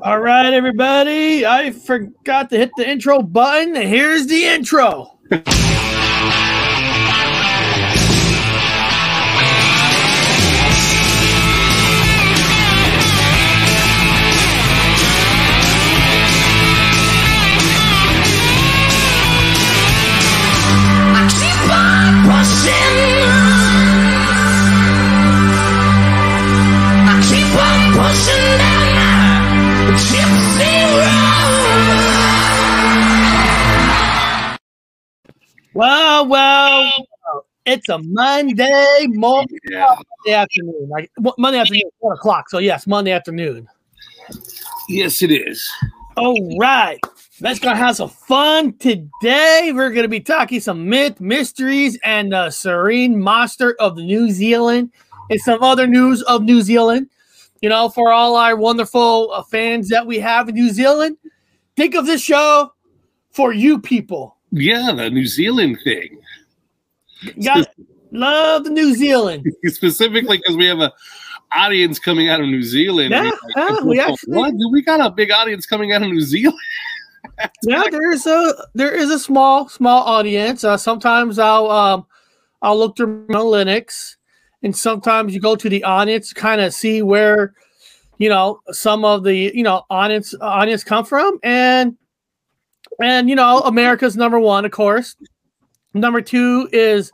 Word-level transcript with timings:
All 0.00 0.20
right, 0.20 0.54
everybody. 0.54 1.44
I 1.44 1.72
forgot 1.72 2.50
to 2.50 2.56
hit 2.56 2.70
the 2.76 2.88
intro 2.88 3.20
button. 3.20 3.74
Here's 3.74 4.28
the 4.28 4.44
intro. 4.44 5.18
Well, 35.78 36.26
well, 36.26 36.90
it's 37.64 37.88
a 37.88 37.98
Monday 37.98 39.06
morning, 39.10 39.60
Yeah. 39.70 39.86
Monday 40.24 40.36
afternoon. 40.36 40.88
Like 40.88 41.08
Monday 41.38 41.60
afternoon, 41.60 41.84
four 42.00 42.14
o'clock. 42.14 42.50
So 42.50 42.58
yes, 42.58 42.88
Monday 42.88 43.12
afternoon. 43.12 43.68
Yes, 44.88 45.22
it 45.22 45.30
is. 45.30 45.64
All 46.16 46.58
right. 46.58 46.98
Let's 47.40 47.60
go 47.60 47.72
have 47.72 47.94
some 47.94 48.08
fun 48.08 48.76
today. 48.78 49.70
We're 49.72 49.90
going 49.90 50.02
to 50.02 50.08
be 50.08 50.18
talking 50.18 50.58
some 50.58 50.88
myth, 50.88 51.20
mysteries, 51.20 51.96
and 52.02 52.34
uh, 52.34 52.50
serene 52.50 53.16
monster 53.16 53.76
of 53.78 53.96
New 53.98 54.32
Zealand 54.32 54.90
and 55.30 55.40
some 55.42 55.62
other 55.62 55.86
news 55.86 56.22
of 56.22 56.42
New 56.42 56.60
Zealand. 56.62 57.08
You 57.62 57.68
know, 57.68 57.88
for 57.88 58.10
all 58.10 58.34
our 58.34 58.56
wonderful 58.56 59.30
uh, 59.32 59.44
fans 59.44 59.90
that 59.90 60.08
we 60.08 60.18
have 60.18 60.48
in 60.48 60.56
New 60.56 60.70
Zealand, 60.70 61.18
think 61.76 61.94
of 61.94 62.04
this 62.04 62.20
show 62.20 62.72
for 63.30 63.52
you 63.52 63.78
people. 63.78 64.37
Yeah, 64.50 64.92
the 64.92 65.10
New 65.10 65.26
Zealand 65.26 65.78
thing. 65.84 66.20
Got 67.44 67.68
love 68.12 68.64
the 68.64 68.70
New 68.70 68.94
Zealand. 68.94 69.46
Specifically 69.66 70.38
because 70.38 70.56
we 70.56 70.66
have 70.66 70.80
a 70.80 70.92
audience 71.52 71.98
coming 71.98 72.28
out 72.28 72.40
of 72.40 72.46
New 72.46 72.62
Zealand. 72.62 73.10
Yeah, 73.10 73.30
yeah, 73.56 73.76
we 73.82 74.00
actually- 74.00 74.36
what? 74.36 74.54
We 74.70 74.82
got 74.82 75.00
a 75.00 75.10
big 75.10 75.30
audience 75.30 75.66
coming 75.66 75.92
out 75.92 76.02
of 76.02 76.08
New 76.08 76.20
Zealand. 76.20 76.58
yeah, 77.62 77.84
there 77.90 78.10
is 78.10 78.26
a 78.26 78.54
there 78.74 78.94
is 78.94 79.10
a 79.10 79.18
small 79.18 79.68
small 79.68 80.02
audience. 80.04 80.64
Uh, 80.64 80.76
sometimes 80.76 81.38
I'll 81.38 81.70
um 81.70 82.06
I'll 82.62 82.78
look 82.78 82.96
through 82.96 83.26
my 83.28 83.38
Linux, 83.38 84.16
and 84.62 84.76
sometimes 84.76 85.34
you 85.34 85.40
go 85.40 85.56
to 85.56 85.68
the 85.68 85.84
audience 85.84 86.32
kind 86.32 86.60
of 86.60 86.72
see 86.72 87.02
where 87.02 87.54
you 88.18 88.28
know 88.28 88.60
some 88.70 89.04
of 89.04 89.24
the 89.24 89.52
you 89.54 89.62
know 89.62 89.82
audience 89.90 90.34
audience 90.40 90.84
come 90.84 91.04
from, 91.04 91.38
and 91.42 91.96
and 93.00 93.28
you 93.28 93.34
know 93.36 93.60
America's 93.60 94.16
number 94.16 94.38
one, 94.40 94.64
of 94.64 94.70
course. 94.70 95.16
Number 95.94 96.20
two 96.20 96.68
is 96.72 97.10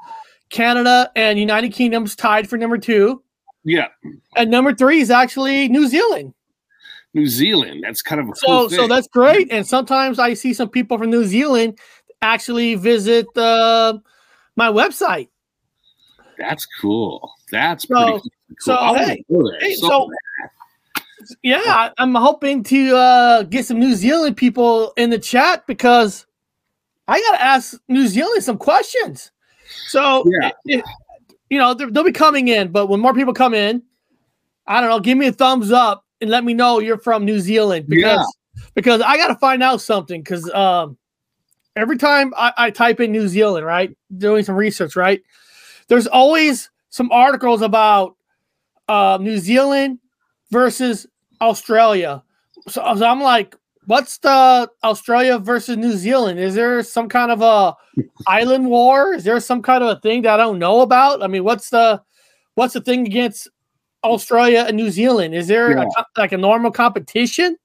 Canada 0.51 1.11
and 1.17 1.39
United 1.39 1.73
Kingdom's 1.73 2.15
tied 2.17 2.49
for 2.49 2.57
number 2.59 2.77
two, 2.79 3.23
Yeah, 3.65 3.89
and 4.37 4.51
number 4.51 4.75
three 4.75 5.01
is 5.01 5.11
actually 5.11 5.69
New 5.69 5.87
Zealand. 5.89 6.35
New 7.15 7.27
Zealand. 7.29 7.83
That's 7.85 8.03
kind 8.03 8.21
of 8.21 8.29
a 8.29 8.35
So 8.35 8.47
cool 8.47 8.71
so 8.71 8.89
that's 8.89 9.07
great. 9.09 9.47
And 9.53 9.65
sometimes 9.67 10.19
I 10.19 10.35
see 10.35 10.53
some 10.53 10.69
people 10.69 10.99
from 10.99 11.11
New 11.11 11.25
Zealand 11.25 11.79
actually 12.23 12.75
visit 12.75 13.27
uh, 13.37 13.99
my 14.57 14.69
website. 14.69 15.29
That's 16.39 16.67
cool. 16.81 17.31
That's 17.53 17.87
So- 17.87 17.95
pretty 17.95 18.13
cool. 18.19 18.23
so, 18.59 18.95
hey, 18.95 19.25
hey, 19.61 19.75
so 19.77 19.87
so- 19.89 20.11
Yeah, 21.43 21.91
I'm 21.99 22.15
hoping 22.15 22.63
to 22.65 22.97
uh, 22.97 23.43
get 23.45 23.65
some 23.67 23.79
New 23.79 23.95
Zealand 23.95 24.37
people 24.37 24.93
in 24.97 25.11
the 25.11 25.19
chat 25.19 25.67
because 25.67 26.27
I 27.09 27.21
got 27.21 27.37
to 27.39 27.43
ask 27.43 27.79
New 27.89 28.07
Zealand 28.09 28.43
some 28.43 28.59
questions. 28.59 29.31
So 29.89 30.25
Yeah. 30.41 30.51
it- 30.67 30.85
you 31.51 31.59
know 31.59 31.75
they'll 31.75 32.03
be 32.05 32.11
coming 32.13 32.49
in, 32.49 32.73
but 32.73 32.87
when 32.87 33.01
more 33.01 33.15
people 33.15 33.35
come 33.35 33.55
in, 33.55 33.83
I 34.67 34.81
don't 34.81 34.89
know. 34.91 34.99
Give 34.99 35.17
me 35.19 35.27
a 35.29 35.33
thumbs 35.33 35.71
up 35.73 36.05
and 36.21 36.31
let 36.31 36.43
me 36.43 36.55
know 36.55 36.81
you're 36.81 36.99
from 36.99 37.25
New 37.25 37.39
Zealand 37.39 37.87
because 37.87 38.37
because 38.75 39.01
I 39.03 39.17
got 39.17 39.29
to 39.29 39.35
find 39.37 39.63
out 39.63 39.81
something 39.81 40.23
because 40.23 40.51
um, 40.53 40.97
every 41.77 41.99
time 41.99 42.33
I, 42.37 42.53
I 42.57 42.71
type 42.71 42.99
in 43.01 43.13
New 43.13 43.29
Zealand, 43.29 43.67
right, 43.67 43.95
doing 44.17 44.43
some 44.45 44.57
research, 44.57 44.97
right, 44.97 45.23
there's 45.89 46.07
always 46.07 46.71
some 46.89 47.11
articles 47.13 47.61
about 47.63 48.17
uh, 48.89 49.19
New 49.21 49.39
Zealand 49.39 49.99
versus 50.51 51.07
Australia. 51.45 52.23
So, 52.69 52.81
so 52.97 53.05
I'm 53.07 53.21
like, 53.21 53.57
what's 53.87 54.19
the 54.19 54.71
Australia 54.83 55.39
versus 55.39 55.77
New 55.77 55.93
Zealand? 55.93 56.39
Is 56.41 56.55
there 56.55 56.83
some 56.83 57.09
kind 57.09 57.31
of 57.31 57.43
a 57.43 57.75
island 58.27 58.67
war? 58.69 59.15
Is 59.15 59.25
there 59.25 59.39
some 59.41 59.63
kind 59.63 59.85
of 59.85 59.97
a 59.97 60.01
thing 60.01 60.23
that 60.23 60.35
I 60.41 60.43
don't 60.43 60.59
know 60.59 60.81
about? 60.81 61.23
I 61.23 61.27
mean, 61.27 61.45
what's 61.45 61.71
the 61.71 62.03
what's 62.55 62.75
the 62.75 62.81
thing 62.81 63.07
against 63.07 63.49
Australia 64.03 64.65
and 64.67 64.77
New 64.77 64.91
Zealand? 64.91 65.35
Is 65.35 65.49
there 65.49 65.77
Yeah. 65.77 65.85
co- 65.97 66.05
like 66.17 66.33
a 66.33 66.39
normal 66.39 66.71
competition? 66.71 67.57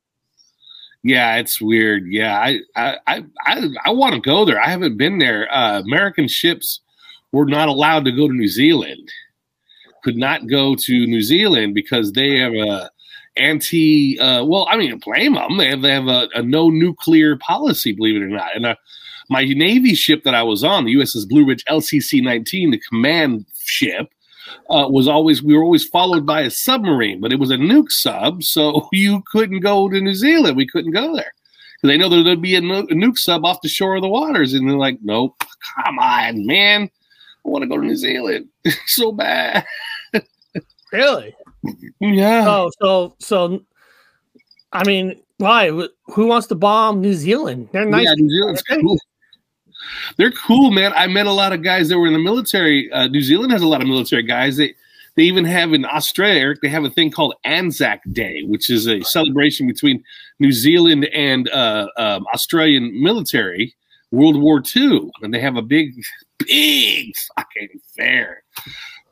Yeah, 1.04 1.38
it's 1.38 1.62
weird. 1.62 2.08
Yeah, 2.08 2.38
I 2.38 2.60
I 2.76 2.98
I 3.08 3.24
I, 3.46 3.68
I 3.86 3.90
want 3.92 4.16
to 4.16 4.22
go 4.22 4.44
there. 4.44 4.62
I 4.62 4.68
haven't 4.70 4.98
been 4.98 5.18
there. 5.20 5.48
Uh, 5.54 5.80
American 5.80 6.28
ships 6.28 6.82
were 7.32 7.46
not 7.46 7.70
allowed 7.70 8.04
to 8.06 8.12
go 8.12 8.28
to 8.28 8.34
New 8.34 8.50
Zealand. 8.50 9.10
Could 10.04 10.18
not 10.18 10.48
go 10.48 10.76
to 10.76 11.08
New 11.08 11.22
Zealand 11.22 11.74
because 11.74 12.12
they 12.12 12.38
have 12.40 12.54
a 12.54 12.90
anti. 13.40 14.20
Uh, 14.20 14.44
well, 14.44 14.68
I 14.70 14.78
mean, 14.78 14.98
blame 15.00 15.34
them. 15.34 15.58
They 15.58 15.70
have, 15.70 15.82
they 15.82 15.92
have 15.92 16.08
a, 16.08 16.28
a 16.36 16.42
no 16.42 16.70
nuclear 16.70 17.38
policy. 17.38 17.94
Believe 17.94 18.16
it 18.16 18.24
or 18.24 18.28
not. 18.28 18.56
And 18.56 18.66
uh, 18.66 18.76
my 19.30 19.44
Navy 19.44 19.96
ship 19.96 20.24
that 20.24 20.36
I 20.36 20.44
was 20.44 20.64
on, 20.64 20.86
the 20.86 20.96
USS 20.96 21.28
Blue 21.28 21.46
Ridge 21.46 21.64
LCC 21.70 22.22
19, 22.24 22.72
the 22.72 22.82
command 22.90 23.46
ship, 23.64 24.10
uh, 24.70 24.88
was 24.90 25.08
always 25.08 25.44
we 25.44 25.56
were 25.56 25.64
always 25.64 25.86
followed 25.86 26.26
by 26.26 26.42
a 26.42 26.50
submarine, 26.50 27.22
but 27.22 27.32
it 27.32 27.40
was 27.40 27.52
a 27.52 27.58
nuke 27.58 27.92
sub, 27.92 28.44
so 28.44 28.88
you 28.92 29.24
couldn't 29.32 29.62
go 29.62 29.90
to 29.90 30.02
New 30.02 30.16
Zealand. 30.16 30.58
We 30.58 30.68
couldn't 30.68 30.92
go 30.92 31.16
there 31.16 31.32
because 31.76 31.90
they 31.90 31.98
know 31.98 32.10
that 32.10 32.24
there'd 32.24 32.42
be 32.42 32.56
a, 32.56 32.62
nu- 32.62 32.80
a 32.80 32.94
nuke 32.94 33.18
sub 33.18 33.46
off 33.46 33.62
the 33.62 33.70
shore 33.70 33.96
of 33.96 34.02
the 34.02 34.08
waters, 34.08 34.54
and 34.54 34.68
they're 34.68 34.78
like, 34.78 35.00
"Nope, 35.02 35.44
come 35.76 36.00
on, 36.00 36.46
man, 36.46 36.90
I 37.46 37.50
want 37.50 37.64
to 37.64 37.68
go 37.70 37.78
to 37.78 37.86
New 37.86 37.96
Zealand 37.96 38.50
so 38.88 39.12
bad." 39.12 39.66
Really? 40.92 41.36
Yeah, 42.00 42.46
Oh, 42.48 42.70
so 42.82 43.16
so 43.20 43.62
I 44.72 44.84
mean, 44.86 45.22
why? 45.38 45.70
Who 45.70 46.28
wants 46.28 46.48
to 46.48 46.56
bomb 46.56 47.02
New 47.02 47.14
Zealand? 47.14 47.70
They're 47.72 47.86
nice. 47.86 48.06
yeah, 48.06 48.14
New 48.18 48.30
Zealand's 48.30 48.62
cool. 48.64 48.98
They're 50.18 50.32
cool, 50.32 50.72
man. 50.72 50.92
I 50.94 51.08
met 51.08 51.26
a 51.26 51.32
lot 51.32 51.54
of 51.54 51.64
guys 51.64 51.90
that 51.90 51.98
were 51.98 52.08
in 52.08 52.14
the 52.14 52.20
military. 52.20 52.92
Uh, 52.92 53.08
New 53.08 53.22
Zealand 53.22 53.52
has 53.52 53.62
a 53.62 53.68
lot 53.68 53.82
of 53.82 53.88
military 53.88 54.24
guys. 54.24 54.58
They 54.58 54.76
they 55.16 55.24
even 55.24 55.44
have 55.46 55.74
in 55.74 55.86
Australia, 55.86 56.40
Eric, 56.40 56.60
they 56.62 56.70
have 56.70 56.86
a 56.86 56.90
thing 56.90 57.12
called 57.12 57.34
Anzac 57.44 58.02
Day, 58.12 58.44
which 58.44 58.70
is 58.70 58.88
a 58.88 59.02
celebration 59.02 59.68
between 59.68 60.04
New 60.40 60.52
Zealand 60.52 61.06
and 61.06 61.50
uh, 61.50 61.88
um, 61.98 62.26
Australian 62.34 63.02
military, 63.02 63.76
World 64.12 64.40
War 64.40 64.62
II, 64.76 65.10
and 65.22 65.34
they 65.34 65.40
have 65.40 65.58
a 65.58 65.62
big, 65.62 65.94
big 66.40 67.12
fucking 67.36 67.70
fair, 67.98 68.44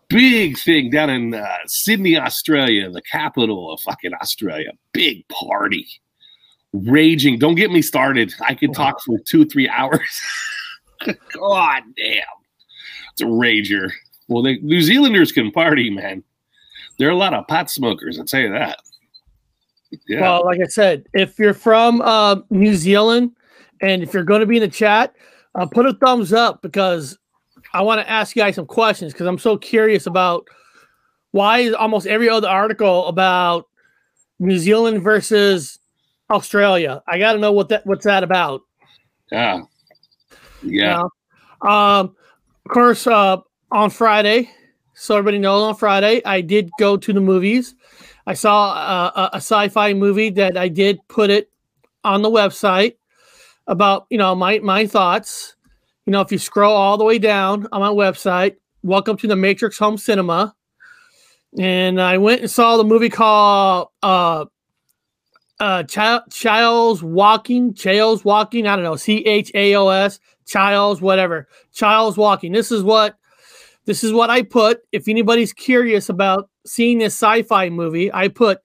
big 0.09 0.57
thing 0.57 0.89
down 0.89 1.09
in 1.09 1.33
uh, 1.33 1.57
Sydney, 1.65 2.17
Australia, 2.17 2.89
the 2.89 3.01
capital 3.01 3.71
of 3.71 3.81
fucking 3.81 4.13
Australia. 4.21 4.71
Big 4.93 5.27
party, 5.27 5.87
raging. 6.73 7.39
Don't 7.39 7.55
get 7.55 7.71
me 7.71 7.81
started. 7.81 8.33
I 8.41 8.55
could 8.55 8.73
talk 8.73 9.01
for 9.01 9.17
two, 9.19 9.45
three 9.45 9.69
hours. 9.69 10.21
God 11.05 11.83
damn, 11.95 12.23
it's 13.11 13.21
a 13.21 13.25
rager. 13.25 13.91
Well, 14.27 14.43
they, 14.43 14.57
New 14.57 14.81
Zealanders 14.81 15.31
can 15.31 15.51
party, 15.51 15.89
man. 15.89 16.23
There 16.99 17.07
are 17.07 17.11
a 17.11 17.15
lot 17.15 17.33
of 17.33 17.47
pot 17.47 17.69
smokers. 17.69 18.19
I'll 18.19 18.25
tell 18.25 18.41
you 18.41 18.51
that. 18.51 18.79
Yeah. 20.07 20.21
Well, 20.21 20.45
like 20.45 20.59
I 20.59 20.67
said, 20.67 21.05
if 21.13 21.39
you're 21.39 21.53
from 21.53 22.01
uh, 22.01 22.37
New 22.49 22.75
Zealand 22.75 23.31
and 23.81 24.03
if 24.03 24.13
you're 24.13 24.23
going 24.23 24.41
to 24.41 24.45
be 24.45 24.57
in 24.57 24.61
the 24.61 24.67
chat, 24.67 25.15
uh, 25.55 25.65
put 25.65 25.85
a 25.85 25.93
thumbs 25.93 26.33
up 26.33 26.61
because 26.61 27.17
I 27.77 27.81
want 27.81 28.01
to 28.01 28.09
ask 28.09 28.35
you 28.35 28.41
guys 28.41 28.55
some 28.55 28.65
questions 28.65 29.13
because 29.13 29.27
I'm 29.27 29.37
so 29.37 29.55
curious 29.55 30.07
about 30.07 30.47
why 31.29 31.59
is 31.59 31.75
almost 31.75 32.07
every 32.07 32.27
other 32.27 32.47
article 32.47 33.05
about 33.05 33.67
New 34.39 34.57
Zealand 34.57 35.03
versus 35.03 35.77
Australia. 36.31 37.03
I 37.07 37.19
got 37.19 37.33
to 37.33 37.39
know 37.39 37.51
what 37.51 37.69
that 37.69 37.85
what's 37.85 38.05
that 38.05 38.23
about. 38.23 38.61
yeah. 39.31 39.61
Yeah. 40.63 41.03
Um, 41.61 42.15
of 42.65 42.71
course, 42.71 43.05
uh, 43.05 43.37
on 43.71 43.91
Friday, 43.91 44.49
so 44.95 45.15
everybody 45.15 45.37
knows 45.37 45.61
on 45.61 45.75
Friday, 45.75 46.23
I 46.25 46.41
did 46.41 46.71
go 46.79 46.97
to 46.97 47.13
the 47.13 47.21
movies. 47.21 47.75
I 48.25 48.33
saw 48.33 48.71
uh, 48.71 49.11
a, 49.15 49.35
a 49.35 49.37
sci-fi 49.37 49.93
movie 49.93 50.31
that 50.31 50.57
I 50.57 50.67
did 50.67 50.97
put 51.09 51.29
it 51.29 51.51
on 52.03 52.23
the 52.23 52.29
website 52.31 52.95
about 53.67 54.07
you 54.09 54.17
know 54.17 54.33
my 54.33 54.57
my 54.59 54.87
thoughts. 54.87 55.56
You 56.07 56.11
know, 56.11 56.21
if 56.21 56.31
you 56.31 56.37
scroll 56.37 56.73
all 56.73 56.97
the 56.97 57.03
way 57.03 57.19
down 57.19 57.67
on 57.73 57.81
my 57.81 57.89
website, 57.89 58.55
welcome 58.81 59.17
to 59.17 59.27
the 59.27 59.35
Matrix 59.35 59.77
Home 59.77 59.97
Cinema. 59.97 60.55
And 61.59 62.01
I 62.01 62.17
went 62.17 62.39
and 62.39 62.49
saw 62.49 62.77
the 62.77 62.85
movie 62.85 63.09
called 63.09 63.89
uh, 64.01 64.45
uh 65.59 65.83
Ch- 65.83 66.31
Childs 66.31 67.03
Walking, 67.03 67.73
Childs 67.73 68.23
Walking, 68.23 68.67
I 68.67 68.77
don't 68.77 68.85
know, 68.85 68.95
C 68.95 69.17
H 69.25 69.51
A 69.53 69.75
O 69.75 69.89
S, 69.89 70.21
Childs, 70.45 71.01
whatever. 71.01 71.49
Childs 71.73 72.15
Walking. 72.15 72.53
This 72.53 72.71
is 72.71 72.83
what 72.83 73.17
this 73.83 74.01
is 74.01 74.13
what 74.13 74.29
I 74.29 74.43
put. 74.43 74.79
If 74.93 75.09
anybody's 75.09 75.51
curious 75.51 76.07
about 76.07 76.49
seeing 76.65 76.99
this 76.99 77.15
sci-fi 77.15 77.69
movie, 77.69 78.13
I 78.13 78.29
put 78.29 78.59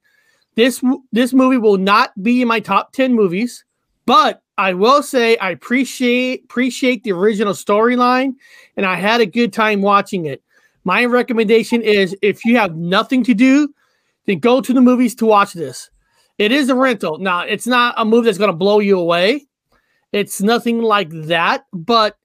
this 0.55 0.81
this 1.11 1.33
movie 1.33 1.59
will 1.59 1.79
not 1.79 2.13
be 2.23 2.41
in 2.41 2.47
my 2.47 2.61
top 2.61 2.93
10 2.93 3.13
movies, 3.13 3.65
but 4.07 4.42
I 4.59 4.75
will 4.75 5.03
say 5.03 5.37
I 5.39 5.51
appreciate 5.51 6.45
appreciate 6.45 7.05
the 7.05 7.13
original 7.13 7.55
storyline 7.55 8.35
and 8.77 8.85
I 8.85 8.97
had 8.97 9.21
a 9.21 9.27
good 9.27 9.53
time 9.53 9.83
watching 9.83 10.27
it. 10.27 10.43
My 10.85 11.05
recommendation 11.05 11.81
is 11.83 12.17
if 12.23 12.45
you 12.45 12.57
have 12.57 12.77
nothing 12.77 13.25
to 13.25 13.35
do, 13.35 13.73
then 14.27 14.39
go 14.39 14.61
to 14.61 14.73
the 14.73 14.81
movies 14.81 15.15
to 15.17 15.27
watch 15.27 15.53
this. 15.53 15.91
It 16.39 16.53
is 16.53 16.69
a 16.69 16.75
rental. 16.75 17.19
Now, 17.19 17.41
it's 17.41 17.67
not 17.67 17.95
a 17.97 18.05
movie 18.05 18.27
that's 18.27 18.39
going 18.39 18.51
to 18.51 18.57
blow 18.57 18.81
you 18.81 18.99
away. 18.99 19.47
It's 20.13 20.43
nothing 20.43 20.83
like 20.83 21.09
that, 21.11 21.65
but 21.73 22.17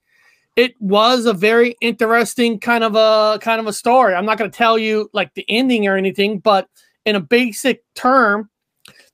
it 0.55 0.73
was 0.81 1.25
a 1.25 1.33
very 1.33 1.75
interesting 1.81 2.59
kind 2.59 2.83
of 2.83 2.95
a 2.95 3.37
kind 3.39 3.61
of 3.61 3.67
a 3.67 3.73
story. 3.73 4.15
I'm 4.15 4.25
not 4.25 4.37
going 4.37 4.49
to 4.49 4.57
tell 4.57 4.77
you 4.77 5.09
like 5.13 5.33
the 5.35 5.45
ending 5.47 5.87
or 5.87 5.95
anything, 5.95 6.39
but 6.39 6.67
in 7.05 7.15
a 7.15 7.21
basic 7.21 7.83
term, 7.93 8.49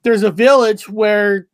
there's 0.03 0.23
a 0.23 0.31
village 0.31 0.89
where 0.89 1.47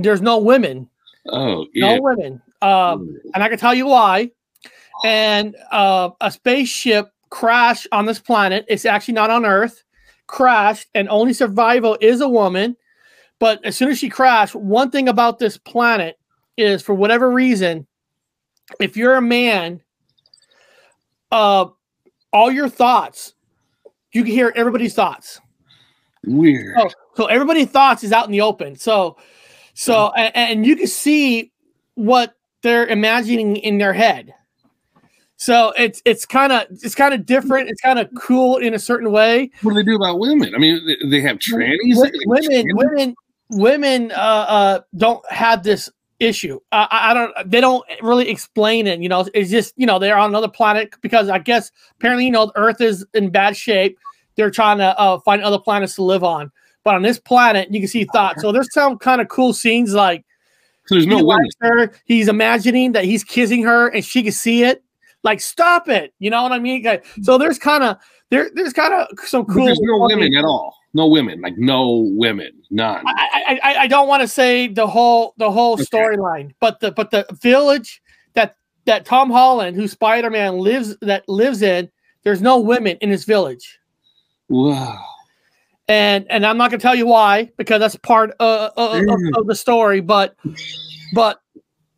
there's 0.00 0.22
no 0.22 0.38
women. 0.38 0.88
Oh, 1.28 1.66
yeah. 1.74 1.96
No 1.96 2.02
women. 2.02 2.40
Um, 2.62 3.20
and 3.34 3.42
I 3.42 3.48
can 3.48 3.58
tell 3.58 3.74
you 3.74 3.86
why. 3.86 4.30
And 5.04 5.56
uh, 5.70 6.10
a 6.20 6.30
spaceship 6.30 7.12
crashed 7.30 7.88
on 7.92 8.06
this 8.06 8.18
planet. 8.18 8.64
It's 8.68 8.84
actually 8.84 9.14
not 9.14 9.30
on 9.30 9.44
Earth. 9.44 9.82
Crashed, 10.26 10.88
and 10.94 11.08
only 11.08 11.32
survival 11.32 11.98
is 12.00 12.20
a 12.20 12.28
woman. 12.28 12.76
But 13.38 13.64
as 13.64 13.76
soon 13.76 13.90
as 13.90 13.98
she 13.98 14.08
crashed, 14.08 14.54
one 14.54 14.90
thing 14.90 15.08
about 15.08 15.38
this 15.38 15.58
planet 15.58 16.18
is, 16.56 16.82
for 16.82 16.94
whatever 16.94 17.30
reason, 17.30 17.86
if 18.80 18.96
you're 18.96 19.16
a 19.16 19.22
man, 19.22 19.80
uh, 21.32 21.66
all 22.32 22.50
your 22.50 22.68
thoughts, 22.68 23.34
you 24.12 24.22
can 24.22 24.32
hear 24.32 24.52
everybody's 24.54 24.94
thoughts. 24.94 25.40
Weird. 26.24 26.76
Oh, 26.78 26.90
so 27.14 27.26
everybody's 27.26 27.68
thoughts 27.68 28.04
is 28.04 28.12
out 28.12 28.26
in 28.26 28.32
the 28.32 28.42
open. 28.42 28.76
So, 28.76 29.16
so 29.74 30.12
and, 30.12 30.36
and 30.36 30.66
you 30.66 30.76
can 30.76 30.86
see 30.86 31.52
what 31.94 32.34
they're 32.62 32.86
imagining 32.86 33.56
in 33.56 33.78
their 33.78 33.92
head. 33.92 34.34
So 35.36 35.72
it's 35.76 36.00
it's 36.04 36.24
kind 36.24 36.52
of 36.52 36.66
it's 36.70 36.94
kind 36.94 37.12
of 37.12 37.26
different. 37.26 37.68
It's 37.68 37.80
kind 37.80 37.98
of 37.98 38.08
cool 38.16 38.58
in 38.58 38.74
a 38.74 38.78
certain 38.78 39.10
way. 39.10 39.50
What 39.62 39.72
do 39.72 39.76
they 39.76 39.84
do 39.84 39.96
about 39.96 40.20
women? 40.20 40.54
I 40.54 40.58
mean, 40.58 40.80
they, 40.86 41.08
they 41.08 41.20
have 41.20 41.38
trannies. 41.38 41.96
Women, 41.96 42.12
trannies? 42.28 42.74
women, 42.74 43.14
women 43.50 44.12
uh, 44.12 44.14
uh, 44.14 44.80
don't 44.96 45.28
have 45.32 45.64
this 45.64 45.90
issue. 46.20 46.60
I 46.70 46.86
I 46.90 47.14
don't. 47.14 47.50
They 47.50 47.60
don't 47.60 47.84
really 48.02 48.28
explain 48.28 48.86
it. 48.86 49.00
You 49.00 49.08
know, 49.08 49.26
it's 49.34 49.50
just 49.50 49.74
you 49.76 49.84
know 49.84 49.98
they're 49.98 50.16
on 50.16 50.30
another 50.30 50.46
planet 50.46 50.94
because 51.00 51.28
I 51.28 51.40
guess 51.40 51.72
apparently 51.98 52.26
you 52.26 52.30
know 52.30 52.46
the 52.46 52.56
Earth 52.56 52.80
is 52.80 53.04
in 53.12 53.30
bad 53.30 53.56
shape. 53.56 53.98
They're 54.36 54.50
trying 54.50 54.78
to 54.78 54.96
uh, 54.96 55.18
find 55.20 55.42
other 55.42 55.58
planets 55.58 55.96
to 55.96 56.04
live 56.04 56.22
on. 56.22 56.52
But 56.84 56.94
on 56.96 57.02
this 57.02 57.18
planet, 57.18 57.72
you 57.72 57.80
can 57.80 57.88
see 57.88 58.06
oh, 58.08 58.12
thoughts. 58.12 58.42
So 58.42 58.50
there's 58.52 58.72
some 58.72 58.98
kind 58.98 59.20
of 59.20 59.28
cool 59.28 59.52
scenes 59.52 59.94
like 59.94 60.24
So 60.86 60.94
there's 60.96 61.06
no 61.06 61.18
he 61.18 61.22
women. 61.22 61.44
likes 61.44 61.54
her. 61.60 61.92
He's 62.06 62.28
imagining 62.28 62.92
that 62.92 63.04
he's 63.04 63.22
kissing 63.24 63.62
her, 63.62 63.88
and 63.88 64.04
she 64.04 64.22
can 64.22 64.32
see 64.32 64.64
it. 64.64 64.82
Like, 65.24 65.40
stop 65.40 65.88
it! 65.88 66.12
You 66.18 66.30
know 66.30 66.42
what 66.42 66.50
I 66.52 66.58
mean? 66.58 66.84
So 67.22 67.38
there's 67.38 67.58
kind 67.58 67.84
of 67.84 67.96
there. 68.30 68.50
There's 68.54 68.72
kind 68.72 68.92
of 68.92 69.06
some 69.20 69.44
But 69.44 69.54
cool. 69.54 69.66
there's 69.66 69.78
no 69.80 70.00
funny- 70.00 70.14
women 70.16 70.34
at 70.36 70.44
all. 70.44 70.74
No 70.94 71.06
women. 71.06 71.40
Like 71.40 71.54
no 71.56 72.08
women. 72.16 72.50
None. 72.70 73.02
I, 73.06 73.12
I, 73.48 73.60
I, 73.62 73.76
I 73.82 73.86
don't 73.86 74.08
want 74.08 74.20
to 74.22 74.28
say 74.28 74.66
the 74.68 74.86
whole 74.86 75.32
the 75.38 75.50
whole 75.50 75.74
Okay. 75.74 75.84
storyline, 75.84 76.52
but 76.60 76.80
the 76.80 76.90
but 76.90 77.10
the 77.12 77.24
village 77.40 78.02
that 78.34 78.56
that 78.84 79.04
Tom 79.06 79.30
Holland, 79.30 79.76
who 79.76 79.86
Spider 79.88 80.28
Man 80.28 80.58
lives 80.58 80.96
that 81.00 81.26
lives 81.28 81.62
in, 81.62 81.88
there's 82.24 82.42
no 82.42 82.58
women 82.58 82.98
in 83.00 83.08
his 83.08 83.24
village, 83.24 83.78
Wow. 84.48 85.02
And 85.88 86.26
and 86.30 86.46
I'm 86.46 86.56
not 86.56 86.70
gonna 86.70 86.80
tell 86.80 86.94
you 86.94 87.06
why 87.06 87.50
because 87.56 87.80
that's 87.80 87.96
part 87.96 88.34
uh, 88.40 88.70
of, 88.76 89.02
Mm. 89.02 89.38
of 89.38 89.46
the 89.46 89.54
story, 89.54 90.00
but 90.00 90.36
but 91.14 91.40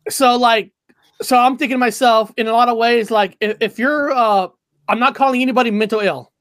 so 0.09 0.35
like 0.35 0.71
so 1.21 1.37
I'm 1.37 1.57
thinking 1.57 1.75
to 1.75 1.79
myself 1.79 2.31
in 2.37 2.47
a 2.47 2.51
lot 2.51 2.69
of 2.69 2.77
ways 2.77 3.09
like 3.11 3.37
if, 3.41 3.57
if 3.61 3.79
you're 3.79 4.11
uh 4.11 4.47
I'm 4.87 4.99
not 4.99 5.15
calling 5.15 5.41
anybody 5.41 5.71
mental 5.71 5.99
ill, 5.99 6.31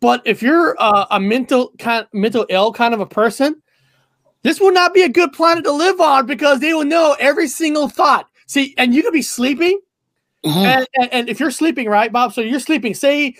but 0.00 0.22
if 0.24 0.42
you're 0.42 0.76
uh, 0.78 1.06
a 1.10 1.18
mental 1.20 1.72
kind 1.78 2.06
mental 2.12 2.46
ill 2.50 2.72
kind 2.72 2.92
of 2.92 3.00
a 3.00 3.06
person, 3.06 3.62
this 4.42 4.60
will 4.60 4.72
not 4.72 4.92
be 4.92 5.02
a 5.02 5.08
good 5.08 5.32
planet 5.32 5.64
to 5.64 5.72
live 5.72 6.00
on 6.00 6.26
because 6.26 6.60
they 6.60 6.74
will 6.74 6.84
know 6.84 7.16
every 7.18 7.48
single 7.48 7.88
thought. 7.88 8.28
See, 8.46 8.74
and 8.76 8.94
you 8.94 9.02
could 9.02 9.14
be 9.14 9.22
sleeping, 9.22 9.80
Oh, 10.44 10.62
and, 10.62 10.86
and, 11.00 11.12
and 11.12 11.28
if 11.30 11.40
you're 11.40 11.50
sleeping, 11.50 11.88
right, 11.88 12.12
Bob? 12.12 12.34
So 12.34 12.42
you're 12.42 12.60
sleeping. 12.60 12.92
Say, 12.92 13.36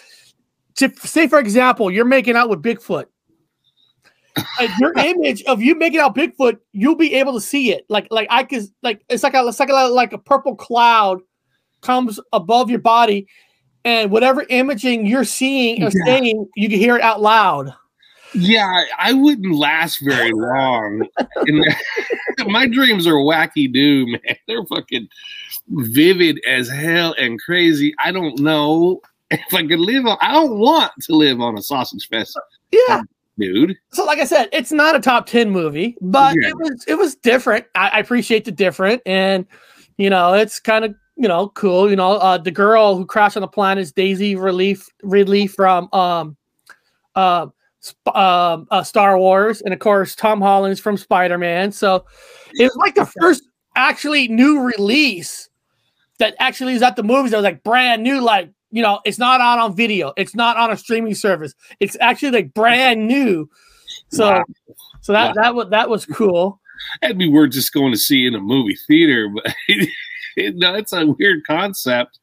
to, 0.76 0.90
say 0.96 1.28
for 1.28 1.38
example, 1.38 1.90
you're 1.90 2.06
making 2.06 2.34
out 2.34 2.48
with 2.48 2.62
Bigfoot. 2.62 3.04
Your 4.78 4.92
image 4.98 5.42
of 5.44 5.60
you 5.62 5.75
making 5.76 6.00
out 6.00 6.14
Bigfoot, 6.16 6.58
you'll 6.72 6.96
be 6.96 7.14
able 7.14 7.34
to 7.34 7.40
see 7.40 7.70
it. 7.72 7.84
Like, 7.88 8.08
like 8.10 8.26
I 8.31 8.44
could, 8.44 8.64
like 8.82 9.02
it's 9.08 9.22
like 9.22 9.34
a, 9.34 9.46
it's 9.46 9.60
like 9.60 9.69
a, 9.69 9.75
like 9.75 10.12
a 10.12 10.19
purple 10.19 10.56
cloud 10.56 11.20
comes 11.82 12.19
above 12.32 12.70
your 12.70 12.78
body, 12.81 13.26
and 13.84 14.10
whatever 14.10 14.44
imaging 14.48 15.06
you're 15.06 15.25
seeing 15.25 15.82
or 15.82 15.90
Yeah. 15.94 16.04
saying, 16.06 16.48
you 16.56 16.69
can 16.69 16.78
hear 16.78 16.96
it 16.96 17.02
out 17.02 17.20
loud. 17.20 17.72
yeah, 18.34 18.66
I- 18.66 19.10
I 19.10 19.12
wouldn't 19.12 19.54
last 19.54 20.00
very 20.02 20.32
long. 20.32 21.06
My 22.46 22.66
dreams 22.66 23.06
are 23.06 23.14
wacky 23.14 23.72
do, 23.72 24.06
man. 24.06 24.36
They're 24.48 24.64
fucking 24.66 25.08
vivid 25.69 26.40
as 26.48 26.69
hell 26.69 27.14
and 27.19 27.38
crazy. 27.40 27.94
I 28.02 28.10
don't 28.10 28.38
know 28.40 29.00
if 29.31 29.54
I 29.54 29.66
could 29.66 29.78
live 29.78 30.06
on. 30.06 30.19
I 30.20 30.32
don't 30.32 30.58
want 30.58 30.90
to 31.02 31.14
live 31.14 31.40
on 31.40 31.56
a 31.56 31.62
sausage 31.62 32.08
fest, 32.08 32.38
Yeah. 32.72 33.02
Dude. 33.38 33.76
So, 33.92 34.04
like 34.04 34.19
I 34.19 34.25
said, 34.25 34.48
it's 34.52 34.72
not 34.72 34.96
a 34.96 35.00
top 35.00 35.26
ten 35.26 35.50
movie, 35.50 35.96
but 36.00 36.34
Yeah. 36.40 36.48
it 36.50 36.56
was 36.56 36.84
it 36.86 36.94
was 36.94 37.14
different. 37.16 37.66
I, 37.75 37.88
I 37.88 37.98
appreciate 37.98 38.44
the 38.44 38.52
different, 38.52 39.02
and 39.06 39.46
you 39.98 40.10
know, 40.10 40.34
it's 40.34 40.60
kind 40.60 40.84
of 40.84 40.94
you 41.16 41.28
know 41.28 41.48
cool. 41.50 41.88
You 41.90 41.96
know, 41.96 42.12
uh, 42.12 42.38
the 42.38 42.50
girl 42.50 42.96
who 42.96 43.06
crashed 43.06 43.36
on 43.36 43.40
the 43.42 43.48
planet 43.48 43.82
is 43.82 43.92
Daisy 43.92 44.36
Relief 44.36 44.88
Ridley 45.02 45.46
from 45.46 45.88
um, 45.92 46.36
uh, 47.14 47.46
Sp- 47.84 48.17
um, 48.17 48.67
uh, 48.70 48.82
Star 48.82 49.19
Wars, 49.19 49.60
and 49.60 49.74
of 49.74 49.81
course 49.81 50.14
Tom 50.14 50.41
Holland 50.41 50.72
is 50.72 50.81
from 50.81 50.96
Spider 50.96 51.38
Man. 51.38 51.70
So 51.72 52.05
it 52.55 52.64
was 52.64 52.76
like 52.76 52.94
the 52.94 53.06
first 53.20 53.43
actually 53.76 54.29
new 54.29 54.60
release 54.60 55.48
that 56.19 56.34
actually 56.38 56.74
is 56.74 56.82
at 56.82 56.96
the 56.96 57.03
movies. 57.03 57.32
That 57.32 57.38
was 57.38 57.44
like 57.44 57.62
brand 57.64 58.03
new, 58.03 58.20
like 58.20 58.50
you 58.74 58.82
know, 58.82 59.00
it's 59.04 59.19
not 59.19 59.40
out 59.40 59.58
on 59.58 59.74
video, 59.74 60.12
it's 60.16 60.34
not 60.34 60.56
on 60.56 60.70
a 60.70 60.76
streaming 60.76 61.14
service. 61.14 61.54
It's 61.81 61.96
actually 62.00 62.32
like 62.32 62.52
brand 62.54 63.06
new. 63.06 63.48
So. 64.08 64.31
Wow. 64.31 64.44
So 65.00 65.12
that 65.12 65.36
Wow. 65.36 65.43
that 65.43 65.54
was 65.54 65.69
that 65.69 65.90
was 65.90 66.06
cool. 66.06 66.60
That'd 67.02 67.19
be 67.19 67.28
worth 67.28 67.52
just 67.52 67.74
going 67.74 67.93
to 67.93 67.98
see 67.98 68.26
in 68.26 68.34
a 68.34 68.40
movie 68.40 68.76
theater, 68.88 69.28
but 69.34 69.54
no, 70.38 70.74
it's 70.74 70.94
a 70.94 71.06
weird 71.06 71.46
concept. 71.46 72.19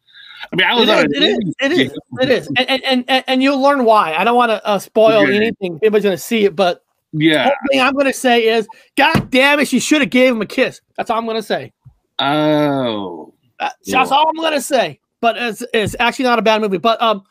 I 0.52 0.56
mean, 0.56 0.66
I 0.66 0.74
was 0.74 0.90
it 0.90 0.98
on 0.98 1.06
is, 1.06 1.12
it, 1.12 1.24
is, 1.24 1.56
it 1.60 1.72
is 1.72 1.98
it 2.22 2.30
is 2.32 2.48
and 2.58 2.84
and, 2.84 3.06
and, 3.08 3.24
and, 3.28 3.44
you'll 3.44 3.62
learn 3.62 3.86
why. 3.86 4.16
I 4.16 4.24
don't 4.24 4.36
want 4.36 4.50
to 4.50 4.66
uh, 4.66 4.80
spoil 4.80 5.22
Okay. 5.22 5.36
anything. 5.36 5.76
Everybody's 5.76 6.04
gonna 6.04 6.18
see 6.18 6.46
it, 6.46 6.56
but 6.56 6.84
Yeah. 7.14 7.52
thing 7.70 7.82
I'm 7.82 7.94
gonna 7.94 8.12
say 8.14 8.48
is, 8.48 8.68
God 8.98 9.30
damn 9.30 9.60
it, 9.60 9.68
she 9.68 9.80
should 9.80 10.02
have 10.02 10.10
gave 10.10 10.34
him 10.34 10.42
a 10.42 10.48
kiss. 10.48 10.82
That's 10.98 11.12
all 11.12 11.20
I'm 11.20 11.28
gonna 11.28 11.44
say. 11.44 11.72
Oh. 12.18 13.32
Uh, 13.60 13.70
That's 13.86 14.12
all 14.12 14.28
I'm 14.28 14.42
gonna 14.42 14.60
say. 14.60 15.00
But 15.22 15.38
it's 15.38 15.64
it's 15.74 15.96
actually 16.00 16.26
not 16.26 16.40
a 16.40 16.42
bad 16.42 16.62
movie. 16.62 16.78
But 16.78 17.02
um, 17.02 17.24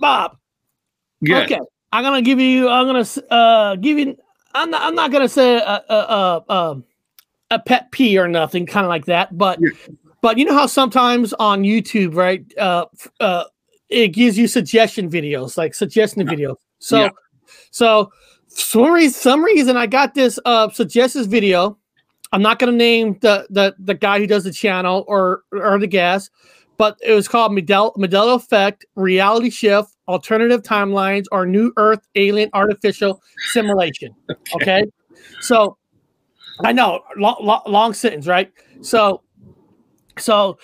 Bob, 0.00 0.36
Good. 1.24 1.44
okay, 1.44 1.60
I'm 1.92 2.04
gonna 2.04 2.22
give 2.22 2.40
you. 2.40 2.68
I'm 2.68 2.86
gonna 2.86 3.32
uh 3.34 3.76
give 3.76 3.98
you. 3.98 4.16
I'm 4.54 4.70
not. 4.70 4.82
I'm 4.82 4.94
not 4.94 5.10
gonna 5.10 5.28
say 5.28 5.56
a 5.56 5.60
a 5.88 5.94
a, 5.94 6.44
a, 6.48 6.82
a 7.50 7.58
pet 7.60 7.90
pee 7.90 8.18
or 8.18 8.28
nothing, 8.28 8.64
kind 8.66 8.84
of 8.84 8.88
like 8.88 9.06
that. 9.06 9.36
But 9.36 9.58
Yeah. 9.60 9.70
but 10.20 10.38
you 10.38 10.44
know 10.44 10.54
how 10.54 10.66
sometimes 10.66 11.32
on 11.34 11.62
YouTube, 11.62 12.14
right? 12.14 12.44
Uh, 12.56 12.86
uh, 13.20 13.44
it 13.88 14.08
gives 14.08 14.38
you 14.38 14.46
suggestion 14.46 15.10
videos, 15.10 15.56
like 15.56 15.74
suggestion 15.74 16.26
videos. 16.26 16.56
So 16.78 17.02
Yeah. 17.02 17.08
so 17.70 18.12
for 18.48 18.56
some 18.56 18.92
reason, 18.92 19.20
some 19.20 19.44
reason 19.44 19.76
I 19.76 19.86
got 19.86 20.14
this 20.14 20.38
uh 20.44 20.70
suggestions 20.70 21.26
video. 21.26 21.78
I'm 22.32 22.42
not 22.42 22.58
gonna 22.58 22.72
name 22.72 23.18
the 23.20 23.46
the 23.50 23.74
the 23.78 23.94
guy 23.94 24.18
who 24.18 24.26
does 24.26 24.44
the 24.44 24.52
channel 24.52 25.04
or 25.08 25.42
or 25.52 25.78
the 25.78 25.86
guest, 25.86 26.30
but 26.78 26.96
it 27.02 27.12
was 27.12 27.28
called 27.28 27.52
Medell 27.52 27.94
Modelo 27.96 28.36
Effect 28.36 28.86
Reality 28.94 29.50
Shift 29.50 29.90
Alternative 30.06 30.62
Timelines 30.62 31.26
or 31.32 31.44
New 31.44 31.72
Earth 31.76 32.00
Alien 32.14 32.50
Artificial 32.54 33.22
Simulation. 33.52 34.14
Okay, 34.54 34.84
so 35.40 35.76
I 36.64 36.72
know 36.72 37.02
long, 37.16 37.36
long, 37.40 37.62
long 37.66 37.92
sentence, 37.92 38.26
right? 38.26 38.50
So 38.80 39.22
so 40.18 40.58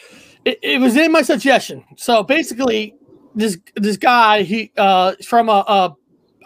it, 0.44 0.58
it 0.62 0.80
was 0.80 0.96
in 0.96 1.12
my 1.12 1.22
suggestion. 1.22 1.84
So 1.96 2.22
basically, 2.22 2.94
this 3.34 3.58
this 3.76 3.96
guy 3.98 4.42
he 4.42 4.72
uh 4.78 5.14
from 5.24 5.48
a, 5.48 5.64
a 5.66 5.94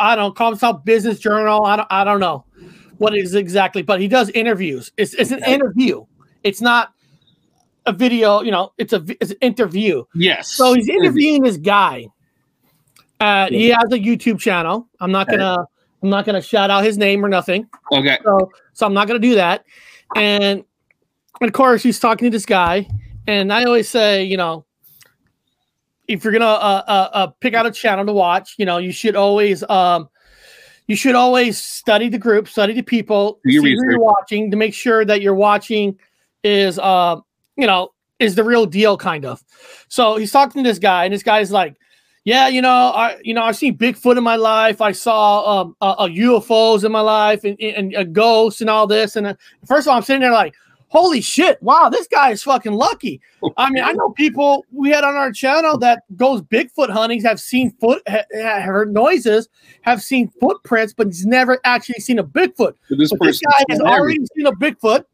I 0.01 0.17
don't 0.17 0.29
know, 0.29 0.33
call 0.33 0.51
himself 0.51 0.85
Business 0.85 1.19
Journal. 1.21 1.65
I 1.65 1.77
don't 1.77 1.89
I 1.91 2.05
don't 2.05 2.21
know. 2.21 2.45
what 2.99 3.17
is 3.17 3.35
exactly, 3.35 3.83
but 3.83 4.01
he 4.01 4.09
does 4.09 4.31
interviews. 4.31 4.93
It's 4.97 5.15
it's 5.15 5.31
an 5.31 5.43
interview. 5.45 6.05
It's 6.45 6.61
not 6.61 6.93
a 7.88 7.92
video. 7.92 8.42
You 8.42 8.52
know, 8.52 8.73
it's 8.78 8.92
a 8.92 9.04
it's 9.21 9.33
an 9.33 9.38
interview. 9.40 10.04
Yes. 10.14 10.52
So 10.52 10.75
he's 10.75 10.88
interviewing 10.88 11.42
this 11.42 11.57
guy. 11.57 12.07
Uh, 13.21 13.49
he 13.49 13.68
has 13.71 13.90
a 13.90 13.99
YouTube 13.99 14.38
channel. 14.38 14.88
I'm 15.00 15.11
not 15.11 15.28
gonna 15.28 15.64
I'm 16.02 16.11
not 16.11 16.25
gonna 16.25 16.42
shout 16.42 16.71
out 16.71 16.85
his 16.85 16.97
name 16.97 17.25
or 17.25 17.28
nothing. 17.28 17.68
Okay. 17.92 18.18
So 18.23 18.50
so 18.75 18.87
I'm 18.87 18.95
not 18.95 19.09
gonna 19.09 19.18
do 19.18 19.35
that. 19.35 19.64
And, 20.14 20.64
and 21.40 21.49
of 21.49 21.52
course 21.52 21.83
he's 21.83 21.99
talking 21.99 22.26
to 22.26 22.30
this 22.30 22.47
guy. 22.47 22.88
And 23.26 23.52
I 23.52 23.64
always 23.64 23.88
say, 23.88 24.25
you 24.25 24.37
know, 24.37 24.64
if 26.07 26.25
you're 26.25 26.33
gonna 26.33 26.47
uh, 26.47 26.83
uh, 26.87 27.09
uh, 27.12 27.26
pick 27.40 27.54
out 27.54 27.66
a 27.66 27.71
channel 27.71 28.07
to 28.07 28.12
watch, 28.12 28.54
you 28.59 28.64
know, 28.64 28.78
you 28.78 28.92
should 28.92 29.16
always 29.16 29.68
um, 29.68 30.09
you 30.87 30.97
should 30.97 31.14
always 31.14 31.61
study 31.61 32.09
the 32.09 32.18
group, 32.18 32.49
study 32.49 32.73
the 32.73 32.83
people, 32.83 33.40
see 33.45 33.57
who 33.57 33.66
you're 33.66 34.00
watching 34.00 34.50
to 34.50 34.57
make 34.57 34.73
sure 34.73 35.04
that 35.04 35.21
you're 35.21 35.35
watching 35.35 35.99
is 36.45 36.78
uh, 36.78 37.16
you 37.59 37.67
know, 37.67 37.93
is 38.19 38.37
the 38.37 38.45
real 38.45 38.65
deal 38.65 38.97
kind 38.97 39.27
of. 39.27 39.45
So 39.88 40.17
he's 40.17 40.33
talking 40.33 40.62
to 40.62 40.69
this 40.69 40.79
guy, 40.79 41.05
and 41.05 41.12
this 41.12 41.23
guy's 41.23 41.50
like, 41.50 41.77
"Yeah, 42.25 42.49
you 42.49 42.62
know, 42.62 42.93
I 42.95 43.19
you 43.23 43.35
know 43.35 43.43
I've 43.43 43.57
seen 43.57 43.77
Bigfoot 43.77 44.17
in 44.17 44.25
my 44.25 44.37
life. 44.37 44.81
I 44.81 44.93
saw 44.93 45.61
um 45.61 45.77
uh, 45.81 45.95
uh, 45.99 46.07
UFOs 46.07 46.85
in 46.85 46.93
my 46.93 47.00
life, 47.00 47.45
and 47.45 47.61
and, 47.61 47.93
and 47.93 48.15
ghosts 48.15 48.61
and 48.61 48.71
all 48.71 48.87
this." 48.87 49.17
And 49.17 49.27
uh, 49.27 49.35
first 49.67 49.87
of 49.87 49.91
all, 49.91 49.97
I'm 49.97 50.03
sitting 50.03 50.21
there 50.21 50.33
like, 50.33 50.55
"Holy 50.88 51.21
shit! 51.21 51.62
Wow, 51.62 51.88
this 51.91 52.07
guy 52.07 52.31
is 52.31 52.43
fucking 52.43 52.73
lucky." 52.73 53.21
I 53.57 53.71
mean, 53.71 53.83
I 53.85 53.93
know 53.93 54.11
people 54.11 54.65
we 54.73 54.91
had 54.91 55.05
on 55.05 55.17
our 55.17 55.33
channel 55.33 55.79
that 55.79 56.03
goes 56.17 56.43
Bigfoot 56.43 56.91
huntings, 56.91 57.25
have 57.25 57.41
seen 57.41 57.73
foot, 57.81 58.03
ha, 58.09 58.23
ha- 58.35 58.61
heard 58.61 58.93
noises, 58.93 59.49
have 59.83 60.03
seen 60.03 60.29
footprints, 60.41 60.93
but 60.93 61.09
he's 61.09 61.27
never 61.27 61.59
actually 61.65 62.00
seen 62.00 62.19
a 62.19 62.25
Bigfoot. 62.25 62.75
But 62.88 62.99
this 62.99 63.11
But 63.11 63.27
this 63.27 63.41
guy 63.41 63.65
has 63.71 63.81
already 63.81 64.19
seen 64.37 64.47
a 64.47 64.53
Bigfoot. 64.53 65.05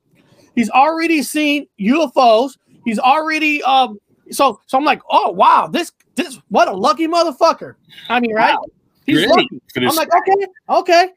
He's 0.54 0.70
already 0.70 1.22
seen 1.22 1.66
UFOs. 1.80 2.56
He's 2.84 2.98
already 2.98 3.62
um. 3.62 3.98
So 4.30 4.60
so 4.66 4.78
I'm 4.78 4.84
like, 4.84 5.00
oh 5.10 5.30
wow, 5.30 5.66
this 5.66 5.92
this 6.14 6.38
what 6.48 6.68
a 6.68 6.72
lucky 6.72 7.06
motherfucker. 7.06 7.74
I 8.08 8.20
mean, 8.20 8.34
right? 8.34 8.54
Wow. 8.54 8.64
He's 9.06 9.16
Really? 9.16 9.28
lucky. 9.42 9.60
For 9.74 9.80
I'm 9.80 9.94
like, 9.96 10.08
okay, 10.14 10.46
okay. 10.70 11.08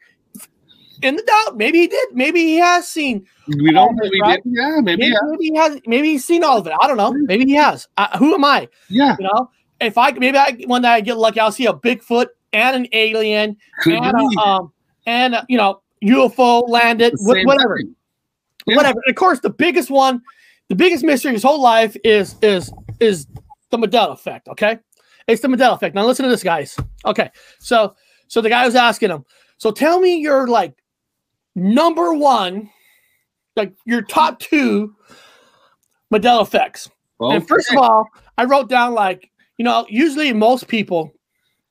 In 1.03 1.15
the 1.15 1.21
doubt, 1.21 1.57
maybe 1.57 1.79
he 1.81 1.87
did. 1.87 2.09
Maybe 2.13 2.39
he 2.41 2.55
has 2.57 2.87
seen. 2.87 3.25
we 3.47 3.71
don't 3.71 3.95
maybe 3.95 4.19
right? 4.19 4.41
Yeah, 4.45 4.79
maybe 4.81 5.01
Maybe, 5.03 5.11
yeah. 5.13 5.17
maybe 5.29 5.43
he 5.45 5.55
has. 5.55 5.79
Maybe 5.85 6.07
he's 6.09 6.25
seen 6.25 6.43
all 6.43 6.57
of 6.57 6.65
it. 6.65 6.73
I 6.81 6.87
don't 6.87 6.97
know. 6.97 7.13
Maybe 7.13 7.45
he 7.45 7.53
has. 7.53 7.87
Uh, 7.97 8.17
who 8.17 8.33
am 8.33 8.43
I? 8.43 8.67
Yeah. 8.89 9.15
You 9.19 9.25
know, 9.27 9.51
if 9.79 9.95
I 9.97 10.11
maybe 10.13 10.37
I 10.39 10.57
one 10.65 10.81
day 10.81 10.87
I 10.89 11.01
get 11.01 11.17
lucky, 11.17 11.39
I'll 11.39 11.51
see 11.51 11.67
a 11.67 11.73
Bigfoot 11.73 12.27
and 12.51 12.75
an 12.75 12.87
alien 12.93 13.57
Could 13.81 13.93
and 13.93 14.05
a, 14.37 14.41
um 14.41 14.73
and 15.05 15.35
a, 15.35 15.45
you 15.47 15.57
know 15.57 15.81
UFO 16.03 16.67
landed, 16.67 17.13
The 17.13 17.23
wh- 17.23 17.33
same 17.35 17.45
whatever 17.45 17.77
thing. 17.77 17.95
Yeah. 18.67 18.75
whatever. 18.75 18.99
And 19.05 19.11
of 19.11 19.15
course, 19.15 19.39
the 19.39 19.49
biggest 19.49 19.89
one, 19.89 20.21
the 20.69 20.75
biggest 20.75 21.03
mystery 21.03 21.31
his 21.31 21.43
whole 21.43 21.61
life 21.61 21.95
is 22.03 22.35
is 22.41 22.71
is 22.99 23.27
the 23.71 23.77
Mandela 23.77 24.11
effect. 24.13 24.47
Okay, 24.49 24.79
it's 25.27 25.41
the 25.41 25.47
Mandela 25.47 25.73
effect. 25.73 25.95
Now 25.95 26.05
listen 26.05 26.23
to 26.23 26.29
this, 26.29 26.43
guys. 26.43 26.77
Okay, 27.05 27.29
so 27.59 27.95
so 28.27 28.41
the 28.41 28.49
guy 28.49 28.65
was 28.65 28.75
asking 28.75 29.09
him. 29.09 29.25
So 29.57 29.71
tell 29.71 29.99
me 29.99 30.17
your 30.17 30.47
like 30.47 30.75
number 31.55 32.13
one, 32.13 32.69
like 33.55 33.73
your 33.85 34.01
top 34.01 34.39
two 34.39 34.95
Mandela 36.13 36.41
effects. 36.41 36.89
And 37.19 37.47
first 37.47 37.71
of 37.71 37.77
all, 37.77 38.07
I 38.37 38.43
wrote 38.43 38.69
down 38.69 38.93
like 38.93 39.31
you 39.57 39.65
know 39.65 39.85
usually 39.89 40.33
most 40.33 40.67
people 40.67 41.13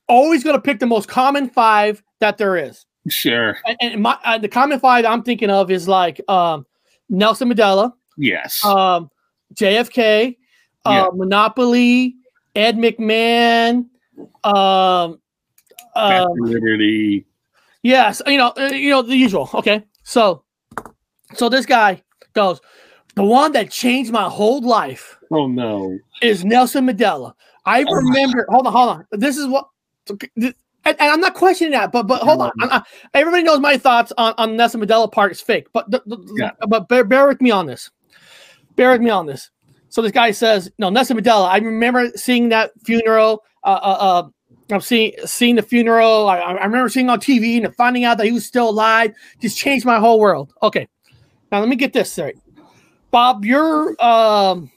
always 0.07 0.43
going 0.43 0.55
to 0.55 0.61
pick 0.61 0.79
the 0.79 0.85
most 0.85 1.07
common 1.07 1.49
five 1.49 2.01
that 2.19 2.37
there 2.37 2.57
is 2.57 2.85
sure. 3.09 3.57
and, 3.65 3.77
and 3.81 4.01
my 4.01 4.17
uh, 4.23 4.37
the 4.37 4.47
common 4.47 4.79
five 4.79 5.05
I'm 5.05 5.23
thinking 5.23 5.49
of 5.49 5.71
is 5.71 5.87
like 5.87 6.21
um, 6.29 6.65
Nelson 7.09 7.49
Mandela, 7.51 7.93
Yes. 8.17 8.63
um, 8.65 9.09
JFK, 9.53 10.37
uh, 10.85 10.89
Yeah. 10.91 11.07
Monopoly, 11.13 12.15
Ed 12.55 12.77
McMahon. 12.77 13.85
Um, 14.43 15.19
um, 15.95 16.27
Liberty. 16.35 17.25
yes, 17.83 18.21
you 18.25 18.37
know, 18.37 18.51
uh, 18.57 18.65
you 18.71 18.89
know 18.89 19.01
the 19.01 19.15
usual. 19.15 19.49
Okay, 19.53 19.83
so 20.03 20.43
so 21.35 21.49
this 21.49 21.65
guy 21.65 22.01
goes, 22.33 22.59
the 23.15 23.23
one 23.23 23.51
that 23.53 23.69
changed 23.71 24.11
my 24.11 24.27
whole 24.29 24.61
life 24.61 25.17
Oh 25.31 25.47
no. 25.47 25.97
is 26.21 26.43
Nelson 26.45 26.87
Mandela. 26.87 27.33
I 27.65 27.81
Oh 27.83 27.85
my 27.91 27.97
remember. 27.99 28.45
Hold 28.49 28.67
on, 28.67 28.73
hold 28.73 28.89
on. 28.89 29.05
This 29.11 29.37
is 29.37 29.47
what. 29.47 29.67
And, 30.87 30.95
and 31.01 31.11
I'm 31.11 31.19
not 31.19 31.33
questioning 31.33 31.73
that, 31.73 31.91
but 31.91 32.03
but 32.07 32.21
hold 32.21 32.41
on. 32.41 32.51
I- 32.61 32.81
everybody 33.13 33.43
knows 33.43 33.59
my 33.59 33.77
thoughts 33.77 34.13
on 34.17 34.33
on 34.37 34.55
Nelson 34.55 34.79
Mandela 34.79 35.11
part 35.11 35.33
is 35.33 35.41
fake, 35.41 35.67
but 35.73 35.91
the, 35.91 36.01
the- 36.05 36.33
Yeah. 36.37 36.51
but 36.67 36.87
bear, 36.87 37.03
bear 37.03 37.27
with 37.27 37.41
me 37.41 37.51
on 37.51 37.65
this. 37.65 37.91
Bear 38.77 38.91
with 38.91 39.01
me 39.01 39.09
on 39.09 39.25
this. 39.25 39.51
So 39.89 40.01
this 40.01 40.13
guy 40.13 40.31
says, 40.31 40.71
no, 40.77 40.89
Nelson 40.89 41.17
Mandela. 41.17 41.49
I 41.49 41.57
remember 41.57 42.09
seeing 42.15 42.49
that 42.49 42.71
funeral. 42.85 43.43
Uh, 43.65 43.79
uh, 43.81 43.97
uh 43.99 44.29
I've 44.71 44.83
seen 44.85 45.13
seen 45.25 45.57
the 45.57 45.61
funeral. 45.61 46.29
I, 46.29 46.39
I 46.39 46.65
remember 46.65 46.87
seeing 46.87 47.09
on 47.09 47.19
TV 47.19 47.63
and 47.63 47.75
finding 47.75 48.05
out 48.05 48.17
that 48.17 48.25
he 48.25 48.31
was 48.31 48.45
still 48.45 48.69
alive. 48.69 49.13
Just 49.41 49.57
changed 49.57 49.85
my 49.85 49.99
whole 49.99 50.19
world. 50.21 50.53
Okay, 50.63 50.87
now 51.51 51.59
let 51.59 51.67
me 51.67 51.75
get 51.75 51.91
this 51.91 52.11
straight. 52.11 52.37
Bob, 53.11 53.43
you're 53.43 54.01
um, 54.03 54.71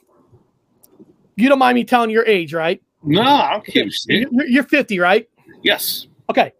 you 1.37 1.47
don't 1.47 1.59
mind 1.59 1.75
me 1.75 1.83
telling 1.85 2.09
your 2.09 2.25
age, 2.25 2.53
right? 2.53 2.81
No, 3.03 3.21
I 3.21 3.51
don't 3.53 3.65
give 3.65 3.87
a 3.87 3.91
shit. 3.91 4.29
You're, 4.31 4.45
you're 4.47 4.63
50, 4.63 4.99
right? 4.99 5.27
Yes. 5.63 6.07
Okay. 6.29 6.53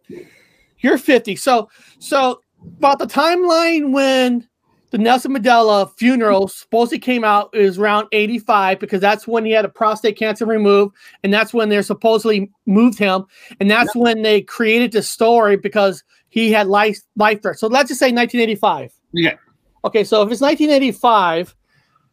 You're 0.80 0.98
50. 0.98 1.36
So 1.36 1.70
so 2.00 2.42
about 2.78 3.00
the 3.00 3.08
timeline 3.08 3.92
when 3.92 4.48
the 4.92 4.98
Nelson 4.98 5.34
Mandela 5.34 5.90
funeral 5.98 6.50
supposedly 6.50 7.00
came 7.00 7.24
out 7.24 7.56
is 7.56 7.80
around 7.80 8.08
85 8.12 8.80
because 8.80 9.00
that's 9.00 9.26
when 9.26 9.46
he 9.46 9.52
had 9.52 9.64
a 9.64 9.70
prostate 9.70 10.18
cancer 10.18 10.46
removed 10.46 10.96
and 11.24 11.34
that's 11.34 11.54
when 11.54 11.70
they 11.70 11.82
supposedly 11.82 12.52
moved 12.66 13.00
him 13.00 13.26
and 13.60 13.72
that's 13.72 13.96
when 13.96 14.22
they 14.22 14.42
created 14.42 14.92
the 14.92 15.02
story 15.02 15.56
because 15.56 16.04
he 16.30 16.52
had 16.52 16.68
life 16.68 17.00
life 17.16 17.42
threat. 17.42 17.58
So 17.58 17.68
let's 17.68 17.88
just 17.88 18.00
say 18.00 18.12
1985. 18.12 18.92
Yeah. 19.14 19.36
Okay, 19.84 20.04
so 20.04 20.22
if 20.22 20.32
it's 20.32 20.42
1985, 20.42 21.56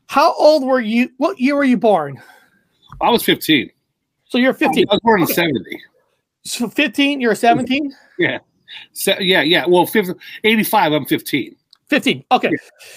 how 0.06 0.34
old 0.34 0.64
were 0.64 0.80
you? 0.80 1.10
What 1.18 1.38
year 1.38 1.56
were 1.56 1.64
you 1.64 1.76
born? 1.76 2.20
I 3.00 3.10
was 3.10 3.22
15. 3.22 3.70
So 4.24 4.38
you're 4.38 4.54
15. 4.54 4.86
I 4.88 4.94
was 4.94 5.00
born 5.02 5.20
in 5.20 5.26
70. 5.26 5.60
So 6.48 6.68
15, 6.68 7.20
you're 7.20 7.34
17? 7.34 7.92
Yeah. 8.18 8.38
So, 8.92 9.14
yeah, 9.20 9.42
yeah. 9.42 9.64
Well, 9.66 9.86
50, 9.86 10.14
85, 10.44 10.92
I'm 10.92 11.04
15. 11.06 11.54
15. 11.88 12.24
Okay. 12.32 12.50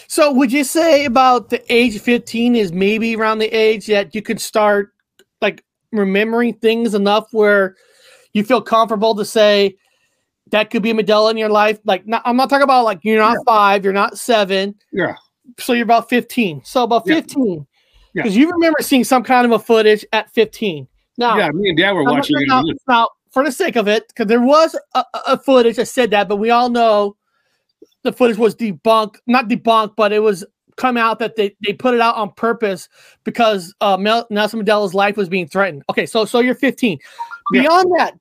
So 0.08 0.32
would 0.34 0.52
you 0.52 0.64
say 0.64 1.06
about 1.06 1.50
the 1.50 1.62
age 1.74 2.00
15 2.00 2.56
is 2.56 2.72
maybe 2.74 3.16
around 3.16 3.40
the 3.40 3.48
age 3.48 3.88
that 3.88 4.14
you 4.16 4.22
could 4.22 4.40
start 4.42 4.94
like 5.42 5.64
remembering 5.92 6.54
things 6.56 6.94
enough 6.94 7.28
where 7.32 7.76
you 8.34 8.44
feel 8.44 8.62
comfortable 8.62 9.16
to 9.16 9.26
say 9.26 9.76
that 10.52 10.70
could 10.70 10.84
be 10.84 10.92
a 10.92 10.94
Mandela 10.94 11.32
in 11.32 11.38
your 11.38 11.50
life? 11.50 11.80
Like, 11.86 12.06
not, 12.08 12.22
I'm 12.26 12.36
not 12.36 12.50
talking 12.50 12.64
about 12.64 12.84
like 12.84 13.00
you're 13.04 13.20
not 13.20 13.38
five, 13.46 13.84
you're 13.84 13.94
not 13.94 14.18
seven. 14.18 14.76
Yeah. 14.92 15.16
So 15.60 15.74
you're 15.74 15.84
about 15.84 16.10
15. 16.10 16.62
So 16.66 16.84
about 16.84 17.04
Yeah. 17.06 17.16
15. 17.16 17.66
Yeah. 18.14 18.24
Because 18.24 18.36
you 18.36 18.50
remember 18.52 18.80
seeing 18.82 19.04
some 19.06 19.24
kind 19.24 19.46
of 19.46 19.52
a 19.54 19.60
footage 19.60 20.06
at 20.12 20.30
15. 20.34 20.88
Now, 21.18 21.38
Yeah, 21.38 21.50
me 21.52 21.70
and 21.70 21.78
Dad 21.78 21.92
were 21.94 22.04
watching 22.04 22.36
it. 22.42 22.48
now, 22.88 23.08
for 23.32 23.44
the 23.44 23.52
sake 23.52 23.76
of 23.76 23.88
it, 23.88 24.08
because 24.10 24.28
there 24.28 24.42
was 24.42 24.76
a, 24.96 25.04
a- 25.28 25.38
footage 25.38 25.78
that 25.78 25.88
said 25.88 26.12
that, 26.12 26.28
but 26.28 26.36
we 26.38 26.50
all 26.50 26.70
know 26.70 27.16
the 28.04 28.12
footage 28.12 28.38
was 28.38 28.56
debunked, 28.56 29.18
not 29.28 29.48
debunked, 29.48 29.96
but 29.96 30.12
it 30.12 30.20
was 30.20 30.44
come 30.78 30.98
out 30.98 31.20
that 31.20 31.36
they, 31.36 31.56
they 31.66 31.74
put 31.74 31.94
it 31.94 32.02
out 32.02 32.16
on 32.16 32.32
purpose 32.34 32.90
because 33.24 33.74
uh, 33.82 33.98
Mel- 33.98 34.28
Nelson 34.30 34.64
Mandela's 34.64 34.94
life 34.94 35.18
was 35.18 35.30
being 35.30 35.48
threatened. 35.48 35.84
Okay, 35.90 36.06
so 36.06 36.26
so 36.26 36.40
you're 36.40 36.56
15. 36.56 36.98
Yeah. 37.54 37.62
Beyond 37.62 37.92
that, 38.00 38.14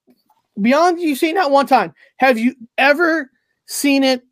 beyond 0.60 1.00
you 1.00 1.14
seeing 1.14 1.36
that 1.36 1.50
one 1.50 1.66
time, 1.66 1.92
have 2.18 2.38
you 2.38 2.54
ever 2.78 3.30
seen 3.66 4.02
it 4.04 4.22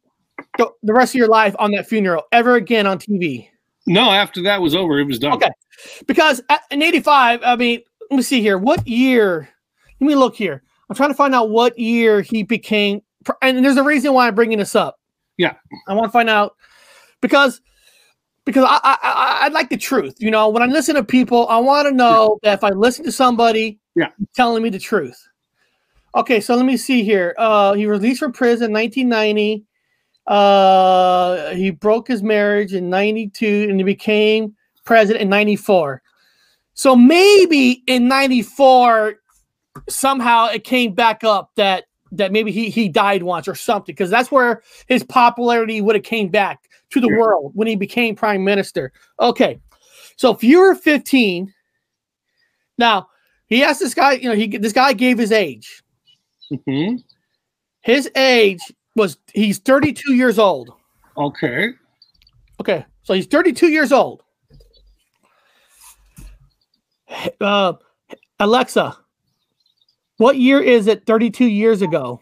the, 0.59 0.69
the 0.83 0.93
rest 0.93 1.15
of 1.15 1.19
your 1.19 1.29
life 1.29 1.55
on 1.59 1.71
that 1.73 1.89
funeral 1.89 2.25
ever 2.33 2.57
again 2.57 2.87
on 2.87 2.99
TV? 2.99 3.49
No, 3.87 4.11
after 4.11 4.43
that 4.43 4.61
was 4.61 4.75
over, 4.75 4.99
it 4.99 5.05
was 5.05 5.19
done. 5.19 5.33
Okay. 5.33 5.51
Because 6.07 6.43
in 6.71 6.83
85, 6.83 7.41
I 7.43 7.57
mean, 7.57 7.81
let 8.11 8.17
me 8.19 8.23
see 8.23 8.43
here. 8.43 8.59
What 8.59 8.87
year? 8.87 9.49
Let 10.01 10.07
me 10.07 10.15
look 10.15 10.37
here. 10.37 10.63
I'm 10.88 10.97
trying 10.97 11.11
to 11.11 11.14
find 11.14 11.35
out 11.35 11.50
what 11.50 11.78
year 11.78 12.23
he 12.23 12.42
became. 12.42 13.02
And 13.42 13.64
there's 13.64 13.76
a 13.76 13.83
reason 13.83 14.12
why 14.14 14.26
I'm 14.28 14.35
bringing 14.35 14.59
this 14.59 14.75
up. 14.75 14.99
Yeah. 15.37 15.54
I 15.87 15.95
want 15.95 16.07
to 16.09 16.12
find 16.12 16.28
out 16.30 16.57
because 17.21 17.61
because 18.45 18.64
I, 18.66 18.80
I, 18.83 19.38
I 19.42 19.49
like 19.49 19.68
the 19.68 19.76
truth. 19.76 20.14
You 20.18 20.30
know, 20.30 20.49
when 20.49 20.62
I 20.62 20.66
listen 20.66 20.95
to 20.95 21.04
people, 21.04 21.47
I 21.49 21.59
want 21.59 21.87
to 21.87 21.92
know 21.95 22.38
that 22.42 22.54
if 22.54 22.64
I 22.64 22.71
listen 22.71 23.04
to 23.04 23.12
somebody, 23.12 23.78
Yeah. 23.95 24.09
telling 24.35 24.62
me 24.62 24.71
the 24.71 24.78
truth. 24.78 25.23
Okay, 26.14 26.40
so 26.40 26.57
let 26.57 26.64
me 26.64 26.78
see 26.78 27.02
here. 27.04 27.35
Uh, 27.37 27.75
he 27.75 27.85
released 27.85 28.21
from 28.21 28.33
prison 28.33 28.73
1990. 28.73 29.66
Uh, 30.26 31.50
he 31.50 31.71
broke 31.71 32.09
his 32.09 32.23
marriage 32.23 32.73
in 32.73 32.88
92 32.88 33.66
and 33.68 33.78
he 33.78 33.85
became 33.85 34.54
president 34.85 35.23
in 35.23 35.28
94. 35.28 36.02
So 36.73 36.97
maybe 36.97 37.83
in 37.87 38.09
94, 38.09 39.16
somehow 39.89 40.47
it 40.47 40.65
came 40.65 40.93
back 40.93 41.25
up 41.25 41.51
that 41.57 41.85
that 42.13 42.33
maybe 42.33 42.51
he 42.51 42.71
he 42.71 42.89
died 42.89 43.23
once 43.23 43.47
or 43.47 43.55
something 43.55 43.95
because 43.95 44.11
that's 44.11 44.31
where 44.31 44.63
his 44.87 45.03
popularity 45.05 45.81
would 45.81 45.95
have 45.95 46.05
came 46.05 46.29
back 46.29 46.69
to 46.91 47.01
the 47.01 47.09
world 47.09 47.53
when 47.55 47.69
he 47.69 47.77
became 47.77 48.15
prime 48.15 48.45
minister. 48.45 48.93
Okay, 49.21 49.61
so 50.17 50.33
if 50.33 50.43
you 50.43 50.61
were 50.61 50.75
15, 50.75 51.53
now 52.79 53.09
he 53.47 53.63
asked 53.63 53.81
this 53.81 53.95
guy, 53.95 54.13
you 54.13 54.29
know, 54.29 54.35
he 54.35 54.47
this 54.47 54.73
guy 54.73 54.93
gave 54.93 55.19
his 55.19 55.33
age. 55.33 55.83
Mhm. 56.51 57.03
His 57.83 58.11
age 58.17 58.61
was 58.97 59.19
he's 59.33 59.59
32 59.59 60.15
years 60.15 60.39
old. 60.39 60.71
Okay. 61.17 61.71
Okay, 62.61 62.85
so 63.03 63.15
he's 63.15 63.27
32 63.27 63.69
years 63.69 63.93
old. 63.93 64.23
Uh, 67.41 67.73
Alexa, 68.41 68.97
what 70.19 70.37
year 70.37 70.61
is 70.61 70.87
it 70.87 71.07
32 71.07 71.47
years 71.47 71.83
ago? 71.83 72.21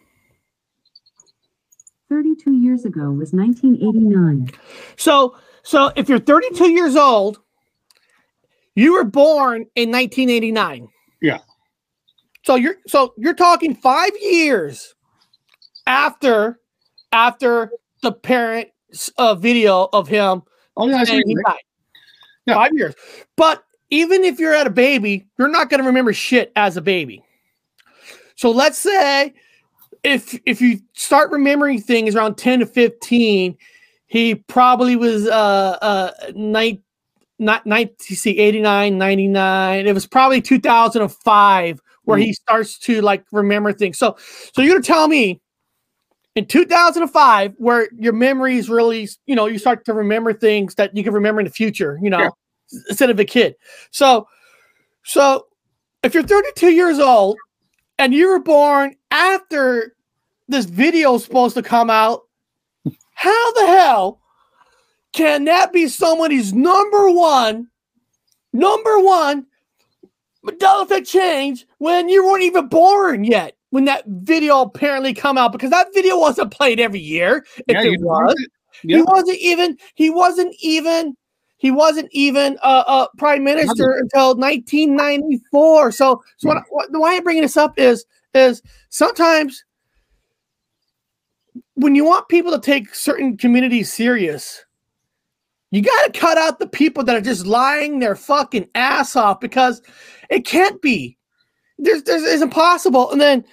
32 2.08 2.52
years 2.52 2.84
ago 2.84 3.10
was 3.10 3.32
1989. 3.32 4.48
So, 4.96 5.36
so 5.62 5.90
if 5.96 6.08
you're 6.08 6.20
32 6.20 6.70
years 6.70 6.94
old, 6.94 7.40
you 8.76 8.92
were 8.92 9.04
born 9.04 9.66
in 9.74 9.90
1989. 9.90 10.88
Yeah. 11.20 11.38
So 12.44 12.54
you're 12.54 12.76
so 12.86 13.12
you're 13.16 13.34
talking 13.34 13.74
five 13.74 14.12
years 14.20 14.94
after 15.88 16.60
after 17.10 17.72
the 18.02 18.12
parent 18.12 18.68
uh, 19.18 19.34
video 19.34 19.88
of 19.92 20.06
him 20.06 20.42
Oh 20.76 20.88
yeah, 20.88 20.98
I 20.98 21.04
saying 21.04 21.22
he 21.26 21.34
died. 21.34 21.54
Yeah. 22.46 22.54
Five 22.54 22.72
years. 22.74 22.94
But 23.36 23.64
even 23.90 24.24
if 24.24 24.38
you're 24.38 24.54
at 24.54 24.66
a 24.66 24.70
baby, 24.70 25.26
you're 25.38 25.48
not 25.48 25.70
going 25.70 25.80
to 25.80 25.86
remember 25.86 26.12
shit 26.12 26.52
as 26.56 26.76
a 26.76 26.82
baby. 26.82 27.22
So 28.36 28.50
let's 28.50 28.78
say 28.78 29.34
if 30.02 30.38
if 30.46 30.60
you 30.60 30.78
start 30.92 31.30
remembering 31.30 31.80
things 31.80 32.14
around 32.14 32.36
10 32.36 32.60
to 32.60 32.66
15, 32.66 33.56
he 34.06 34.34
probably 34.34 34.94
was 34.96 35.26
uh 35.26 35.78
uh 35.82 36.10
night 36.34 36.82
not 37.38 37.66
90 37.66 38.14
see 38.14 38.38
89 38.38 38.96
99 38.96 39.86
it 39.86 39.92
was 39.92 40.06
probably 40.06 40.40
2005 40.40 41.80
where 42.04 42.18
he 42.18 42.32
starts 42.32 42.78
to 42.78 43.00
like 43.02 43.24
remember 43.32 43.72
things. 43.72 43.98
So 43.98 44.16
so 44.54 44.62
you're 44.62 44.74
gonna 44.74 44.82
tell 44.84 45.08
me 45.08 45.40
in 46.36 46.46
2005 46.46 47.54
where 47.56 47.88
your 47.98 48.12
memories 48.12 48.68
really 48.70 49.08
you 49.26 49.34
know 49.34 49.46
you 49.46 49.58
start 49.58 49.84
to 49.86 49.92
remember 49.94 50.32
things 50.32 50.74
that 50.76 50.94
you 50.96 51.02
can 51.02 51.12
remember 51.14 51.40
in 51.40 51.46
the 51.46 51.52
future 51.52 51.98
you 52.02 52.10
know 52.10 52.20
Yeah. 52.20 52.28
instead 52.90 53.10
of 53.10 53.18
a 53.18 53.24
kid. 53.24 53.56
So 53.90 54.28
so 55.04 55.46
if 56.02 56.14
you're 56.14 56.22
32 56.22 56.70
years 56.70 56.98
old 56.98 57.36
and 57.98 58.14
you 58.14 58.28
were 58.28 58.40
born 58.40 58.94
after 59.10 59.94
this 60.48 60.66
video 60.66 61.14
is 61.14 61.24
supposed 61.24 61.54
to 61.54 61.62
come 61.62 61.90
out. 61.90 62.22
How 63.14 63.52
the 63.52 63.66
hell 63.66 64.20
can 65.12 65.44
that 65.44 65.72
be 65.72 65.88
somebody's 65.88 66.52
number 66.52 67.10
one 67.10 67.68
number 68.52 68.98
one 69.00 69.46
effect 70.42 71.06
change 71.06 71.66
when 71.78 72.08
you 72.08 72.24
weren't 72.24 72.42
even 72.44 72.68
born 72.68 73.24
yet 73.24 73.56
when 73.70 73.86
that 73.86 74.04
video 74.06 74.60
apparently 74.60 75.14
come 75.14 75.38
out? 75.38 75.52
Because 75.52 75.70
that 75.70 75.88
video 75.94 76.18
wasn't 76.18 76.52
played 76.52 76.78
every 76.78 77.00
year 77.00 77.44
if 77.66 77.74
Yeah, 77.74 77.82
it 77.82 78.00
was. 78.00 78.34
Yeah. 78.84 78.98
he 78.98 79.02
wasn't 79.02 79.38
even 79.38 79.78
he 79.94 80.10
wasn't 80.10 80.54
even 80.60 81.16
he 81.58 81.70
wasn't 81.70 82.08
even 82.12 82.58
a, 82.62 82.66
uh 82.66 83.06
prime 83.18 83.44
minister 83.44 83.92
until 83.92 84.36
1994 84.36 85.92
so 85.92 86.22
so 86.36 86.48
what, 86.48 86.62
what, 86.70 86.88
why 86.92 87.16
i'm 87.16 87.22
bringing 87.22 87.42
this 87.42 87.56
up 87.56 87.78
is 87.78 88.04
is 88.34 88.62
sometimes 88.90 89.64
when 91.74 91.94
you 91.94 92.04
want 92.04 92.28
people 92.28 92.52
to 92.52 92.60
take 92.60 92.94
certain 92.94 93.36
communities 93.36 93.92
serious 93.92 94.66
you 95.70 95.82
got 95.82 96.14
to 96.14 96.18
cut 96.18 96.38
out 96.38 96.58
the 96.58 96.68
people 96.68 97.04
that 97.04 97.16
are 97.16 97.20
just 97.20 97.46
lying 97.46 97.98
their 97.98 98.16
fucking 98.16 98.68
ass 98.74 99.16
off 99.16 99.40
because 99.40 99.82
it 100.30 100.46
can't 100.46 100.80
be. 100.80 101.18
There's, 101.78 102.02
there's 102.04 102.22
it's 102.22 102.42
impossible. 102.42 103.10
And 103.10 103.20
then 103.20 103.44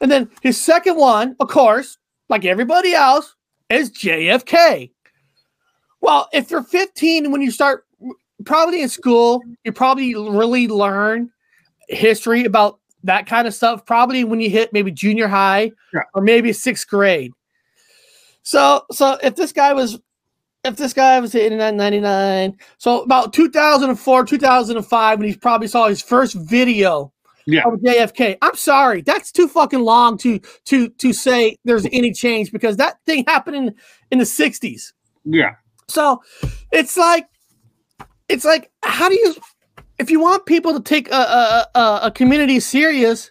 and 0.00 0.10
then 0.10 0.30
his 0.42 0.62
second 0.62 0.96
one 0.96 1.34
of 1.40 1.48
course 1.48 1.98
like 2.28 2.44
everybody 2.44 2.92
else 2.92 3.34
is 3.70 3.90
JFK. 3.90 4.90
Well, 6.02 6.28
if 6.32 6.50
you're 6.50 6.62
15, 6.64 7.30
when 7.30 7.40
you 7.40 7.50
start 7.50 7.86
probably 8.44 8.82
in 8.82 8.88
school, 8.88 9.40
you 9.64 9.72
probably 9.72 10.14
really 10.14 10.68
learn 10.68 11.30
history 11.88 12.44
about 12.44 12.80
that 13.04 13.26
kind 13.26 13.46
of 13.46 13.54
stuff. 13.54 13.86
Probably 13.86 14.24
when 14.24 14.40
you 14.40 14.50
hit 14.50 14.72
maybe 14.72 14.90
junior 14.90 15.28
high 15.28 15.70
Yeah. 15.94 16.00
or 16.14 16.22
maybe 16.22 16.52
sixth 16.52 16.88
grade. 16.88 17.32
So, 18.42 18.84
so 18.90 19.16
if 19.22 19.36
this 19.36 19.52
guy 19.52 19.72
was, 19.72 20.00
if 20.64 20.76
this 20.76 20.92
guy 20.92 21.18
was 21.20 21.34
89, 21.34 21.76
99, 21.76 22.56
so 22.78 23.02
about 23.02 23.32
2004, 23.32 24.24
2005, 24.24 25.18
when 25.18 25.28
he 25.28 25.36
probably 25.36 25.68
saw 25.68 25.88
his 25.88 26.02
first 26.02 26.34
video 26.34 27.12
Yeah. 27.46 27.62
of 27.66 27.80
JFK. 27.80 28.38
I'm 28.42 28.54
sorry, 28.56 29.02
that's 29.02 29.30
too 29.32 29.46
fucking 29.48 29.80
long 29.80 30.16
to 30.18 30.40
to 30.66 30.88
to 30.88 31.12
say 31.12 31.56
there's 31.64 31.86
any 31.92 32.12
change 32.12 32.50
because 32.52 32.76
that 32.78 32.96
thing 33.06 33.24
happened 33.26 33.56
in 33.56 33.74
in 34.12 34.18
the 34.18 34.24
60s. 34.24 34.92
Yeah. 35.24 35.54
So 35.88 36.22
it's 36.70 36.96
like 36.96 37.28
it's 38.28 38.44
like 38.44 38.70
how 38.82 39.08
do 39.08 39.14
you 39.14 39.34
if 39.98 40.10
you 40.10 40.20
want 40.20 40.46
people 40.46 40.72
to 40.72 40.80
take 40.80 41.10
a 41.10 41.14
a, 41.14 41.68
a, 41.74 42.00
a 42.04 42.10
community 42.10 42.60
serious 42.60 43.30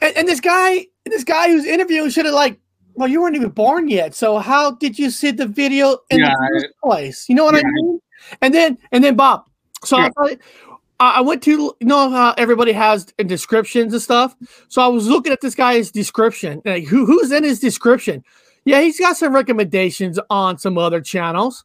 and, 0.00 0.16
and 0.16 0.28
this 0.28 0.40
guy 0.40 0.86
this 1.06 1.24
guy 1.24 1.48
who's 1.48 1.64
interviewing 1.64 2.10
should 2.10 2.26
have 2.26 2.34
like 2.34 2.58
well 2.94 3.08
you 3.08 3.20
weren't 3.20 3.36
even 3.36 3.50
born 3.50 3.88
yet. 3.88 4.14
So 4.14 4.38
how 4.38 4.72
did 4.72 4.98
you 4.98 5.10
see 5.10 5.30
the 5.32 5.46
video 5.46 5.98
in 6.10 6.20
Yeah, 6.20 6.30
the 6.30 6.48
first 6.52 6.74
place? 6.82 7.28
You 7.28 7.34
know 7.34 7.44
what 7.44 7.54
i 7.54 7.62
mean? 7.62 8.00
And 8.40 8.54
then 8.54 8.78
and 8.92 9.02
then 9.02 9.16
bob. 9.16 9.44
So 9.84 9.98
Yeah. 9.98 10.10
I, 10.18 10.38
I 11.00 11.20
went 11.22 11.42
to 11.44 11.50
you 11.50 11.76
know 11.82 12.08
how 12.10 12.34
everybody 12.38 12.72
has 12.72 13.06
descriptions 13.26 13.92
and 13.92 14.00
stuff? 14.02 14.36
So 14.68 14.80
i 14.82 14.86
was 14.86 15.08
looking 15.08 15.32
at 15.32 15.40
this 15.40 15.54
guy's 15.54 15.90
description. 15.90 16.62
Like 16.64 16.84
who, 16.84 17.04
who's 17.04 17.32
in 17.32 17.42
his 17.44 17.58
description 17.60 18.22
yeah 18.64 18.80
he's 18.80 18.98
got 18.98 19.16
some 19.16 19.34
recommendations 19.34 20.18
on 20.30 20.58
some 20.58 20.78
other 20.78 21.00
channels. 21.00 21.64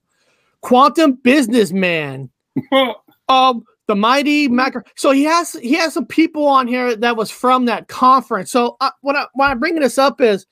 Quantum 0.62 1.14
businessman. 1.14 2.30
Um 3.30 3.64
the 3.90 3.96
mighty 3.96 4.48
macro 4.48 4.84
so 4.96 5.10
he 5.10 5.24
has 5.24 5.54
he 5.54 5.74
has 5.74 5.94
some 5.94 6.06
people 6.06 6.48
on 6.48 6.68
here 6.68 6.96
that 6.96 7.18
was 7.18 7.32
from 7.32 7.66
that 7.66 7.88
conference. 7.88 8.52
So 8.52 8.78
uh, 8.82 8.92
what 9.02 9.16
I, 9.16 9.26
why 9.34 9.50
i'm 9.50 9.60
bringing 9.60 9.82
this 9.82 9.98
up 9.98 10.22
is 10.22 10.46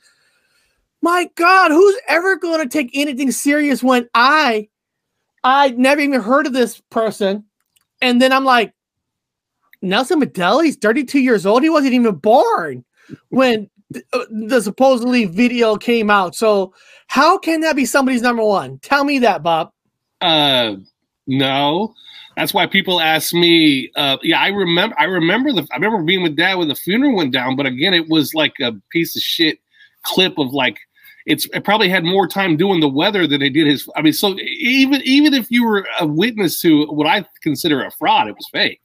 my 1.02 1.30
god 1.36 1.70
who's 1.70 1.96
ever 2.08 2.36
going 2.36 2.62
to 2.62 2.68
take 2.68 2.90
anything 2.96 3.32
serious 3.32 3.84
when 3.84 4.08
i 4.16 4.68
i 5.44 5.70
never 5.70 6.02
even 6.02 6.20
heard 6.20 6.48
of 6.48 6.54
this 6.54 6.82
person? 6.90 7.46
And 8.02 8.20
then 8.20 8.32
i'm 8.32 8.44
like 8.44 8.74
nelson 9.84 10.20
mandela 10.20 10.64
he's 10.64 10.78
32 10.78 11.20
years 11.20 11.46
old. 11.46 11.62
He 11.62 11.70
wasn't 11.70 11.94
even 11.94 12.16
born 12.16 12.84
when 13.30 13.70
the 13.91 14.62
supposedly 14.62 15.26
video 15.26 15.76
came 15.78 16.10
out 16.10 16.36
so 16.36 16.73
how 17.08 17.38
can 17.38 17.62
that 17.62 17.76
be 17.76 17.86
somebody's 17.86 18.21
number 18.21 18.43
one 18.43 18.78
tell 18.80 19.04
me 19.04 19.19
that 19.19 19.43
bob 19.43 19.71
Uh, 20.21 20.76
no. 21.28 21.93
That's 22.36 22.54
why 22.54 22.67
people 22.67 23.02
ask 23.02 23.34
me. 23.34 23.91
Uh, 23.95 24.17
yeah, 24.21 24.39
I 24.39 24.50
remember. 24.50 24.95
I 25.00 25.06
remember 25.06 25.52
the. 25.52 25.67
I 25.71 25.76
remember 25.76 26.04
being 26.04 26.21
with 26.21 26.36
dad 26.36 26.56
when 26.56 26.67
the 26.67 26.76
funeral 26.76 27.15
went 27.15 27.34
down. 27.34 27.56
But 27.56 27.65
again, 27.65 27.95
it 27.95 28.10
was 28.10 28.34
like 28.36 28.54
a 28.62 28.73
piece 28.91 29.15
of 29.15 29.23
shit 29.23 29.60
clip 30.04 30.38
of 30.38 30.54
like. 30.54 30.78
It's 31.26 31.47
it 31.54 31.63
probably 31.63 31.89
had 31.89 32.04
more 32.04 32.28
time 32.28 32.56
doing 32.56 32.80
the 32.80 32.88
weather 32.88 33.26
than 33.28 33.41
it 33.41 33.50
did 33.50 33.65
his. 33.67 33.89
I 33.95 34.04
mean, 34.04 34.13
so 34.13 34.38
even 34.39 35.02
even 35.04 35.34
if 35.34 35.50
you 35.50 35.65
were 35.65 35.88
a 36.00 36.06
witness 36.06 36.62
to 36.62 36.86
what 36.86 37.08
I 37.08 37.26
consider 37.41 37.84
a 37.84 37.91
fraud, 37.91 38.28
it 38.28 38.36
was 38.36 38.47
fake. 38.50 38.82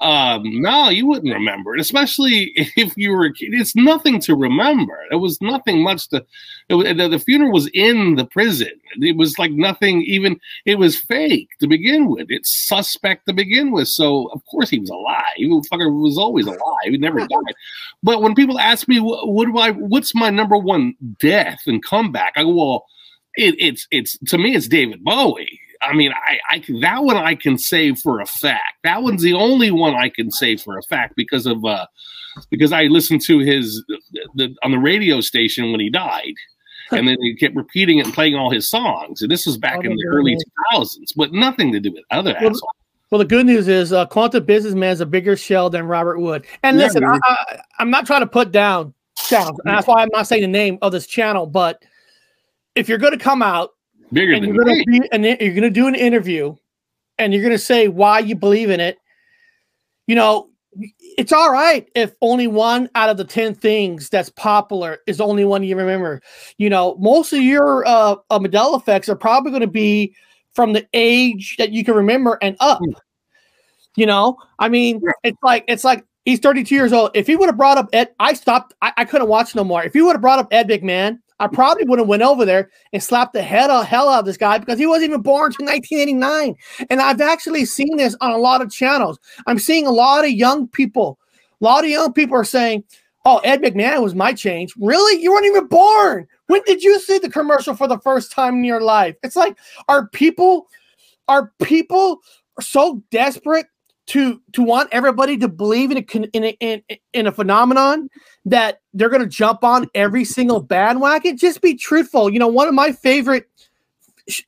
Um, 0.00 0.42
no, 0.60 0.90
you 0.90 1.06
wouldn't 1.06 1.32
remember 1.32 1.74
it, 1.74 1.80
especially 1.80 2.52
if 2.76 2.94
you 2.96 3.12
were 3.12 3.24
a 3.24 3.32
kid. 3.32 3.54
It's 3.54 3.74
nothing 3.74 4.20
to 4.22 4.34
remember. 4.34 4.98
It 5.10 5.16
was 5.16 5.40
nothing 5.40 5.82
much 5.82 6.08
to. 6.08 6.24
Was, 6.68 6.84
the, 6.84 7.08
the 7.08 7.18
funeral 7.18 7.52
was 7.52 7.68
in 7.72 8.16
the 8.16 8.26
prison. 8.26 8.72
It 9.00 9.16
was 9.16 9.38
like 9.38 9.52
nothing 9.52 10.02
even 10.02 10.38
it 10.64 10.78
was 10.78 10.98
fake 10.98 11.48
to 11.60 11.66
begin 11.66 12.08
with. 12.08 12.26
It's 12.28 12.66
suspect 12.66 13.26
to 13.26 13.32
begin 13.32 13.72
with. 13.72 13.88
So 13.88 14.26
of 14.32 14.44
course 14.46 14.68
he 14.68 14.78
was 14.78 14.90
alive. 14.90 15.22
He 15.36 15.46
was 15.46 16.18
always 16.18 16.46
alive. 16.46 16.58
He 16.84 16.98
never 16.98 17.20
died. 17.20 17.54
But 18.02 18.20
when 18.20 18.34
people 18.34 18.58
ask 18.58 18.88
me, 18.88 19.00
what, 19.00 19.28
what 19.28 19.46
do 19.46 19.56
I? 19.58 19.70
What's 19.70 20.14
my 20.14 20.30
number 20.30 20.58
one 20.58 20.94
death 21.18 21.60
and 21.66 21.82
comeback? 21.82 22.34
I 22.36 22.42
go, 22.42 22.54
well, 22.54 22.86
it, 23.34 23.54
it's 23.58 23.86
it's 23.90 24.18
to 24.28 24.38
me, 24.38 24.54
it's 24.54 24.68
David 24.68 25.04
Bowie. 25.04 25.60
I 25.82 25.92
mean, 25.94 26.12
I, 26.12 26.38
I 26.56 26.58
can- 26.58 26.80
that 26.80 27.02
one 27.04 27.16
I 27.16 27.34
can 27.34 27.58
say 27.58 27.94
for 27.94 28.20
a 28.20 28.26
fact. 28.26 28.78
That 28.84 29.02
one's 29.02 29.22
the 29.22 29.34
only 29.34 29.70
one 29.70 29.94
I 29.94 30.08
can 30.08 30.30
say 30.30 30.56
for 30.56 30.78
a 30.78 30.82
fact 30.82 31.14
because 31.16 31.46
of 31.46 31.64
uh 31.64 31.86
because 32.50 32.72
I 32.72 32.84
listened 32.84 33.22
to 33.26 33.38
his 33.38 33.82
the, 34.34 34.54
on 34.62 34.72
the 34.72 34.78
radio 34.78 35.20
station 35.20 35.70
when 35.70 35.80
he 35.80 35.88
died 35.90 36.34
and 36.92 37.08
then 37.08 37.16
he 37.20 37.34
kept 37.34 37.56
repeating 37.56 37.98
it 37.98 38.06
and 38.06 38.14
playing 38.14 38.34
all 38.36 38.50
his 38.50 38.68
songs. 38.68 39.22
And 39.22 39.30
this 39.30 39.46
was 39.46 39.56
back 39.56 39.78
Oh, 39.78 39.80
in 39.80 39.96
the 39.96 40.06
early 40.06 40.36
2000s, 40.72 41.12
but 41.16 41.32
nothing 41.32 41.72
to 41.72 41.80
do 41.80 41.92
with 41.92 42.04
other 42.10 42.34
Well, 42.40 42.50
assholes. 42.50 42.62
Well, 43.10 43.18
the 43.20 43.24
good 43.24 43.46
news 43.46 43.68
is 43.68 43.92
uh, 43.92 44.06
Quantum 44.06 44.44
Businessman 44.44 44.90
is 44.90 45.00
a 45.00 45.06
bigger 45.06 45.36
shell 45.36 45.70
than 45.70 45.86
Robert 45.86 46.18
Wood. 46.18 46.44
And 46.62 46.76
listen, 46.76 47.04
I, 47.04 47.18
I, 47.24 47.60
I'm 47.78 47.90
not 47.90 48.04
trying 48.06 48.20
to 48.20 48.26
put 48.26 48.50
down 48.50 48.94
channels. 49.16 49.58
That's 49.64 49.86
why 49.86 50.02
I'm 50.02 50.08
not 50.12 50.26
saying 50.26 50.42
the 50.42 50.48
name 50.48 50.78
of 50.82 50.92
this 50.92 51.06
channel, 51.06 51.46
but 51.46 51.82
if 52.74 52.88
you're 52.88 52.98
going 52.98 53.16
to 53.16 53.24
come 53.24 53.42
out 53.42 53.70
Bigger 54.12 54.34
and 54.34 54.44
than 54.44 54.54
you're 54.54 54.64
to 54.64 54.84
be 54.86 55.08
and 55.12 55.24
you're 55.24 55.36
going 55.36 55.62
to 55.62 55.70
do 55.70 55.86
an 55.86 55.94
interview 55.94 56.54
and 57.18 57.32
you're 57.32 57.42
going 57.42 57.52
to 57.52 57.58
say 57.58 57.88
why 57.88 58.20
you 58.20 58.36
believe 58.36 58.70
in 58.70 58.80
it, 58.80 58.98
you 60.06 60.14
know, 60.14 60.48
it's 61.16 61.32
all 61.32 61.50
right 61.50 61.88
if 61.94 62.12
only 62.20 62.46
one 62.46 62.88
out 62.94 63.08
of 63.08 63.16
the 63.16 63.24
10 63.24 63.54
things 63.54 64.08
that's 64.08 64.30
popular 64.30 64.98
is 65.06 65.18
the 65.18 65.26
only 65.26 65.44
one 65.44 65.62
you 65.62 65.76
remember. 65.76 66.20
You 66.58 66.70
know, 66.70 66.96
most 66.98 67.32
of 67.32 67.40
your 67.40 67.86
uh, 67.86 68.16
uh 68.30 68.38
Mandela 68.38 68.78
effects 68.78 69.08
are 69.08 69.16
probably 69.16 69.50
going 69.50 69.62
to 69.62 69.66
be 69.66 70.14
from 70.54 70.72
the 70.72 70.86
age 70.92 71.56
that 71.58 71.72
you 71.72 71.84
can 71.84 71.94
remember 71.94 72.38
and 72.42 72.56
up. 72.60 72.80
You 73.96 74.06
know, 74.06 74.36
I 74.58 74.68
mean, 74.68 75.00
it's 75.22 75.38
like 75.42 75.64
it's 75.68 75.84
like 75.84 76.04
he's 76.24 76.40
32 76.40 76.74
years 76.74 76.92
old. 76.92 77.10
If 77.14 77.26
he 77.26 77.36
would 77.36 77.48
have 77.48 77.56
brought 77.56 77.78
up 77.78 77.88
Ed, 77.92 78.10
I 78.20 78.34
stopped. 78.34 78.74
I, 78.82 78.92
I 78.98 79.04
couldn't 79.06 79.28
watch 79.28 79.54
no 79.54 79.64
more. 79.64 79.82
If 79.82 79.94
he 79.94 80.02
would 80.02 80.12
have 80.12 80.20
brought 80.20 80.38
up 80.38 80.48
Ed 80.50 80.68
McMahon, 80.68 81.18
I 81.38 81.46
probably 81.48 81.84
would 81.84 81.98
have 81.98 82.08
went 82.08 82.22
over 82.22 82.44
there 82.44 82.70
and 82.92 83.02
slapped 83.02 83.34
the 83.34 83.42
head 83.42 83.68
of 83.68 83.84
hell 83.84 84.08
out 84.08 84.20
of 84.20 84.24
this 84.24 84.36
guy 84.36 84.58
because 84.58 84.78
he 84.78 84.86
wasn't 84.86 85.10
even 85.10 85.22
born 85.22 85.52
until 85.52 85.66
1989. 85.66 86.54
And 86.88 87.00
I've 87.00 87.20
actually 87.20 87.64
seen 87.66 87.96
this 87.96 88.16
on 88.20 88.30
a 88.30 88.38
lot 88.38 88.62
of 88.62 88.70
channels. 88.70 89.18
I'm 89.46 89.58
seeing 89.58 89.86
a 89.86 89.90
lot 89.90 90.24
of 90.24 90.30
young 90.30 90.66
people. 90.68 91.18
A 91.60 91.64
lot 91.64 91.84
of 91.84 91.90
young 91.90 92.12
people 92.12 92.36
are 92.36 92.44
saying, 92.44 92.84
"Oh, 93.24 93.38
Ed 93.38 93.60
McMahon 93.62 94.02
was 94.02 94.14
my 94.14 94.32
change." 94.32 94.72
Really? 94.78 95.22
You 95.22 95.32
weren't 95.32 95.46
even 95.46 95.66
born. 95.66 96.26
When 96.46 96.62
did 96.66 96.82
you 96.82 96.98
see 97.00 97.18
the 97.18 97.30
commercial 97.30 97.74
for 97.74 97.88
the 97.88 97.98
first 97.98 98.32
time 98.32 98.56
in 98.56 98.64
your 98.64 98.80
life? 98.80 99.16
It's 99.22 99.36
like, 99.36 99.58
are 99.88 100.08
people, 100.08 100.68
are 101.28 101.52
people 101.62 102.20
so 102.60 103.02
desperate 103.10 103.66
to 104.06 104.40
to 104.52 104.62
want 104.62 104.88
everybody 104.92 105.36
to 105.38 105.48
believe 105.48 105.90
in 105.90 105.98
a 105.98 106.28
in 106.32 106.44
a, 106.44 106.56
in, 106.60 106.82
in 107.12 107.26
a 107.26 107.32
phenomenon 107.32 108.08
that 108.44 108.80
they're 108.94 109.08
going 109.08 109.22
to 109.22 109.28
jump 109.28 109.64
on 109.64 109.88
every 109.94 110.24
single 110.24 110.60
bandwagon? 110.60 111.36
Just 111.36 111.60
be 111.60 111.74
truthful. 111.74 112.30
You 112.30 112.38
know, 112.38 112.48
one 112.48 112.68
of 112.68 112.74
my 112.74 112.92
favorite 112.92 113.48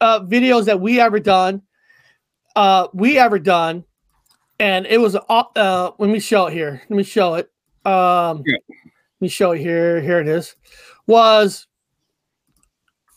uh, 0.00 0.20
videos 0.20 0.66
that 0.66 0.80
we 0.80 1.00
ever 1.00 1.18
done, 1.18 1.62
uh, 2.56 2.88
we 2.92 3.18
ever 3.18 3.38
done, 3.38 3.84
and 4.58 4.86
it 4.86 5.00
was 5.00 5.16
uh, 5.16 5.42
uh, 5.56 5.90
let 5.98 6.10
me 6.10 6.20
show 6.20 6.46
it 6.46 6.52
here. 6.52 6.82
Let 6.88 6.96
me 6.96 7.02
show 7.02 7.34
it. 7.34 7.50
Um, 7.84 8.42
Yeah. 8.46 8.58
Let 8.68 9.22
me 9.22 9.28
show 9.28 9.52
it 9.52 9.58
here. 9.58 10.00
Here 10.00 10.20
it 10.20 10.28
is. 10.28 10.54
Was 11.08 11.66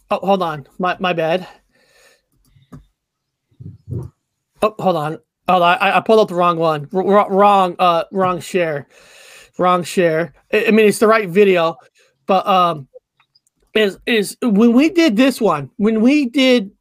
oh, 0.09 0.19
hold 0.25 0.41
on, 0.41 0.67
my 0.79 0.97
my 0.99 1.13
bad. 1.13 1.47
Oh, 4.63 4.75
hold 4.79 4.95
on. 4.95 5.19
Oh, 5.51 5.61
I, 5.61 5.97
I 5.97 5.99
pulled 5.99 6.19
up 6.21 6.29
the 6.29 6.35
wrong 6.35 6.57
one. 6.57 6.87
R- 6.93 7.29
wrong, 7.29 7.75
uh, 7.77 8.05
wrong 8.13 8.39
share, 8.39 8.87
wrong 9.57 9.83
share. 9.83 10.33
I, 10.53 10.67
I 10.67 10.71
mean, 10.71 10.87
it's 10.87 10.99
the 10.99 11.07
right 11.07 11.27
video, 11.27 11.75
but 12.25 12.47
um, 12.47 12.87
is 13.73 13.97
is 14.05 14.37
when 14.41 14.71
we 14.71 14.89
did 14.89 15.17
this 15.17 15.41
one, 15.41 15.69
when 15.75 16.01
we 16.01 16.27
did 16.27 16.71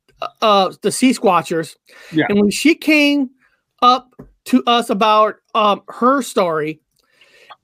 uh 0.41 0.73
the 0.83 0.93
Sea 0.93 1.11
Squatchers, 1.11 1.75
Yeah. 2.13 2.27
and 2.29 2.41
when 2.41 2.51
she 2.51 2.77
came 2.77 3.31
up 3.83 4.15
to 4.45 4.63
us 4.69 4.89
about 4.89 5.37
um 5.57 5.83
her 5.89 6.23
story, 6.23 6.81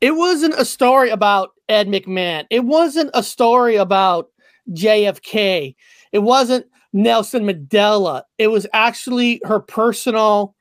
it 0.01 0.17
wasn't 0.17 0.55
a 0.55 0.65
story 0.65 1.11
about 1.11 1.51
Ed 1.69 1.87
McMahon. 1.87 2.47
It 2.51 2.65
wasn't 2.65 3.11
a 3.15 3.23
story 3.23 3.77
about 3.77 4.29
JFK. 4.73 5.77
It 6.11 6.19
wasn't 6.19 6.67
Nelson 6.93 7.45
Mandela. 7.45 8.23
It 8.39 8.49
was 8.49 8.67
actually 8.73 9.41
her 9.45 9.61
personal 9.61 10.56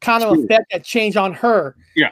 kind 0.00 0.22
of 0.22 0.38
effect 0.38 0.66
that 0.72 0.84
change 0.84 1.16
on 1.16 1.32
her. 1.34 1.76
Yeah. 1.94 2.10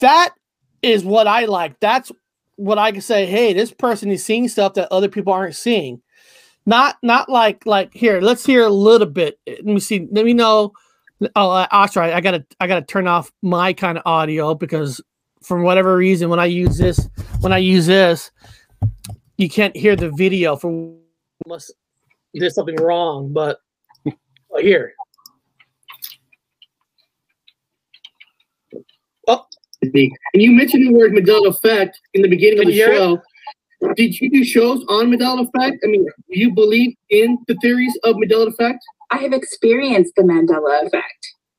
That 0.00 0.34
is 0.82 1.04
what 1.04 1.26
I 1.26 1.46
like. 1.46 1.80
That's 1.80 2.12
what 2.56 2.78
I 2.78 2.92
can 2.92 3.00
say, 3.00 3.26
hey, 3.26 3.52
this 3.52 3.72
person 3.72 4.10
is 4.10 4.24
seeing 4.24 4.48
stuff 4.48 4.74
that 4.74 4.92
other 4.92 5.08
people 5.08 5.32
aren't 5.32 5.56
seeing. 5.56 6.00
Not 6.66 6.96
not 7.02 7.28
like 7.28 7.66
like 7.66 7.92
here, 7.92 8.20
let's 8.20 8.46
hear 8.46 8.64
a 8.64 8.70
little 8.70 9.06
bit. 9.06 9.38
Let 9.46 9.64
me 9.64 9.80
see. 9.80 10.08
Let 10.10 10.24
me 10.24 10.32
know. 10.32 10.72
Oh, 11.36 11.66
actually, 11.70 12.12
I 12.12 12.20
gotta 12.20 12.44
I 12.58 12.66
gotta 12.66 12.84
turn 12.84 13.06
off 13.06 13.30
my 13.42 13.74
kind 13.74 13.98
of 13.98 14.02
audio 14.06 14.54
because 14.54 15.00
for 15.42 15.60
whatever 15.60 15.94
reason, 15.94 16.30
when 16.30 16.40
I 16.40 16.46
use 16.46 16.78
this, 16.78 17.08
when 17.40 17.52
I 17.52 17.58
use 17.58 17.86
this, 17.86 18.30
you 19.36 19.50
can't 19.50 19.76
hear 19.76 19.94
the 19.94 20.10
video 20.10 20.56
for 20.56 20.94
unless 21.44 21.70
there's 22.32 22.54
something 22.54 22.76
wrong. 22.76 23.30
But 23.32 23.58
oh, 24.06 24.12
here, 24.58 24.94
be. 29.92 30.12
And 30.32 30.42
you 30.42 30.52
mentioned 30.52 30.86
the 30.86 30.92
word 30.92 31.12
Mandela 31.12 31.48
Effect 31.48 31.98
in 32.14 32.22
the 32.22 32.28
beginning 32.28 32.58
Can 32.58 32.68
of 32.68 32.72
the 32.72 32.74
you 32.74 32.84
hear 32.84 32.92
it? 32.92 32.96
show. 32.96 33.22
Did 33.96 34.18
you 34.18 34.30
do 34.30 34.44
shows 34.44 34.84
on 34.88 35.10
Mandela 35.10 35.46
Effect? 35.46 35.82
I 35.84 35.88
mean, 35.88 36.04
do 36.04 36.10
you 36.28 36.54
believe 36.54 36.94
in 37.10 37.38
the 37.48 37.54
theories 37.56 37.96
of 38.04 38.16
Mandela 38.16 38.48
Effect? 38.48 38.78
I 39.10 39.18
have 39.18 39.32
experienced 39.32 40.14
the 40.16 40.22
Mandela 40.22 40.86
effect. 40.86 41.02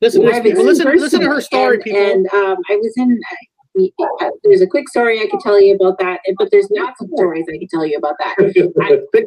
listen, 0.02 0.22
I've 0.22 0.28
listen, 0.28 0.44
people, 0.44 0.66
listen, 0.66 0.98
listen 0.98 1.20
to 1.22 1.28
her 1.28 1.42
story, 1.42 1.76
and, 1.76 1.84
people. 1.84 2.02
And 2.02 2.28
um, 2.34 2.58
I 2.70 2.76
was 2.76 2.94
in. 2.98 3.20
Uh, 3.78 4.30
there's 4.46 4.62
a 4.62 4.68
quick 4.68 4.88
story 4.88 5.20
I 5.20 5.28
could 5.28 5.42
tell 5.42 5.62
you 5.62 5.76
about 5.76 6.00
that, 6.00 6.22
but 6.38 6.50
there's 6.50 6.68
lots 6.72 7.02
of 7.02 7.10
stories 7.14 7.44
I 7.54 7.58
could 7.58 7.70
tell 7.70 7.86
you 7.86 7.98
about 7.98 8.16
that. 8.20 8.38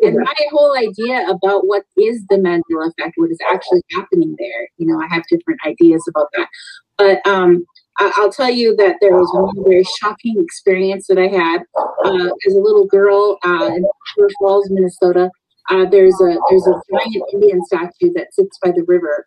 And 0.03 0.17
my 0.17 0.35
whole 0.51 0.75
idea 0.75 1.29
about 1.29 1.67
what 1.67 1.83
is 1.99 2.25
the 2.31 2.37
Mandela 2.37 2.89
effect, 2.89 3.13
what 3.17 3.31
is 3.31 3.39
actually 3.51 3.83
happening 3.95 4.35
there, 4.39 4.69
you 4.79 4.87
know, 4.87 4.99
I 4.99 5.15
have 5.15 5.23
different 5.29 5.61
ideas 5.67 6.03
about 6.09 6.29
that. 6.35 6.49
But 6.97 7.27
um, 7.27 7.67
I- 7.99 8.13
I'll 8.17 8.31
tell 8.33 8.51
you 8.51 8.77
that 8.77 8.97
there 9.01 9.13
was 9.13 9.29
one 9.35 9.65
very 9.65 9.85
shocking 10.01 10.41
experience 10.41 11.07
that 11.09 11.19
I 11.19 11.27
had 11.29 11.63
uh, 12.05 12.31
as 12.47 12.55
a 12.55 12.61
little 12.61 12.87
girl 12.87 13.39
uh, 13.45 13.71
in 13.75 13.85
Silver 14.15 14.31
Falls, 14.41 14.71
Minnesota. 14.71 15.31
Uh, 15.71 15.85
there's 15.85 16.15
a 16.21 16.37
there's 16.49 16.67
a 16.67 16.81
giant 16.91 17.25
Indian 17.33 17.63
statue 17.65 18.13
that 18.15 18.29
sits 18.33 18.57
by 18.65 18.71
the 18.71 18.85
river, 18.87 19.27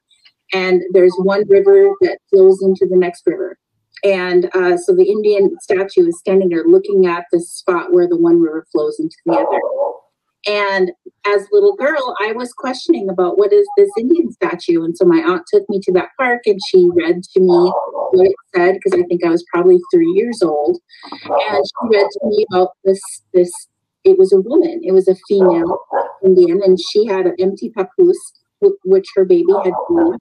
and 0.53 0.81
there's 0.93 1.13
one 1.19 1.43
river 1.47 1.91
that 2.01 2.17
flows 2.29 2.61
into 2.63 2.87
the 2.89 2.97
next 2.97 3.23
river. 3.27 3.57
And 4.03 4.45
uh, 4.55 4.77
so 4.77 4.95
the 4.95 5.03
Indian 5.07 5.55
statue 5.61 6.07
is 6.07 6.17
standing 6.19 6.49
there 6.49 6.63
looking 6.65 7.05
at 7.05 7.25
the 7.31 7.39
spot 7.39 7.93
where 7.93 8.07
the 8.07 8.17
one 8.17 8.41
river 8.41 8.65
flows 8.71 8.97
into 8.99 9.15
the 9.25 9.33
other. 9.33 9.59
And 10.47 10.91
as 11.25 11.43
a 11.43 11.47
little 11.51 11.75
girl, 11.75 12.15
I 12.19 12.31
was 12.31 12.51
questioning 12.53 13.09
about 13.09 13.37
what 13.37 13.53
is 13.53 13.67
this 13.77 13.89
Indian 13.97 14.31
statue. 14.31 14.83
And 14.83 14.97
so 14.97 15.05
my 15.05 15.19
aunt 15.19 15.43
took 15.53 15.69
me 15.69 15.79
to 15.83 15.91
that 15.93 16.09
park 16.17 16.41
and 16.45 16.59
she 16.67 16.89
read 16.93 17.23
to 17.23 17.39
me 17.39 17.71
what 18.11 18.25
it 18.25 18.35
said, 18.55 18.75
because 18.75 18.99
I 18.99 19.03
think 19.03 19.23
I 19.23 19.29
was 19.29 19.45
probably 19.53 19.79
three 19.93 20.11
years 20.11 20.41
old. 20.41 20.79
And 21.13 21.63
she 21.63 21.95
read 21.95 22.07
to 22.11 22.19
me 22.23 22.45
about 22.51 22.69
this, 22.83 23.01
this, 23.33 23.51
it 24.03 24.17
was 24.17 24.33
a 24.33 24.41
woman, 24.41 24.81
it 24.83 24.93
was 24.93 25.07
a 25.07 25.15
female 25.27 25.77
Indian, 26.25 26.61
and 26.63 26.79
she 26.91 27.05
had 27.05 27.27
an 27.27 27.35
empty 27.39 27.69
papoose, 27.69 28.33
wh- 28.63 28.83
which 28.83 29.07
her 29.15 29.25
baby 29.25 29.53
had 29.63 29.73
born. 29.87 30.17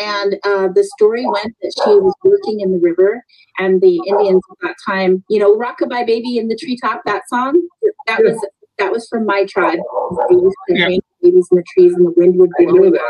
And 0.00 0.34
uh, 0.44 0.68
the 0.74 0.82
story 0.98 1.24
went 1.24 1.54
that 1.62 1.72
she 1.84 1.90
was 1.90 2.12
working 2.24 2.60
in 2.60 2.72
the 2.72 2.80
river, 2.80 3.22
and 3.58 3.80
the 3.80 4.00
Indians 4.08 4.42
at 4.50 4.66
that 4.66 4.76
time, 4.84 5.22
you 5.28 5.38
know, 5.38 5.56
"Rockabye 5.56 6.04
Baby 6.04 6.38
in 6.38 6.48
the 6.48 6.56
Treetop," 6.56 7.02
that 7.06 7.22
song, 7.28 7.62
that 8.08 8.20
was 8.20 8.36
that 8.78 8.90
was 8.92 9.06
from 9.08 9.24
my 9.26 9.44
tribe. 9.48 9.78
Oh. 9.90 10.26
They 10.28 10.36
used 10.36 10.56
to 10.68 10.74
Yeah. 10.78 10.88
hang 10.88 11.00
babies 11.22 11.48
in 11.50 11.56
the 11.58 11.64
trees, 11.74 11.94
and 11.94 12.06
the 12.06 12.12
wind 12.16 12.36
would 12.36 12.50
I 12.60 12.64
blow 12.64 12.72
knew 12.74 12.90
them. 12.90 13.00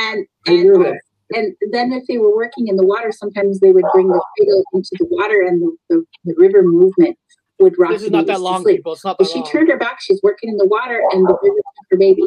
And 0.00 0.26
and, 0.48 0.86
and 1.34 1.56
then 1.72 1.92
if 1.92 2.04
they 2.06 2.18
were 2.18 2.34
working 2.34 2.68
in 2.68 2.76
the 2.76 2.86
water, 2.86 3.10
sometimes 3.12 3.58
they 3.60 3.72
would 3.72 3.84
bring 3.92 4.08
the 4.08 4.22
cradle 4.38 4.64
into 4.74 4.90
the 4.98 5.06
water, 5.10 5.40
and 5.42 5.60
the, 5.62 5.76
the, 5.88 6.04
the 6.24 6.34
river 6.36 6.62
movement 6.62 7.18
would 7.58 7.74
rock. 7.78 7.90
This 7.92 8.02
is 8.02 8.10
not 8.10 8.26
that 8.26 8.34
to 8.36 8.42
long, 8.42 8.62
sleep. 8.62 8.76
people. 8.78 8.92
It's 8.92 9.04
not 9.04 9.18
But 9.18 9.24
that 9.24 9.32
she 9.32 9.40
long. 9.40 9.50
turned 9.50 9.70
her 9.70 9.76
back. 9.78 9.98
She's 10.00 10.20
working 10.22 10.50
in 10.50 10.56
the 10.56 10.66
water, 10.66 11.02
and 11.12 11.24
the 11.26 11.36
river 11.42 11.56
took 11.56 11.86
her 11.90 11.96
baby. 11.96 12.22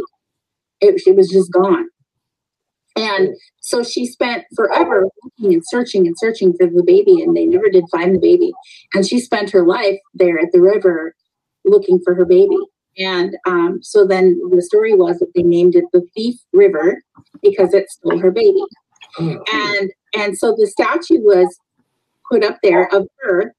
It, 0.81 1.01
it 1.05 1.15
was 1.15 1.29
just 1.29 1.51
gone. 1.51 1.87
And 2.95 3.29
so 3.61 3.83
she 3.83 4.05
spent 4.05 4.43
forever 4.55 5.07
looking 5.23 5.53
and 5.53 5.63
searching 5.65 6.05
and 6.07 6.15
searching 6.17 6.53
for 6.59 6.67
the 6.67 6.83
baby, 6.83 7.21
and 7.21 7.37
they 7.37 7.45
never 7.45 7.69
did 7.69 7.85
find 7.91 8.13
the 8.15 8.19
baby. 8.19 8.51
And 8.93 9.05
she 9.07 9.19
spent 9.19 9.51
her 9.51 9.65
life 9.65 9.99
there 10.13 10.39
at 10.39 10.51
the 10.51 10.59
river 10.59 11.13
looking 11.69 11.99
for 12.03 12.15
her 12.15 12.25
baby. 12.25 12.57
And 12.97 13.37
um, 13.45 13.79
so 13.81 14.05
then 14.05 14.39
the 14.51 14.61
story 14.61 14.93
was 14.93 15.19
that 15.19 15.31
they 15.33 15.43
named 15.43 15.75
it 15.75 15.85
the 15.93 16.05
Thief 16.15 16.35
River 16.51 17.01
because 17.41 17.73
it 17.73 17.89
stole 17.89 18.19
her 18.19 18.31
baby. 18.31 18.63
And 19.17 19.91
and 20.15 20.37
so 20.37 20.55
the 20.57 20.67
statue 20.67 21.19
was 21.19 21.57
put 22.29 22.43
up 22.43 22.57
there 22.61 22.93
of 22.93 23.07
her 23.21 23.53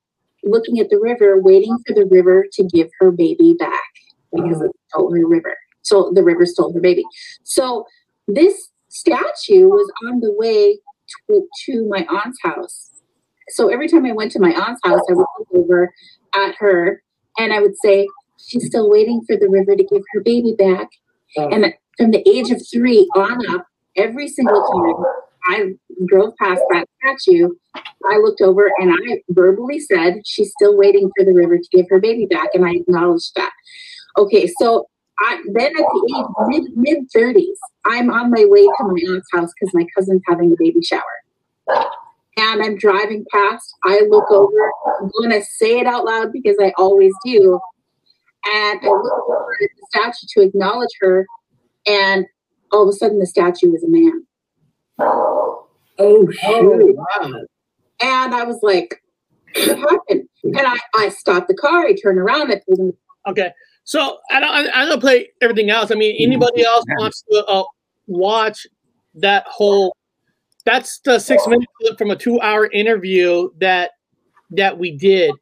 looking 0.44 0.78
at 0.78 0.90
the 0.90 0.98
river, 0.98 1.40
waiting 1.40 1.76
for 1.86 1.94
the 1.94 2.06
river 2.06 2.46
to 2.52 2.64
give 2.64 2.88
her 2.98 3.10
baby 3.10 3.54
back 3.58 3.90
because 4.32 4.60
it 4.62 4.70
stole 4.88 5.14
her 5.14 5.26
river. 5.26 5.56
So 5.82 6.12
the 6.14 6.22
river 6.22 6.46
stole 6.46 6.72
her 6.72 6.80
baby. 6.80 7.04
So 7.42 7.84
this 8.28 8.70
statue 8.88 9.68
was 9.68 9.90
on 10.06 10.20
the 10.20 10.32
way 10.32 10.78
to, 11.28 11.46
to 11.66 11.88
my 11.88 12.06
aunt's 12.10 12.38
house. 12.42 12.90
So 13.48 13.68
every 13.68 13.88
time 13.88 14.06
I 14.06 14.12
went 14.12 14.32
to 14.32 14.40
my 14.40 14.52
aunt's 14.52 14.80
house, 14.84 15.00
I 15.10 15.14
would 15.14 15.26
look 15.38 15.48
over 15.52 15.92
at 16.34 16.54
her 16.58 17.02
and 17.40 17.52
I 17.52 17.60
would 17.60 17.76
say, 17.82 18.06
She's 18.38 18.66
still 18.66 18.90
waiting 18.90 19.20
for 19.26 19.36
the 19.36 19.48
river 19.48 19.76
to 19.76 19.84
give 19.84 20.02
her 20.12 20.20
baby 20.20 20.54
back. 20.58 20.88
Oh. 21.36 21.48
And 21.50 21.74
from 21.96 22.10
the 22.10 22.26
age 22.28 22.50
of 22.50 22.60
three 22.72 23.08
on 23.14 23.54
up, 23.54 23.66
every 23.96 24.28
single 24.28 24.64
time 24.64 25.04
I 25.46 25.74
drove 26.06 26.34
past 26.36 26.62
that 26.70 26.88
statue. 27.02 27.50
I 28.10 28.16
looked 28.16 28.40
over 28.40 28.70
and 28.78 28.92
I 28.92 29.22
verbally 29.30 29.78
said, 29.80 30.22
She's 30.24 30.52
still 30.52 30.76
waiting 30.76 31.10
for 31.16 31.24
the 31.24 31.34
river 31.34 31.58
to 31.58 31.68
give 31.70 31.86
her 31.90 32.00
baby 32.00 32.26
back. 32.26 32.48
And 32.54 32.64
I 32.64 32.72
acknowledged 32.72 33.32
that. 33.36 33.52
Okay, 34.18 34.50
so 34.58 34.86
I, 35.18 35.42
then 35.52 35.72
at 35.72 35.76
the 35.76 36.14
age 36.16 36.48
mid 36.48 36.76
mid 36.76 37.10
thirties, 37.14 37.58
I'm 37.84 38.10
on 38.10 38.30
my 38.30 38.44
way 38.46 38.62
to 38.62 38.84
my 38.84 39.14
aunt's 39.14 39.28
house 39.32 39.50
because 39.58 39.74
my 39.74 39.86
cousin's 39.96 40.22
having 40.26 40.52
a 40.52 40.56
baby 40.58 40.82
shower. 40.82 41.02
And 42.36 42.62
I'm 42.62 42.76
driving 42.78 43.24
past. 43.32 43.74
I 43.84 44.02
look 44.08 44.30
over. 44.30 44.72
I'm 45.00 45.10
going 45.18 45.30
to 45.30 45.44
say 45.44 45.80
it 45.80 45.86
out 45.86 46.04
loud 46.04 46.32
because 46.32 46.56
I 46.60 46.72
always 46.78 47.12
do. 47.24 47.60
And 48.46 48.80
I 48.82 48.86
look 48.86 49.28
over 49.28 49.56
at 49.62 49.70
the 49.76 49.86
statue 49.90 50.26
to 50.34 50.48
acknowledge 50.48 50.90
her. 51.00 51.26
And 51.86 52.24
all 52.72 52.84
of 52.84 52.88
a 52.88 52.92
sudden, 52.92 53.18
the 53.18 53.26
statue 53.26 53.70
was 53.70 53.82
a 53.82 53.88
man. 53.88 54.26
Oh 55.98 56.30
shit! 56.30 56.96
Wow. 56.96 57.32
And 58.00 58.34
I 58.34 58.44
was 58.44 58.58
like, 58.62 59.02
what 59.54 59.78
happened? 59.90 60.28
And 60.44 60.60
I, 60.60 60.78
I 60.96 61.08
stopped 61.10 61.48
the 61.48 61.54
car. 61.54 61.84
I 61.86 61.94
turned 61.94 62.18
around. 62.18 62.50
I 62.50 62.62
told 62.66 62.78
him, 62.78 62.92
Okay, 63.26 63.50
so 63.84 64.18
I 64.30 64.40
don't. 64.40 64.50
I, 64.50 64.82
I 64.82 64.84
don't 64.86 65.00
play 65.00 65.28
everything 65.42 65.70
else. 65.70 65.90
I 65.90 65.94
mean, 65.94 66.16
anybody 66.18 66.64
else 66.64 66.84
wants 66.98 67.22
to 67.30 67.44
uh, 67.46 67.64
watch 68.06 68.66
that 69.14 69.44
whole? 69.46 69.94
That's 70.64 71.00
the 71.00 71.18
six 71.18 71.46
minute 71.46 71.68
clip 71.80 71.98
from 71.98 72.10
a 72.10 72.16
two 72.16 72.40
hour 72.40 72.70
interview 72.70 73.50
that 73.60 73.92
that 74.50 74.78
we 74.78 74.96
did, 74.96 75.32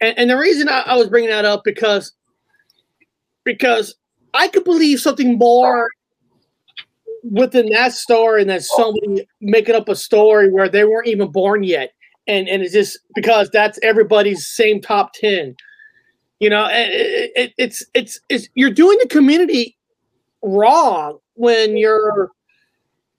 and, 0.00 0.18
and 0.18 0.30
the 0.30 0.36
reason 0.36 0.68
I, 0.68 0.80
I 0.86 0.96
was 0.96 1.08
bringing 1.08 1.30
that 1.30 1.44
up 1.44 1.62
because 1.64 2.12
because 3.44 3.94
I 4.34 4.48
could 4.48 4.64
believe 4.64 5.00
something 5.00 5.38
more 5.38 5.88
within 7.22 7.70
that 7.70 7.92
story 7.92 8.44
that 8.44 8.62
somebody 8.62 9.26
making 9.40 9.74
up 9.74 9.88
a 9.88 9.96
story 9.96 10.50
where 10.50 10.68
they 10.68 10.84
weren't 10.84 11.08
even 11.08 11.30
born 11.30 11.62
yet. 11.62 11.92
And 12.26 12.48
and 12.48 12.62
it's 12.62 12.74
just 12.74 12.98
because 13.14 13.48
that's 13.50 13.78
everybody's 13.82 14.46
same 14.46 14.80
top 14.82 15.12
10 15.14 15.56
you 16.40 16.50
know 16.50 16.68
it, 16.70 17.32
it, 17.34 17.52
it's 17.58 17.84
it's 17.94 18.20
it's 18.28 18.48
you're 18.54 18.70
doing 18.70 18.98
the 19.00 19.08
community 19.08 19.76
wrong 20.42 21.18
when 21.34 21.76
you're 21.76 22.30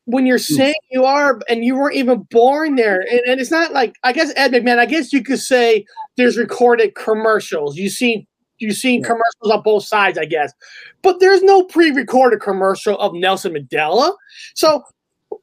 when 0.09 0.25
you're 0.25 0.37
hmm. 0.37 0.55
saying 0.55 0.75
you 0.91 1.05
are 1.05 1.39
and 1.47 1.63
you 1.63 1.75
weren't 1.75 1.95
even 1.95 2.25
born 2.31 2.75
there 2.75 3.01
and, 3.01 3.19
and 3.27 3.39
it's 3.39 3.51
not 3.51 3.73
like 3.73 3.95
i 4.03 4.11
guess 4.11 4.33
ed 4.35 4.51
mcmahon 4.51 4.79
i 4.79 4.85
guess 4.85 5.13
you 5.13 5.23
could 5.23 5.39
say 5.39 5.85
there's 6.19 6.37
recorded 6.37 6.95
commercials. 6.95 7.77
You 7.77 7.89
seen 7.89 8.27
you've 8.57 8.75
seen 8.75 9.01
commercials 9.01 9.51
on 9.51 9.61
both 9.63 9.85
sides 9.85 10.17
i 10.17 10.25
guess. 10.25 10.53
But 11.01 11.19
there's 11.21 11.41
no 11.41 11.63
pre-recorded 11.63 12.41
commercial 12.41 12.99
of 12.99 13.13
nelson 13.13 13.53
mandela. 13.53 14.13
So 14.53 14.83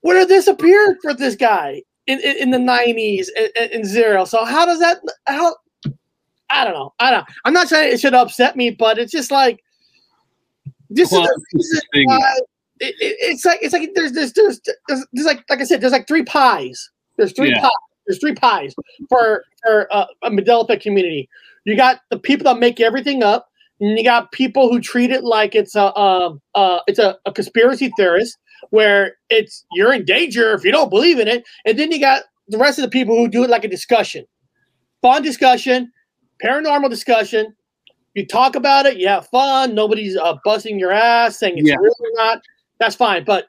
would 0.02 0.16
have 0.16 0.28
disappeared 0.28 0.98
for 1.00 1.14
this 1.14 1.34
guy 1.34 1.82
in, 2.06 2.20
in, 2.20 2.36
in 2.36 2.50
the 2.50 2.58
90s 2.58 3.28
in, 3.36 3.70
in 3.72 3.84
zero? 3.84 4.24
So 4.24 4.44
how 4.44 4.66
does 4.66 4.80
that 4.80 4.98
how 5.26 5.56
i 6.50 6.64
don't 6.64 6.74
know 6.74 6.92
i 7.00 7.10
don't 7.10 7.26
i'm 7.44 7.52
not 7.52 7.68
saying 7.68 7.92
it 7.92 7.98
should 7.98 8.14
upset 8.14 8.54
me 8.54 8.70
but 8.70 8.98
it's 8.98 9.10
just 9.10 9.32
like 9.32 9.60
this 10.90 11.10
Well, 11.10 11.24
is 11.24 11.28
the 11.28 11.58
reason 11.58 12.04
why 12.04 12.38
it, 12.80 12.94
it, 13.00 13.16
it's 13.20 13.44
like 13.44 13.58
it's 13.62 13.72
like 13.72 13.90
there's 13.94 14.12
there's, 14.12 14.32
there's 14.32 14.60
there's 14.88 15.06
there's 15.12 15.26
like 15.26 15.44
like 15.48 15.60
I 15.60 15.64
said 15.64 15.80
there's 15.80 15.92
like 15.92 16.06
three 16.06 16.24
pies. 16.24 16.90
There's 17.16 17.32
three 17.32 17.50
Yeah. 17.50 17.60
pies. 17.60 17.70
There's 18.06 18.18
three 18.18 18.34
pies 18.34 18.74
for 19.08 19.44
for 19.62 19.88
uh, 19.94 20.06
a 20.22 20.30
Effect 20.30 20.82
community. 20.82 21.28
You 21.64 21.76
got 21.76 22.00
the 22.10 22.18
people 22.18 22.44
that 22.44 22.60
make 22.60 22.80
everything 22.80 23.22
up, 23.22 23.48
and 23.80 23.98
you 23.98 24.04
got 24.04 24.30
people 24.32 24.68
who 24.68 24.80
treat 24.80 25.10
it 25.10 25.24
like 25.24 25.54
it's 25.54 25.74
a 25.74 25.96
um 25.98 26.40
uh 26.54 26.80
it's 26.86 26.98
a, 26.98 27.16
a 27.26 27.32
conspiracy 27.32 27.90
theorist 27.96 28.36
where 28.70 29.16
it's 29.30 29.64
you're 29.72 29.92
in 29.92 30.04
danger 30.04 30.52
if 30.54 30.64
you 30.64 30.70
don't 30.70 30.90
believe 30.90 31.18
in 31.18 31.28
it, 31.28 31.44
and 31.64 31.78
then 31.78 31.90
you 31.90 31.98
got 32.00 32.24
the 32.48 32.58
rest 32.58 32.78
of 32.78 32.82
the 32.84 32.90
people 32.90 33.16
who 33.16 33.26
do 33.28 33.42
it 33.42 33.50
like 33.50 33.64
a 33.64 33.68
discussion, 33.68 34.24
fun 35.02 35.22
discussion, 35.22 35.90
paranormal 36.44 36.88
discussion. 36.90 37.54
You 38.14 38.26
talk 38.26 38.54
about 38.56 38.86
it, 38.86 38.96
you 38.96 39.08
have 39.08 39.26
fun. 39.28 39.74
Nobody's 39.74 40.16
uh, 40.16 40.36
busting 40.44 40.78
your 40.78 40.90
ass 40.92 41.38
saying 41.38 41.58
it's 41.58 41.68
Yeah. 41.68 41.76
real 41.80 41.92
or 42.00 42.10
not. 42.14 42.40
That's 42.78 42.96
fine, 42.96 43.24
but 43.24 43.48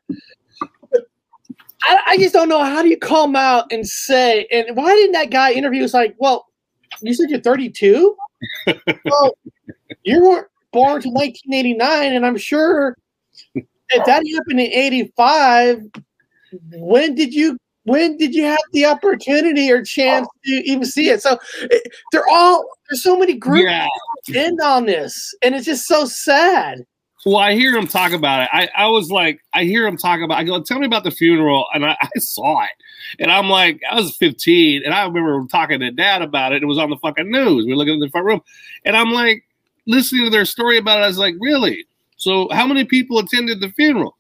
I, 1.84 2.00
I 2.08 2.18
just 2.18 2.34
don't 2.34 2.50
know 2.50 2.64
how 2.64 2.82
do 2.82 2.90
you 2.90 2.98
come 2.98 3.36
out 3.36 3.72
and 3.72 3.88
say 3.88 4.48
and 4.52 4.76
why 4.76 4.88
didn't 4.96 5.14
that 5.14 5.32
guy 5.32 5.52
interview 5.52 5.84
us 5.84 5.94
like, 5.94 6.16
well, 6.18 6.48
you 7.02 7.14
said 7.14 7.30
you're 7.30 7.40
32? 7.40 8.16
well, 9.06 9.38
you 10.04 10.22
weren't 10.22 10.48
born 10.72 11.02
to 11.02 11.10
1989, 11.10 12.14
and 12.14 12.26
I'm 12.26 12.38
sure 12.38 12.98
if 13.56 14.06
that 14.06 14.24
happened 14.36 14.60
in 14.60 14.72
85, 14.72 15.84
when 16.72 17.16
did 17.16 17.34
you 17.34 17.58
when 17.84 18.18
did 18.18 18.36
you 18.36 18.44
have 18.44 18.60
the 18.74 18.86
opportunity 18.86 19.72
or 19.72 19.82
chance 19.82 20.28
to 20.44 20.52
even 20.52 20.84
see 20.84 21.10
it? 21.10 21.22
So 21.22 21.40
it, 21.62 21.92
they're 22.12 22.28
all 22.30 22.66
there's 22.90 23.02
so 23.02 23.18
many 23.18 23.34
groups 23.34 23.64
Yeah. 23.64 23.88
end 24.36 24.60
on 24.62 24.86
this, 24.86 25.34
and 25.42 25.56
it's 25.56 25.66
just 25.66 25.88
so 25.88 26.06
sad. 26.06 26.84
Well, 27.28 27.36
I 27.40 27.56
hear 27.56 27.76
him 27.76 27.88
talk 27.88 28.14
about 28.14 28.44
it. 28.44 28.50
I, 28.54 28.70
I 28.74 28.88
was 28.88 29.12
like, 29.12 29.42
I 29.54 29.66
hear 29.66 29.86
him 29.86 29.98
talk 29.98 30.22
about. 30.22 30.38
I 30.38 30.46
go, 30.46 30.64
tell 30.64 30.80
me 30.80 30.86
about 30.86 31.04
the 31.04 31.12
funeral, 31.12 31.66
and 31.74 31.86
I, 31.86 31.98
I 32.02 32.20
saw 32.20 32.64
it, 32.64 32.70
and 33.20 33.30
I'm 33.30 33.50
like, 33.50 33.82
I 33.92 33.96
was 33.96 34.16
15, 34.16 34.84
and 34.86 34.94
I 34.94 35.06
remember 35.06 35.46
talking 35.52 35.82
to 35.82 35.92
Dad 35.92 36.22
about 36.22 36.54
it. 36.54 36.64
It 36.64 36.68
was 36.68 36.78
on 36.78 36.90
the 36.90 36.96
fucking 36.96 37.30
news. 37.30 37.66
We 37.66 37.74
are 37.74 37.76
looking 37.76 37.96
in 37.96 38.00
the 38.00 38.08
front 38.08 38.28
room, 38.28 38.42
and 38.86 38.96
I'm 38.96 39.12
like, 39.12 39.44
listening 39.88 40.24
to 40.24 40.30
their 40.30 40.46
story 40.46 40.78
about 40.78 41.02
it. 41.02 41.04
I 41.04 41.08
was 41.08 41.18
like, 41.18 41.36
really? 41.42 41.86
So, 42.16 42.48
how 42.54 42.66
many 42.66 42.86
people 42.86 43.20
attended 43.20 43.60
the 43.60 43.72
funeral? 43.72 44.16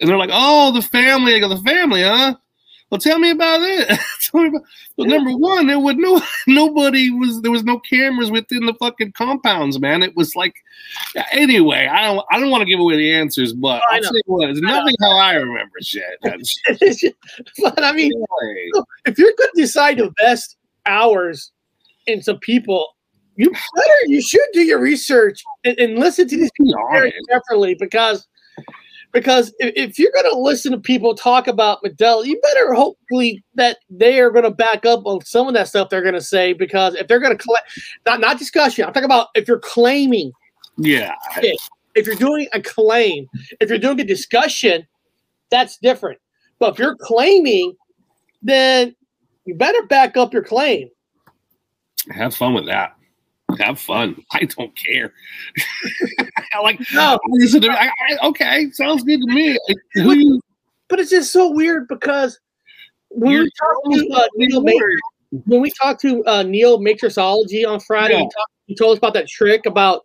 And 0.00 0.10
they're 0.10 0.18
like, 0.18 0.30
oh, 0.32 0.72
the 0.72 0.82
family. 0.82 1.36
I 1.36 1.38
go, 1.38 1.48
the 1.48 1.58
family, 1.58 2.02
huh? 2.02 2.34
Well, 2.90 2.98
tell 2.98 3.18
me 3.18 3.30
about 3.30 3.60
it. 3.60 3.88
tell 4.22 4.40
me 4.42 4.48
about. 4.48 4.62
Well, 4.96 5.06
number 5.06 5.30
one, 5.32 5.66
there 5.66 5.78
was 5.78 5.96
no 5.96 6.22
nobody 6.46 7.10
was 7.10 7.42
there 7.42 7.50
was 7.50 7.64
no 7.64 7.78
cameras 7.78 8.30
within 8.30 8.66
the 8.66 8.74
fucking 8.74 9.12
compounds, 9.12 9.78
man. 9.78 10.02
It 10.02 10.16
was 10.16 10.34
like 10.34 10.54
anyway, 11.32 11.86
I 11.86 12.06
don't 12.06 12.24
I 12.30 12.40
don't 12.40 12.50
want 12.50 12.62
to 12.62 12.70
give 12.70 12.80
away 12.80 12.96
the 12.96 13.12
answers, 13.12 13.52
but 13.52 13.82
I 13.90 13.96
I'll 13.96 14.02
tell 14.02 14.14
you 14.14 14.22
what, 14.26 14.50
it's 14.50 14.60
nothing 14.60 14.94
how 15.00 15.18
I 15.18 15.34
remember 15.34 15.76
shit. 15.82 16.04
But 17.62 17.82
I 17.82 17.92
mean, 17.92 18.12
if 19.04 19.18
you're 19.18 19.32
going 19.36 19.50
to 19.54 19.60
decide 19.60 19.98
to 19.98 20.04
invest 20.04 20.56
hours 20.86 21.52
in 22.06 22.22
some 22.22 22.38
people, 22.38 22.96
you 23.36 23.50
better 23.50 23.94
you 24.06 24.22
should 24.22 24.40
do 24.52 24.62
your 24.62 24.80
research 24.80 25.42
and, 25.64 25.78
and 25.78 25.98
listen 25.98 26.26
to 26.28 26.36
these 26.36 26.50
people 26.56 26.74
very 26.90 27.12
carefully 27.28 27.74
because 27.74 28.26
because 29.18 29.52
if, 29.58 29.72
if 29.76 29.98
you're 29.98 30.12
going 30.12 30.30
to 30.30 30.38
listen 30.38 30.70
to 30.72 30.78
people 30.78 31.14
talk 31.14 31.48
about 31.48 31.82
Mandela, 31.82 32.24
you 32.24 32.40
better 32.40 32.72
hopefully 32.72 33.42
that 33.54 33.78
they 33.90 34.20
are 34.20 34.30
going 34.30 34.44
to 34.44 34.50
back 34.50 34.86
up 34.86 35.06
on 35.06 35.24
some 35.24 35.48
of 35.48 35.54
that 35.54 35.66
stuff 35.66 35.88
they're 35.88 36.02
going 36.02 36.14
to 36.14 36.20
say 36.20 36.52
because 36.52 36.94
if 36.94 37.08
they're 37.08 37.18
going 37.18 37.36
to 37.36 37.42
collect 37.42 37.68
not 38.06 38.20
not 38.20 38.38
discussion, 38.38 38.84
I'm 38.84 38.92
talking 38.92 39.04
about 39.04 39.28
if 39.34 39.48
you're 39.48 39.58
claiming 39.58 40.32
yeah, 40.76 41.14
if 41.94 42.06
you're 42.06 42.14
doing 42.14 42.46
a 42.52 42.62
claim, 42.62 43.26
if 43.60 43.68
you're 43.68 43.78
doing 43.78 44.00
a 44.00 44.04
discussion, 44.04 44.86
that's 45.50 45.78
different. 45.78 46.20
But 46.60 46.74
if 46.74 46.78
you're 46.78 46.96
claiming, 46.96 47.74
then 48.42 48.94
you 49.44 49.56
better 49.56 49.82
back 49.86 50.16
up 50.16 50.32
your 50.32 50.44
claim. 50.44 50.88
have 52.10 52.36
fun 52.36 52.54
with 52.54 52.66
that. 52.66 52.97
Have 53.58 53.80
fun. 53.80 54.16
I 54.32 54.44
don't 54.44 54.74
care. 54.76 55.12
Like 56.62 56.80
No. 56.92 57.18
listen 57.28 57.60
to 57.60 57.68
me. 57.68 57.74
I, 57.74 57.86
I, 57.86 58.26
okay, 58.28 58.70
sounds 58.72 59.04
good 59.04 59.20
to 59.20 59.26
me. 59.32 59.56
Who 59.94 60.12
you? 60.14 60.40
But 60.88 60.98
it's 60.98 61.10
just 61.10 61.32
so 61.32 61.50
weird 61.52 61.86
because 61.88 62.40
when 63.10 63.32
You're 63.32 63.42
we 63.44 63.50
talked 63.60 63.94
to 63.94 64.10
uh, 64.14 64.28
Neil 64.34 64.62
Matrix, 64.62 65.00
when 65.46 65.60
we 65.60 65.70
talked 65.80 66.00
to 66.02 66.24
uh, 66.24 66.42
Neil 66.42 66.80
Matrixology 66.80 67.66
on 67.66 67.80
Friday, 67.80 68.14
Yeah. 68.14 68.20
he, 68.20 68.24
talked, 68.24 68.52
he 68.66 68.74
told 68.74 68.92
us 68.92 68.98
about 68.98 69.14
that 69.14 69.28
trick 69.28 69.66
about 69.66 70.02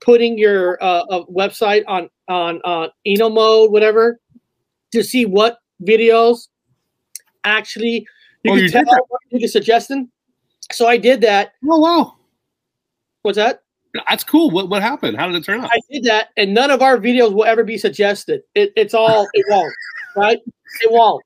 putting 0.00 0.38
your 0.38 0.82
uh, 0.82 1.02
uh, 1.10 1.24
website 1.26 1.84
on 1.86 2.08
on 2.28 2.60
uh, 2.64 2.88
Eno 3.04 3.28
mode, 3.28 3.72
whatever, 3.72 4.20
to 4.92 5.02
see 5.02 5.26
what 5.26 5.58
videos 5.82 6.48
actually 7.44 8.06
you 8.44 8.52
Oh, 8.52 8.54
can 8.54 8.62
you 8.62 8.68
tell 8.70 8.84
what 8.84 9.20
you 9.30 9.38
can 9.40 9.48
suggesting. 9.48 10.10
So 10.72 10.86
I 10.86 10.96
did 10.96 11.20
that. 11.22 11.52
Oh 11.68 11.78
wow, 11.78 12.16
What's 13.22 13.36
that? 13.36 13.62
that's 14.08 14.24
cool. 14.24 14.50
What 14.50 14.68
what 14.68 14.82
happened? 14.82 15.16
How 15.16 15.26
did 15.26 15.36
it 15.36 15.44
turn 15.44 15.60
out? 15.60 15.70
I 15.72 15.80
did 15.90 16.04
that, 16.04 16.28
and 16.36 16.54
none 16.54 16.70
of 16.70 16.82
our 16.82 16.98
videos 16.98 17.32
will 17.32 17.44
ever 17.44 17.64
be 17.64 17.76
suggested. 17.78 18.42
It, 18.54 18.72
it's 18.76 18.94
all 18.94 19.28
it 19.34 19.44
won't, 19.48 19.74
right? 20.16 20.38
It 20.82 20.92
won't. 20.92 21.24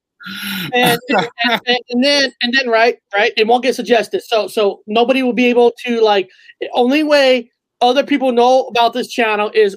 And, 0.73 0.99
and, 1.45 1.81
and, 1.91 2.05
then 2.05 2.33
and 2.41 2.55
then 2.55 2.69
right, 2.69 2.99
right, 3.15 3.33
it 3.37 3.47
won't 3.47 3.63
get 3.63 3.75
suggested. 3.75 4.23
So 4.23 4.49
so 4.49 4.83
nobody 4.87 5.23
will 5.23 5.33
be 5.33 5.47
able 5.47 5.73
to 5.85 6.01
like. 6.01 6.31
Only 6.73 7.03
way 7.03 7.51
other 7.81 8.05
people 8.05 8.33
know 8.33 8.67
about 8.69 8.95
this 8.95 9.09
channel 9.09 9.51
is 9.55 9.77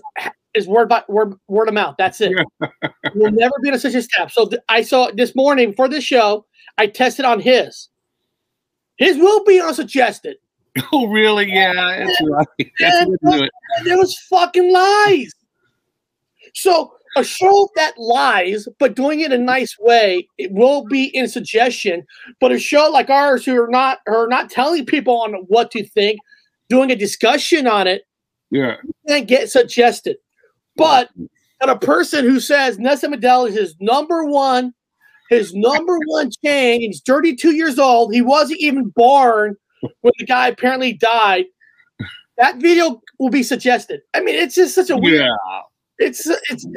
is 0.53 0.67
word 0.67 0.87
by 0.87 1.03
word 1.09 1.35
word 1.47 1.67
of 1.67 1.73
mouth. 1.73 1.95
That's 1.97 2.21
it. 2.21 2.33
We'll 3.15 3.31
never 3.31 3.53
be 3.63 3.69
in 3.69 3.73
a 3.73 3.79
suggest 3.79 4.11
tab. 4.11 4.31
So 4.31 4.47
th- 4.47 4.61
I 4.69 4.81
saw 4.81 5.09
this 5.11 5.33
morning 5.35 5.73
for 5.73 5.87
this 5.87 6.03
show. 6.03 6.45
I 6.77 6.87
tested 6.87 7.25
on 7.25 7.39
his. 7.39 7.89
His 8.97 9.17
will 9.17 9.43
be 9.43 9.57
unsuggested. 9.59 10.37
Oh 10.93 11.07
really? 11.07 11.51
Yeah, 11.51 11.73
that's 12.05 12.21
right. 12.29 12.47
That's 12.79 12.95
And 12.97 13.17
good 13.23 13.41
it. 13.43 13.51
and 13.77 13.87
there 13.87 13.97
was 13.97 14.17
fucking 14.29 14.71
lies. 14.71 15.31
So 16.53 16.91
a 17.15 17.23
show 17.23 17.69
that 17.75 17.93
lies, 17.97 18.67
but 18.79 18.95
doing 18.95 19.21
it 19.21 19.31
a 19.31 19.37
nice 19.37 19.75
way, 19.79 20.27
it 20.37 20.51
will 20.51 20.85
be 20.85 21.05
in 21.15 21.27
suggestion. 21.27 22.03
But 22.39 22.51
a 22.51 22.59
show 22.59 22.89
like 22.91 23.09
ours, 23.09 23.45
who 23.45 23.59
are 23.61 23.69
not 23.69 23.99
are 24.07 24.27
not 24.27 24.49
telling 24.49 24.85
people 24.85 25.19
on 25.21 25.33
what 25.47 25.71
to 25.71 25.83
think, 25.87 26.19
doing 26.69 26.91
a 26.91 26.95
discussion 26.95 27.67
on 27.67 27.87
it, 27.87 28.03
Yeah. 28.51 28.75
can't 29.07 29.27
get 29.27 29.49
suggested. 29.49 30.17
But 30.75 31.09
and 31.61 31.71
a 31.71 31.77
person 31.77 32.23
who 32.25 32.39
says 32.39 32.77
Nelson 32.77 33.11
Mandela 33.13 33.49
is 33.49 33.55
his 33.55 33.75
number 33.79 34.25
one, 34.25 34.73
his 35.29 35.53
number 35.55 35.97
one 36.05 36.29
change, 36.45 36.83
he's 36.83 37.01
32 37.01 37.55
years 37.55 37.79
old. 37.79 38.13
He 38.13 38.21
wasn't 38.21 38.59
even 38.59 38.89
born 38.95 39.55
when 39.81 40.13
the 40.19 40.25
guy 40.25 40.47
apparently 40.49 40.93
died. 40.93 41.45
That 42.37 42.57
video 42.57 43.01
will 43.17 43.29
be 43.29 43.41
suggested. 43.43 44.01
I 44.13 44.21
mean, 44.21 44.35
it's 44.35 44.53
just 44.55 44.75
such 44.75 44.89
a 44.89 44.97
weird. 44.97 45.21
Yeah. 45.21 45.61
It's 45.99 46.27
it's 46.27 46.67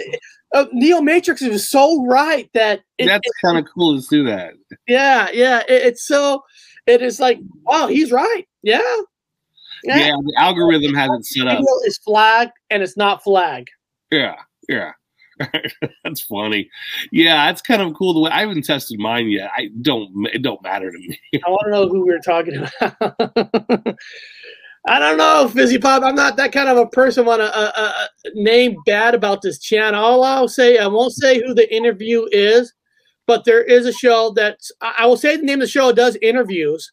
uh, 0.54 0.64
Neo 0.72 1.02
Matrix 1.02 1.42
is 1.42 1.68
so 1.68 2.04
right 2.06 2.48
that 2.54 2.80
it, 2.96 3.06
That's 3.06 3.28
kind 3.44 3.58
of 3.58 3.66
cool 3.72 4.00
to 4.00 4.06
do 4.10 4.24
that. 4.24 4.54
yeah 4.88 5.28
yeah 5.32 5.60
it, 5.68 5.82
it's 5.86 6.06
so 6.06 6.42
it 6.86 7.02
is 7.02 7.20
like 7.20 7.38
wow 7.64 7.86
he's 7.86 8.10
right 8.10 8.48
yeah 8.62 8.80
Yeah, 9.84 10.12
the 10.24 10.34
algorithm 10.38 10.94
has 10.94 11.10
it 11.10 11.26
set 11.26 11.46
up. 11.46 11.60
It's 11.84 11.98
flag 11.98 12.48
and 12.70 12.82
it's 12.82 12.96
not 12.96 13.22
flag. 13.22 13.66
Yeah, 14.10 14.36
yeah. 14.68 14.92
that's 16.04 16.20
funny. 16.22 16.70
Yeah, 17.12 17.46
that's 17.46 17.62
kind 17.62 17.82
of 17.82 17.94
cool. 17.94 18.14
The 18.14 18.20
way 18.20 18.30
I 18.30 18.40
haven't 18.40 18.64
tested 18.64 18.98
mine 18.98 19.28
yet. 19.28 19.50
I 19.56 19.70
don't. 19.80 20.26
It 20.32 20.42
don't 20.42 20.62
matter 20.62 20.90
to 20.90 20.98
me. 20.98 21.18
I 21.34 21.50
want 21.50 21.62
to 21.66 21.70
know 21.70 21.88
who 21.88 22.04
we 22.04 22.12
were 22.12 22.18
talking 22.18 22.56
about. 22.56 23.96
I 24.86 24.98
don't 24.98 25.18
know, 25.18 25.46
Fizzy 25.48 25.78
Pop. 25.78 26.02
I'm 26.02 26.14
not 26.14 26.36
that 26.36 26.52
kind 26.52 26.68
of 26.68 26.78
a 26.78 26.86
person. 26.86 27.26
Want 27.26 27.42
to 27.42 27.54
uh, 27.54 27.72
uh, 27.76 28.06
name 28.34 28.76
bad 28.86 29.14
about 29.14 29.42
this 29.42 29.58
channel? 29.58 30.02
All 30.02 30.24
I'll 30.24 30.48
say, 30.48 30.78
I 30.78 30.86
won't 30.86 31.12
say 31.12 31.38
who 31.38 31.52
the 31.52 31.72
interview 31.74 32.26
is, 32.32 32.72
but 33.26 33.44
there 33.44 33.62
is 33.62 33.84
a 33.84 33.92
show 33.92 34.32
that 34.36 34.58
I 34.80 35.04
will 35.04 35.18
say 35.18 35.36
the 35.36 35.42
name 35.42 35.60
of 35.60 35.66
the 35.66 35.68
show. 35.68 35.92
Does 35.92 36.16
interviews. 36.22 36.90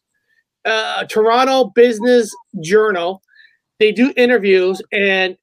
Uh, 0.64 1.04
Toronto 1.04 1.72
Business 1.74 2.34
Journal. 2.60 3.22
They 3.78 3.92
do 3.92 4.12
interviews, 4.16 4.82
and 4.92 5.38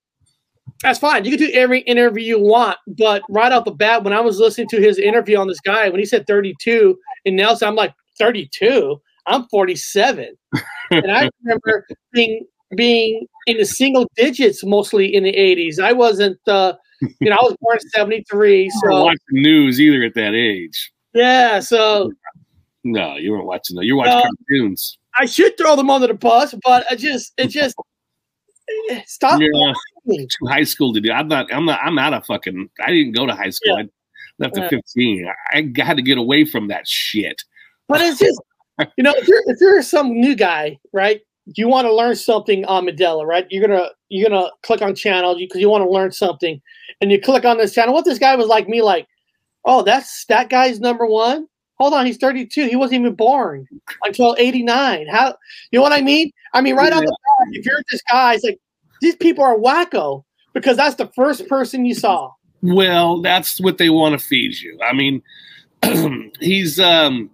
that's 0.83 0.99
fine. 0.99 1.25
You 1.25 1.31
can 1.37 1.47
do 1.47 1.53
every 1.53 1.81
interview 1.81 2.23
you 2.23 2.39
want, 2.39 2.77
but 2.87 3.21
right 3.29 3.51
off 3.51 3.65
the 3.65 3.71
bat, 3.71 4.03
when 4.03 4.13
I 4.13 4.19
was 4.21 4.39
listening 4.39 4.67
to 4.69 4.81
his 4.81 4.97
interview 4.99 5.37
on 5.37 5.47
this 5.47 5.59
guy, 5.61 5.89
when 5.89 5.99
he 5.99 6.05
said 6.05 6.27
32 6.27 6.97
and 7.25 7.35
Nelson, 7.35 7.67
I'm 7.67 7.75
like 7.75 7.93
32. 8.19 8.99
I'm 9.27 9.47
47, 9.49 10.35
and 10.91 11.11
I 11.11 11.29
remember 11.43 11.87
being 12.13 12.45
being 12.75 13.25
in 13.47 13.57
the 13.57 13.65
single 13.65 14.05
digits 14.15 14.63
mostly 14.63 15.13
in 15.15 15.23
the 15.23 15.31
80s. 15.33 15.79
I 15.79 15.93
wasn't, 15.93 16.37
uh, 16.47 16.73
you 17.01 17.29
know, 17.29 17.35
I 17.39 17.43
was 17.43 17.55
born 17.61 17.77
in 17.81 17.89
73, 17.89 18.63
You 18.63 18.63
weren't 18.83 18.93
so 18.93 19.03
watching 19.05 19.17
news 19.31 19.79
either 19.81 20.03
at 20.03 20.13
that 20.15 20.33
age. 20.35 20.91
yeah. 21.13 21.59
So 21.59 22.11
No, 22.83 23.15
you 23.15 23.31
weren't 23.31 23.45
watching. 23.45 23.77
that. 23.77 23.85
You 23.85 23.95
were 23.95 23.99
watching 24.03 24.17
No. 24.17 24.29
cartoons. 24.49 24.97
I 25.17 25.25
should 25.25 25.57
throw 25.57 25.75
them 25.75 25.89
under 25.89 26.07
the 26.07 26.13
bus, 26.15 26.53
but 26.63 26.85
I 26.91 26.95
just, 26.95 27.33
it 27.37 27.47
just 27.47 27.75
eh, 28.89 29.01
stop. 29.07 29.39
Yeah, 29.41 29.73
me. 30.05 30.27
to 30.27 30.47
high 30.47 30.63
school 30.63 30.93
to 30.93 31.01
do. 31.01 31.11
I'm 31.11 31.27
not. 31.27 31.51
I'm 31.53 31.65
not. 31.65 31.79
I'm 31.83 31.95
not 31.95 32.13
a 32.13 32.21
fucking. 32.21 32.69
I 32.83 32.91
didn't 32.91 33.13
go 33.13 33.25
to 33.25 33.33
high 33.33 33.49
school. 33.49 33.77
Yeah. 33.77 33.83
I 33.83 33.89
left 34.39 34.57
Yeah. 34.57 34.63
at 34.65 34.69
15. 34.69 35.27
I, 35.53 35.71
I 35.77 35.83
had 35.83 35.97
to 35.97 36.03
get 36.03 36.17
away 36.17 36.45
from 36.45 36.67
that 36.67 36.87
shit. 36.87 37.41
But 37.87 38.01
it's 38.01 38.19
just, 38.19 38.41
you 38.97 39.03
know, 39.03 39.13
if 39.15 39.27
you're 39.27 39.43
if 39.45 39.57
you're 39.61 39.81
some 39.81 40.09
new 40.19 40.35
guy, 40.35 40.77
right? 40.93 41.21
You 41.55 41.67
want 41.67 41.85
to 41.85 41.93
learn 41.93 42.15
something 42.15 42.65
on 42.65 42.87
Mandela, 42.87 43.25
right? 43.25 43.45
You're 43.51 43.67
gonna 43.67 43.89
you're 44.09 44.29
gonna 44.29 44.49
click 44.63 44.81
on 44.81 44.95
channel 44.95 45.35
because 45.37 45.61
you 45.61 45.69
want 45.69 45.83
to 45.83 45.89
learn 45.89 46.11
something, 46.11 46.59
and 47.01 47.11
you 47.11 47.21
click 47.21 47.45
on 47.45 47.57
this 47.57 47.73
channel. 47.73 47.93
What 47.93 48.05
this 48.05 48.17
guy 48.19 48.35
was 48.35 48.47
like 48.47 48.67
me, 48.67 48.81
like, 48.81 49.07
oh, 49.63 49.83
that's 49.83 50.25
that 50.25 50.49
guy's 50.49 50.79
number 50.79 51.05
one. 51.05 51.47
Hold 51.77 51.93
on, 51.93 52.05
he's 52.05 52.17
32. 52.17 52.67
He 52.67 52.75
wasn't 52.77 53.01
even 53.01 53.15
born 53.15 53.67
until 54.03 54.35
89. 54.39 55.07
How 55.07 55.35
you 55.71 55.79
know 55.79 55.83
what 55.83 55.91
I 55.91 56.01
mean? 56.01 56.31
I 56.53 56.61
mean, 56.61 56.75
right 56.75 56.91
on 56.91 57.03
the 57.03 57.11
back, 57.11 57.47
if 57.51 57.65
you're 57.65 57.81
this 57.91 58.01
guy, 58.09 58.33
it's 58.33 58.43
like 58.43 58.59
these 59.05 59.15
people 59.15 59.43
are 59.43 59.55
wacko 59.55 60.23
because 60.53 60.77
that's 60.77 60.95
the 60.95 61.07
first 61.15 61.47
person 61.47 61.85
you 61.85 61.93
saw. 61.93 62.31
Well, 62.63 63.21
that's 63.21 63.61
what 63.61 63.77
they 63.77 63.89
want 63.91 64.19
to 64.19 64.25
feed 64.25 64.59
you. 64.59 64.79
I 64.83 64.93
mean, 64.93 65.21
he's 66.39 66.79
um, 66.79 67.29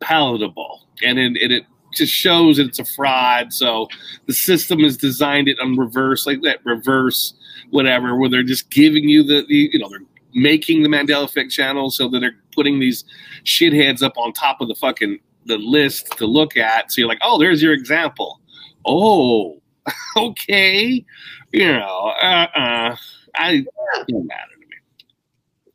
palatable, 0.00 0.82
and 1.04 1.16
it, 1.16 1.36
it, 1.36 1.52
it 1.52 1.64
just 1.94 2.12
shows 2.12 2.56
that 2.56 2.66
it's 2.66 2.80
a 2.80 2.84
fraud. 2.84 3.52
So 3.52 3.86
the 4.26 4.32
system 4.32 4.80
is 4.80 4.96
designed 4.96 5.46
it 5.46 5.60
on 5.60 5.76
reverse, 5.76 6.26
like 6.26 6.42
that 6.42 6.58
reverse 6.64 7.34
whatever, 7.70 8.16
where 8.16 8.28
they're 8.28 8.42
just 8.42 8.68
giving 8.70 9.08
you 9.08 9.22
the, 9.22 9.44
the 9.46 9.70
you 9.72 9.78
know 9.78 9.88
they're 9.88 10.00
making 10.34 10.82
the 10.82 10.88
Mandela 10.88 11.24
Effect 11.24 11.52
channel 11.52 11.88
so 11.88 12.08
that 12.08 12.18
they're 12.18 12.36
putting 12.52 12.80
these 12.80 13.04
shitheads 13.44 14.02
up 14.02 14.14
on 14.16 14.32
top 14.32 14.60
of 14.60 14.66
the 14.66 14.74
fucking 14.74 15.20
the 15.44 15.58
list 15.58 16.18
to 16.18 16.26
look 16.26 16.56
at. 16.56 16.90
So 16.90 17.00
you're 17.00 17.08
like, 17.08 17.20
oh, 17.22 17.38
there's 17.38 17.62
your 17.62 17.72
example. 17.72 18.40
Oh, 18.84 19.62
okay, 20.16 21.04
you 21.52 21.72
know, 21.72 22.12
uh, 22.22 22.46
uh 22.54 22.96
I 23.34 23.64
don't 24.08 24.26
matter 24.26 24.52
to 24.52 24.66
me. 24.66 24.76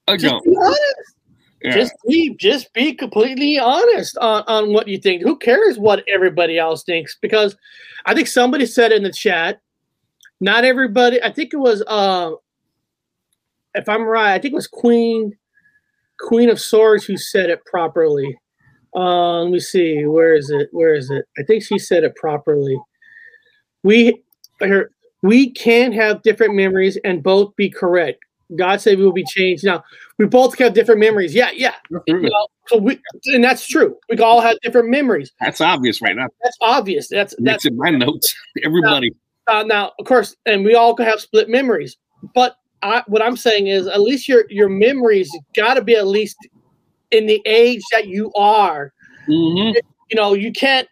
I 0.08 0.18
Just 0.18 0.32
don't. 0.32 0.44
be 0.44 0.56
honest. 0.58 1.16
Yeah. 1.64 1.76
Just 1.76 1.94
be 2.08 2.36
just 2.38 2.74
be 2.74 2.94
completely 2.94 3.60
honest 3.60 4.18
on, 4.18 4.44
on 4.48 4.74
what 4.74 4.88
you 4.88 4.98
think. 4.98 5.22
Who 5.22 5.38
cares 5.38 5.78
what 5.78 6.04
everybody 6.08 6.58
else 6.58 6.84
thinks? 6.84 7.18
Because 7.22 7.56
I 8.06 8.16
think 8.16 8.28
somebody 8.28 8.66
said 8.66 8.92
in 8.92 9.04
the 9.04 9.12
chat, 9.12 9.62
not 10.40 10.64
everybody. 10.64 11.22
I 11.22 11.32
think 11.32 11.54
it 11.54 11.58
was 11.58 11.84
uh, 11.86 12.32
if 13.76 13.88
I'm 13.88 14.04
right, 14.04 14.34
I 14.34 14.40
think 14.40 14.54
it 14.54 14.56
was 14.56 14.68
Queen 14.68 15.38
Queen 16.20 16.50
of 16.50 16.60
Swords 16.60 17.06
who 17.06 17.16
said 17.16 17.50
it 17.52 17.64
properly. 17.66 18.38
Uh, 18.96 19.44
let 19.44 19.52
me 19.52 19.60
see. 19.60 20.06
Where 20.06 20.34
is 20.34 20.50
it? 20.50 20.70
Where 20.72 20.96
is 20.96 21.12
it? 21.12 21.26
I 21.38 21.44
think 21.44 21.64
she 21.64 21.78
said 21.78 22.04
it 22.04 22.16
properly. 22.16 22.78
We 23.84 24.22
we 25.22 25.52
can 25.52 25.92
have 25.92 26.22
different 26.24 26.56
memories 26.56 26.98
and 27.04 27.22
both 27.22 27.56
be 27.56 27.70
correct. 27.70 28.20
God 28.58 28.82
said 28.82 28.98
we 28.98 29.06
will 29.06 29.14
be 29.14 29.24
changed. 29.24 29.64
Now 29.64 29.84
we 30.18 30.26
both 30.26 30.58
have 30.60 30.74
different 30.74 31.00
memories. 31.00 31.34
Yeah, 31.34 31.52
yeah. 31.52 31.76
You 32.08 32.20
know, 32.22 32.48
so 32.68 32.78
we 32.78 33.00
and 33.28 33.44
that's 33.44 33.66
true. 33.68 33.98
We 34.10 34.18
all 34.20 34.42
have 34.42 34.58
different 34.62 34.90
memories. 34.90 35.32
That's 35.40 35.62
obvious 35.62 36.02
right 36.02 36.16
now. 36.16 36.28
That's 36.44 36.58
obvious. 36.62 37.08
That's 37.08 37.34
That's 37.40 37.64
that's 37.64 37.66
in 37.66 37.78
my 37.78 37.90
notes. 37.92 38.36
Everybody. 38.64 39.12
uh, 39.48 39.64
now, 39.64 39.92
of 40.00 40.06
course, 40.06 40.36
and 40.46 40.66
we 40.66 40.76
all 40.76 40.94
can 40.96 41.06
have 41.06 41.22
split 41.22 41.50
memories. 41.50 41.96
But 42.36 42.56
I, 42.84 43.04
what 43.08 43.22
I'm 43.22 43.38
saying 43.38 43.68
is, 43.68 43.88
at 43.88 44.02
least 44.02 44.28
your 44.28 44.44
your 44.50 44.70
memories 44.70 45.30
got 45.56 45.76
to 45.76 45.82
be 45.82 45.96
at 45.96 46.08
least 46.08 46.36
in 47.12 47.26
the 47.28 47.42
age 47.46 47.82
that 47.92 48.08
you 48.08 48.32
are. 48.36 48.92
Mhm. 49.30 49.76
You 50.10 50.16
know, 50.18 50.34
you 50.34 50.52
can't 50.52 50.88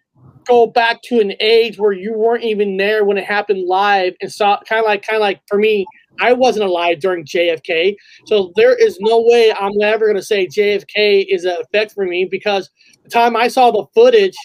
go 0.50 0.66
back 0.68 1.02
to 1.04 1.20
an 1.20 1.34
age 1.40 1.78
where 1.78 1.92
you 1.94 2.14
weren't 2.14 2.44
even 2.44 2.76
there 2.78 3.06
when 3.06 3.18
it 3.18 3.24
happened 3.26 3.66
live 3.68 4.14
and 4.22 4.32
saw 4.32 4.60
kind 4.68 4.80
of 4.80 4.86
like 4.86 5.04
kind 5.06 5.16
of 5.18 5.22
like 5.22 5.42
for 5.48 5.58
me. 5.58 5.86
I 6.22 6.34
wasn't 6.34 6.66
alive 6.66 7.00
during 7.00 7.24
JFK, 7.24 7.96
so 8.26 8.52
there 8.58 8.76
is 8.76 8.98
no 9.00 9.22
way 9.26 9.54
I'm 9.58 9.72
ever 9.82 10.04
going 10.06 10.18
to 10.18 10.22
say 10.22 10.48
JFK 10.48 11.26
is 11.30 11.46
an 11.46 11.56
effect 11.62 11.94
for 11.94 12.06
me 12.06 12.28
because 12.30 12.70
the 13.06 13.10
time 13.10 13.38
I 13.38 13.48
saw 13.48 13.72
the 13.72 13.86
footage, 13.96 14.36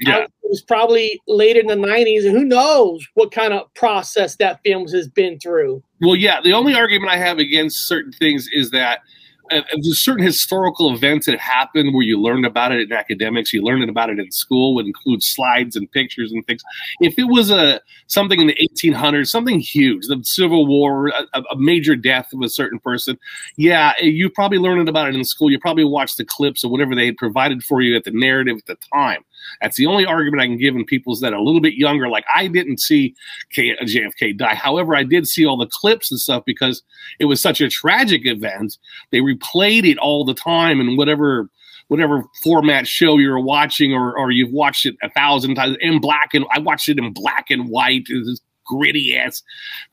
Yeah. 0.00 0.18
I- 0.18 0.22
it 0.22 0.30
was 0.44 0.62
probably 0.62 1.20
later 1.26 1.58
in 1.58 1.66
the 1.66 1.74
90s, 1.74 2.24
and 2.24 2.36
who 2.36 2.44
knows 2.44 3.04
what 3.14 3.32
kind 3.32 3.52
of 3.52 3.62
process 3.74 4.36
that 4.36 4.60
film 4.64 4.86
has 4.88 5.08
been 5.08 5.40
through. 5.40 5.82
Well, 6.00 6.14
yeah. 6.14 6.40
The 6.40 6.52
only 6.52 6.74
argument 6.74 7.10
I 7.10 7.16
have 7.16 7.38
against 7.38 7.88
certain 7.88 8.12
things 8.12 8.48
is 8.52 8.70
that 8.70 9.00
there's 9.50 10.02
certain 10.02 10.24
historical 10.24 10.94
events 10.94 11.26
that 11.26 11.38
happened 11.38 11.94
where 11.94 12.04
you 12.04 12.20
learned 12.20 12.46
about 12.46 12.72
it 12.72 12.80
in 12.80 12.92
academics, 12.92 13.52
you 13.52 13.62
learned 13.62 13.88
about 13.88 14.10
it 14.10 14.18
in 14.18 14.30
school, 14.30 14.74
would 14.74 14.86
include 14.86 15.22
slides 15.22 15.76
and 15.76 15.90
pictures 15.92 16.32
and 16.32 16.46
things. 16.46 16.62
If 17.00 17.18
it 17.18 17.24
was 17.24 17.50
a 17.50 17.80
something 18.06 18.40
in 18.40 18.48
the 18.48 18.56
1800s, 18.76 19.28
something 19.28 19.60
huge, 19.60 20.06
the 20.06 20.20
Civil 20.22 20.66
War, 20.66 21.08
a, 21.08 21.42
a 21.50 21.56
major 21.56 21.96
death 21.96 22.32
of 22.32 22.42
a 22.42 22.48
certain 22.48 22.78
person, 22.78 23.18
yeah, 23.56 23.92
you 24.00 24.30
probably 24.30 24.58
learned 24.58 24.88
about 24.88 25.08
it 25.08 25.14
in 25.14 25.24
school. 25.24 25.50
You 25.50 25.58
probably 25.58 25.84
watched 25.84 26.16
the 26.16 26.24
clips 26.24 26.64
or 26.64 26.70
whatever 26.70 26.94
they 26.94 27.06
had 27.06 27.16
provided 27.16 27.62
for 27.62 27.80
you 27.80 27.96
at 27.96 28.04
the 28.04 28.10
narrative 28.10 28.56
at 28.58 28.66
the 28.66 28.76
time. 28.94 29.24
That's 29.60 29.76
the 29.76 29.86
only 29.86 30.06
argument 30.06 30.42
I 30.42 30.46
can 30.46 30.58
give 30.58 30.74
in 30.74 30.84
people's 30.84 31.20
that 31.20 31.32
are 31.32 31.36
a 31.36 31.42
little 31.42 31.60
bit 31.60 31.74
younger. 31.74 32.08
Like 32.08 32.24
I 32.34 32.46
didn't 32.46 32.80
see 32.80 33.14
K- 33.50 33.76
uh, 33.80 33.84
JFK 33.84 34.36
die. 34.36 34.54
However, 34.54 34.94
I 34.94 35.04
did 35.04 35.26
see 35.26 35.46
all 35.46 35.56
the 35.56 35.68
clips 35.70 36.10
and 36.10 36.20
stuff 36.20 36.44
because 36.44 36.82
it 37.18 37.26
was 37.26 37.40
such 37.40 37.60
a 37.60 37.68
tragic 37.68 38.26
event. 38.26 38.78
They 39.10 39.18
replayed 39.18 39.84
it 39.84 39.98
all 39.98 40.24
the 40.24 40.34
time 40.34 40.80
in 40.80 40.96
whatever 40.96 41.48
whatever 41.88 42.22
format 42.42 42.86
show 42.86 43.16
you're 43.16 43.40
watching 43.40 43.94
or, 43.94 44.16
or 44.16 44.30
you've 44.30 44.52
watched 44.52 44.84
it 44.84 44.94
a 45.02 45.10
thousand 45.10 45.54
times 45.54 45.76
in 45.80 46.00
black 46.00 46.34
and 46.34 46.44
I 46.52 46.58
watched 46.58 46.88
it 46.88 46.98
in 46.98 47.12
black 47.12 47.46
and 47.50 47.68
white. 47.68 48.06
It 48.08 48.18
was 48.18 48.26
this 48.26 48.40
gritty 48.64 49.16
ass 49.16 49.42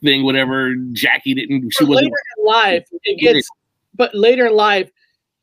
thing, 0.03 0.23
whatever. 0.23 0.75
Jackie 0.91 1.33
didn't 1.33 1.71
she 1.71 1.85
wasn't 1.85 2.05
later 2.07 2.17
in 2.37 2.45
life, 2.45 2.87
it 3.03 3.19
gets, 3.19 3.47
but 3.95 4.13
later 4.13 4.47
in 4.47 4.53
life, 4.53 4.91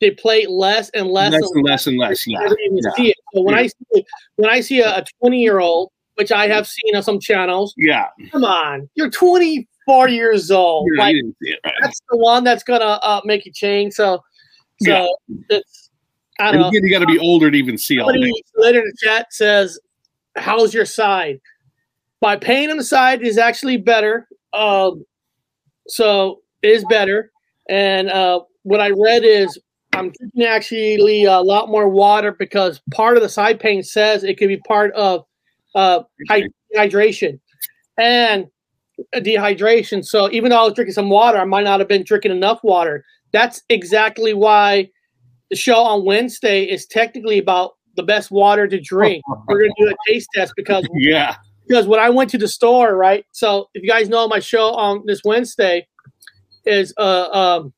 they 0.03 0.11
play 0.11 0.45
less 0.47 0.91
and 0.91 1.07
less, 1.09 1.33
less 1.33 1.51
and 1.55 1.65
less 1.65 1.87
and 1.87 1.97
less. 1.97 2.27
Yeah. 2.27 2.41
yeah. 2.73 2.91
see 2.97 3.09
it. 3.11 3.17
So 3.33 3.41
when 3.43 3.55
I 3.55 3.69
see 3.69 4.05
when 4.37 4.51
I 4.51 4.61
see 4.61 4.81
a 4.81 5.05
20 5.21 5.41
year 5.41 5.61
old, 5.61 5.91
which 6.17 6.33
I 6.33 6.49
have 6.49 6.67
seen 6.67 6.95
on 6.97 7.03
some 7.03 7.21
channels, 7.21 7.73
Yeah. 7.79 8.09
come 8.33 8.45
on, 8.45 8.91
you're 8.97 9.11
24 9.11 10.09
years 10.09 10.51
old. 10.51 10.91
Know, 10.93 11.03
Like 11.05 11.15
you 11.15 11.23
didn't 11.23 11.37
see 11.41 11.51
it, 11.51 11.61
right? 11.65 11.75
that's 11.81 12.01
the 12.11 12.19
one 12.19 12.43
that's 12.45 12.65
gonna 12.65 12.85
uh, 12.85 13.21
make 13.25 13.47
you 13.47 13.53
change. 13.53 13.95
So, 13.95 14.21
so 14.83 14.91
Yeah. 14.91 15.07
it's 15.49 15.91
I 16.41 16.49
And 16.49 16.55
don't 16.55 16.63
know. 16.63 16.69
again, 16.69 16.83
you 16.85 16.91
got 16.91 16.99
to 17.01 17.07
be 17.07 17.19
older 17.19 17.51
to 17.51 17.57
even 17.57 17.79
see 17.79 18.01
all 18.01 18.09
Somebody 18.09 18.33
that. 18.55 18.61
later 18.61 18.81
in 18.81 18.87
the 18.87 18.97
chat 19.07 19.33
says, 19.33 19.79
"How's 20.37 20.75
your 20.75 20.87
side?" 20.87 21.39
My 22.23 22.37
pain 22.37 22.71
on 22.71 22.77
the 22.79 22.85
side 22.85 23.23
is 23.23 23.39
actually 23.39 23.77
better. 23.77 24.27
Um, 24.53 25.05
so 25.87 26.41
it 26.63 26.71
is 26.71 26.85
better. 26.89 27.31
And 27.69 28.09
uh, 28.11 28.41
what 28.63 28.81
I 28.81 28.91
read 28.91 29.25
is 29.25 29.59
I'm 29.95 30.11
drinking 30.11 30.45
actually 30.45 31.25
a 31.25 31.41
lot 31.41 31.69
more 31.69 31.89
water 31.89 32.33
because 32.33 32.81
part 32.93 33.17
of 33.17 33.23
the 33.23 33.29
side 33.29 33.61
pain 33.61 33.83
says 33.83 34.25
it 34.25 34.39
could 34.39 34.49
be 34.49 34.57
part 34.59 34.93
of 34.95 35.25
uh, 35.75 36.03
hy- 36.29 36.49
dehydration 36.75 37.39
and 37.99 38.47
dehydration. 39.17 40.05
So 40.05 40.31
even 40.31 40.51
though 40.51 40.61
I 40.61 40.65
was 40.65 40.75
drinking 40.75 40.95
some 40.95 41.11
water, 41.11 41.39
I 41.39 41.45
might 41.45 41.65
not 41.65 41.81
have 41.81 41.89
been 41.89 42.05
drinking 42.05 42.33
enough 42.33 42.61
water. 42.63 43.05
That's 43.33 43.63
exactly 43.69 44.35
why 44.35 44.91
the 45.51 45.57
show 45.57 45.83
on 45.83 46.05
Wednesday 46.05 46.65
is 46.65 46.87
technically 46.87 47.39
about 47.39 47.73
the 47.97 48.03
best 48.03 48.31
water 48.31 48.67
to 48.67 48.81
drink. 48.81 49.23
We're 49.47 49.63
gonna 49.63 49.75
do 49.79 49.89
a 49.89 50.11
taste 50.11 50.29
test 50.35 50.55
because 50.57 50.89
Yeah. 50.95 51.37
because 51.67 51.87
when 51.87 52.01
I 52.01 52.11
went 52.11 52.31
to 52.31 52.39
the 52.39 52.49
store, 52.49 52.97
right? 52.97 53.25
So 53.33 53.69
if 53.75 53.83
you 53.83 53.89
guys 53.89 54.09
know 54.09 54.27
my 54.29 54.39
show 54.39 54.73
on 54.73 55.03
this 55.07 55.21
Wednesday 55.25 55.87
is 56.65 56.95
uh 56.97 57.29
um 57.31 57.73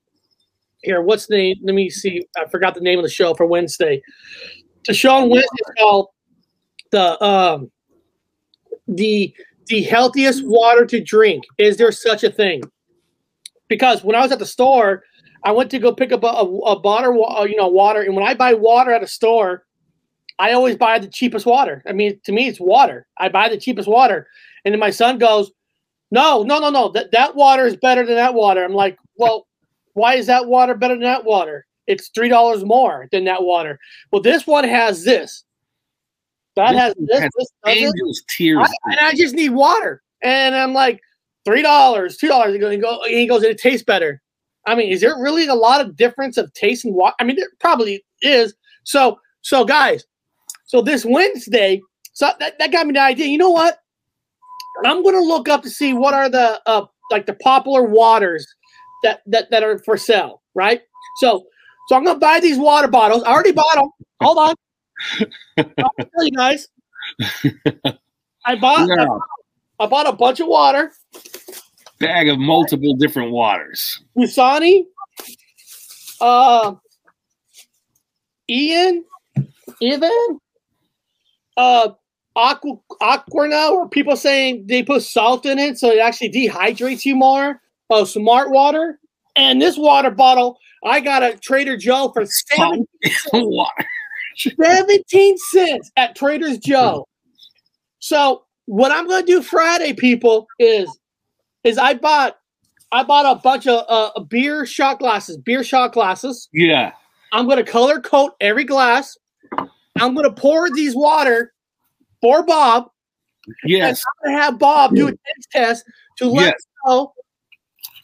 here, 0.85 1.01
what's 1.03 1.26
the 1.26 1.37
name? 1.37 1.57
Let 1.62 1.74
me 1.74 1.91
see. 1.91 2.26
I 2.37 2.49
forgot 2.49 2.74
the 2.74 2.80
name 2.80 2.99
of 2.99 3.05
the 3.05 3.11
show 3.11 3.35
for 3.35 3.47
Wednesday. 3.47 4.03
On 4.89 5.30
Wednesday 5.30 5.49
is 5.59 5.74
called 5.78 6.09
the 6.91 7.22
um 7.24 7.70
the 8.87 9.35
the 9.66 9.82
healthiest 9.82 10.47
water 10.47 10.85
to 10.87 11.03
drink. 11.03 11.45
Is 11.59 11.76
there 11.76 11.91
such 11.91 12.22
a 12.22 12.30
thing? 12.30 12.62
Because 13.68 14.05
when 14.05 14.14
I 14.14 14.20
was 14.20 14.30
at 14.30 14.39
the 14.39 14.47
store, 14.47 15.03
I 15.43 15.53
went 15.53 15.70
to 15.70 15.78
go 15.78 15.93
pick 15.93 16.12
up 16.12 16.22
a, 16.22 16.26
a, 16.26 16.45
a 16.45 16.80
bottle, 16.80 17.24
uh, 17.26 17.45
you 17.45 17.57
know, 17.57 17.68
water, 17.68 18.03
and 18.03 18.14
when 18.14 18.26
I 18.26 18.35
buy 18.35 18.53
water 18.53 18.91
at 18.93 19.03
a 19.03 19.07
store, 19.07 19.64
I 20.39 20.53
always 20.53 20.76
buy 20.76 20.99
the 20.99 21.09
cheapest 21.09 21.47
water. 21.47 21.82
I 21.87 21.93
mean, 21.93 22.20
to 22.24 22.32
me, 22.32 22.49
it's 22.49 22.61
water. 22.61 23.07
I 23.18 23.28
buy 23.28 23.49
the 23.49 23.57
cheapest 23.57 23.89
water. 23.89 24.26
And 24.64 24.72
then 24.72 24.80
my 24.80 24.91
son 24.91 25.18
goes, 25.18 25.53
No, 26.11 26.43
no, 26.43 26.59
no, 26.59 26.70
no. 26.70 26.89
That, 26.91 27.12
that 27.12 27.37
water 27.37 27.66
is 27.66 27.76
better 27.76 28.05
than 28.05 28.16
that 28.16 28.35
water. 28.35 28.64
I'm 28.64 28.72
like, 28.72 28.99
Well, 29.16 29.47
why 29.95 30.14
is 30.14 30.26
that 30.26 30.47
water 30.47 30.74
better 30.74 30.95
than 30.95 31.03
that 31.05 31.24
water? 31.24 31.66
It's 31.86 32.11
$3 32.11 32.66
more 32.66 33.09
than 33.12 33.24
that 33.24 33.42
water. 33.42 33.78
Well, 34.11 34.22
this 34.22 34.47
one 34.47 34.64
has 34.64 35.05
this. 35.05 35.45
That 36.57 36.72
This 36.72 36.80
has 36.80 36.95
this. 36.99 37.20
has 37.20 37.30
this. 37.36 37.49
Angels 37.66 38.22
tears. 38.28 38.68
I, 38.68 38.92
and 38.92 39.01
I 39.01 39.14
just 39.14 39.34
need 39.34 39.51
water. 39.51 40.03
And 40.22 40.55
I'm 40.55 40.72
like, 40.72 41.01
$3, 41.47 41.62
$2. 41.62 42.53
He 42.53 42.59
goes, 42.59 42.72
he 42.72 42.78
goes, 42.78 42.99
he 43.07 43.26
goes, 43.26 43.42
it 43.42 43.59
tastes 43.59 43.84
better. 43.84 44.22
I 44.66 44.74
mean, 44.74 44.90
is 44.90 45.01
there 45.01 45.16
really 45.18 45.47
a 45.47 45.55
lot 45.55 45.80
of 45.80 45.97
difference 45.97 46.36
of 46.38 46.53
taste 46.55 46.84
and 46.84 46.95
water? 46.95 47.14
I 47.20 47.24
mean, 47.24 47.36
there 47.36 47.49
probably 47.61 48.05
is. 48.22 48.55
So, 48.84 49.18
so 49.42 49.64
guys, 49.64 50.05
so 50.64 50.80
this 50.80 51.05
Wednesday, 51.05 51.82
so 52.14 52.30
that, 52.38 52.59
that 52.59 52.72
got 52.72 52.86
me 52.86 52.92
the 52.92 53.01
idea. 53.01 53.26
You 53.26 53.38
know 53.38 53.51
what? 53.51 53.78
I'm 54.84 55.03
gonna 55.03 55.20
look 55.20 55.49
up 55.49 55.62
to 55.62 55.70
see 55.70 55.92
what 55.92 56.14
are 56.14 56.28
the 56.28 56.61
uh 56.66 56.86
like 57.11 57.26
the 57.26 57.34
popular 57.34 57.84
waters 57.84 58.47
that 59.05 59.23
that, 59.27 59.51
that 59.51 59.63
are 59.63 59.79
for 59.79 59.97
sale, 59.97 60.43
right? 60.55 60.83
So 61.19 61.47
so 61.89 61.97
I'm 61.97 62.05
gonna 62.05 62.19
buy 62.19 62.41
these 62.41 62.59
water 62.59 62.89
bottles. 62.89 63.23
I 63.23 63.33
already 63.33 63.53
bought 63.53 63.75
them. 63.77 63.91
Hold 64.21 64.39
on. 64.39 64.55
I'll 65.59 66.07
tell 66.15 66.25
you 66.25 66.33
guys. 66.33 66.69
I 68.45 68.57
bought 68.57 68.89
Yeah. 68.89 69.07
I 69.79 69.87
bought 69.87 70.07
a 70.07 70.13
bunch 70.13 70.41
of 70.41 70.49
water. 70.49 70.93
Bag 71.99 72.29
of 72.29 72.39
multiple 72.39 72.95
different 72.95 73.33
waters. 73.33 74.03
Usani, 74.17 74.85
uh, 76.21 76.75
Ian, 78.49 79.05
Ivan, 79.83 80.41
uh, 81.57 81.91
Aqua, 82.37 82.77
Aquarna, 83.01 83.71
or 83.71 83.89
people 83.89 84.17
saying 84.17 84.67
they 84.67 84.83
put 84.83 85.03
salt 85.03 85.47
in 85.47 85.59
it 85.59 85.79
so 85.79 85.91
it 85.91 86.01
actually 86.01 86.31
dehydrates 86.31 87.05
you 87.05 87.15
more. 87.15 87.61
Oh, 87.91 88.05
smart 88.05 88.51
water. 88.51 88.99
And 89.37 89.61
this 89.61 89.76
water 89.76 90.11
bottle, 90.11 90.59
I 90.85 91.01
got 91.01 91.22
at 91.22 91.43
Trader 91.43 91.76
Joe 91.76 92.11
for 92.12 92.24
seven, 92.26 92.87
Water. 93.32 93.85
17 94.37 95.39
cents 95.39 95.91
at 95.97 96.14
Trader 96.16 96.57
Joe. 96.57 97.07
So 97.99 98.45
what 98.66 98.93
I'm 98.93 99.07
going 99.07 99.24
to 99.24 99.26
do 99.32 99.43
Friday, 99.43 99.93
people, 99.93 100.47
is 100.59 100.89
is 101.64 101.78
I 101.78 101.95
bought 101.95 102.37
I 102.93 103.03
bought 103.03 103.26
a 103.26 103.41
bunch 103.41 103.66
of 103.66 103.85
uh, 103.89 104.20
beer 104.20 104.66
shot 104.66 104.99
glasses, 104.99 105.37
beer 105.39 105.64
shot 105.64 105.93
glasses. 105.93 106.49
Yeah. 106.53 106.93
I'm 107.32 107.47
going 107.47 107.64
to 107.64 107.70
color 107.70 108.01
coat 108.01 108.32
every 108.41 108.64
glass. 108.64 109.16
I'm 109.99 110.14
going 110.14 110.24
to 110.24 110.32
pour 110.32 110.70
these 110.70 110.95
water 110.95 111.53
for 112.20 112.45
Bob, 112.45 112.89
Yes. 113.64 114.03
and 114.22 114.28
I'm 114.28 114.28
going 114.32 114.37
to 114.39 114.43
have 114.45 114.59
Bob 114.59 114.95
do 114.95 115.09
a 115.09 115.11
taste 115.11 115.51
test 115.51 115.85
to 116.18 116.26
let 116.28 116.43
Yes. 116.47 116.55
us 116.55 116.66
know 116.87 117.12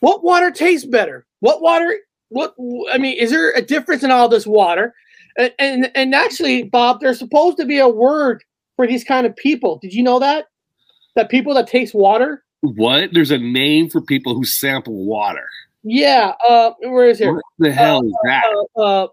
what 0.01 0.23
water 0.25 0.51
tastes 0.51 0.87
better. 0.87 1.27
What 1.41 1.63
water? 1.63 1.97
What 2.29 2.55
I 2.93 2.99
mean, 2.99 3.17
is 3.19 3.31
there 3.31 3.53
a 3.53 3.63
difference 3.63 4.03
in 4.03 4.11
all 4.11 4.29
this 4.29 4.47
water? 4.47 4.95
And 5.39 5.53
and, 5.59 5.91
and 5.95 6.15
actually, 6.15 6.65
Bob, 6.65 7.01
there's 7.01 7.19
supposed 7.19 7.57
to 7.59 7.65
be 7.65 7.79
a 7.79 7.89
word 7.89 8.45
for 8.77 8.87
these 8.87 9.05
kind 9.05 9.27
of 9.27 9.35
people. 9.37 9.79
Did 9.79 9.93
you 9.95 10.03
know 10.03 10.19
that? 10.19 10.47
That 11.17 11.29
people 11.29 11.55
that 11.55 11.67
taste 11.67 11.95
water. 11.95 12.45
What? 12.61 13.11
There's 13.13 13.31
a 13.31 13.39
name 13.39 13.89
for 13.91 14.01
people 14.01 14.35
who 14.35 14.45
sample 14.45 15.07
water. 15.07 15.47
Yeah. 15.83 16.35
Uh, 16.47 16.73
where 16.81 17.09
is 17.09 17.21
it? 17.21 17.29
What 17.33 17.43
the 17.59 17.73
hell 17.73 18.05
is 18.05 18.15
that? 18.25 18.45
uh, 18.77 18.81
uh, 18.81 19.09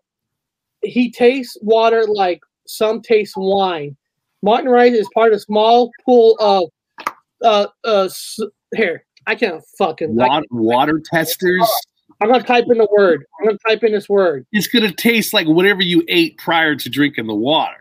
he 0.83 1.11
tastes 1.11 1.57
water 1.61 2.05
like 2.05 2.41
some 2.67 3.01
taste 3.01 3.33
wine. 3.35 3.95
Martin 4.43 4.69
Riese 4.69 4.93
is 4.93 5.09
part 5.13 5.31
of 5.33 5.37
a 5.37 5.39
small 5.39 5.89
pool 6.05 6.35
of 6.39 6.69
uh 7.43 7.67
uh 7.83 8.03
s- 8.05 8.39
here. 8.75 9.05
I 9.27 9.35
can't 9.35 9.61
fucking. 9.77 10.15
Water, 10.15 10.45
water 10.49 11.01
testers. 11.03 11.69
I'm 12.21 12.29
gonna 12.29 12.43
type 12.43 12.65
in 12.71 12.77
the 12.77 12.87
word. 12.97 13.25
I'm 13.39 13.47
gonna 13.47 13.57
type 13.67 13.83
in 13.83 13.91
this 13.91 14.09
word. 14.09 14.47
It's 14.53 14.67
gonna 14.67 14.91
taste 14.91 15.33
like 15.33 15.45
whatever 15.45 15.83
you 15.83 16.03
ate 16.07 16.37
prior 16.37 16.75
to 16.75 16.89
drinking 16.89 17.27
the 17.27 17.35
water. 17.35 17.75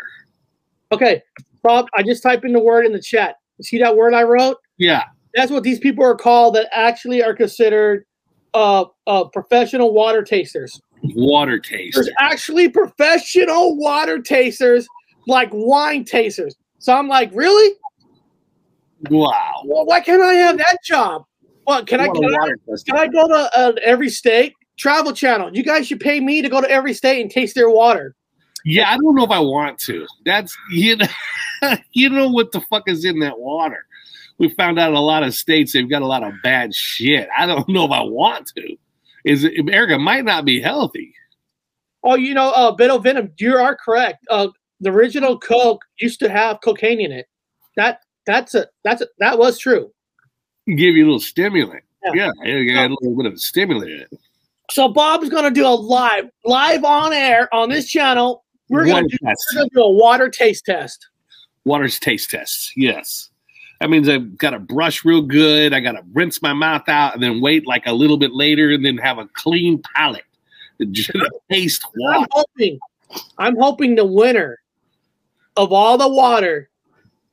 Okay, 0.92 1.22
Bob. 1.62 1.86
I 1.96 2.02
just 2.02 2.22
typed 2.22 2.44
in 2.44 2.52
the 2.52 2.60
word 2.60 2.84
in 2.84 2.92
the 2.92 3.00
chat. 3.00 3.36
See 3.62 3.78
that 3.78 3.96
word 3.96 4.12
I 4.12 4.24
wrote? 4.24 4.58
Yeah. 4.76 5.04
That's 5.34 5.50
what 5.50 5.62
these 5.62 5.78
people 5.78 6.04
are 6.04 6.16
called. 6.16 6.56
That 6.56 6.68
actually 6.72 7.22
are 7.22 7.34
considered 7.34 8.04
uh 8.52 8.86
uh 9.06 9.24
professional 9.24 9.94
water 9.94 10.22
tasters. 10.22 10.80
Water 11.14 11.60
tasters. 11.60 11.94
There's 11.94 12.10
actually 12.18 12.68
professional 12.68 13.76
water 13.76 14.20
tasters 14.20 14.88
like 15.28 15.50
wine 15.52 16.04
tasters. 16.04 16.56
So 16.78 16.92
I'm 16.92 17.08
like, 17.08 17.30
really? 17.32 17.76
Wow. 19.10 19.62
Well, 19.64 19.86
why 19.86 20.00
can't 20.00 20.22
I 20.22 20.34
have 20.34 20.58
that 20.58 20.78
job? 20.84 21.24
What 21.66 21.88
can 21.88 22.00
I 22.00 22.06
can 22.06 22.24
I, 22.24 22.48
can 22.86 22.96
I 22.96 23.08
go 23.08 23.26
to 23.26 23.50
uh, 23.58 23.72
every 23.82 24.08
state? 24.08 24.54
Travel 24.78 25.12
Channel. 25.12 25.50
You 25.52 25.64
guys 25.64 25.88
should 25.88 25.98
pay 25.98 26.20
me 26.20 26.40
to 26.40 26.48
go 26.48 26.60
to 26.60 26.70
every 26.70 26.94
state 26.94 27.20
and 27.20 27.28
taste 27.28 27.56
their 27.56 27.70
water. 27.70 28.14
Yeah, 28.64 28.88
I 28.88 28.96
don't 28.96 29.16
know 29.16 29.24
if 29.24 29.32
I 29.32 29.40
want 29.40 29.80
to. 29.80 30.06
That's 30.24 30.56
you 30.70 30.94
know, 30.94 31.06
you 31.92 32.08
know 32.08 32.28
what 32.28 32.52
the 32.52 32.60
fuck 32.60 32.84
is 32.86 33.04
in 33.04 33.18
that 33.18 33.40
water. 33.40 33.84
We 34.38 34.48
found 34.50 34.78
out 34.78 34.90
in 34.90 34.96
a 34.96 35.00
lot 35.00 35.24
of 35.24 35.34
states 35.34 35.72
they've 35.72 35.90
got 35.90 36.02
a 36.02 36.06
lot 36.06 36.22
of 36.22 36.34
bad 36.44 36.72
shit. 36.72 37.28
I 37.36 37.46
don't 37.46 37.68
know 37.68 37.84
if 37.84 37.90
I 37.90 38.02
want 38.02 38.52
to. 38.56 38.76
Is 39.24 39.42
it 39.42 39.54
Erica 39.68 39.98
might 39.98 40.24
not 40.24 40.44
be 40.44 40.60
healthy. 40.60 41.12
Oh, 42.04 42.14
you 42.14 42.32
know, 42.32 42.52
uh, 42.52 42.76
Beto 42.76 43.02
Venom, 43.02 43.32
you 43.38 43.56
are 43.56 43.76
correct. 43.76 44.24
Uh, 44.30 44.48
the 44.78 44.90
original 44.90 45.36
Coke 45.36 45.84
used 45.98 46.20
to 46.20 46.30
have 46.30 46.60
cocaine 46.62 47.00
in 47.00 47.10
it. 47.10 47.26
That 47.74 48.02
that's 48.24 48.54
a 48.54 48.68
that's 48.84 49.02
a, 49.02 49.08
that 49.18 49.36
was 49.36 49.58
true. 49.58 49.90
Give 50.66 50.96
you 50.96 51.04
a 51.04 51.06
little 51.06 51.20
stimulant. 51.20 51.84
Yeah. 52.14 52.30
Yeah, 52.44 52.62
got 52.74 52.90
a 52.90 52.96
little 53.00 53.16
bit 53.16 53.26
of 53.26 53.34
a 53.34 53.38
stimulant. 53.38 54.08
So 54.70 54.88
Bob's 54.88 55.28
gonna 55.28 55.50
do 55.50 55.66
a 55.66 55.68
live 55.68 56.28
live 56.44 56.84
on 56.84 57.12
air 57.12 57.52
on 57.54 57.68
this 57.68 57.88
channel. 57.88 58.44
We're 58.68 58.86
gonna 58.86 59.06
do, 59.06 59.16
we're 59.22 59.34
gonna 59.54 59.68
do 59.72 59.82
a 59.82 59.90
water 59.90 60.28
taste 60.28 60.66
test. 60.66 61.08
Water's 61.64 61.98
taste 61.98 62.30
test. 62.30 62.72
Yes. 62.76 63.30
That 63.80 63.90
means 63.90 64.08
I've 64.08 64.38
got 64.38 64.50
to 64.50 64.58
brush 64.58 65.04
real 65.04 65.20
good. 65.22 65.74
I 65.74 65.80
got 65.80 65.92
to 65.92 66.02
rinse 66.14 66.40
my 66.40 66.52
mouth 66.52 66.88
out 66.88 67.14
and 67.14 67.22
then 67.22 67.40
wait 67.40 67.66
like 67.66 67.86
a 67.86 67.92
little 67.92 68.16
bit 68.16 68.32
later 68.32 68.70
and 68.70 68.84
then 68.84 68.96
have 68.98 69.18
a 69.18 69.28
clean 69.34 69.82
palate. 69.94 70.24
to 70.78 70.86
Just 70.86 71.10
taste 71.50 71.84
I'm 72.08 72.26
hoping, 72.30 72.78
I'm 73.38 73.56
hoping 73.56 73.94
the 73.94 74.06
winner 74.06 74.60
of 75.56 75.72
all 75.72 75.98
the 75.98 76.08
water 76.08 76.70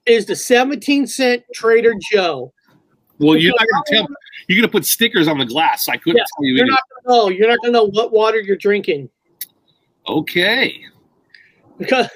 is 0.06 0.26
the 0.26 0.36
17 0.36 1.08
cent 1.08 1.44
Trader 1.54 1.94
Joe. 2.12 2.53
Well, 3.24 3.38
you're 3.38 3.54
not 3.58 3.68
going 3.72 3.84
to 3.86 3.96
tell. 3.96 4.08
You're 4.48 4.58
going 4.58 4.68
to 4.68 4.72
put 4.72 4.86
stickers 4.86 5.28
on 5.28 5.38
the 5.38 5.46
glass. 5.46 5.88
I 5.88 5.98
couldn't 5.98 6.18
Yeah, 6.18 6.24
tell 6.38 6.46
you. 6.46 6.56
You're 6.56 6.66
not 6.68 6.80
gonna 7.06 7.18
know. 7.18 7.30
You're 7.30 7.50
not 7.50 7.58
gonna 7.62 7.72
know 7.74 7.90
what 7.90 8.12
water 8.12 8.40
you're 8.42 8.58
drinking 8.58 9.10
Okay. 10.08 10.84
because. 11.78 12.10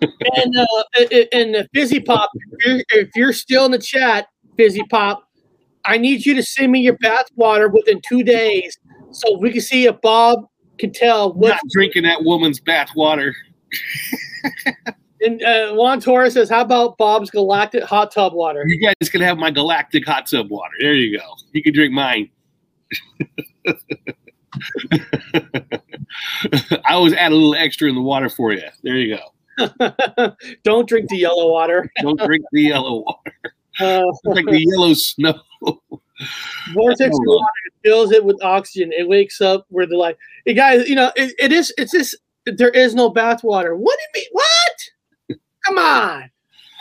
and 0.00 0.56
uh, 0.56 0.66
and- 1.12 1.28
and 1.32 1.54
the 1.54 1.68
fizzy 1.72 2.00
pop, 2.00 2.28
if 2.34 2.66
you're, 2.66 3.00
if 3.02 3.08
you're 3.14 3.32
still 3.32 3.64
in 3.66 3.70
the 3.70 3.78
chat, 3.78 4.26
fizzy 4.56 4.82
pop, 4.90 5.28
I 5.84 5.96
need 5.98 6.26
you 6.26 6.34
to 6.34 6.42
send 6.42 6.72
me 6.72 6.80
your 6.80 6.96
bath 6.98 7.26
water 7.36 7.68
within 7.68 8.00
two 8.08 8.22
days 8.24 8.76
so 9.12 9.38
we 9.38 9.50
can 9.52 9.60
see 9.60 9.86
if 9.86 10.00
Bob 10.00 10.46
can 10.78 10.92
tell 10.92 11.32
what. 11.34 11.50
Not 11.50 11.60
drinking 11.70 12.02
that 12.04 12.24
woman's 12.24 12.58
bath 12.60 12.90
water. 12.96 13.34
And 15.24 15.42
uh, 15.42 15.72
Juan 15.74 16.00
Torres 16.00 16.34
says, 16.34 16.48
"How 16.50 16.62
about 16.62 16.98
Bob's 16.98 17.30
galactic 17.30 17.84
hot 17.84 18.10
tub 18.12 18.32
water?" 18.34 18.64
You 18.66 18.78
guys 18.80 19.08
can 19.08 19.20
have 19.20 19.38
my 19.38 19.50
galactic 19.50 20.04
hot 20.06 20.26
tub 20.28 20.50
water. 20.50 20.72
There 20.80 20.94
you 20.94 21.16
go. 21.18 21.24
You 21.52 21.62
can 21.62 21.72
drink 21.72 21.92
mine. 21.92 22.28
I 26.84 26.92
always 26.94 27.12
add 27.14 27.32
a 27.32 27.34
little 27.34 27.54
extra 27.54 27.88
in 27.88 27.94
the 27.94 28.02
water 28.02 28.28
for 28.28 28.52
you. 28.52 28.62
There 28.82 28.96
you 28.96 29.16
go. 29.16 29.32
Don't 30.64 30.88
drink 30.88 31.08
the 31.08 31.16
yellow 31.18 31.50
water. 31.50 31.90
Don't 32.00 32.18
drink 32.20 32.44
the 32.52 32.62
yellow 32.62 33.00
water. 33.02 33.34
Uh, 33.80 34.02
It's 34.08 34.20
like 34.24 34.46
the 34.46 34.64
yellow 34.66 34.94
snow. 34.94 35.34
vortex 36.74 37.10
water 37.12 37.46
fills 37.84 38.12
it 38.12 38.24
with 38.24 38.42
oxygen. 38.42 38.92
It 38.92 39.08
wakes 39.08 39.40
up 39.40 39.66
where 39.68 39.86
the 39.86 39.96
like, 39.96 40.18
hey 40.44 40.54
guys, 40.54 40.88
you 40.88 40.94
know, 40.94 41.12
it, 41.16 41.34
it 41.38 41.52
is. 41.52 41.72
It's 41.78 41.92
this. 41.92 42.14
There 42.44 42.70
is 42.70 42.94
no 42.94 43.08
bath 43.08 43.44
water. 43.44 43.76
What 43.76 43.96
do 43.98 44.18
you 44.18 44.22
mean? 44.22 44.28
What? 44.32 44.61
Come 45.64 45.78
on. 45.78 46.30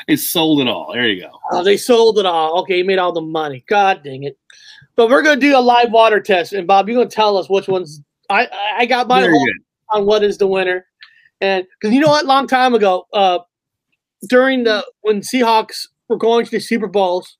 It 0.07 0.17
sold 0.17 0.61
it 0.61 0.67
all. 0.67 0.91
There 0.93 1.07
you 1.07 1.21
go. 1.21 1.29
Oh, 1.51 1.63
they 1.63 1.77
sold 1.77 2.17
it 2.17 2.25
all. 2.25 2.59
Okay, 2.61 2.77
he 2.77 2.83
made 2.83 2.97
all 2.99 3.11
the 3.13 3.21
money. 3.21 3.63
God 3.67 4.01
dang 4.03 4.23
it. 4.23 4.37
But 4.95 5.09
we're 5.09 5.21
gonna 5.21 5.39
do 5.39 5.57
a 5.57 5.61
live 5.61 5.91
water 5.91 6.19
test, 6.19 6.53
and 6.53 6.67
Bob, 6.67 6.89
you're 6.89 6.97
gonna 6.97 7.09
tell 7.09 7.37
us 7.37 7.49
which 7.49 7.67
ones. 7.67 8.01
I 8.29 8.47
I- 8.79 8.85
got 8.85 9.07
my 9.07 9.21
Very 9.21 9.33
whole 9.33 9.45
good. 9.45 9.55
on 9.91 10.05
what 10.05 10.23
is 10.23 10.37
the 10.37 10.47
winner, 10.47 10.85
and 11.39 11.65
because 11.79 11.93
you 11.93 12.01
know 12.01 12.07
what, 12.09 12.25
long 12.25 12.47
time 12.47 12.73
ago, 12.73 13.05
uh, 13.13 13.39
during 14.27 14.63
the 14.63 14.85
when 15.01 15.21
Seahawks 15.21 15.87
were 16.09 16.17
going 16.17 16.45
to 16.45 16.51
the 16.51 16.59
Super 16.59 16.87
Bowls, 16.87 17.37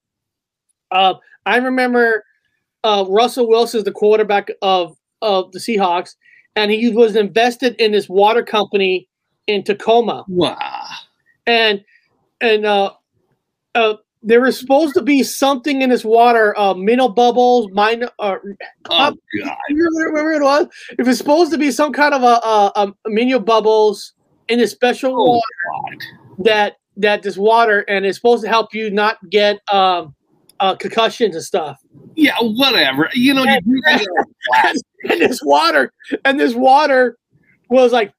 uh, 0.92 1.16
I 1.46 1.58
remember 1.58 2.24
uh, 2.84 3.06
Russell 3.10 3.48
Wilson's 3.48 3.84
the 3.86 3.92
quarterback 3.92 4.50
of 4.62 4.96
of 5.22 5.52
the 5.52 5.60
Seahawks, 5.60 6.16
and 6.56 6.72
he 6.72 6.90
was 6.90 7.16
invested 7.16 7.76
in 7.82 7.92
this 7.92 8.08
water 8.08 8.44
company 8.44 9.08
in 9.48 9.64
Tacoma 9.64 10.24
Wow. 10.28 10.86
And 11.48 11.84
and 12.42 12.66
uh, 12.66 12.92
uh, 13.76 13.96
there 14.24 14.42
was 14.42 14.58
supposed 14.60 14.94
to 14.96 15.02
be 15.02 15.24
something 15.24 15.82
in 15.82 15.90
this 15.90 16.04
water, 16.06 16.58
uh, 16.58 16.74
mineral 16.74 17.10
bubbles, 17.10 17.70
minor. 17.72 18.10
Uh, 18.20 18.38
Oh 18.90 19.16
God. 19.44 19.58
remember 19.70 20.34
it 20.34 20.42
was? 20.44 20.68
It 20.98 21.06
was 21.06 21.18
supposed 21.18 21.52
to 21.52 21.58
be 21.58 21.72
some 21.72 21.94
kind 21.94 22.14
of 22.14 22.24
a, 22.24 22.26
a, 22.26 22.94
a 23.06 23.10
mineral 23.10 23.40
bubbles 23.42 24.14
in 24.48 24.60
a 24.60 24.68
special 24.68 25.14
Oh 25.16 25.26
water 25.34 25.42
God. 25.90 26.46
that 26.46 26.76
that 26.98 27.24
this 27.24 27.38
water, 27.38 27.82
and 27.88 28.06
it's 28.06 28.18
supposed 28.18 28.44
to 28.44 28.50
help 28.50 28.74
you 28.74 28.92
not 28.92 29.18
get 29.30 29.60
um, 29.72 30.14
uh, 30.60 30.76
concussions 30.76 31.36
and 31.36 31.44
stuff. 31.44 31.80
Yeah, 32.16 32.36
whatever. 32.40 33.10
You 33.14 33.34
know, 33.34 33.44
you 33.44 33.62
do 33.62 33.82
that. 33.86 34.76
and 35.10 35.22
this 35.22 35.42
water, 35.44 35.92
and 36.26 36.40
this 36.40 36.54
water 36.54 37.18
was 37.70 37.92
like 37.92 38.14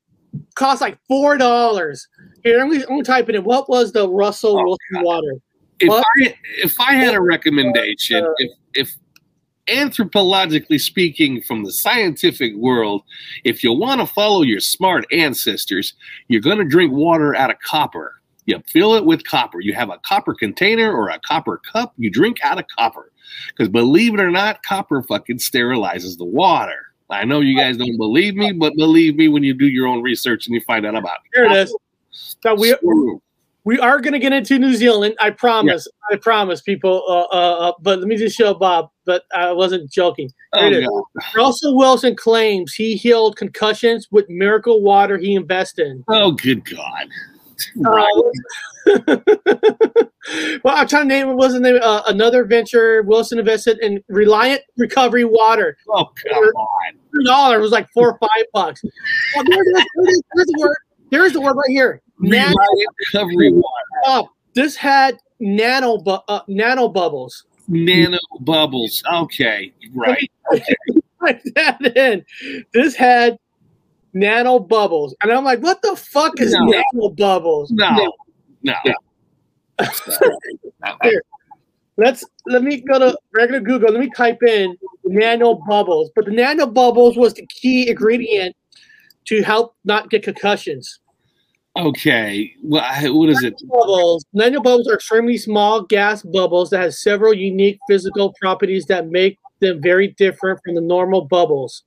cost 0.55 0.81
like 0.81 0.99
four 1.07 1.37
dollars. 1.37 2.09
Here, 2.43 2.61
I'm 2.61 2.71
gonna, 2.71 3.05
type 3.05 3.29
it 3.29 3.35
in. 3.35 3.45
What 3.45 3.69
was 3.69 3.93
the 3.93 4.09
Russell 4.09 4.59
Oh, 4.59 4.65
Wilson 4.65 5.05
water? 5.05 5.37
if 5.81 5.89
What? 5.89 6.05
I 6.21 6.35
if 6.63 6.79
I 6.81 6.93
had 6.95 7.15
a 7.15 7.21
recommendation, 7.21 8.25
Uh, 8.25 8.33
if 8.39 8.51
if 8.75 8.95
anthropologically 9.69 10.81
speaking, 10.81 11.41
from 11.43 11.65
the 11.65 11.73
scientific 11.73 12.55
world, 12.57 13.03
if 13.45 13.63
you 13.63 13.73
want 13.73 14.01
to 14.01 14.07
follow 14.07 14.43
your 14.43 14.61
smart 14.61 15.07
ancestors, 15.13 15.95
you're 16.29 16.41
going 16.41 16.59
to 16.59 16.65
drink 16.65 16.93
water 16.93 17.35
out 17.37 17.51
of 17.51 17.59
copper. 17.61 18.21
You 18.47 18.61
fill 18.67 18.95
it 18.97 19.05
with 19.05 19.23
copper. 19.25 19.61
You 19.61 19.73
have 19.75 19.89
a 19.91 19.99
copper 19.99 20.35
container 20.35 20.93
or 20.93 21.11
a 21.11 21.21
copper 21.21 21.59
cup. 21.59 21.95
You 21.97 22.11
drink 22.11 22.39
out 22.43 22.59
of 22.59 22.65
copper. 22.77 23.13
Because 23.49 23.69
believe 23.69 24.15
it 24.15 24.21
or 24.21 24.33
not, 24.33 24.63
copper 24.65 25.01
fucking 25.05 25.39
sterilizes 25.39 26.19
the 26.19 26.25
water. 26.25 26.87
I 27.09 27.25
know 27.25 27.41
you 27.41 27.57
guys 27.57 27.77
don't 27.77 27.97
believe 27.99 28.35
me, 28.35 28.53
but 28.53 28.75
believe 28.77 29.17
me 29.17 29.29
when 29.29 29.43
you 29.45 29.55
do 29.55 29.67
your 29.69 29.87
own 29.87 30.03
research 30.03 30.47
and 30.47 30.55
you 30.55 30.61
find 30.63 30.85
out 30.87 30.97
about 30.97 31.19
Here 31.35 31.45
it 31.45 31.53
is. 31.53 31.77
Now 32.45 32.55
we 32.55 32.71
Screw. 32.71 33.21
we 33.65 33.79
are 33.79 34.01
going 34.01 34.13
to 34.13 34.19
get 34.19 34.33
into 34.33 34.59
New 34.59 34.75
Zealand. 34.75 35.15
I 35.21 35.31
promise. 35.31 35.87
I 36.11 36.17
promise, 36.17 36.61
people. 36.61 37.05
Uh, 37.09 37.35
uh, 37.35 37.69
uh, 37.69 37.73
but 37.81 37.99
let 37.99 38.09
me 38.09 38.17
just 38.17 38.37
show 38.37 38.55
Bob. 38.55 38.91
But 39.05 39.25
I 39.35 39.53
wasn't 39.53 39.91
joking. 39.91 40.31
Oh. 40.53 40.71
God. 40.71 41.25
Russell 41.37 41.77
Wilson 41.77 42.17
claims 42.17 42.75
he 42.75 42.97
healed 42.97 43.37
concussions 43.37 44.09
with 44.11 44.29
miracle 44.29 44.83
water 44.83 45.19
he 45.19 45.35
invested 45.35 45.87
in. 45.87 46.05
oh, 46.09 46.33
good 46.33 46.65
God. 46.65 47.09
Uh, 47.87 48.07
well, 50.65 50.75
I'm 50.77 50.89
trying 50.89 51.09
to 51.09 51.15
name 51.15 51.29
it. 51.29 51.35
Wasn't 51.35 51.63
there 51.63 51.83
uh, 51.83 52.03
another 52.07 52.45
venture 52.45 53.03
Wilson 53.03 53.39
invested 53.39 53.79
in 53.81 54.03
Reliant 54.09 54.63
Recovery 54.77 55.25
Water? 55.25 55.77
Oh, 55.89 56.07
come 56.07 56.43
on. 56.43 56.95
Three 57.11 57.25
dollars 57.25 57.61
was 57.61 57.73
like 57.73 57.89
four 57.91 58.13
or 58.13 58.19
five 58.19 58.47
bucks. 58.53 58.83
Oh, 59.37 59.45
there 59.47 59.61
it 59.61 59.67
is. 59.67 59.85
There 59.95 60.05
it 60.05 60.09
is. 60.09 60.23
There's 60.35 60.77
There's 61.13 61.35
the 61.35 61.41
word 61.43 61.55
right 61.57 61.69
here. 61.69 62.01
Nano. 62.19 62.55
Recovery 63.13 63.53
water. 63.53 63.65
Oh, 64.07 64.29
this 64.55 64.77
had 64.77 65.19
nano 65.41 65.99
bu- 65.99 66.25
uh, 66.27 66.41
nano 66.49 66.89
bubbles. 66.89 67.45
Nano 67.69 68.19
bubbles. 68.41 69.03
Okay, 69.13 69.75
right. 69.95 70.31
Type 71.21 71.43
that 71.55 71.97
in. 71.97 72.25
This 72.73 72.95
had 72.97 73.37
nano 74.15 74.59
bubbles, 74.59 75.15
and 75.23 75.31
I'm 75.31 75.45
like, 75.45 75.61
what 75.61 75.83
the 75.83 75.95
fuck 75.97 76.41
is 76.41 76.53
No. 76.53 76.65
nano 76.65 77.11
bubbles? 77.11 77.71
No, 77.73 78.15
no. 78.63 78.75
Here. 81.03 81.23
Let's 81.99 82.25
let 82.47 82.63
me 82.63 82.81
go 82.81 82.99
to 82.99 83.19
regular 83.35 83.61
Google. 83.61 83.91
Let 83.91 84.01
me 84.01 84.11
type 84.17 84.43
in 84.43 84.79
nano 85.05 85.55
bubbles. 85.69 86.11
But 86.17 86.25
the 86.25 86.31
nano 86.31 86.67
bubbles 86.67 87.19
was 87.19 87.35
the 87.35 87.47
key 87.49 87.91
ingredient 87.91 88.57
to 89.27 89.43
help 89.43 89.77
not 89.85 90.09
get 90.09 90.23
concussions. 90.23 91.01
Okay, 91.75 92.55
well, 92.63 92.85
what 93.15 93.31
is 93.31 93.43
it? 93.43 93.55
Bubbles. 93.67 94.27
Nano 94.35 94.61
bubbles 94.61 94.89
are 94.89 94.95
extremely 94.95 95.39
small 95.39 95.83
gas 95.83 96.23
bubbles 96.23 96.69
that 96.71 96.83
have 96.83 96.95
several 96.95 97.33
unique 97.33 97.79
physical 97.89 98.35
properties 98.41 98.85
that 98.87 99.09
make 99.09 99.39
them 99.61 99.81
very 99.81 100.09
different 100.09 100.61
from 100.63 100.75
the 100.75 100.83
normal 100.83 101.23
bubbles. 101.23 101.85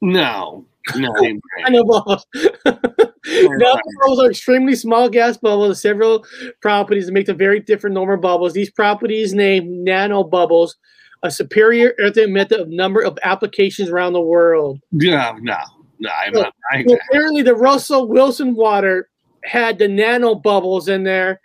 No, 0.00 0.64
no. 0.94 1.10
Nano 1.58 1.84
bubbles. 1.84 2.26
Nano 2.64 3.80
bubbles 4.00 4.20
are 4.20 4.30
extremely 4.30 4.76
small 4.76 5.08
gas 5.08 5.36
bubbles 5.36 5.70
with 5.70 5.78
several 5.78 6.24
properties 6.62 7.06
that 7.06 7.12
make 7.12 7.26
them 7.26 7.38
very 7.38 7.58
different 7.58 7.94
normal 7.94 8.18
bubbles. 8.18 8.52
These 8.52 8.70
properties 8.70 9.34
name 9.34 9.82
nano 9.82 10.22
bubbles 10.22 10.76
a 11.24 11.30
superior 11.32 11.94
earthing 11.98 12.32
method 12.32 12.60
of 12.60 12.68
number 12.68 13.00
of 13.00 13.18
applications 13.24 13.88
around 13.88 14.12
the 14.12 14.20
world. 14.20 14.78
No, 14.92 15.32
no, 15.40 15.58
no. 15.98 16.10
I'm 16.24 16.32
not. 16.32 16.54
I, 16.72 16.84
So 16.84 16.96
apparently, 17.10 17.42
the 17.42 17.54
Russell 17.54 18.08
Wilson 18.08 18.54
water 18.54 19.08
had 19.44 19.78
the 19.78 19.88
nano 19.88 20.34
bubbles 20.34 20.88
in 20.88 21.04
there, 21.04 21.40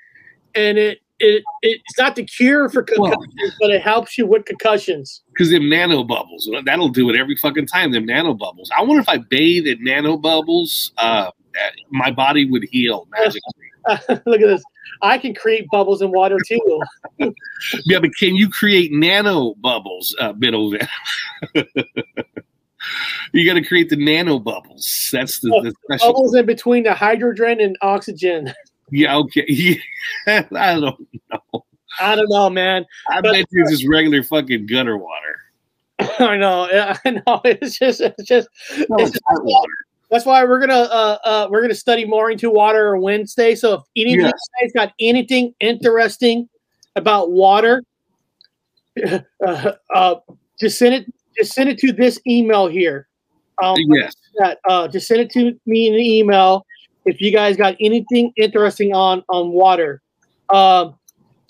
and 0.56 0.78
it 0.78 1.00
it 1.20 1.44
it's 1.62 1.98
not 1.98 2.16
the 2.16 2.24
cure 2.24 2.70
for 2.70 2.84
concussions, 2.84 3.56
but 3.60 3.70
it 3.70 3.82
helps 3.82 4.18
you 4.18 4.26
with 4.26 4.46
concussions. 4.46 5.22
Because 5.28 5.50
them 5.50 5.70
nano 5.70 6.04
bubbles, 6.04 6.50
that'll 6.66 6.90
do 6.90 7.10
it 7.10 7.16
every 7.16 7.36
fucking 7.36 7.68
time. 7.68 7.92
Them 7.92 8.06
nano 8.06 8.34
bubbles. 8.34 8.70
I 8.78 8.82
wonder 8.82 9.02
if 9.02 9.10
I 9.10 9.18
bathe 9.18 9.68
in 9.68 9.84
nano 9.84 10.18
bubbles, 10.18 10.92
uh, 10.98 11.32
uh, 11.56 11.70
my 11.92 12.12
body 12.12 12.46
would 12.50 12.64
heal 12.72 13.08
magically. 13.12 13.42
Look 14.26 14.42
at 14.42 14.48
this. 14.48 14.64
I 15.02 15.18
can 15.18 15.34
create 15.34 15.68
bubbles 15.72 16.02
in 16.02 16.12
water 16.12 16.38
too. 16.48 16.82
yeah, 17.86 18.00
but 18.00 18.12
can 18.18 18.36
you 18.36 18.50
create 18.50 18.92
nano 18.92 19.56
bubbles, 19.56 20.16
uh, 20.20 20.34
Middleman? 20.38 20.88
you 23.34 23.46
got 23.46 23.56
to 23.56 23.64
create 23.64 23.90
the 23.90 23.96
nano 23.96 24.40
bubbles. 24.40 25.10
That's 25.12 25.40
the, 25.40 25.50
the 25.50 25.74
special. 25.86 26.14
Bubbles 26.14 26.36
in 26.36 26.46
between 26.46 26.84
the 26.84 26.94
hydrogen 26.94 27.60
and 27.62 27.78
oxygen. 27.82 28.54
Yeah, 28.92 29.18
okay. 29.18 29.46
Yeah, 30.28 30.46
I 30.56 30.80
don't 30.80 31.08
know. 31.32 31.66
I 32.00 32.16
don't 32.16 32.30
know, 32.30 32.50
man. 32.50 32.86
I 33.10 33.22
bet 33.22 33.36
you 33.52 33.62
it's 33.64 33.72
just 33.72 33.88
regular 33.88 34.24
fucking 34.24 34.66
gutter 34.68 34.98
water. 34.98 35.40
I 36.20 36.38
know. 36.38 36.70
yeah, 36.72 36.98
I 37.06 37.10
know. 37.12 37.42
It's 37.46 37.78
just, 37.78 38.02
it's 38.02 38.24
just. 38.24 38.48
No, 38.90 38.98
It's 39.00 39.18
hot 39.28 39.44
water. 39.44 39.74
That's 40.10 40.26
why 40.26 40.44
we're 40.44 40.60
gonna 40.60 40.74
uh, 40.74 41.18
uh 41.24 41.48
we're 41.50 41.62
gonna 41.62 41.74
study 41.74 42.06
more 42.06 42.30
into 42.30 42.52
water 42.52 42.96
on 42.96 43.02
Wednesday. 43.02 43.56
So 43.56 43.74
if 43.74 43.82
any 43.96 44.12
you 44.12 44.22
guys 44.22 44.72
got 44.76 44.94
anything 45.00 45.56
interesting 45.60 46.48
about 46.96 47.32
water, 47.32 47.82
uh, 49.04 49.72
uh, 49.94 50.16
just 50.60 50.78
send 50.78 50.94
it 50.94 51.14
just 51.36 51.54
send 51.54 51.70
it 51.70 51.78
to 51.80 51.92
this 51.92 52.20
email 52.28 52.68
here. 52.68 53.08
Um, 53.62 53.76
Yes. 53.88 54.14
that 54.40 54.58
uh, 54.68 54.88
just 54.88 55.08
send 55.08 55.22
it 55.22 55.30
to 55.32 55.58
me 55.66 55.88
in 55.88 55.94
an 55.94 56.00
email 56.00 56.66
if 57.06 57.22
you 57.22 57.32
guys 57.32 57.56
got 57.56 57.76
anything 57.80 58.32
interesting 58.36 58.94
on 58.94 59.24
on 59.30 59.52
water. 59.52 60.02
Um, 60.54 60.96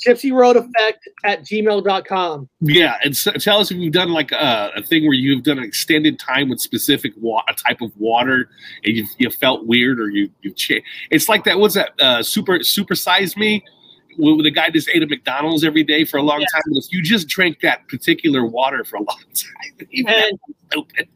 Gypsy 0.06 0.34
Road 0.34 0.58
Effect 0.58 1.00
at 1.24 1.44
gmail.com. 1.46 2.50
Yeah, 2.60 2.98
and 3.06 3.12
s 3.14 3.26
tell 3.40 3.60
us 3.60 3.72
if 3.72 3.78
you've 3.78 3.94
done 3.94 4.10
like 4.12 4.34
a, 4.34 4.72
a 4.76 4.82
thing 4.84 5.04
where 5.06 5.14
you've 5.14 5.44
done 5.44 5.58
an 5.58 5.64
extended 5.64 6.20
time 6.20 6.50
with 6.50 6.60
specific 6.60 7.14
wa- 7.22 7.44
a 7.48 7.54
type 7.54 7.80
of 7.82 7.96
water, 7.98 8.50
and 8.84 8.98
you 8.98 9.08
you 9.18 9.30
felt 9.30 9.66
weird 9.66 10.00
or 10.02 10.10
you 10.10 10.30
you 10.42 10.52
cha- 10.52 10.84
It's 11.10 11.30
like 11.30 11.46
that. 11.46 11.58
What's 11.58 11.76
that? 11.76 11.94
Uh, 12.02 12.22
super 12.22 12.62
super 12.64 12.96
size 12.96 13.38
me. 13.38 13.64
The 14.18 14.52
guy 14.52 14.70
just 14.70 14.90
ate 14.90 15.02
at 15.04 15.10
McDonald's 15.10 15.64
every 15.64 15.84
day 15.84 16.04
for 16.06 16.18
a 16.18 16.22
long 16.24 16.42
Yes. 16.42 16.52
time. 16.52 16.62
If 16.72 16.92
you 16.92 17.02
just 17.02 17.28
drank 17.28 17.60
that 17.62 17.88
particular 17.88 18.46
water 18.46 18.84
for 18.84 18.98
a 18.98 19.00
long 19.04 19.20
time, 19.34 20.06
And- 20.08 20.40
stupid. 20.72 21.08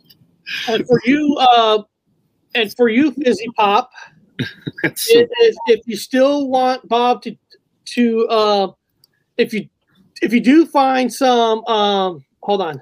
And 0.70 0.88
for 0.88 1.02
you, 1.06 1.36
uh, 1.40 1.84
and 2.56 2.74
for 2.76 2.88
you, 2.88 3.12
Fizzy 3.12 3.48
Pop, 3.58 3.92
so 4.40 4.46
if, 5.20 5.30
if, 5.40 5.56
if 5.68 5.88
you 5.88 5.98
still 5.98 6.48
want 6.48 6.88
Bob 6.88 7.22
to 7.24 7.36
to 7.86 8.28
uh, 8.30 8.72
if 9.38 9.54
you 9.54 9.68
if 10.22 10.32
you 10.34 10.40
do 10.40 10.66
find 10.66 11.14
some 11.14 11.66
um, 11.66 12.24
hold 12.44 12.62
on, 12.62 12.82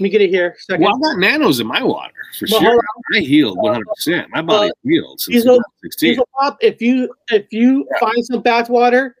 let 0.00 0.04
me 0.04 0.08
get 0.08 0.22
it 0.22 0.30
here. 0.30 0.56
Second. 0.58 0.82
Well, 0.84 0.96
I 0.96 1.12
got 1.12 1.18
nanos 1.20 1.60
in 1.60 1.66
my 1.66 1.82
water 1.82 2.14
for 2.38 2.46
Well, 2.50 2.60
sure. 2.62 2.80
I 3.14 3.18
healed 3.20 3.58
100. 3.58 3.86
percent 3.86 4.28
My 4.32 4.40
body 4.40 4.72
healed 4.82 5.20
since 5.20 5.34
Diesel- 5.36 5.56
2016. 5.58 6.10
Diesel 6.10 6.28
Pop, 6.40 6.56
if 6.62 6.80
you 6.80 7.12
if 7.30 7.46
you 7.52 7.86
find 8.00 8.24
some 8.24 8.40
bath 8.40 8.70
water, 8.70 9.14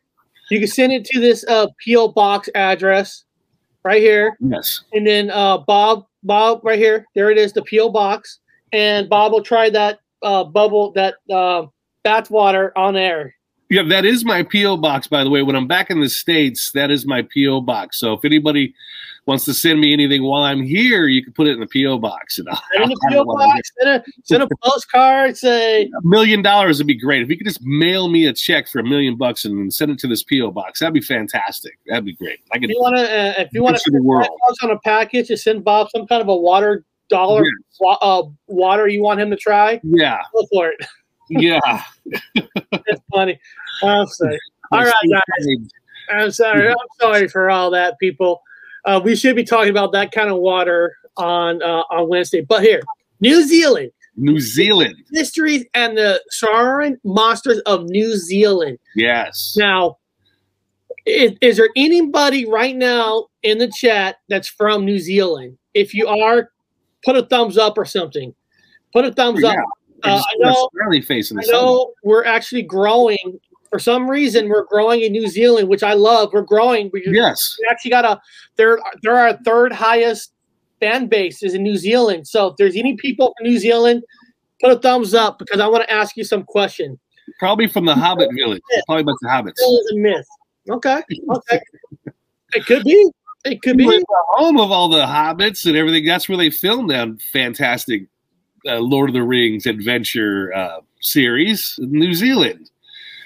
you 0.50 0.58
can 0.58 0.68
send 0.68 0.92
it 0.92 1.04
to 1.04 1.20
this 1.20 1.44
uh, 1.48 1.66
PO 1.86 2.08
box 2.08 2.48
address 2.54 3.24
right 3.84 4.00
here, 4.02 4.36
Yes, 4.40 4.82
and 4.92 5.06
then 5.06 5.30
uh, 5.30 5.58
Bob 5.58 6.06
Bob 6.22 6.60
right 6.64 6.78
here, 6.78 7.06
there 7.14 7.30
it 7.30 7.38
is, 7.38 7.52
the 7.52 7.62
PO 7.70 7.90
box, 7.90 8.38
and 8.72 9.08
Bob 9.08 9.32
will 9.32 9.42
try 9.42 9.68
that 9.70 10.00
uh, 10.22 10.44
bubble 10.44 10.92
that 10.92 11.14
uh, 11.30 11.66
bath 12.04 12.30
water 12.30 12.72
on 12.76 12.96
air. 12.96 13.34
yeah, 13.70 13.82
that 13.84 14.04
is 14.04 14.24
my 14.24 14.42
PO 14.42 14.76
box. 14.78 15.06
By 15.06 15.24
the 15.24 15.30
way, 15.30 15.42
when 15.42 15.56
I'm 15.56 15.66
back 15.68 15.90
in 15.90 16.00
the 16.00 16.08
states, 16.10 16.72
that 16.72 16.90
is 16.90 17.06
my 17.06 17.22
PO 17.34 17.60
box. 17.62 17.98
So 17.98 18.12
if 18.14 18.24
anybody 18.24 18.74
wants 19.26 19.44
to 19.44 19.54
send 19.54 19.80
me 19.80 19.92
anything 19.92 20.22
while 20.24 20.42
I'm 20.42 20.62
here, 20.62 21.06
you 21.06 21.22
can 21.22 21.32
put 21.32 21.46
it 21.46 21.52
in 21.52 21.60
the 21.60 21.66
PO 21.66 21.98
box. 21.98 22.38
And 22.38 22.48
I'll, 22.48 22.62
Send 22.72 22.84
in 22.84 22.88
the 22.90 23.08
PO 23.10 23.20
it 23.20 23.26
while 23.26 23.36
I'm 23.38 23.46
here. 23.48 23.54
box, 23.56 23.70
send 23.78 23.90
a 23.90 24.04
send 24.24 24.42
a 24.42 24.48
postcard, 24.64 25.36
say 25.36 25.82
A 25.84 25.88
million 26.02 26.42
dollars 26.42 26.78
would 26.78 26.86
be 26.86 26.98
great. 26.98 27.22
If 27.22 27.28
you 27.28 27.36
could 27.36 27.46
just 27.46 27.62
mail 27.62 28.08
me 28.08 28.26
a 28.26 28.32
check 28.32 28.68
for 28.68 28.78
a 28.80 28.84
million 28.84 29.16
bucks 29.16 29.44
and 29.44 29.72
send 29.72 29.90
it 29.90 29.98
to 30.00 30.06
this 30.06 30.22
PO 30.24 30.50
box, 30.52 30.80
that'd 30.80 30.94
be 30.94 31.00
fantastic. 31.00 31.78
That'd 31.86 32.04
be 32.04 32.14
great. 32.14 32.40
I 32.52 32.58
if 32.60 32.70
you 32.70 32.78
want 32.80 32.96
to 32.96 33.02
uh, 33.02 33.34
if 33.42 33.52
you 33.52 33.62
want 33.62 33.76
to 33.76 33.82
to 33.84 33.90
the 33.90 34.02
world. 34.02 34.28
on 34.62 34.70
a 34.70 34.78
package, 34.80 35.28
just 35.28 35.44
send 35.44 35.64
Bob 35.64 35.88
some 35.94 36.06
kind 36.06 36.22
of 36.22 36.28
a 36.28 36.36
water 36.36 36.84
dollar 37.08 37.44
Yes. 37.44 37.96
uh, 38.02 38.22
water 38.46 38.86
you 38.88 39.02
want 39.02 39.20
him 39.20 39.30
to 39.30 39.36
try. 39.36 39.80
Yeah, 39.82 40.22
Go 40.32 40.46
for 40.52 40.68
it. 40.68 40.86
yeah. 41.28 41.58
That's 42.72 43.00
funny. 43.12 43.38
I'm 43.82 44.06
sorry. 44.06 44.38
All 44.72 44.84
right, 44.84 44.92
guys. 45.10 45.46
I'm 46.10 46.30
sorry. 46.30 46.68
I'm 46.68 46.76
sorry 47.00 47.28
for 47.28 47.50
all 47.50 47.70
that, 47.70 47.98
people. 47.98 48.42
Uh, 48.84 49.00
we 49.02 49.16
should 49.16 49.36
be 49.36 49.44
talking 49.44 49.70
about 49.70 49.92
that 49.92 50.12
kind 50.12 50.30
of 50.30 50.38
water 50.38 50.94
on 51.16 51.62
uh, 51.62 51.82
on 51.90 52.08
Wednesday. 52.08 52.40
But 52.40 52.62
here, 52.62 52.82
New 53.20 53.42
Zealand 53.46 53.92
New 54.20 54.40
Zealand. 54.40 54.94
mysteries 55.10 55.64
and 55.74 55.96
the 55.96 56.22
soaring 56.28 56.98
monsters 57.04 57.58
of 57.60 57.84
New 57.84 58.16
Zealand. 58.16 58.78
Yes. 58.94 59.54
Now, 59.56 59.96
is, 61.06 61.32
is 61.40 61.56
there 61.56 61.70
anybody 61.76 62.46
right 62.46 62.76
now 62.76 63.26
in 63.42 63.58
the 63.58 63.68
chat 63.68 64.16
that's 64.28 64.48
from 64.48 64.84
New 64.84 64.98
Zealand? 64.98 65.56
If 65.74 65.94
you 65.94 66.06
are, 66.06 66.50
put 67.04 67.16
a 67.16 67.24
thumbs 67.26 67.56
up 67.56 67.78
or 67.78 67.84
something. 67.84 68.34
Put 68.92 69.04
a 69.04 69.12
thumbs 69.12 69.42
up. 69.42 69.54
Yeah. 69.54 70.12
Uh, 70.12 70.22
I 70.22 70.34
know- 70.38 70.68
face 71.02 71.30
in 71.30 71.36
the 71.36 71.44
I 71.44 71.52
know 71.52 71.92
we're 72.02 72.24
actually 72.24 72.62
growing. 72.62 73.40
For 73.70 73.78
some 73.78 74.10
reason, 74.10 74.48
we're 74.48 74.66
growing 74.66 75.02
in 75.02 75.12
New 75.12 75.28
Zealand, 75.28 75.68
which 75.68 75.82
I 75.82 75.94
love. 75.94 76.30
We're 76.32 76.42
growing. 76.42 76.90
We. 76.92 77.04
Yes. 77.06 77.56
we 77.60 77.68
actually 77.70 77.92
got 77.92 78.04
a 78.04 78.20
they're 78.56 78.80
they're 79.02 79.16
our 79.16 79.38
third 79.44 79.72
highest 79.72 80.32
fan 80.80 81.06
base 81.06 81.42
is 81.42 81.54
in 81.54 81.62
New 81.62 81.76
Zealand. 81.76 82.26
So 82.26 82.48
if 82.48 82.56
there's 82.56 82.76
any 82.76 82.96
people 82.96 83.32
from 83.38 83.46
New 83.46 83.58
Zealand, 83.58 84.02
put 84.60 84.72
a 84.72 84.78
thumbs 84.78 85.14
up 85.14 85.38
because 85.38 85.60
I 85.60 85.68
want 85.68 85.84
to 85.84 85.92
ask 85.92 86.16
you 86.16 86.24
some 86.24 86.42
question. 86.42 86.98
Probably 87.38 87.68
from 87.68 87.84
the 87.84 87.94
Hobbit 87.94 88.30
village. 88.34 88.62
Probably 88.86 89.02
about 89.02 89.16
the 89.20 89.28
hobbits. 89.28 89.52
Is 89.52 89.92
a 89.92 89.96
myth. 89.96 90.26
Okay. 90.68 91.02
Okay. 91.30 91.60
it 92.54 92.66
could 92.66 92.84
be. 92.84 93.10
It 93.44 93.62
could 93.62 93.76
be. 93.76 93.86
The 93.86 94.04
home 94.32 94.58
of 94.58 94.70
all 94.70 94.88
the 94.88 95.04
hobbits 95.04 95.64
and 95.66 95.76
everything. 95.76 96.04
That's 96.04 96.28
where 96.28 96.38
they 96.38 96.50
filmed 96.50 96.90
that 96.90 97.08
fantastic 97.32 98.06
uh, 98.66 98.78
Lord 98.78 99.10
of 99.10 99.14
the 99.14 99.22
Rings 99.22 99.66
adventure 99.66 100.52
uh, 100.54 100.80
series 101.00 101.76
in 101.78 101.92
New 101.92 102.14
Zealand. 102.14 102.69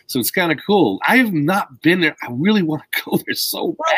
So 0.07 0.20
it's 0.20 0.30
kind 0.30 0.52
of 0.52 0.59
cool. 0.66 1.00
I 1.07 1.16
have 1.16 1.32
not 1.32 1.80
been 1.82 2.00
there. 2.00 2.16
I 2.22 2.28
really 2.30 2.62
want 2.62 2.82
to 2.92 3.02
go 3.11 3.18
there 3.26 3.34
so 3.34 3.76
bad. 3.86 3.96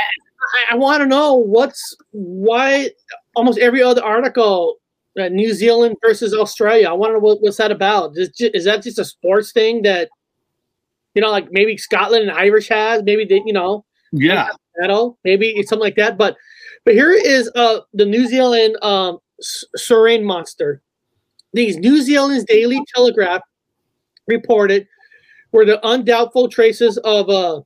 I, 0.70 0.74
I 0.74 0.76
want 0.76 1.00
to 1.00 1.06
know 1.06 1.34
what's 1.34 1.96
why 2.12 2.90
almost 3.34 3.58
every 3.58 3.82
other 3.82 4.04
article 4.04 4.76
uh, 5.18 5.28
New 5.28 5.52
Zealand 5.52 5.96
versus 6.02 6.34
Australia. 6.34 6.88
I 6.88 6.92
want 6.92 7.10
to 7.10 7.14
know 7.14 7.20
what, 7.20 7.40
what's 7.42 7.56
that 7.56 7.72
about. 7.72 8.12
Is, 8.16 8.30
is 8.38 8.64
that 8.66 8.82
just 8.82 8.98
a 8.98 9.04
sports 9.04 9.50
thing 9.52 9.82
that 9.82 10.08
you 11.14 11.22
know, 11.22 11.30
like 11.30 11.50
maybe 11.50 11.76
Scotland 11.78 12.28
and 12.28 12.30
Irish 12.38 12.68
has? 12.68 13.02
Maybe 13.02 13.24
they, 13.24 13.40
you 13.46 13.52
know, 13.54 13.84
Yeah. 14.12 14.48
medal, 14.76 15.18
maybe 15.24 15.48
it's 15.56 15.70
something 15.70 15.82
like 15.84 15.96
that. 15.96 16.18
But 16.18 16.36
but 16.84 16.94
here 16.94 17.10
is 17.12 17.50
uh 17.54 17.80
the 17.94 18.04
New 18.04 18.26
Zealand 18.28 18.76
um 18.82 19.18
S- 19.40 19.64
saurian 19.74 20.24
monster. 20.24 20.82
These 21.54 21.78
New 21.78 22.02
Zealand's 22.02 22.44
Daily 22.44 22.78
Telegraph 22.94 23.40
reported 24.28 24.86
were 25.56 25.64
the 25.64 25.84
undoubtful 25.88 26.48
traces 26.48 26.98
of 26.98 27.30
a 27.30 27.62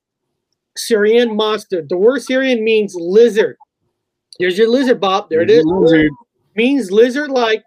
saurian 0.76 1.34
monster. 1.34 1.84
The 1.86 1.97
word 1.97 2.22
saurian 2.22 2.62
means 2.62 2.95
lizard. 2.95 3.57
There's 4.38 4.57
your 4.57 4.68
lizard, 4.68 5.01
Bob. 5.01 5.28
There 5.28 5.41
it 5.41 5.51
is. 5.51 5.64
Lizard. 5.64 6.12
Means 6.55 6.93
lizard 6.93 7.30
like. 7.30 7.64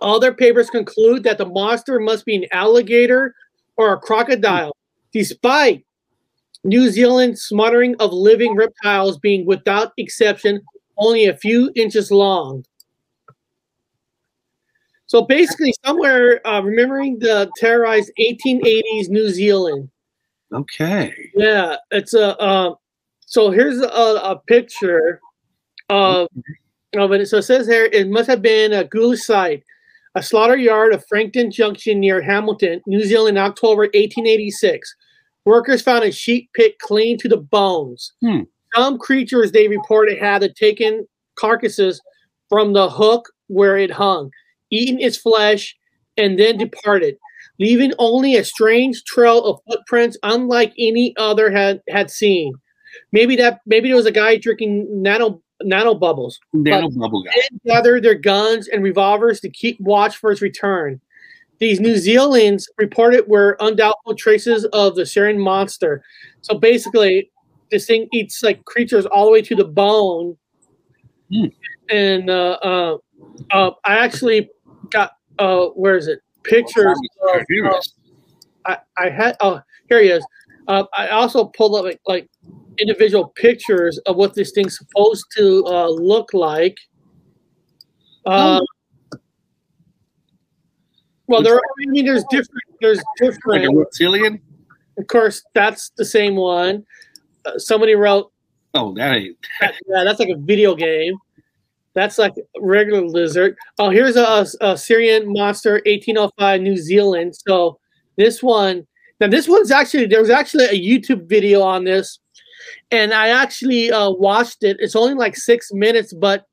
Other 0.00 0.32
papers 0.32 0.70
conclude 0.70 1.24
that 1.24 1.38
the 1.38 1.46
monster 1.46 1.98
must 1.98 2.24
be 2.24 2.36
an 2.36 2.46
alligator 2.52 3.34
or 3.76 3.92
a 3.92 3.98
crocodile, 3.98 4.76
despite 5.12 5.84
New 6.64 6.88
Zealand's 6.90 7.42
smattering 7.42 7.96
of 7.98 8.12
living 8.12 8.54
reptiles 8.54 9.18
being, 9.18 9.44
without 9.44 9.92
exception, 9.98 10.60
only 10.98 11.26
a 11.26 11.36
few 11.36 11.72
inches 11.74 12.12
long. 12.12 12.64
So 15.12 15.20
basically, 15.20 15.74
somewhere 15.84 16.40
uh, 16.46 16.62
remembering 16.62 17.18
the 17.18 17.50
terrorized 17.58 18.10
1880s 18.18 19.10
New 19.10 19.28
Zealand. 19.28 19.90
Okay. 20.54 21.12
Yeah, 21.34 21.76
it's 21.90 22.14
a. 22.14 22.34
Uh, 22.40 22.76
so 23.20 23.50
here's 23.50 23.78
a, 23.78 23.84
a 23.84 24.40
picture 24.46 25.20
of 25.90 26.28
of 26.96 27.12
it. 27.12 27.28
So 27.28 27.36
it 27.36 27.42
says 27.42 27.66
here 27.66 27.90
it 27.92 28.08
must 28.08 28.26
have 28.26 28.40
been 28.40 28.72
a 28.72 28.84
ghoulish 28.84 29.20
site, 29.20 29.62
a 30.14 30.22
slaughter 30.22 30.56
yard 30.56 30.94
of 30.94 31.04
Frankton 31.06 31.50
Junction 31.50 32.00
near 32.00 32.22
Hamilton, 32.22 32.80
New 32.86 33.04
Zealand, 33.04 33.36
October 33.36 33.82
1886. 33.82 34.96
Workers 35.44 35.82
found 35.82 36.04
a 36.04 36.10
sheep 36.10 36.48
pit 36.54 36.78
clean 36.78 37.18
to 37.18 37.28
the 37.28 37.36
bones. 37.36 38.14
Hmm. 38.22 38.44
Some 38.74 38.96
creatures 38.96 39.52
they 39.52 39.68
reported 39.68 40.18
had 40.18 40.42
taken 40.56 41.06
carcasses 41.34 42.00
from 42.48 42.72
the 42.72 42.88
hook 42.88 43.28
where 43.48 43.76
it 43.76 43.90
hung, 43.90 44.30
eaten 44.72 45.00
its 45.00 45.16
flesh, 45.16 45.76
and 46.16 46.38
then 46.38 46.58
departed 46.58 47.16
leaving 47.58 47.92
only 47.98 48.36
a 48.36 48.44
strange 48.44 49.04
trail 49.04 49.44
of 49.44 49.60
footprints 49.68 50.16
unlike 50.22 50.72
any 50.78 51.14
other 51.16 51.50
had 51.50 51.80
had 51.88 52.10
seen. 52.10 52.54
Maybe 53.12 53.36
that 53.36 53.60
maybe 53.66 53.88
there 53.88 53.96
was 53.96 54.06
a 54.06 54.12
guy 54.12 54.36
drinking 54.36 55.02
nano 55.02 55.40
nano 55.62 55.94
bubbles. 55.94 56.40
Nano 56.52 56.90
bubble 56.90 57.22
guy. 57.22 57.32
Then 57.34 57.60
gathered 57.66 58.02
their 58.02 58.14
guns 58.14 58.68
and 58.68 58.82
revolvers 58.82 59.40
to 59.40 59.50
keep 59.50 59.80
watch 59.80 60.16
for 60.16 60.30
his 60.30 60.42
return. 60.42 61.00
These 61.58 61.78
New 61.78 61.96
Zealand's 61.96 62.68
reported 62.76 63.28
were 63.28 63.56
undoubtable 63.60 64.16
traces 64.16 64.64
of 64.66 64.96
the 64.96 65.06
saurian 65.06 65.38
monster. 65.38 66.02
So 66.40 66.58
basically, 66.58 67.30
this 67.70 67.86
thing 67.86 68.08
eats 68.12 68.42
like 68.42 68.64
creatures 68.64 69.06
all 69.06 69.26
the 69.26 69.30
way 69.30 69.42
to 69.42 69.54
the 69.54 69.64
bone. 69.64 70.36
Hmm. 71.32 71.46
And 71.88 72.28
uh, 72.28 72.58
uh, 72.62 72.96
uh, 73.52 73.70
I 73.84 73.98
actually 73.98 74.50
got 74.92 75.12
uh, 75.38 75.66
where 75.68 75.96
is 75.96 76.08
it? 76.08 76.20
Pictures 76.44 76.98
of, 77.34 77.42
Here 77.48 77.66
it 77.66 77.78
is. 77.78 77.94
I, 78.66 78.78
I 78.96 79.08
had 79.10 79.36
oh 79.40 79.60
here 79.88 80.02
he 80.02 80.08
is. 80.08 80.24
Uh, 80.68 80.84
I 80.96 81.08
also 81.08 81.46
pulled 81.46 81.76
up 81.76 81.84
like, 81.84 82.00
like 82.06 82.28
individual 82.78 83.28
pictures 83.34 83.98
of 84.06 84.16
what 84.16 84.34
this 84.34 84.52
thing's 84.52 84.78
supposed 84.78 85.24
to 85.36 85.64
uh, 85.66 85.88
look 85.88 86.32
like. 86.32 86.76
Uh, 88.24 88.60
well, 91.26 91.42
there. 91.42 91.54
Are, 91.54 91.58
I 91.58 91.90
mean, 91.90 92.04
there's 92.04 92.24
different. 92.30 92.62
There's 92.80 92.98
Like 92.98 93.04
a 93.06 93.24
different. 93.30 93.76
reptilian? 93.76 94.40
Of 94.98 95.06
course, 95.06 95.42
that's 95.54 95.90
the 95.96 96.04
same 96.04 96.36
one. 96.36 96.84
Uh, 97.44 97.58
somebody 97.58 97.94
wrote, 97.94 98.30
Oh, 98.74 98.94
that 98.94 99.16
ain't. 99.16 99.36
yeah, 99.60 100.04
that's 100.04 100.20
like 100.20 100.28
a 100.28 100.36
video 100.36 100.74
game. 100.74 101.14
That's 101.94 102.18
like 102.18 102.34
regular 102.58 103.06
lizard. 103.06 103.56
Oh, 103.78 103.90
here's 103.90 104.16
a, 104.16 104.46
a 104.60 104.76
saurian 104.76 105.30
monster, 105.30 105.74
1805, 105.86 106.60
New 106.60 106.76
Zealand. 106.76 107.34
So 107.46 107.78
this 108.16 108.42
one, 108.42 108.86
now 109.20 109.28
this 109.28 109.48
one's 109.48 109.70
actually 109.70 110.06
there 110.06 110.20
was 110.20 110.30
actually 110.30 110.64
a 110.64 110.80
YouTube 110.80 111.28
video 111.28 111.60
on 111.62 111.84
this, 111.84 112.18
and 112.90 113.12
I 113.12 113.28
actually 113.28 113.90
uh, 113.90 114.10
watched 114.10 114.64
it. 114.64 114.78
It's 114.80 114.96
only 114.96 115.14
like 115.14 115.36
six 115.36 115.70
minutes, 115.72 116.14
but 116.14 116.46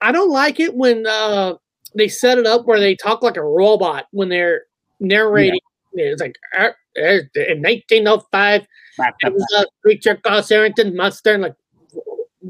I 0.00 0.12
don't 0.12 0.30
like 0.30 0.60
it 0.60 0.74
when 0.74 1.06
uh, 1.06 1.54
they 1.94 2.08
set 2.08 2.38
it 2.38 2.46
up 2.46 2.66
where 2.66 2.80
they 2.80 2.94
talk 2.94 3.22
like 3.22 3.36
a 3.36 3.42
robot 3.42 4.06
when 4.12 4.28
they're 4.28 4.62
narrating. 5.00 5.60
It's 5.92 6.22
like 6.22 6.36
"Arr, 6.56 6.76
in 6.96 7.62
1905, 7.62 8.66
it 9.22 9.32
was 9.32 9.46
a 9.56 9.66
creature 9.82 10.16
called 10.16 10.44
Sarrington 10.44 10.94
Monster. 10.94 11.34
And 11.34 11.42
like, 11.42 11.54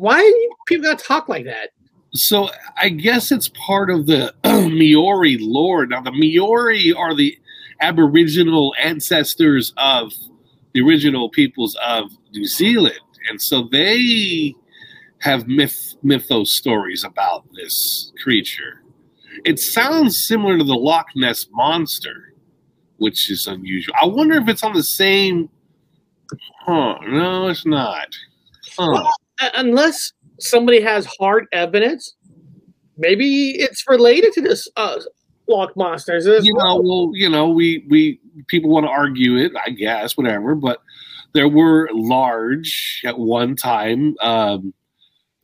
why 0.00 0.18
do 0.18 0.50
people 0.66 0.84
gotta 0.84 1.04
talk 1.04 1.28
like 1.28 1.44
that? 1.44 1.70
So 2.14 2.48
I 2.76 2.88
guess 2.88 3.30
it's 3.30 3.50
part 3.50 3.90
of 3.90 4.06
the 4.06 4.34
Maori 4.44 5.36
lore. 5.38 5.86
Now 5.86 6.00
the 6.00 6.10
Maori 6.10 6.92
are 6.94 7.14
the 7.14 7.38
Aboriginal 7.82 8.74
ancestors 8.80 9.74
of 9.76 10.12
the 10.72 10.80
original 10.80 11.28
peoples 11.28 11.76
of 11.84 12.10
New 12.32 12.46
Zealand, 12.46 13.00
and 13.28 13.40
so 13.42 13.68
they 13.70 14.54
have 15.18 15.46
myth 15.46 15.96
mythos 16.02 16.54
stories 16.54 17.04
about 17.04 17.44
this 17.54 18.10
creature. 18.22 18.82
It 19.44 19.58
sounds 19.58 20.26
similar 20.26 20.56
to 20.56 20.64
the 20.64 20.74
Loch 20.74 21.08
Ness 21.14 21.46
monster, 21.50 22.32
which 22.96 23.30
is 23.30 23.46
unusual. 23.46 23.94
I 24.00 24.06
wonder 24.06 24.36
if 24.36 24.48
it's 24.48 24.62
on 24.62 24.72
the 24.72 24.82
same. 24.82 25.50
Huh? 26.64 26.94
No, 27.06 27.48
it's 27.48 27.66
not. 27.66 28.08
Huh. 28.78 28.92
Well, 28.92 29.12
unless 29.54 30.12
somebody 30.38 30.80
has 30.80 31.06
hard 31.18 31.46
evidence, 31.52 32.14
maybe 32.96 33.50
it's 33.60 33.84
related 33.88 34.32
to 34.34 34.40
this 34.40 34.68
uh, 34.76 35.00
Loch 35.48 35.76
monsters. 35.76 36.26
you 36.44 36.54
well. 36.56 36.82
know, 36.82 36.88
well, 36.88 37.10
you 37.14 37.28
know, 37.28 37.48
we 37.48 37.84
we 37.88 38.20
people 38.46 38.70
want 38.70 38.86
to 38.86 38.90
argue 38.90 39.36
it, 39.36 39.52
I 39.66 39.70
guess, 39.70 40.16
whatever. 40.16 40.54
But 40.54 40.80
there 41.34 41.48
were 41.48 41.88
large 41.92 43.02
at 43.04 43.18
one 43.18 43.56
time. 43.56 44.16
Um, 44.20 44.74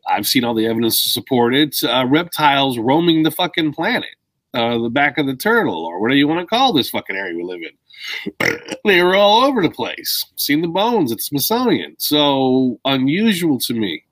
I've 0.08 0.26
seen 0.26 0.44
all 0.44 0.54
the 0.54 0.66
evidence 0.66 1.02
to 1.02 1.08
support 1.08 1.54
it. 1.54 1.76
Uh, 1.82 2.06
reptiles 2.08 2.78
roaming 2.78 3.24
the 3.24 3.30
fucking 3.32 3.72
planet, 3.72 4.14
uh, 4.54 4.78
the 4.78 4.88
back 4.88 5.18
of 5.18 5.26
the 5.26 5.34
turtle, 5.34 5.84
or 5.84 6.00
whatever 6.00 6.16
you 6.16 6.28
want 6.28 6.40
to 6.40 6.46
call 6.46 6.72
this 6.72 6.90
fucking 6.90 7.16
area 7.16 7.36
we 7.36 7.42
live 7.42 7.62
in. 7.62 7.70
they 8.84 9.02
were 9.02 9.14
all 9.14 9.44
over 9.44 9.62
the 9.62 9.70
place. 9.70 10.24
Seen 10.36 10.62
the 10.62 10.68
bones 10.68 11.12
at 11.12 11.20
Smithsonian. 11.20 11.96
So 11.98 12.78
unusual 12.84 13.58
to 13.60 13.74
me, 13.74 14.04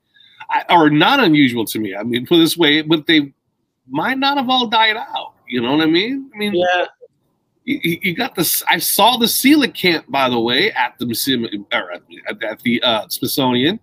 I, 0.49 0.63
or 0.69 0.89
not 0.89 1.19
unusual 1.19 1.65
to 1.65 1.79
me. 1.79 1.95
I 1.95 2.03
mean, 2.03 2.25
put 2.25 2.35
it 2.35 2.39
this 2.39 2.57
way, 2.57 2.81
but 2.81 3.07
they 3.07 3.33
might 3.87 4.17
not 4.17 4.37
have 4.37 4.49
all 4.49 4.67
died 4.67 4.97
out. 4.97 5.33
You 5.47 5.61
know 5.61 5.73
what 5.73 5.81
I 5.81 5.85
mean? 5.85 6.29
I 6.33 6.37
mean, 6.37 6.53
yeah, 6.55 6.85
you, 7.65 8.15
got 8.15 8.35
this. 8.35 8.63
I 8.67 8.77
saw 8.77 9.17
the 9.17 9.25
coelacanth, 9.25 10.05
by 10.07 10.29
the 10.29 10.39
way, 10.39 10.71
at 10.71 10.97
the 10.99 11.05
museum 11.05 11.45
or 11.71 11.91
at, 11.91 12.01
at, 12.43 12.59
the 12.61 12.81
uh, 12.81 13.07
Smithsonian. 13.09 13.79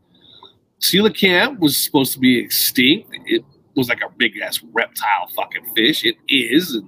Coelacanth 0.81 1.59
was 1.61 1.83
supposed 1.83 2.13
to 2.13 2.19
be 2.19 2.39
extinct. 2.39 3.09
It 3.27 3.45
was 3.77 3.89
like 3.89 4.01
a 4.01 4.11
big 4.17 4.39
ass 4.39 4.61
reptile 4.73 5.29
fucking 5.35 5.75
fish. 5.75 6.05
It 6.05 6.17
is. 6.29 6.81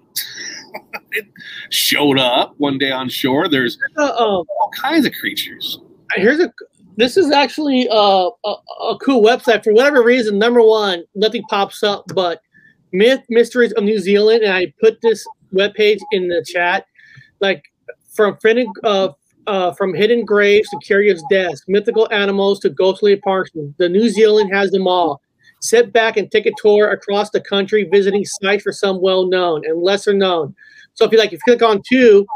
It 1.15 1.27
showed 1.71 2.19
up 2.19 2.55
one 2.59 2.79
day 2.79 2.91
on 2.91 3.09
shore. 3.09 3.49
There's 3.49 3.79
uh, 3.97 4.03
um, 4.03 4.45
all 4.61 4.71
kinds 4.77 5.07
of 5.07 5.13
creatures. 5.13 5.79
here's 6.17 6.41
a. 6.41 6.53
This 6.97 7.17
is 7.17 7.33
actually 7.33 7.89
uh, 7.89 8.31
a, 8.45 8.55
a 8.91 8.99
cool 9.03 9.23
website. 9.23 9.65
For 9.65 9.73
whatever 9.73 10.03
reason, 10.03 10.39
number 10.39 10.63
one, 10.63 11.05
nothing 11.15 11.43
pops 11.49 11.83
up, 11.83 12.05
but 12.15 12.41
Myth 12.93 13.21
Mysteries 13.29 13.73
of 13.73 13.85
New 13.85 13.99
Zealand, 13.99 14.43
and 14.43 14.53
I 14.53 14.73
put 14.81 15.01
this 15.01 15.27
webpage 15.53 15.99
in 16.13 16.29
the 16.29 16.45
chat. 16.47 16.87
Like 17.41 17.65
from 18.15 18.39
hidden, 18.43 18.73
uh, 18.85 19.09
uh, 19.47 19.73
from 19.73 19.95
hidden 19.95 20.25
graves 20.25 20.69
to 20.71 20.79
curious 20.79 21.23
deaths, 21.31 21.63
mythical 21.69 22.09
animals 22.13 22.61
to 22.61 22.71
ghostly 22.71 23.13
apparitions, 23.15 23.75
the 23.79 23.89
New 23.89 24.09
Zealand 24.09 24.53
has 24.53 24.71
them 24.71 24.87
all. 24.87 25.21
Sit 25.61 25.93
back 25.93 26.17
and 26.17 26.31
take 26.31 26.47
a 26.47 26.53
tour 26.59 26.91
across 26.91 27.31
the 27.31 27.41
country, 27.41 27.85
visiting 27.91 28.25
sites 28.25 28.63
for 28.63 28.73
some 28.73 29.01
well 29.01 29.27
known 29.27 29.63
and 29.65 29.83
lesser 29.83 30.13
known. 30.13 30.55
So 30.95 31.05
if 31.05 31.13
you 31.13 31.19
like, 31.19 31.33
if 31.33 31.41
you 31.47 31.57
click 31.57 31.63
on 31.63 31.83
two, 31.89 32.27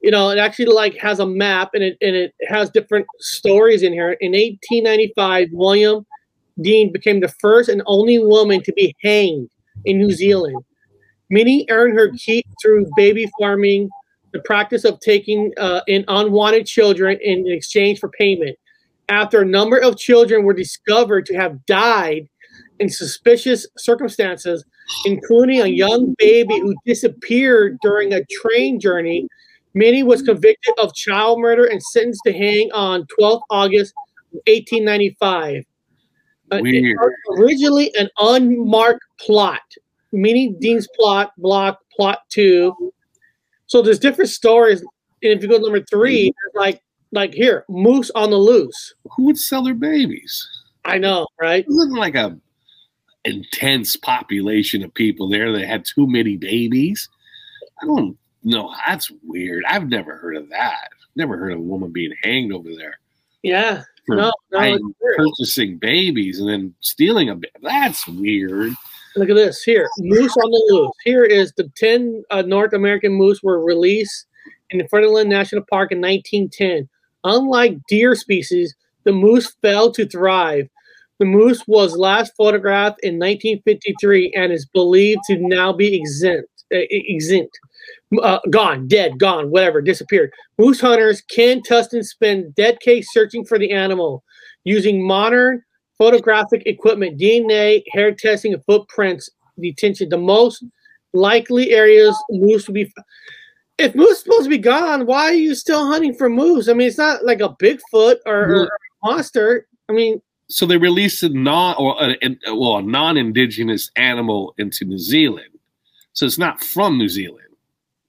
you 0.00 0.10
know, 0.10 0.30
it 0.30 0.38
actually 0.38 0.66
like 0.66 0.96
has 0.98 1.20
a 1.20 1.26
map 1.26 1.70
and 1.74 1.82
it 1.82 1.96
and 2.00 2.16
it 2.16 2.34
has 2.48 2.70
different 2.70 3.06
stories 3.18 3.82
in 3.82 3.92
here. 3.92 4.12
In 4.20 4.32
1895, 4.32 5.48
Williamina 5.52 6.04
Dean 6.60 6.92
became 6.92 7.20
the 7.20 7.32
first 7.40 7.68
and 7.68 7.82
only 7.86 8.18
woman 8.18 8.62
to 8.62 8.72
be 8.72 8.94
hanged 9.02 9.48
in 9.84 9.98
New 9.98 10.10
Zealand. 10.10 10.56
Minnie 11.30 11.66
earned 11.70 11.94
her 11.94 12.10
keep 12.18 12.44
through 12.60 12.86
baby 12.96 13.30
farming, 13.38 13.88
the 14.32 14.40
practice 14.40 14.84
of 14.84 15.00
taking 15.00 15.52
uh, 15.58 15.80
in 15.86 16.04
unwanted 16.08 16.66
children 16.66 17.18
in 17.22 17.44
exchange 17.46 17.98
for 17.98 18.10
payment. 18.10 18.56
After 19.08 19.42
a 19.42 19.46
number 19.46 19.78
of 19.78 19.96
children 19.96 20.44
were 20.44 20.52
discovered 20.52 21.26
to 21.26 21.34
have 21.34 21.64
died 21.66 22.28
in 22.80 22.88
suspicious 22.88 23.66
circumstances, 23.78 24.64
including 25.04 25.60
a 25.60 25.66
young 25.66 26.14
baby 26.18 26.58
who 26.60 26.74
disappeared 26.86 27.78
during 27.82 28.12
a 28.12 28.24
train 28.26 28.78
journey, 28.80 29.28
Minnie 29.74 30.02
was 30.02 30.22
convicted 30.22 30.74
of 30.80 30.94
child 30.94 31.40
murder 31.40 31.64
and 31.64 31.82
sentenced 31.82 32.22
to 32.26 32.32
hang 32.32 32.70
on 32.72 33.06
12 33.18 33.42
August 33.50 33.94
1895. 34.46 35.64
Uh, 36.50 36.58
Weird. 36.60 36.96
was 36.98 37.40
originally 37.40 37.94
an 37.96 38.08
unmarked 38.18 39.04
plot. 39.18 39.62
Minnie 40.12 40.54
Dean's 40.60 40.86
plot, 40.98 41.32
block, 41.38 41.78
plot 41.96 42.20
two. 42.28 42.92
So 43.66 43.80
there's 43.80 43.98
different 43.98 44.30
stories. 44.30 44.80
And 44.80 45.32
if 45.32 45.42
you 45.42 45.48
go 45.48 45.56
to 45.56 45.62
number 45.62 45.84
three, 45.90 46.32
like 46.54 46.82
like 47.12 47.32
here, 47.32 47.64
moose 47.68 48.10
on 48.14 48.30
the 48.30 48.36
loose. 48.36 48.94
Who 49.16 49.24
would 49.24 49.38
sell 49.38 49.62
their 49.62 49.74
babies? 49.74 50.46
I 50.84 50.98
know, 50.98 51.26
right? 51.40 51.64
Wasn't 51.68 51.98
like 51.98 52.14
a 52.14 52.36
intense 53.24 53.96
population 53.96 54.82
of 54.82 54.92
people 54.94 55.28
there 55.28 55.52
that 55.52 55.66
had 55.66 55.84
too 55.84 56.06
many 56.06 56.36
babies. 56.36 57.08
I 57.82 57.86
don't 57.86 58.16
know. 58.42 58.74
That's 58.86 59.10
weird. 59.24 59.64
I've 59.68 59.88
never 59.88 60.16
heard 60.16 60.36
of 60.36 60.48
that. 60.50 60.88
Never 61.14 61.36
heard 61.36 61.52
of 61.52 61.58
a 61.58 61.62
woman 61.62 61.92
being 61.92 62.14
hanged 62.22 62.52
over 62.52 62.70
there 62.74 62.98
Yeah. 63.42 63.82
for 64.06 64.16
No, 64.16 64.32
no, 64.50 64.58
buying- 64.58 64.74
it's 64.74 64.84
weird. 65.00 65.16
purchasing 65.16 65.76
babies 65.78 66.40
and 66.40 66.48
then 66.48 66.74
stealing 66.80 67.28
a 67.28 67.34
baby. 67.36 67.52
That's 67.62 68.06
weird. 68.08 68.72
Look 69.14 69.28
at 69.28 69.36
this 69.36 69.62
here, 69.62 69.88
moose 69.98 70.34
on 70.38 70.50
the 70.50 70.68
loose. 70.70 70.92
Here 71.04 71.22
is 71.24 71.52
the 71.58 71.70
ten 71.76 72.24
uh, 72.30 72.40
North 72.42 72.72
American 72.72 73.12
moose 73.12 73.42
were 73.42 73.62
released 73.62 74.24
in 74.70 74.78
the 74.78 74.84
Fiordland 74.84 75.26
National 75.26 75.62
Park 75.68 75.92
in 75.92 76.00
1910. 76.00 76.88
Unlike 77.24 77.76
deer 77.88 78.14
species, 78.14 78.74
the 79.04 79.12
moose 79.12 79.54
failed 79.60 79.92
to 79.96 80.06
thrive. 80.08 80.66
The 81.22 81.26
moose 81.26 81.62
was 81.68 81.96
last 81.96 82.32
photographed 82.36 82.98
in 83.04 83.14
1953 83.14 84.32
and 84.34 84.52
is 84.52 84.66
believed 84.66 85.20
to 85.28 85.36
now 85.38 85.72
be 85.72 85.94
exempt, 85.94 86.64
uh, 86.74 86.78
exempt, 86.90 87.56
uh, 88.20 88.40
gone, 88.50 88.88
dead, 88.88 89.20
gone, 89.20 89.48
whatever, 89.52 89.80
disappeared. 89.80 90.32
Moose 90.58 90.80
hunters 90.80 91.20
can 91.30 91.62
Ken 91.62 91.62
Tustin 91.62 92.02
spend 92.02 92.56
decades 92.56 93.06
searching 93.12 93.44
for 93.44 93.56
the 93.56 93.70
animal 93.70 94.24
using 94.64 95.06
modern 95.06 95.62
photographic 95.96 96.64
equipment, 96.66 97.20
DNA, 97.20 97.84
hair 97.92 98.12
testing, 98.12 98.52
and 98.52 98.64
footprints 98.64 99.30
detention. 99.60 100.08
The 100.08 100.18
most 100.18 100.64
likely 101.12 101.70
areas 101.70 102.20
moose 102.30 102.66
will 102.66 102.74
be. 102.74 102.92
If 103.78 103.94
moose 103.94 104.10
is 104.10 104.24
supposed 104.24 104.42
to 104.42 104.50
be 104.50 104.58
gone, 104.58 105.06
why 105.06 105.26
are 105.26 105.34
you 105.34 105.54
still 105.54 105.86
hunting 105.86 106.14
for 106.14 106.28
moose? 106.28 106.68
I 106.68 106.72
mean, 106.72 106.88
it's 106.88 106.98
not 106.98 107.24
like 107.24 107.40
a 107.40 107.54
Bigfoot 107.62 108.16
or, 108.26 108.56
or 108.56 108.64
a 108.64 108.68
monster. 109.04 109.68
I 109.88 109.92
mean, 109.92 110.20
So 110.52 110.66
they 110.66 110.76
released 110.76 111.22
a 111.22 111.28
non 111.30 111.76
or 111.78 111.96
a, 112.00 112.16
a- 112.22 112.54
well 112.54 112.76
a 112.78 112.82
non-indigenous 112.82 113.90
animal 113.96 114.54
into 114.58 114.84
New 114.84 114.98
Zealand. 114.98 115.46
So 116.12 116.26
it's 116.26 116.38
not 116.38 116.62
from 116.62 116.98
New 116.98 117.08
Zealand. 117.08 117.38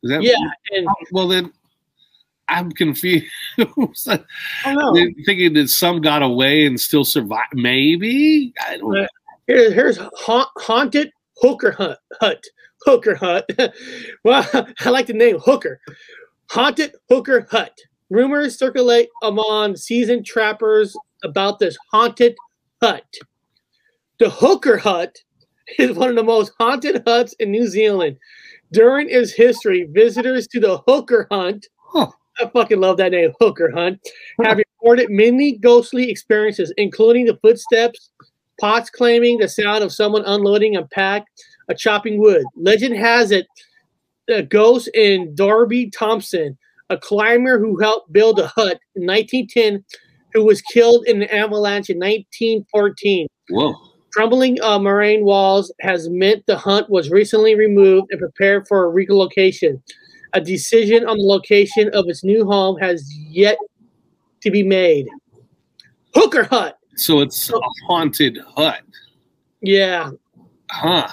Is 0.04 0.10
that 0.12 0.24
yeah, 0.24 0.36
and 0.72 0.88
Well 1.12 1.30
then, 1.30 1.54
I'm 2.50 2.72
confused. 2.72 3.26
I 3.58 4.20
don't 4.66 4.76
know. 4.96 5.08
Thinking 5.26 5.54
that 5.54 5.70
some 5.70 6.02
got 6.02 6.22
away 6.22 6.66
and 6.66 6.80
still 6.80 7.06
survived. 7.06 7.54
Maybe 7.54 8.54
I 8.68 8.78
don't. 8.78 8.92
know. 8.94 9.08
Here, 9.48 9.72
here's 9.74 9.98
ha- 9.98 10.52
haunted 10.58 11.12
hooker 11.38 11.72
hut. 11.72 12.00
hut. 12.20 12.44
Hooker 12.86 13.16
hut. 13.16 13.50
well, 14.26 14.46
I 14.82 14.90
like 14.90 15.08
the 15.08 15.14
name 15.14 15.40
hooker. 15.40 15.80
Haunted 16.50 16.94
hooker 17.10 17.48
hut. 17.50 17.78
Rumors 18.10 18.60
circulate 18.60 19.08
among 19.24 19.78
seasoned 19.78 20.26
trappers 20.26 20.96
about 21.24 21.60
this 21.60 21.78
haunted 21.92 22.36
hut. 22.82 23.06
The 24.20 24.30
hooker 24.30 24.78
hut 24.78 25.16
is 25.80 25.96
one 25.96 26.10
of 26.10 26.16
the 26.16 26.24
most 26.24 26.52
haunted 26.60 27.04
huts 27.06 27.34
in 27.40 27.52
New 27.52 27.68
Zealand. 27.68 28.18
During 28.72 29.10
its 29.10 29.32
history, 29.32 29.88
visitors 29.92 30.48
to 30.48 30.60
the 30.60 30.80
hooker 30.88 31.28
hunt 31.32 31.68
Huh. 31.94 32.08
I 32.40 32.50
fucking 32.50 32.80
love 32.80 32.98
that 32.98 33.12
name, 33.12 33.32
Hooker 33.40 33.72
Hunt. 33.72 34.00
Have 34.44 34.58
reported 34.58 35.12
many 35.12 35.58
ghostly 35.58 36.10
experiences, 36.10 36.74
including 36.78 37.26
the 37.26 37.38
footsteps, 37.44 38.10
pots 38.60 38.90
claiming 38.90 39.38
the 39.38 39.48
sound 39.48 39.84
of 39.84 39.94
someone 39.94 40.24
unloading 40.26 40.76
a 40.76 40.88
pack 40.88 41.26
of 41.70 41.78
chopping 41.78 42.20
wood. 42.20 42.44
Legend 42.56 42.96
has 42.96 43.30
it 43.30 43.46
a 44.28 44.42
ghost 44.42 44.90
in 44.96 45.36
Darby 45.36 45.92
Thompson, 45.92 46.58
a 46.90 46.98
climber 46.98 47.60
who 47.60 47.80
helped 47.80 48.12
build 48.12 48.40
a 48.40 48.48
hut 48.48 48.80
in 48.96 49.06
1910, 49.06 49.86
who 50.34 50.44
was 50.44 50.62
killed 50.62 51.06
in 51.08 51.22
an 51.22 51.30
avalanche 51.30 51.90
in 51.90 51.98
1914. 51.98 53.28
Whoa. 53.50 53.74
Crumbling 54.14 54.62
uh, 54.62 54.78
moraine 54.80 55.26
walls 55.26 55.74
has 55.82 56.08
meant 56.10 56.46
the 56.46 56.58
hunt 56.58 56.90
was 56.90 57.10
recently 57.10 57.56
removed 57.56 58.08
and 58.12 58.20
prepared 58.20 58.68
for 58.68 58.86
a 58.86 58.90
relocation. 58.90 59.82
A 60.34 60.42
decision 60.42 61.06
on 61.08 61.18
the 61.18 61.24
location 61.24 61.90
of 61.94 62.06
its 62.08 62.24
new 62.24 62.46
home 62.46 62.78
has 62.78 63.12
yet 63.16 63.58
to 64.42 64.52
be 64.52 64.62
made. 64.64 65.08
Hooker 66.14 66.44
Hut. 66.44 66.78
So 66.96 67.22
it's 67.22 67.50
a 67.50 67.60
haunted 67.88 68.38
hut, 68.56 68.82
Yeah, 69.62 70.12
huh? 70.70 71.08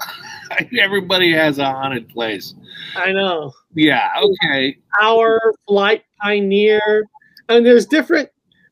Everybody 0.78 1.32
has 1.32 1.58
a 1.58 1.64
haunted 1.64 2.08
place. 2.10 2.54
I 2.94 3.12
know. 3.12 3.52
Yeah. 3.74 4.10
Okay. 4.22 4.76
Our 5.00 5.54
Flight 5.66 6.04
Pioneer, 6.20 7.04
and 7.48 7.64
there's 7.64 7.86
different. 7.86 8.28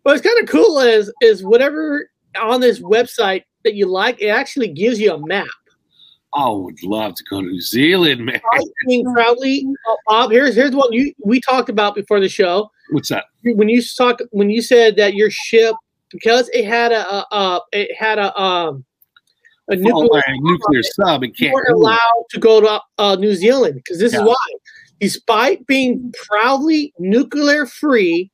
What's 0.07 0.23
kind 0.23 0.39
of 0.41 0.47
cool 0.49 0.79
is 0.79 1.13
is 1.21 1.43
whatever 1.43 2.09
on 2.41 2.61
this 2.61 2.79
website 2.81 3.43
that 3.65 3.75
you 3.75 3.87
like, 3.87 4.23
it 4.23 4.29
actually 4.29 4.69
gives 4.69 5.01
you 5.01 5.13
a 5.13 5.27
map. 5.27 5.49
I 6.33 6.49
would 6.49 6.81
love 6.85 7.17
to 7.17 7.25
go 7.29 7.41
to 7.41 7.47
New 7.49 7.61
Zealand, 7.61 8.25
man. 8.25 8.41
Being 8.87 9.05
proudly, 9.13 9.67
uh, 9.91 9.95
Bob. 10.07 10.31
Here's 10.31 10.55
here's 10.55 10.71
one 10.77 10.93
you 10.93 11.13
we 11.25 11.41
talked 11.41 11.69
about 11.69 11.97
before 11.97 12.21
the 12.21 12.29
show. 12.29 12.71
What's 12.93 13.09
that? 13.09 13.25
When 13.43 13.69
you 13.69 13.83
talk 13.83 14.21
when 14.31 14.49
you 14.49 14.63
said 14.63 14.95
that 14.95 15.15
your 15.15 15.31
ship 15.31 15.75
because 16.13 16.49
it 16.51 16.67
had 16.67 16.93
a, 16.93 17.05
a, 17.13 17.27
a 17.33 17.61
it 17.73 17.97
had 17.99 18.21
a 18.21 18.41
um 18.41 18.85
a 19.71 19.75
Oh, 19.75 20.03
nuclear 20.03 20.23
a 20.25 20.39
nuclear 20.39 20.83
sub. 20.85 21.25
It 21.25 21.37
can't. 21.37 21.53
weren't 21.53 21.71
allowed 21.71 22.25
to 22.31 22.39
go 22.39 22.61
to 22.61 22.81
uh, 22.99 23.17
New 23.17 23.35
Zealand 23.35 23.75
because 23.75 23.99
this 23.99 24.13
Yeah. 24.13 24.21
is 24.21 24.29
why. 24.29 24.37
Despite 25.01 25.67
being 25.67 26.13
proudly 26.29 26.93
nuclear 27.01 27.67
free, 27.67 28.31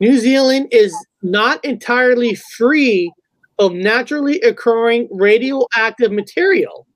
New 0.00 0.18
Zealand 0.18 0.68
is 0.70 0.96
not 1.22 1.62
entirely 1.62 2.34
free 2.34 3.12
of 3.58 3.74
naturally 3.74 4.40
occurring 4.40 5.06
radioactive 5.10 6.10
material. 6.10 6.86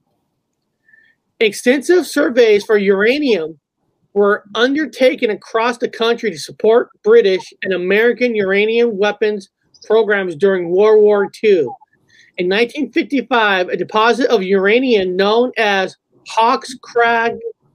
Extensive 1.38 2.06
surveys 2.06 2.64
for 2.64 2.78
uranium 2.78 3.58
were 4.14 4.44
undertaken 4.54 5.28
across 5.30 5.76
the 5.76 5.88
country 5.88 6.30
to 6.30 6.38
support 6.38 6.88
British 7.02 7.52
and 7.62 7.74
American 7.74 8.34
uranium 8.34 8.96
weapons 8.96 9.50
programs 9.86 10.34
during 10.34 10.70
World 10.70 11.02
War 11.02 11.30
II. 11.42 11.66
In 12.38 12.48
1955, 12.48 13.68
a 13.68 13.76
deposit 13.76 14.30
of 14.30 14.42
uranium 14.42 15.14
known 15.14 15.52
as 15.58 15.96
Hawks 16.28 16.74
Crag 16.82 17.34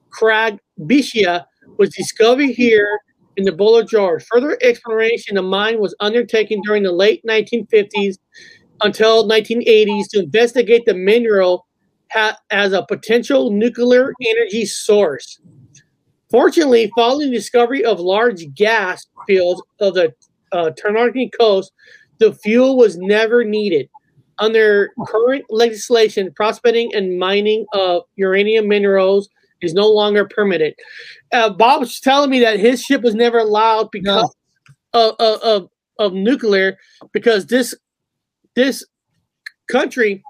Crag 0.10 0.58
Breccia 0.80 1.46
was 1.78 1.94
discovered 1.94 2.50
here 2.50 3.00
in 3.38 3.46
the 3.46 3.52
Buller 3.52 3.84
Gorge. 3.84 4.26
Further 4.26 4.58
exploration 4.62 5.38
of 5.38 5.46
mine 5.46 5.80
was 5.80 5.96
undertaken 6.00 6.62
during 6.66 6.84
the 6.84 6.92
late 6.92 7.22
1950s 7.28 8.18
until 8.82 9.28
1980s 9.28 10.06
to 10.12 10.20
investigate 10.24 10.84
the 10.86 10.94
mineral 10.94 11.66
ha- 12.12 12.38
as 12.50 12.74
a 12.74 12.86
potential 12.86 13.52
nuclear 13.52 14.14
energy 14.26 14.66
source. 14.66 15.40
Fortunately, 16.30 16.92
following 16.96 17.32
the 17.32 17.38
discovery 17.38 17.84
of 17.84 18.00
large 18.00 18.54
gas 18.54 19.08
fields 19.28 19.62
of 19.80 19.96
the 19.96 20.14
uh, 20.52 20.72
coast, 21.40 21.72
the 22.20 22.34
fuel 22.34 22.78
was 22.78 22.98
never 22.98 23.44
needed. 23.44 23.90
Under 24.38 24.92
current 25.08 25.46
legislation, 25.50 26.32
prospecting 26.36 26.94
and 26.94 27.20
mining 27.20 27.66
of 27.74 28.04
uranium 28.16 28.68
minerals 28.68 29.28
is 29.62 29.74
no 29.74 29.88
longer 29.88 30.26
permitted. 30.26 30.74
Uh, 31.32 31.50
Bob 31.50 31.82
was 31.82 32.00
telling 32.00 32.30
me 32.30 32.40
that 32.40 32.60
his 32.60 32.82
ship 32.82 33.02
was 33.02 33.16
never 33.16 33.38
allowed 33.38 33.92
because 33.92 34.36
of, 34.94 35.16
of, 35.20 35.42
of, 35.42 35.70
of 36.00 36.14
nuclear, 36.14 36.78
because 37.14 37.46
this 37.46 37.76
this 38.56 38.86
country 39.70 40.24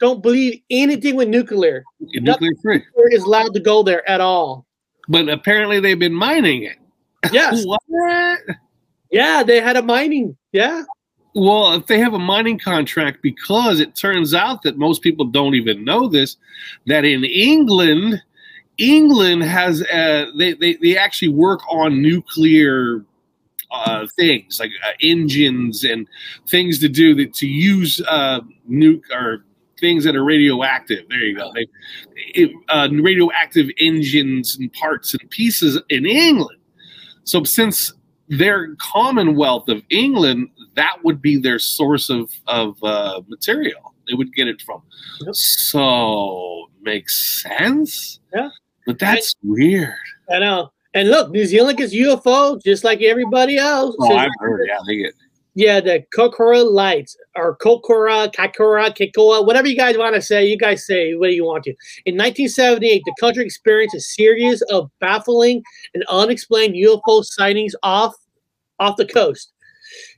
don't 0.00 0.22
believe 0.22 0.60
anything 0.70 1.16
with 1.16 1.28
nuclear. 1.28 1.84
nuclear 2.00 2.52
free. 2.62 2.82
Is 3.10 3.24
allowed 3.24 3.52
to 3.54 3.60
go 3.60 3.82
there 3.82 4.08
at 4.08 4.20
all. 4.20 4.66
But 5.08 5.28
apparently 5.28 5.80
they've 5.80 5.98
been 5.98 6.14
mining 6.14 6.64
it. 6.64 6.76
Yes, 7.32 7.64
What? 7.66 8.40
yeah, 9.10 9.42
they 9.42 9.60
had 9.60 9.76
a 9.76 9.82
mining. 9.82 10.36
Yeah, 10.52 10.84
Well, 11.34 11.72
if 11.74 11.86
they 11.86 11.98
have 11.98 12.14
a 12.14 12.18
mining 12.18 12.58
contract, 12.58 13.22
because 13.22 13.80
it 13.80 13.96
turns 13.96 14.34
out 14.34 14.62
that 14.62 14.78
most 14.78 15.02
people 15.02 15.24
don't 15.24 15.54
even 15.54 15.84
know 15.84 16.08
this, 16.08 16.36
that 16.86 17.04
in 17.04 17.24
England, 17.24 18.22
England 18.78 19.42
has 19.42 19.82
uh, 19.82 20.26
they, 20.36 20.54
they 20.54 20.74
they 20.76 20.96
actually 20.96 21.28
work 21.28 21.60
on 21.70 22.00
nuclear 22.00 23.04
uh, 23.70 24.06
things 24.16 24.58
like 24.60 24.70
uh, 24.86 24.92
engines 25.02 25.84
and 25.84 26.08
things 26.48 26.78
to 26.78 26.88
do 26.88 27.14
that 27.14 27.34
to 27.34 27.46
use 27.46 28.00
uh, 28.08 28.40
nuke 28.70 29.02
or 29.12 29.44
things 29.78 30.04
that 30.04 30.16
are 30.16 30.24
radioactive. 30.24 31.04
There 31.08 31.18
you 31.18 31.36
go. 31.36 31.52
They, 31.54 31.66
it, 32.34 32.50
uh, 32.68 32.88
radioactive 32.90 33.68
engines 33.78 34.56
and 34.58 34.72
parts 34.72 35.14
and 35.14 35.28
pieces 35.30 35.80
in 35.88 36.06
England. 36.06 36.58
So 37.24 37.44
since 37.44 37.92
their 38.28 38.74
Commonwealth 38.76 39.68
of 39.68 39.82
England, 39.90 40.48
that 40.74 40.98
would 41.04 41.20
be 41.20 41.36
their 41.38 41.58
source 41.58 42.10
of 42.10 42.30
of 42.46 42.82
uh, 42.82 43.22
material. 43.28 43.94
They 44.08 44.14
would 44.14 44.32
get 44.34 44.48
it 44.48 44.62
from. 44.62 44.82
Yep. 45.20 45.34
So 45.34 46.66
makes 46.82 47.42
sense. 47.42 48.20
Yeah. 48.34 48.48
But 48.88 48.98
that's 48.98 49.36
weird. 49.42 49.92
I 50.30 50.38
know. 50.38 50.72
And 50.94 51.10
look, 51.10 51.30
New 51.30 51.44
Zealand 51.44 51.76
gets 51.76 51.94
UFO 51.94 52.58
just 52.64 52.84
like 52.84 53.02
everybody 53.02 53.58
else. 53.58 53.94
Oh, 54.00 54.16
I've 54.16 54.30
heard. 54.38 54.66
Yeah, 54.66 54.78
they 54.86 54.96
get. 54.96 55.12
Yeah, 55.54 55.80
the 55.80 56.06
Kokora 56.16 56.64
lights 56.64 57.14
or 57.36 57.58
Kokora, 57.58 58.32
Kakora, 58.32 58.88
Kikoa, 58.96 59.44
whatever 59.44 59.68
you 59.68 59.76
guys 59.76 59.98
want 59.98 60.14
to 60.14 60.22
say. 60.22 60.46
You 60.46 60.56
guys 60.56 60.86
say 60.86 61.14
what 61.16 61.34
you 61.34 61.44
want 61.44 61.64
to. 61.64 61.70
In 62.06 62.16
1978, 62.16 63.02
the 63.04 63.14
country 63.20 63.44
experienced 63.44 63.94
a 63.94 64.00
series 64.00 64.62
of 64.70 64.90
baffling 65.00 65.62
and 65.92 66.02
unexplained 66.08 66.74
UFO 66.74 67.22
sightings 67.22 67.74
off 67.82 68.14
off 68.78 68.96
the 68.96 69.04
coast. 69.04 69.52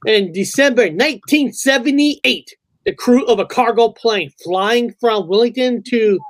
In 0.07 0.31
December 0.31 0.83
1978, 0.83 2.55
the 2.85 2.95
crew 2.95 3.25
of 3.27 3.41
a 3.41 3.47
cargo 3.47 3.89
plane 3.89 4.31
flying 4.45 4.95
from 5.01 5.27
Wellington 5.27 5.83
to 5.89 6.21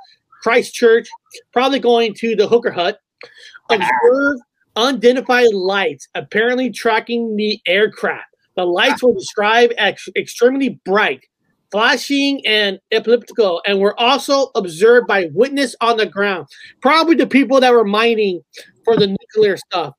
Christchurch, 0.41 1.07
probably 1.53 1.79
going 1.79 2.13
to 2.15 2.35
the 2.35 2.47
Hooker 2.47 2.71
Hut, 2.71 2.99
Observe 3.69 4.39
unidentified 4.75 5.53
lights 5.53 6.07
apparently 6.15 6.69
tracking 6.71 7.35
the 7.35 7.59
aircraft. 7.65 8.27
The 8.55 8.65
lights 8.65 9.01
were 9.01 9.13
described 9.13 9.73
as 9.73 9.95
extremely 10.15 10.81
bright, 10.85 11.21
flashing, 11.71 12.45
and 12.45 12.79
elliptical, 12.91 13.61
and 13.65 13.79
were 13.79 13.97
also 13.99 14.51
observed 14.55 15.07
by 15.07 15.29
witness 15.33 15.75
on 15.81 15.97
the 15.97 16.05
ground. 16.05 16.47
Probably 16.81 17.15
the 17.15 17.27
people 17.27 17.59
that 17.61 17.71
were 17.71 17.85
mining 17.85 18.41
for 18.83 18.97
the 18.97 19.07
nuclear 19.07 19.55
stuff. 19.57 19.93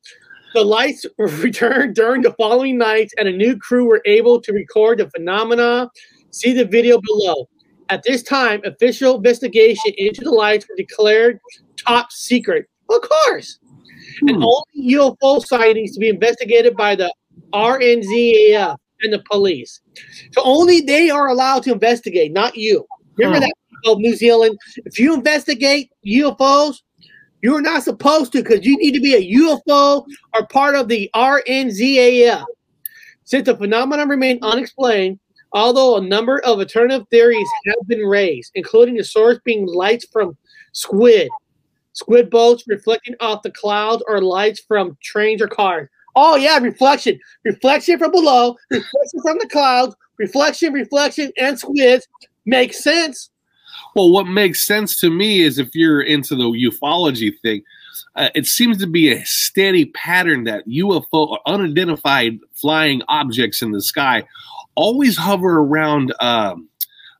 The 0.54 0.64
lights 0.64 1.06
returned 1.18 1.94
during 1.94 2.22
the 2.22 2.34
following 2.34 2.76
nights, 2.76 3.14
and 3.16 3.26
a 3.26 3.32
new 3.32 3.56
crew 3.56 3.86
were 3.86 4.02
able 4.04 4.40
to 4.42 4.52
record 4.52 4.98
the 4.98 5.08
phenomena. 5.10 5.90
See 6.30 6.52
the 6.52 6.66
video 6.66 7.00
below. 7.00 7.48
At 7.88 8.02
this 8.02 8.22
time, 8.22 8.60
official 8.64 9.16
investigation 9.16 9.92
into 9.96 10.22
the 10.22 10.30
lights 10.30 10.66
were 10.68 10.76
declared 10.76 11.40
top 11.76 12.10
secret. 12.12 12.66
Of 12.90 13.02
course. 13.02 13.58
And 14.22 14.36
Hmm. 14.36 14.42
only 14.44 14.94
UFO 14.94 15.38
sightings 15.44 15.92
to 15.94 16.00
be 16.00 16.08
investigated 16.08 16.76
by 16.76 16.94
the 16.94 17.12
RNZAF 17.52 18.76
and 19.02 19.12
the 19.12 19.22
police. 19.30 19.80
So 20.32 20.42
only 20.44 20.80
they 20.80 21.10
are 21.10 21.28
allowed 21.28 21.62
to 21.64 21.72
investigate, 21.72 22.32
not 22.32 22.56
you. 22.56 22.86
Remember 23.16 23.38
Huh. 23.44 23.48
that, 23.84 23.90
of 23.90 23.98
New 23.98 24.14
Zealand? 24.14 24.56
If 24.86 24.98
you 24.98 25.12
investigate 25.14 25.90
UFOs, 26.06 26.82
you're 27.42 27.60
not 27.60 27.82
supposed 27.82 28.32
to 28.32 28.42
because 28.42 28.64
you 28.64 28.76
need 28.78 28.92
to 28.92 29.00
be 29.00 29.14
a 29.14 29.38
UFO 29.38 30.06
or 30.34 30.46
part 30.46 30.76
of 30.76 30.88
the 30.88 31.10
RNZAF. 31.14 32.44
Since 33.24 33.46
the 33.46 33.56
phenomenon 33.56 34.08
remained 34.08 34.40
unexplained, 34.42 35.18
although 35.52 35.96
a 35.96 36.00
number 36.00 36.38
of 36.40 36.58
alternative 36.58 37.06
theories 37.10 37.48
have 37.66 37.86
been 37.86 38.00
raised, 38.00 38.52
including 38.54 38.96
the 38.96 39.04
source 39.04 39.38
being 39.44 39.66
lights 39.66 40.06
from 40.12 40.36
squid, 40.72 41.28
squid 41.92 42.30
boats 42.30 42.64
reflecting 42.66 43.14
off 43.20 43.42
the 43.42 43.50
clouds, 43.50 44.02
or 44.08 44.20
lights 44.20 44.60
from 44.66 44.96
trains 45.02 45.42
or 45.42 45.48
cars. 45.48 45.88
Oh 46.14 46.36
yeah, 46.36 46.58
reflection, 46.58 47.18
reflection 47.44 47.98
from 47.98 48.10
below, 48.10 48.56
reflection 48.70 49.20
from 49.22 49.38
the 49.38 49.48
clouds, 49.48 49.94
reflection, 50.18 50.72
reflection, 50.72 51.32
and 51.38 51.58
squids 51.58 52.06
makes 52.44 52.82
sense. 52.82 53.30
Well, 53.94 54.10
what 54.10 54.26
makes 54.26 54.66
sense 54.66 54.98
to 55.00 55.10
me 55.10 55.40
is 55.40 55.58
if 55.58 55.74
you're 55.74 56.02
into 56.02 56.34
the 56.34 56.44
ufology 56.44 57.32
thing, 57.40 57.62
uh, 58.16 58.28
it 58.34 58.46
seems 58.46 58.78
to 58.78 58.86
be 58.86 59.10
a 59.10 59.24
steady 59.24 59.86
pattern 59.86 60.44
that 60.44 60.66
UFO 60.66 61.06
or 61.12 61.40
unidentified 61.46 62.38
flying 62.54 63.02
objects 63.08 63.62
in 63.62 63.72
the 63.72 63.82
sky 63.82 64.24
always 64.74 65.16
hover 65.16 65.58
around 65.58 66.14
um, 66.20 66.68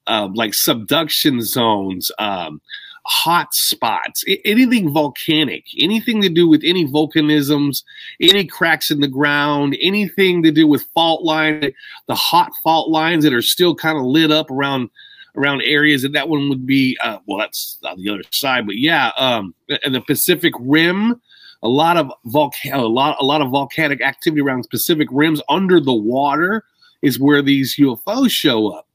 uh, 0.07 0.28
like 0.34 0.55
subduction 0.55 1.42
zones, 1.42 2.11
um, 2.18 2.61
hot 3.05 3.53
spots, 3.53 4.24
anything 4.44 4.92
volcanic, 4.92 5.64
anything 5.78 6.22
to 6.22 6.28
do 6.28 6.48
with 6.48 6.62
any 6.64 6.86
volcanisms, 6.86 7.82
any 8.20 8.44
cracks 8.44 8.90
in 8.90 9.00
the 9.00 9.09
ground, 9.09 9.76
anything 9.80 10.42
to 10.42 10.53
do 10.53 10.66
with 10.66 10.84
fault 10.94 11.24
line, 11.24 11.72
the 12.07 12.14
hot 12.14 12.53
fault 12.62 12.90
lines 12.90 13.24
that 13.24 13.34
are 13.34 13.42
still 13.42 13.74
kind 13.74 13.98
of 13.98 14.05
lit 14.05 14.30
up 14.30 14.50
around 14.50 14.90
around 15.34 15.62
areas 15.62 16.05
and 16.05 16.14
that 16.14 16.28
one 16.28 16.50
would 16.50 16.66
be 16.66 16.94
uh 17.03 17.16
well 17.24 17.38
that's 17.38 17.78
on 17.84 17.96
the 17.96 18.11
other 18.11 18.20
side 18.32 18.66
but 18.66 18.76
yeah 18.76 19.12
um 19.16 19.55
and 19.82 19.94
the 19.94 20.00
pacific 20.03 20.53
rim 20.61 21.18
a 21.62 21.68
lot 21.68 21.96
of 21.96 22.12
volcano, 22.26 22.86
a 22.86 22.88
lot, 22.88 23.16
a 23.20 23.24
lot 23.24 23.40
of 23.40 23.50
volcanic 23.50 24.03
activity 24.03 24.42
around 24.42 24.68
pacific 24.68 25.09
rims 25.11 25.40
under 25.48 25.80
the 25.80 25.94
water 25.94 26.64
is 27.03 27.18
where 27.18 27.42
these 27.42 27.76
UFOs 27.76 28.30
show 28.30 28.68
up. 28.68 28.88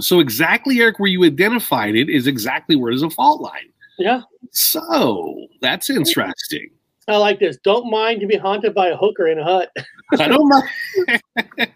So 0.00 0.20
exactly, 0.20 0.80
Eric, 0.80 0.98
where 0.98 1.10
you 1.10 1.24
identified 1.24 1.94
it 1.96 2.08
is 2.08 2.26
exactly 2.26 2.76
where 2.76 2.92
there's 2.92 3.02
a 3.02 3.10
fault 3.10 3.40
line. 3.42 3.70
Yeah. 3.98 4.22
So 4.52 5.46
that's 5.60 5.90
interesting. 5.90 6.70
I 7.08 7.16
like 7.16 7.40
this. 7.40 7.58
Don't 7.58 7.90
mind 7.90 8.20
to 8.20 8.26
be 8.26 8.36
haunted 8.36 8.74
by 8.74 8.88
a 8.88 8.96
hooker 8.96 9.26
in 9.26 9.38
a 9.38 9.44
hut. 9.44 9.70
I 10.18 10.28
don't 10.28 10.48
mind. 10.48 11.20
I 11.58 11.68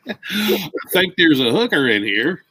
think 0.93 1.15
there's 1.19 1.41
a 1.41 1.51
hooker 1.51 1.89
in 1.89 2.03
here. 2.05 2.43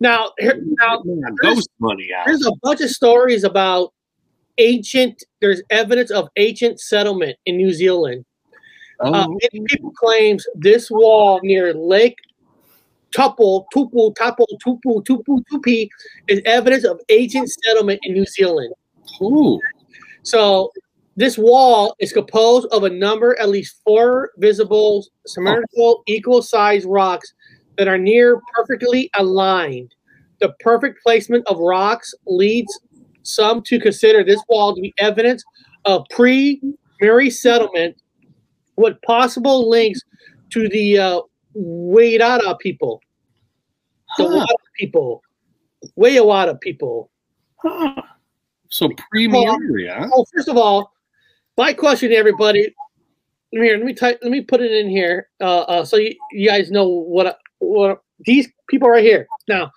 Now, 0.00 0.32
here, 0.38 0.60
now 0.80 1.02
Ghost 1.42 1.68
money 1.80 2.10
out. 2.16 2.26
there's 2.26 2.46
a 2.46 2.52
bunch 2.62 2.80
of 2.80 2.90
stories 2.90 3.42
about 3.42 3.92
ancient. 4.58 5.24
There's 5.40 5.62
evidence 5.70 6.10
of 6.12 6.28
ancient 6.36 6.80
settlement 6.80 7.36
in 7.46 7.56
New 7.56 7.72
Zealand. 7.72 8.24
Uh, 9.00 9.24
Oh, 9.26 9.38
many 9.52 9.64
people 9.66 9.90
claims 9.92 10.46
this 10.54 10.90
wall 10.90 11.40
near 11.42 11.72
Lake 11.74 12.16
Tupu, 13.12 13.64
Tupu, 13.74 14.14
Tapu, 14.16 14.44
Tupu, 14.64 15.02
Tupu, 15.04 15.42
Tupi 15.50 15.88
is 16.28 16.40
evidence 16.44 16.84
of 16.84 17.00
ancient 17.08 17.48
settlement 17.50 18.00
in 18.02 18.12
New 18.12 18.26
Zealand. 18.26 18.74
cool. 19.18 19.60
So 20.22 20.70
this 21.16 21.38
wall 21.38 21.96
is 21.98 22.12
composed 22.12 22.68
of 22.70 22.84
a 22.84 22.90
number, 22.90 23.38
at 23.40 23.48
least 23.48 23.80
four 23.84 24.30
visible, 24.36 25.06
symmetrical, 25.26 26.02
equal-sized 26.06 26.86
rocks 26.86 27.32
that 27.76 27.88
are 27.88 27.98
near 27.98 28.40
perfectly 28.54 29.10
aligned. 29.18 29.94
The 30.40 30.54
perfect 30.60 31.02
placement 31.02 31.46
of 31.46 31.58
rocks 31.58 32.14
leads 32.26 32.78
some 33.22 33.62
to 33.62 33.80
consider 33.80 34.22
this 34.22 34.40
wall 34.48 34.74
to 34.74 34.80
be 34.80 34.94
evidence 34.98 35.42
of 35.84 36.04
pre-Maori 36.10 37.30
settlement 37.30 37.96
with 38.76 39.00
possible 39.02 39.68
links 39.68 40.00
to 40.50 40.68
the 40.68 40.98
uh, 40.98 41.20
Wairara 41.58 42.58
people, 42.58 43.00
the 44.16 44.24
Huh. 44.24 44.36
Wada 44.36 44.54
people, 44.76 45.22
Waiawada 45.98 46.60
people. 46.60 47.10
Huh. 47.62 48.02
So 48.68 48.90
pre-Maori, 49.10 49.88
huh? 49.88 50.08
Oh, 50.12 50.24
first 50.34 50.48
of 50.48 50.56
all, 50.56 50.92
my 51.56 51.72
question 51.72 52.10
to 52.10 52.16
everybody. 52.16 52.74
Here, 53.50 53.76
let 53.76 53.86
me 53.86 53.94
type. 53.94 54.18
Let 54.22 54.30
me 54.30 54.42
put 54.42 54.60
it 54.60 54.70
in 54.72 54.90
here, 54.90 55.28
uh, 55.40 55.60
uh, 55.60 55.84
so 55.84 55.96
you, 55.96 56.14
you 56.32 56.48
guys 56.48 56.70
know 56.70 56.86
what 56.86 57.38
what 57.60 58.02
these 58.26 58.46
people 58.68 58.90
right 58.90 59.02
here. 59.02 59.26
Now, 59.48 59.70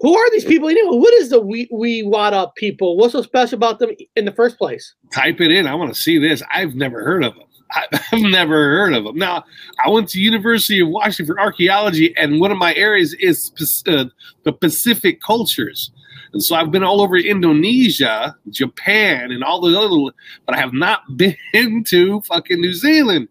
who 0.00 0.16
are 0.16 0.30
these 0.30 0.44
people? 0.44 0.68
Anyway, 0.68 0.96
what 0.98 1.14
is 1.14 1.30
the 1.30 1.40
we 1.40 1.68
we 1.72 2.02
Wada 2.02 2.52
people? 2.56 2.98
What's 2.98 3.12
so 3.12 3.22
special 3.22 3.56
about 3.56 3.78
them 3.78 3.90
in 4.16 4.26
the 4.26 4.32
first 4.32 4.58
place? 4.58 4.94
Type 5.12 5.40
it 5.40 5.50
in. 5.50 5.66
I 5.66 5.74
want 5.74 5.94
to 5.94 6.00
see 6.00 6.18
this. 6.18 6.42
I've 6.50 6.74
never 6.74 7.02
heard 7.02 7.24
of 7.24 7.34
them. 7.34 7.47
I've 8.12 8.20
never 8.20 8.54
heard 8.54 8.94
of 8.94 9.04
them. 9.04 9.16
Now, 9.16 9.44
I 9.84 9.90
went 9.90 10.08
to 10.10 10.20
University 10.20 10.80
of 10.80 10.88
Washington 10.88 11.26
for 11.34 11.40
archaeology, 11.40 12.16
and 12.16 12.40
one 12.40 12.50
of 12.50 12.58
my 12.58 12.74
areas 12.74 13.14
is 13.14 13.52
uh, 13.86 14.06
the 14.44 14.52
Pacific 14.52 15.20
cultures. 15.20 15.90
And 16.32 16.42
so 16.42 16.56
I've 16.56 16.70
been 16.70 16.84
all 16.84 17.00
over 17.00 17.16
Indonesia, 17.16 18.36
Japan, 18.50 19.32
and 19.32 19.42
all 19.42 19.60
the 19.60 19.78
other, 19.78 20.14
but 20.46 20.54
I 20.54 20.58
have 20.58 20.72
not 20.72 21.00
been 21.16 21.84
to 21.88 22.20
fucking 22.22 22.60
New 22.60 22.74
Zealand. 22.74 23.28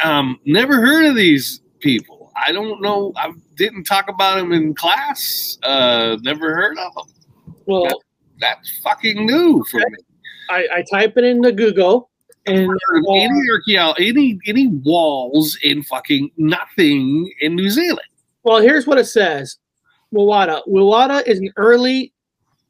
Um, 0.00 0.38
never 0.44 0.74
heard 0.74 1.06
of 1.06 1.16
these 1.16 1.60
people. 1.80 2.32
I 2.36 2.52
don't 2.52 2.82
know. 2.82 3.12
I 3.16 3.32
didn't 3.54 3.84
talk 3.84 4.08
about 4.08 4.36
them 4.36 4.52
in 4.52 4.74
class. 4.74 5.58
Uh, 5.62 6.18
never 6.20 6.54
heard 6.54 6.76
of 6.78 6.94
them. 6.94 7.54
Well, 7.64 8.02
That's 8.40 8.78
fucking 8.80 9.24
new 9.24 9.64
for 9.70 9.78
me. 9.78 9.96
I, 10.50 10.68
I 10.76 10.84
type 10.90 11.16
it 11.16 11.24
into 11.24 11.50
Google, 11.52 12.10
and 12.46 12.70
any 13.14 13.40
archaeo- 13.50 13.94
any 13.98 14.38
any 14.46 14.68
walls 14.68 15.58
in 15.62 15.82
fucking 15.82 16.30
nothing 16.36 17.32
in 17.40 17.54
New 17.54 17.70
Zealand. 17.70 18.06
well, 18.42 18.60
here's 18.60 18.86
what 18.86 18.98
it 18.98 19.06
says: 19.06 19.58
Wawada. 20.12 20.62
Wawada 20.68 21.26
is 21.26 21.38
an 21.40 21.52
early 21.56 22.12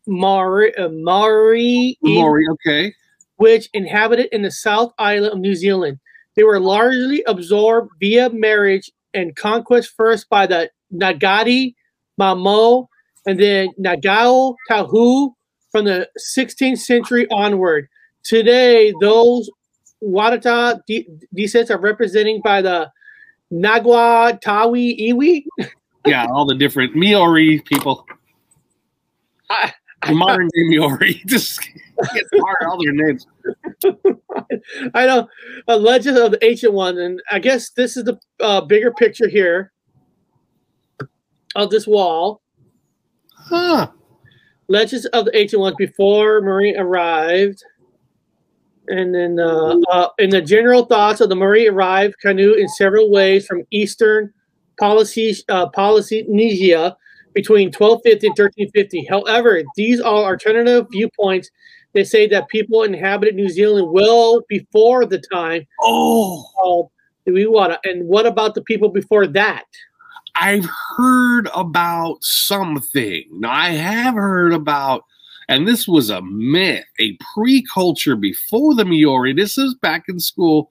Maori, 0.07 0.75
uh, 0.77 0.89
Maori 0.89 1.99
Maury, 2.03 2.47
okay. 2.53 2.95
which 3.37 3.69
inhabited 3.75 4.29
in 4.33 4.43
the 4.43 4.51
South 4.51 4.93
Island 4.99 5.33
of 5.33 5.39
New 5.41 5.55
Zealand. 5.55 5.99
They 6.35 6.45
were 6.45 6.61
largely 6.61 7.23
absorbed 7.27 7.91
via 8.01 8.31
marriage 8.31 8.91
and 9.15 9.35
conquest 9.35 9.95
first 9.97 10.29
by 10.29 10.47
the 10.47 10.71
Nagati, 10.93 11.75
Mamo, 12.21 12.87
and 13.27 13.41
then 13.41 13.71
Nagao 13.81 14.55
Tahu 14.71 15.33
from 15.73 15.87
the 15.87 16.09
16th 16.37 16.79
century 16.79 17.27
onward. 17.31 17.89
Today, 18.23 18.93
those 19.01 19.51
Wadata 20.03 20.81
de- 20.87 21.09
descents 21.35 21.71
are 21.71 21.79
represented 21.79 22.43
by 22.43 22.63
the 22.63 22.91
Nagwa 23.53 24.41
Tawi 24.41 25.13
Iwi. 25.13 25.45
Yeah, 26.07 26.25
all 26.31 26.47
the 26.47 26.55
different 26.55 26.95
Maori 26.95 27.61
people. 27.63 28.07
I- 29.51 29.73
Modern 30.09 30.47
day 30.55 30.79
Maori. 30.79 31.15
Just 31.27 31.61
gets 32.15 32.31
hard 32.33 32.57
all 32.65 32.81
their 32.81 32.93
names. 32.93 33.27
I 34.95 35.07
know 35.07 35.29
a 35.67 35.77
legend 35.77 36.17
of 36.19 36.31
the 36.31 36.45
ancient 36.45 36.75
one, 36.75 36.99
and 36.99 37.21
I 37.33 37.41
guess 37.41 37.71
this 37.71 37.97
is 37.97 38.05
the 38.05 38.21
uh, 38.39 38.61
bigger 38.61 38.93
picture 38.93 39.27
here 39.27 39.73
of 41.57 41.71
this 41.71 41.89
wall. 41.89 42.41
Huh. 43.35 43.89
Legends 44.69 45.07
of 45.07 45.25
the 45.25 45.37
ancient 45.37 45.61
ones 45.61 45.75
before 45.77 46.41
Maori 46.41 46.77
arrived, 46.77 47.65
and 48.89 49.15
then 49.15 49.39
uh, 49.39 49.77
uh, 49.91 50.09
in 50.19 50.31
the 50.31 50.43
general 50.43 50.85
thoughts 50.85 51.21
of 51.21 51.29
the 51.29 51.37
Maori 51.37 51.69
arrived 51.69 52.15
canoe 52.21 52.55
in 52.55 52.69
several 52.69 53.11
ways 53.11 53.47
from 53.47 53.63
eastern 53.71 54.33
policy 54.79 55.35
uh, 55.49 55.69
Polynesia 55.69 56.97
between 57.35 57.69
1250 57.69 58.27
and 58.27 58.39
1350. 58.39 59.07
However, 59.11 59.63
these 59.77 60.01
are 60.01 60.31
alternative 60.31 60.87
viewpoints. 60.91 61.51
They 61.93 62.05
say 62.05 62.27
that 62.29 62.49
people 62.49 62.83
inhabited 62.83 63.35
New 63.35 63.49
Zealand 63.49 63.89
well 63.91 64.43
before 64.49 65.07
the 65.07 65.23
time 65.33 65.67
Oh, 65.83 66.91
the 67.25 67.33
Wiwata. 67.33 67.79
And 67.85 68.07
what 68.07 68.27
about 68.27 68.55
the 68.55 68.63
people 68.63 68.89
before 68.89 69.27
that? 69.29 69.65
I've 70.35 70.69
heard 70.97 71.49
about 71.55 72.19
something. 72.21 73.25
Now, 73.33 73.51
I 73.51 73.71
have 73.71 74.15
heard 74.15 74.53
about, 74.53 75.05
and 75.49 75.67
this 75.67 75.87
was 75.87 76.11
a 76.11 76.23
myth, 76.23 76.85
a 76.99 77.17
pre 77.35 77.65
culture 77.73 78.17
before 78.17 78.75
the 78.75 78.85
Maori. 78.85 79.33
This 79.33 79.59
is 79.59 79.75
back 79.75 80.05
in 80.09 80.19
school, 80.21 80.71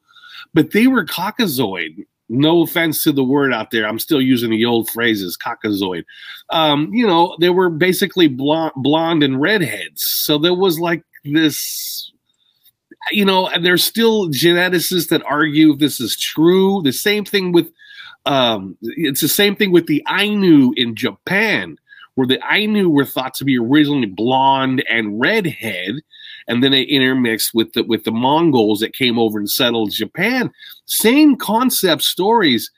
but 0.54 0.72
they 0.72 0.88
were 0.88 1.06
Caucasoid. 1.06 2.06
No 2.28 2.64
offense 2.64 3.04
to 3.04 3.12
the 3.12 3.24
word 3.24 3.54
out 3.54 3.70
there. 3.70 3.88
I'm 3.88 4.00
still 4.00 4.22
using 4.22 4.50
the 4.50 4.66
old 4.66 4.90
phrases, 4.90 5.38
Caucasoid. 5.38 6.06
Um, 6.50 6.92
you 6.92 7.06
know, 7.06 7.38
they 7.40 7.52
were 7.52 7.70
basically 7.70 8.28
blonde, 8.28 8.74
blonde 8.76 9.24
and 9.24 9.40
redheads. 9.40 10.04
So 10.04 10.40
there 10.40 10.56
was 10.56 10.80
like 10.80 11.04
this 11.24 12.12
you 13.12 13.26
know, 13.26 13.48
and 13.48 13.66
there's 13.66 13.84
still 13.84 14.30
geneticists 14.30 15.10
that 15.10 15.24
argue 15.26 15.76
this 15.76 16.00
is 16.00 16.18
true. 16.18 16.82
The 16.84 16.92
same 16.92 17.26
thing 17.26 17.52
with, 17.52 17.72
um, 18.26 18.78
it's 18.82 19.22
the 19.22 19.28
same 19.28 19.56
thing 19.56 19.72
with 19.72 19.88
the 19.88 20.04
Ainu 20.10 20.74
in 20.76 20.96
Japan, 20.96 21.78
where 22.16 22.28
the 22.28 22.40
Ainu 22.52 22.90
were 22.90 23.06
thought 23.06 23.34
to 23.36 23.46
be 23.46 23.58
originally 23.58 24.08
blonde 24.08 24.84
and 24.90 25.20
redhead, 25.20 25.96
and 26.48 26.64
then 26.64 26.72
they 26.72 26.84
intermixed 26.84 27.52
with 27.54 27.74
the 27.74 27.84
with 27.84 28.04
the 28.04 28.12
Mongols 28.12 28.80
that 28.80 28.94
came 28.94 29.18
over 29.20 29.38
and 29.40 29.50
settled 29.50 29.92
Japan. 29.92 30.52
Same 30.86 31.36
concept 31.38 32.02
stories 32.04 32.72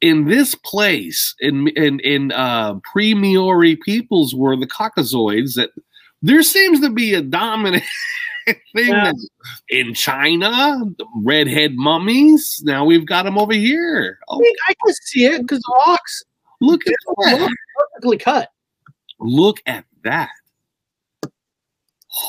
in 0.00 0.26
this 0.26 0.54
place 0.56 1.34
in 1.40 1.68
in 1.68 2.00
in 2.00 2.32
uh, 2.32 2.74
pre 2.92 3.14
Maori 3.14 3.76
peoples 3.76 4.34
were 4.34 4.56
the 4.56 4.66
Caucasoids 4.66 5.54
that. 5.54 5.70
There 6.24 6.44
seems 6.44 6.78
to 6.82 6.88
be 6.88 7.14
a 7.14 7.20
dominant 7.20 7.82
thing 8.46 8.54
Yeah. 8.76 9.06
that 9.10 9.28
in 9.70 9.92
China, 9.92 10.84
the 10.96 11.04
redhead 11.24 11.72
mummies. 11.74 12.60
Now 12.62 12.84
we've 12.84 13.04
got 13.04 13.24
them 13.24 13.36
over 13.36 13.52
here. 13.52 14.20
I 14.20 14.24
Oh, 14.28 14.38
mean, 14.38 14.54
I 14.68 14.74
can 14.86 14.94
see 15.02 15.24
it 15.24 15.40
because 15.42 15.58
the 15.58 15.82
rocks 15.84 16.22
look 16.60 16.86
at 16.86 16.94
that! 17.24 17.50
perfectly 17.76 18.18
cut. 18.18 18.51
Look 19.22 19.62
at 19.66 19.84
that! 20.04 20.30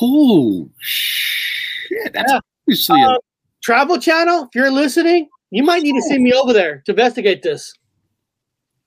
Oh 0.00 0.70
shit! 0.78 2.12
That's 2.12 2.32
Yeah. 2.32 2.40
obviously 2.62 3.02
a 3.02 3.08
Uh, 3.10 3.18
Travel 3.62 3.98
Channel, 3.98 4.44
if 4.44 4.54
you're 4.54 4.70
listening, 4.70 5.28
you 5.50 5.62
might 5.62 5.82
need 5.82 5.94
to 5.94 6.02
send 6.02 6.22
me 6.22 6.32
over 6.32 6.52
there 6.52 6.82
to 6.86 6.92
investigate 6.92 7.42
this. 7.42 7.72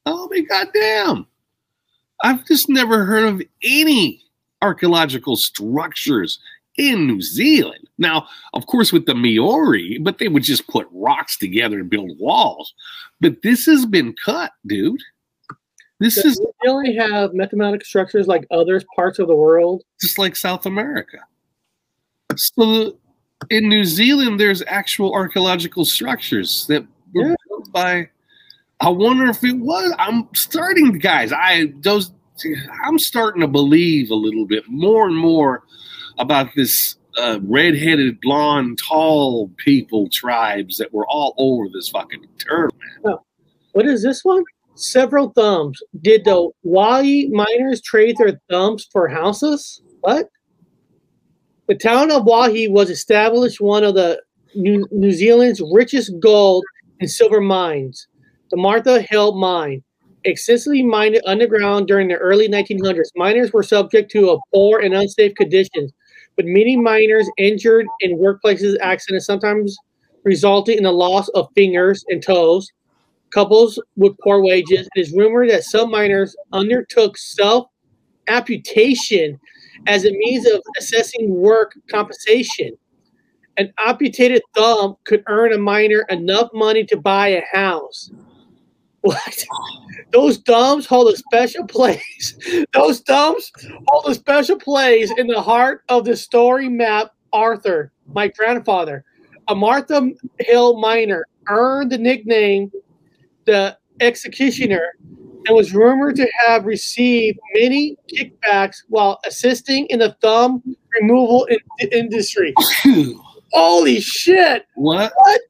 Oh 0.05 0.27
my 0.31 0.41
goddamn! 0.41 1.25
I've 2.23 2.45
just 2.47 2.69
never 2.69 3.03
heard 3.05 3.25
of 3.25 3.41
any 3.63 4.23
archaeological 4.61 5.35
structures 5.35 6.39
in 6.77 7.07
New 7.07 7.21
Zealand. 7.21 7.87
Now, 7.97 8.27
of 8.53 8.67
course, 8.67 8.93
with 8.93 9.05
the 9.05 9.15
Maori, 9.15 9.97
but 9.99 10.17
they 10.19 10.27
would 10.27 10.43
just 10.43 10.67
put 10.67 10.87
rocks 10.91 11.37
together 11.37 11.79
and 11.79 11.89
build 11.89 12.17
walls. 12.19 12.73
But 13.19 13.41
this 13.41 13.65
has 13.65 13.85
been 13.85 14.13
cut, 14.23 14.51
dude. 14.65 15.01
This 15.99 16.17
is 16.17 16.37
They 16.63 16.69
only 16.69 16.95
have 16.95 17.33
mathematical 17.33 17.83
structures 17.85 18.27
like 18.27 18.45
other 18.51 18.81
parts 18.95 19.19
of 19.19 19.27
the 19.27 19.35
world. 19.35 19.83
just 19.99 20.17
like 20.19 20.35
South 20.35 20.65
America. 20.65 21.19
So 22.35 22.97
in 23.49 23.67
New 23.69 23.83
Zealand, 23.83 24.39
there's 24.39 24.61
actual 24.67 25.13
archaeological 25.13 25.85
structures 25.85 26.67
that 26.67 26.85
were 27.13 27.29
Yeah. 27.29 27.35
built 27.49 27.71
by. 27.71 28.09
I 28.79 28.89
wonder 28.89 29.25
if 29.25 29.43
it 29.43 29.53
was. 29.57 29.93
I'm 29.97 30.27
starting, 30.35 30.99
guys. 30.99 31.31
I 31.33 31.73
those. 31.81 32.11
I'm 32.85 32.99
starting 32.99 33.41
to 33.41 33.47
believe 33.47 34.11
a 34.11 34.15
little 34.15 34.45
bit 34.45 34.63
more 34.67 35.07
and 35.07 35.17
more 35.17 35.63
about 36.19 36.49
this 36.55 36.95
uh, 37.17 37.39
red-headed, 37.41 38.21
blonde, 38.21 38.77
tall 38.77 39.49
people 39.57 40.07
tribes 40.09 40.77
that 40.77 40.93
were 40.93 41.07
all 41.07 41.33
over 41.39 41.67
this 41.73 41.89
fucking 41.89 42.23
turf. 42.37 42.69
What 43.71 43.87
is 43.87 44.03
this 44.03 44.23
one? 44.23 44.43
Several 44.77 45.29
thumbs. 45.31 45.81
Did 46.01 46.23
the 46.23 46.51
Waihi 46.63 47.31
miners 47.31 47.81
trade 47.81 48.15
their 48.17 48.39
thumbs 48.47 48.87
for 48.91 49.07
houses? 49.07 49.81
What? 50.01 50.29
The 51.67 51.73
town 51.73 52.11
of 52.11 52.23
Waihi 52.23 52.69
was 52.69 52.91
established 52.91 53.59
one 53.59 53.83
of 53.83 53.95
the 53.95 54.21
New, 54.53 54.87
New 54.91 55.11
Zealand's 55.11 55.63
richest 55.73 56.13
gold 56.19 56.63
and 57.01 57.09
silver 57.09 57.41
mines, 57.41 58.07
the 58.51 58.57
Martha 58.57 59.01
Hill 59.01 59.35
mine. 59.35 59.83
Extensively 60.25 60.83
mined 60.83 61.19
underground 61.25 61.87
during 61.87 62.07
the 62.07 62.15
early 62.15 62.47
1900s, 62.47 63.09
miners 63.15 63.51
were 63.53 63.63
subject 63.63 64.11
to 64.11 64.31
a 64.31 64.37
poor 64.53 64.79
and 64.79 64.93
unsafe 64.93 65.33
conditions, 65.35 65.91
with 66.35 66.45
many 66.45 66.75
miners 66.75 67.27
injured 67.37 67.87
in 68.01 68.19
workplaces 68.19 68.77
accidents, 68.81 69.25
sometimes 69.25 69.75
resulting 70.23 70.77
in 70.77 70.83
the 70.83 70.91
loss 70.91 71.29
of 71.29 71.47
fingers 71.55 72.05
and 72.09 72.21
toes 72.21 72.71
couples 73.33 73.81
with 73.95 74.17
poor 74.23 74.41
wages. 74.41 74.87
It 74.95 74.99
is 74.99 75.13
rumored 75.13 75.49
that 75.49 75.63
some 75.63 75.91
miners 75.91 76.35
undertook 76.53 77.17
self 77.17 77.67
amputation 78.27 79.39
as 79.87 80.05
a 80.05 80.11
means 80.11 80.45
of 80.47 80.61
assessing 80.79 81.33
work 81.33 81.73
compensation. 81.89 82.71
An 83.57 83.73
amputated 83.79 84.41
thumb 84.55 84.95
could 85.05 85.23
earn 85.27 85.53
a 85.53 85.57
miner 85.57 86.05
enough 86.09 86.49
money 86.53 86.83
to 86.85 86.97
buy 86.97 87.29
a 87.29 87.43
house. 87.51 88.11
What? 89.01 89.45
Those 90.11 90.37
thumbs 90.37 90.85
hold 90.85 91.13
a 91.13 91.17
special 91.17 91.65
place. 91.65 92.37
Those 92.73 92.99
thumbs 93.01 93.51
hold 93.87 94.05
a 94.07 94.15
special 94.15 94.57
place 94.57 95.11
in 95.17 95.27
the 95.27 95.41
heart 95.41 95.83
of 95.89 96.05
the 96.05 96.15
story 96.15 96.69
map 96.69 97.11
Arthur, 97.33 97.91
my 98.13 98.27
grandfather. 98.29 99.03
A 99.47 99.55
Martha 99.55 100.09
Hill 100.39 100.79
miner 100.79 101.25
earned 101.49 101.91
the 101.91 101.97
nickname 101.97 102.71
the 103.47 103.75
executioner 103.99 104.93
and 105.47 105.55
was 105.55 105.73
rumored 105.73 106.15
to 106.17 106.27
have 106.45 106.65
received 106.65 107.39
many 107.55 107.97
kickbacks 108.13 108.83
while 108.89 109.19
assisting 109.25 109.87
in 109.87 109.99
the 109.99 110.15
thumb 110.21 110.61
removal 111.01 111.45
in- 111.45 111.89
industry. 111.91 112.53
Holy 113.53 113.99
shit! 113.99 114.65
what? 114.75 115.11
What? 115.15 115.41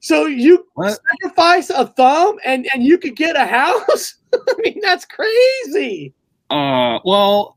So 0.00 0.26
you 0.26 0.66
What? 0.74 1.00
sacrifice 1.10 1.70
a 1.70 1.86
thumb 1.86 2.38
and 2.44 2.68
and 2.74 2.84
you 2.84 2.98
could 2.98 3.16
get 3.16 3.34
a 3.36 3.46
house? 3.46 4.14
I 4.34 4.54
mean, 4.58 4.78
that's 4.82 5.06
crazy. 5.06 6.12
Uh, 6.50 6.98
well, 7.04 7.56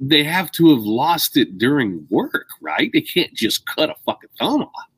they 0.00 0.24
have 0.24 0.50
to 0.52 0.70
have 0.74 0.82
lost 0.82 1.36
it 1.36 1.58
during 1.58 2.04
work, 2.10 2.48
right? 2.60 2.90
They 2.92 3.00
can't 3.02 3.32
just 3.34 3.64
cut 3.66 3.88
a 3.90 3.94
fucking 4.04 4.30
thumb 4.38 4.62
off. 4.62 4.88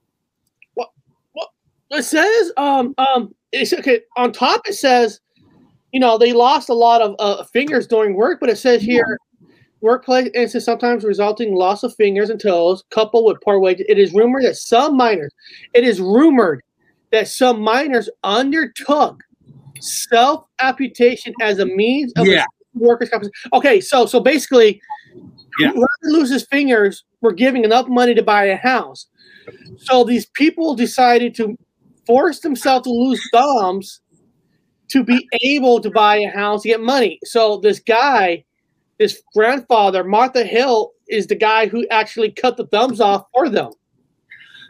What? 0.73 0.89
What? 1.35 1.51
It 1.91 2.05
says 2.05 2.53
um 2.57 2.95
um 2.97 3.35
it's 3.55 3.73
okay 3.73 4.01
on 4.17 4.33
top 4.33 4.61
it 4.67 4.75
says 4.75 5.21
you 5.93 6.01
know 6.01 6.19
they 6.19 6.33
lost 6.33 6.69
a 6.69 6.75
lot 6.75 7.01
of 7.01 7.15
uh, 7.19 7.45
fingers 7.45 7.87
during 7.87 8.15
work 8.15 8.39
but 8.41 8.49
it 8.51 8.57
says 8.59 8.83
here 8.83 9.19
workplace 9.81 10.31
incidents 10.35 10.65
sometimes 10.65 11.05
resulting 11.05 11.55
loss 11.55 11.83
of 11.83 11.95
fingers 11.97 12.31
and 12.31 12.41
toes 12.41 12.83
coupled 12.91 13.27
with 13.27 13.41
poor 13.45 13.59
wages 13.61 13.87
it 13.89 13.99
is 13.99 14.13
rumored 14.13 14.45
that 14.45 14.57
some 14.57 14.97
miners 14.97 15.33
it 15.75 15.85
is 15.85 16.01
rumored 16.01 16.61
that 17.13 17.29
some 17.29 17.61
miners 17.61 18.09
undertook 18.25 19.23
self 19.81 20.47
amputation 20.61 21.33
as 21.41 21.59
a 21.59 21.67
means 21.67 22.13
of 22.17 22.27
Yeah. 22.27 22.45
workers 22.75 23.11
compensation 23.11 23.51
okay 23.53 23.81
so 23.81 24.07
so 24.07 24.21
basically 24.21 24.81
Yeah. 25.61 25.69
whoever 25.69 25.87
loses 26.05 26.47
fingers 26.47 27.05
were 27.21 27.33
giving 27.33 27.65
enough 27.65 27.87
money 27.89 28.15
to 28.15 28.23
buy 28.23 28.45
a 28.47 28.57
house 28.57 29.07
so 29.77 30.03
these 30.03 30.27
people 30.35 30.75
decided 30.75 31.35
to 31.37 31.57
force 32.07 32.41
themselves 32.41 32.85
to 32.85 32.91
lose 32.91 33.21
thumbs 33.33 34.01
to 34.91 35.03
be 35.03 35.29
able 35.43 35.81
to 35.81 35.91
buy 35.91 36.17
a 36.17 36.31
house 36.31 36.63
to 36.63 36.69
get 36.69 36.81
money. 36.81 37.19
So 37.25 37.59
this 37.59 37.81
guy, 37.81 38.45
this 38.99 39.23
grandfather, 39.35 40.05
Martha 40.05 40.45
Hill, 40.45 40.93
is 41.09 41.27
the 41.27 41.35
guy 41.35 41.67
who 41.67 41.87
actually 41.89 42.31
cut 42.31 42.57
the 42.57 42.67
thumbs 42.67 43.01
off 43.01 43.25
for 43.33 43.49
them. 43.49 43.73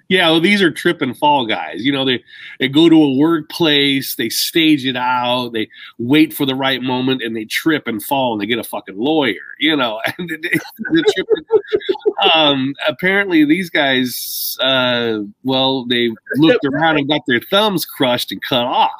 Yeah, 0.08 0.30
well, 0.30 0.40
these 0.40 0.60
are 0.60 0.70
trip 0.70 1.00
and 1.00 1.16
fall 1.16 1.46
guys. 1.46 1.84
You 1.84 1.90
know, 1.92 2.04
they 2.04 2.22
they 2.60 2.68
go 2.68 2.88
to 2.90 3.02
a 3.02 3.16
workplace, 3.16 4.16
they 4.16 4.28
stage 4.28 4.84
it 4.84 4.96
out, 4.96 5.50
they 5.54 5.68
wait 5.98 6.34
for 6.34 6.44
the 6.44 6.54
right 6.54 6.82
moment, 6.82 7.22
and 7.22 7.34
they 7.34 7.46
trip 7.46 7.86
and 7.86 8.02
fall, 8.02 8.32
and 8.32 8.40
they 8.40 8.46
get 8.46 8.58
a 8.58 8.64
fucking 8.64 8.98
lawyer. 8.98 9.34
You 9.58 9.76
know, 9.76 10.00
and 10.18 10.28
they, 10.28 10.36
they 10.36 11.02
trip 11.14 11.26
and- 11.36 12.30
um, 12.34 12.74
apparently 12.86 13.44
these 13.46 13.70
guys, 13.70 14.58
uh, 14.60 15.20
well, 15.42 15.86
they 15.86 16.10
looked 16.36 16.64
around 16.66 16.98
and 16.98 17.08
got 17.08 17.22
their 17.26 17.40
thumbs 17.40 17.86
crushed 17.86 18.30
and 18.30 18.42
cut 18.42 18.64
off. 18.64 18.90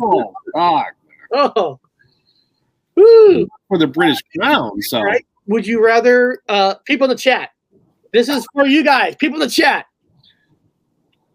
Oh 0.00 0.32
God, 0.54 0.86
Oh, 1.32 1.78
Woo. 2.96 3.48
for 3.68 3.78
the 3.78 3.86
British 3.86 4.18
Crown. 4.36 4.80
So 4.82 5.00
Right. 5.00 5.24
Would 5.46 5.66
you 5.66 5.84
rather, 5.84 6.40
uh, 6.48 6.74
people 6.86 7.04
in 7.04 7.10
the 7.10 7.16
chat? 7.16 7.50
This 8.12 8.28
is 8.28 8.46
for 8.52 8.66
you 8.66 8.82
guys, 8.82 9.14
people 9.16 9.40
in 9.40 9.46
the 9.46 9.52
chat. 9.52 9.86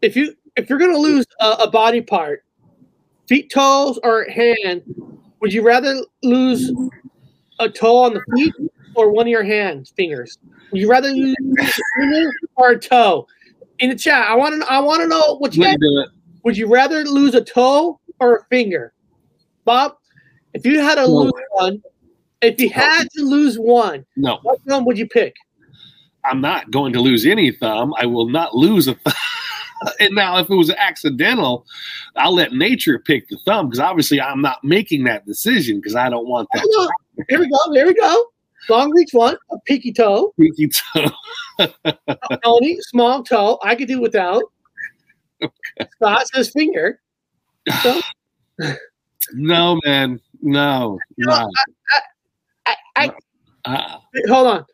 If 0.01 0.15
you 0.15 0.33
if 0.55 0.69
you're 0.69 0.79
gonna 0.79 0.97
lose 0.97 1.25
a, 1.39 1.51
a 1.61 1.69
body 1.71 2.01
part, 2.01 2.43
feet, 3.27 3.51
toes, 3.51 3.99
or 4.03 4.25
hand, 4.25 4.83
would 5.41 5.53
you 5.53 5.61
rather 5.61 6.01
lose 6.23 6.71
a 7.59 7.69
toe 7.69 7.97
on 7.97 8.13
the 8.13 8.21
feet 8.35 8.53
or 8.95 9.11
one 9.11 9.27
of 9.27 9.31
your 9.31 9.43
hands, 9.43 9.93
fingers? 9.95 10.37
Would 10.71 10.81
you 10.81 10.89
rather 10.89 11.09
lose 11.09 11.35
a 11.59 11.65
finger 11.99 12.31
or 12.55 12.71
a 12.71 12.79
toe? 12.79 13.27
In 13.79 13.89
the 13.89 13.95
chat, 13.95 14.29
I 14.29 14.35
want 14.35 14.61
to 14.61 14.71
I 14.71 14.79
want 14.79 15.01
to 15.01 15.07
know 15.07 15.37
what 15.37 15.55
you 15.55 15.63
guys 15.63 15.75
do 15.79 15.99
it. 15.99 16.09
would 16.43 16.57
you 16.57 16.67
rather 16.67 17.03
lose 17.03 17.35
a 17.35 17.41
toe 17.43 17.99
or 18.19 18.37
a 18.37 18.43
finger? 18.45 18.93
Bob, 19.65 19.93
if 20.53 20.65
you 20.65 20.79
had 20.79 20.95
to 20.95 21.01
No. 21.07 21.07
lose 21.07 21.33
one, 21.51 21.81
if 22.41 22.59
you 22.59 22.69
had 22.69 23.07
to 23.15 23.21
lose 23.23 23.57
one, 23.57 24.05
No, 24.17 24.39
what 24.43 24.59
one 24.65 24.85
would 24.85 24.97
you 24.97 25.07
pick? 25.07 25.35
I'm 26.25 26.41
not 26.41 26.69
going 26.71 26.91
to 26.93 26.99
lose 26.99 27.25
any 27.25 27.51
thumb. 27.51 27.93
I 27.97 28.05
will 28.05 28.27
not 28.27 28.53
lose 28.53 28.87
a 28.87 28.95
thumb. 28.95 29.13
and 29.99 30.15
now, 30.15 30.37
if 30.37 30.49
it 30.49 30.55
was 30.55 30.69
accidental, 30.71 31.65
I'll 32.15 32.35
let 32.35 32.53
nature 32.53 32.99
pick 32.99 33.27
the 33.29 33.37
thumb 33.45 33.67
because 33.67 33.79
obviously 33.79 34.21
I'm 34.21 34.41
not 34.41 34.63
making 34.63 35.03
that 35.05 35.25
decision 35.25 35.77
because 35.77 35.95
I 35.95 36.09
don't 36.09 36.27
want 36.27 36.47
that 36.53 36.63
Oh. 36.65 36.89
Here 37.27 37.39
we 37.39 37.49
go. 37.49 37.73
Here 37.73 37.85
we 37.85 37.93
go. 37.93 38.25
Long 38.69 38.91
reach 38.91 39.09
one, 39.13 39.35
a 39.51 39.57
pinky 39.65 39.91
toe, 39.91 40.33
pinky 40.39 40.69
toe. 40.69 41.09
Tony, 42.43 42.77
small 42.81 43.23
toe. 43.23 43.57
I 43.63 43.75
could 43.75 43.87
do 43.87 43.99
without. 43.99 44.43
Scott 45.95 46.27
says 46.33 46.51
finger. 46.51 46.99
So, 47.81 47.99
No, 49.33 49.79
man, 49.85 50.19
no, 50.41 50.99
no. 51.17 51.49
I, 52.65 52.75
I, 52.95 53.11
Uh, 53.65 53.97
hold 54.27 54.47
on. 54.47 54.65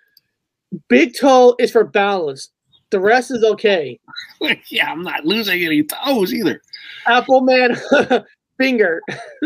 Big 0.88 1.16
toe 1.18 1.56
is 1.60 1.72
for 1.72 1.84
balance. 1.84 2.52
The 2.92 3.00
rest 3.00 3.32
is 3.32 3.44
okay. 3.44 4.00
yeah, 4.70 4.92
I'm 4.92 5.02
not 5.02 5.26
losing 5.26 5.64
any 5.64 5.84
toes 5.84 6.34
either. 6.34 6.62
Apple 7.08 7.42
man, 7.42 7.76
finger. 8.58 9.02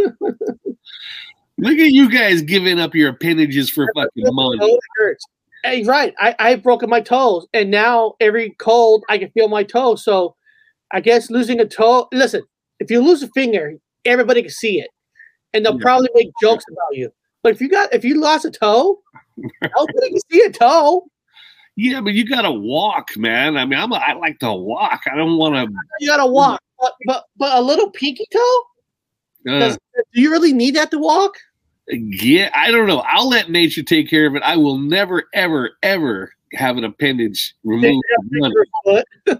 Look 1.58 1.78
at 1.78 1.92
you 1.92 2.10
guys 2.10 2.42
giving 2.42 2.80
up 2.80 2.96
your 2.96 3.10
appendages 3.10 3.70
for 3.70 3.92
fucking 3.94 4.34
money. 4.34 4.78
Hey, 5.66 5.84
right. 5.84 6.14
I, 6.20 6.34
I've 6.40 6.64
broken 6.64 6.90
my 6.90 7.02
toes, 7.02 7.48
and 7.54 7.70
now 7.70 8.14
every 8.22 8.52
cold 8.60 9.04
I 9.10 9.18
can 9.18 9.30
feel 9.32 9.50
my 9.50 9.64
toe. 9.64 9.96
So 9.96 10.36
I 10.92 11.02
guess 11.02 11.30
losing 11.30 11.60
a 11.60 11.66
toe. 11.66 12.08
Listen, 12.14 12.44
if 12.80 12.90
you 12.90 13.02
lose 13.02 13.22
a 13.24 13.28
finger, 13.30 13.74
everybody 14.06 14.42
can 14.42 14.52
see 14.52 14.80
it, 14.80 14.90
and 15.54 15.66
they'll 15.66 15.76
Yeah. 15.76 15.82
probably 15.82 16.10
make 16.16 16.30
jokes 16.42 16.64
about 16.72 16.98
you. 16.98 17.12
But 17.44 17.54
if 17.54 17.62
you 17.62 17.68
got 17.70 17.94
if 17.94 18.06
you 18.06 18.20
lost 18.22 18.46
a 18.46 18.52
toe, 18.52 19.02
nobody 19.38 20.10
can 20.12 20.20
see 20.32 20.42
a 20.44 20.52
toe. 20.52 21.10
Yeah, 21.82 22.02
but 22.02 22.14
you 22.14 22.26
gotta 22.26 22.52
walk, 22.52 23.16
man. 23.16 23.56
I 23.56 23.64
mean, 23.64 23.80
I'm 23.80 23.94
a, 23.94 23.96
I 23.96 24.12
like 24.12 24.40
to 24.40 24.52
walk. 24.52 25.04
I 25.10 25.16
don't 25.16 25.38
want 25.38 25.56
to. 25.56 25.74
You 26.02 26.10
gotta 26.10 26.30
walk. 26.30 26.60
But 26.78 26.94
but 27.06 27.26
but 27.38 27.58
a 27.58 27.62
little 27.62 27.90
pinky 27.90 28.26
toe. 28.34 28.64
Uh, 29.48 29.60
Does, 29.60 29.78
do 30.14 30.22
you 30.22 30.30
really 30.30 30.52
need 30.52 30.76
that 30.76 30.92
to 30.92 31.00
walk? 31.00 31.36
yeah, 31.88 32.50
I 32.54 32.72
don't 32.72 32.86
know. 32.86 33.02
I'll 33.08 33.30
let 33.30 33.50
nature 33.50 33.82
take 33.82 34.10
care 34.10 34.28
of 34.28 34.36
it. 34.36 34.44
I 34.44 34.58
will 34.58 34.78
never, 34.78 35.30
ever, 35.34 35.72
ever 35.82 36.34
have 36.52 36.76
an 36.76 36.84
appendage 36.84 37.56
removed. 37.64 38.04
Uh, 38.86 39.02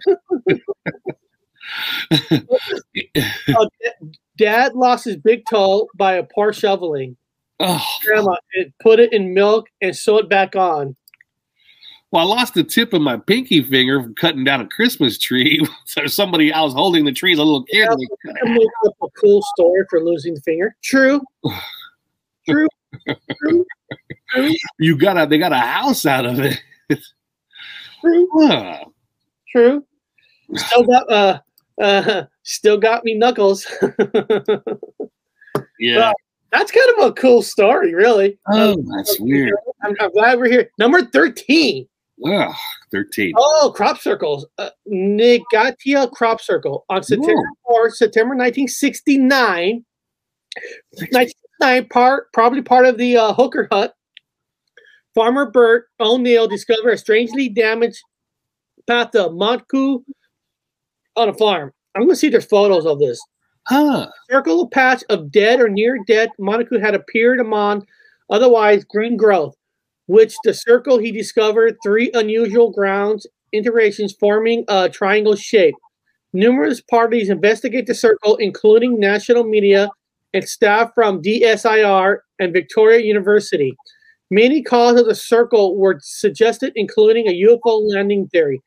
Dad 4.38 4.76
lost 4.76 5.04
his 5.04 5.18
big 5.18 5.44
toe 5.50 5.90
by 5.98 6.14
a 6.14 6.24
poor 6.24 6.54
shoveling. 6.54 7.18
Oh, 7.60 7.86
grandma 8.02 8.38
and 8.56 8.72
put 8.80 9.02
it 9.02 9.12
in 9.12 9.34
milk 9.34 9.68
and 9.82 9.94
sew 9.94 10.20
it 10.20 10.30
back 10.30 10.56
on. 10.56 10.96
Well, 12.12 12.26
I 12.26 12.36
lost 12.36 12.56
the 12.56 12.64
tip 12.64 12.94
of 12.94 13.02
my 13.02 13.18
pinky 13.18 13.62
finger 13.62 14.02
from 14.02 14.16
cutting 14.16 14.44
down 14.44 14.62
a 14.62 14.68
Christmas 14.68 15.18
tree. 15.20 15.66
so 15.86 16.08
somebody 16.08 16.52
I 16.52 16.62
was 16.62 16.74
holding 16.74 17.06
the 17.06 17.12
tree 17.12 17.34
as 17.34 17.40
a 17.40 17.44
little 17.44 17.64
kid. 17.64 17.78
Yeah. 17.78 17.92
and 17.92 18.00
they 18.00 18.08
cut 18.26 18.36
it. 18.36 18.50
I 18.50 18.54
make 18.54 18.68
up 18.88 18.96
a 19.04 19.08
cool 19.20 19.42
story 19.56 19.86
for 19.90 20.04
losing 20.04 20.34
the 20.34 20.42
finger. 20.42 20.76
True. 20.84 21.22
True. 22.50 22.68
True. 23.44 23.66
True. 24.32 24.54
You 24.80 24.98
got 24.98 25.22
a 25.22 25.28
they 25.28 25.38
got 25.38 25.52
a 25.52 25.58
house 25.60 26.08
out 26.08 26.26
of 26.26 26.40
it. 26.40 26.60
True. 26.90 28.28
Huh. 28.40 28.86
True. 29.52 29.86
Still 30.56 30.84
got 30.84 31.12
uh 31.12 31.40
uh 31.80 32.24
still 32.44 32.78
got 32.78 33.04
me 33.04 33.14
knuckles. 33.14 33.68
Yeah. 35.80 36.12
That's 36.52 36.72
kind 36.72 36.90
of 36.98 37.08
a 37.10 37.14
cool 37.14 37.42
story, 37.42 37.94
really. 37.94 38.38
Oh, 38.52 38.76
that's 38.98 39.20
weird. 39.20 39.54
I'm, 39.84 39.96
I'm 40.00 40.12
glad 40.12 40.40
we're 40.40 40.50
here. 40.50 40.70
Number 40.78 41.04
13. 41.04 41.88
Ugh, 42.26 42.56
13. 42.92 43.34
Oh, 43.38 43.72
crop 43.76 44.00
circles. 44.00 44.46
Uh, 44.58 44.70
Nigatia 44.88 46.12
crop 46.12 46.42
circle 46.42 46.86
on 46.90 47.04
September 47.04 47.44
4th, 47.70 47.94
September 47.94 48.36
1969. 48.36 49.86
1969, 50.56 51.88
part, 51.88 52.32
probably 52.34 52.62
part 52.62 52.86
of 52.86 52.98
the 52.98 53.18
uh, 53.18 53.34
Hooker 53.34 53.68
Hut. 53.72 53.94
Farmer 55.16 55.50
Bert 55.50 55.88
O'Neill 56.00 56.48
discovered 56.48 56.92
a 56.92 56.98
strangely 56.98 57.50
damaged 57.50 58.02
path 58.88 59.16
of 59.16 59.34
manuka 59.34 59.98
on 61.16 61.30
a 61.30 61.34
farm. 61.34 61.72
I'm 61.96 62.04
going 62.04 62.12
to 62.12 62.16
see 62.16 62.28
if 62.28 62.32
there's 62.32 62.46
photos 62.46 62.86
of 62.86 63.00
this. 63.00 63.20
Huh. 63.68 64.10
Circle 64.30 64.70
patch 64.70 65.04
of 65.10 65.32
dead 65.32 65.60
or 65.60 65.70
near 65.70 66.00
dead 66.08 66.30
manuka 66.40 66.80
had 66.80 66.96
appeared 66.96 67.40
among 67.40 67.86
otherwise 68.30 68.84
green 68.84 69.18
growth, 69.18 69.56
which 70.10 70.34
the 70.44 70.54
circle 70.56 70.98
he 70.98 71.12
discovered 71.12 71.78
three 71.84 72.10
unusual 72.16 72.72
grounds 72.72 73.28
iterations 73.52 74.12
forming 74.20 74.66
a 74.68 74.90
triangle 74.90 75.36
shape. 75.36 75.76
Numerous 76.34 76.82
parties 76.82 77.30
investigate 77.30 77.86
the 77.86 77.94
circle, 77.94 78.36
including 78.38 79.00
national 79.00 79.44
media 79.44 79.88
and 80.34 80.44
staff 80.44 80.90
from 80.96 81.22
DSIR 81.22 82.18
and 82.40 82.52
Victoria 82.52 83.06
University. 83.06 83.76
Many 84.32 84.64
causes 84.64 85.02
of 85.02 85.08
the 85.08 85.14
circle 85.14 85.78
were 85.78 86.00
suggested, 86.02 86.74
including 86.76 87.28
a 87.28 87.42
UFO 87.42 87.88
landing 87.94 88.28
theory. 88.30 88.64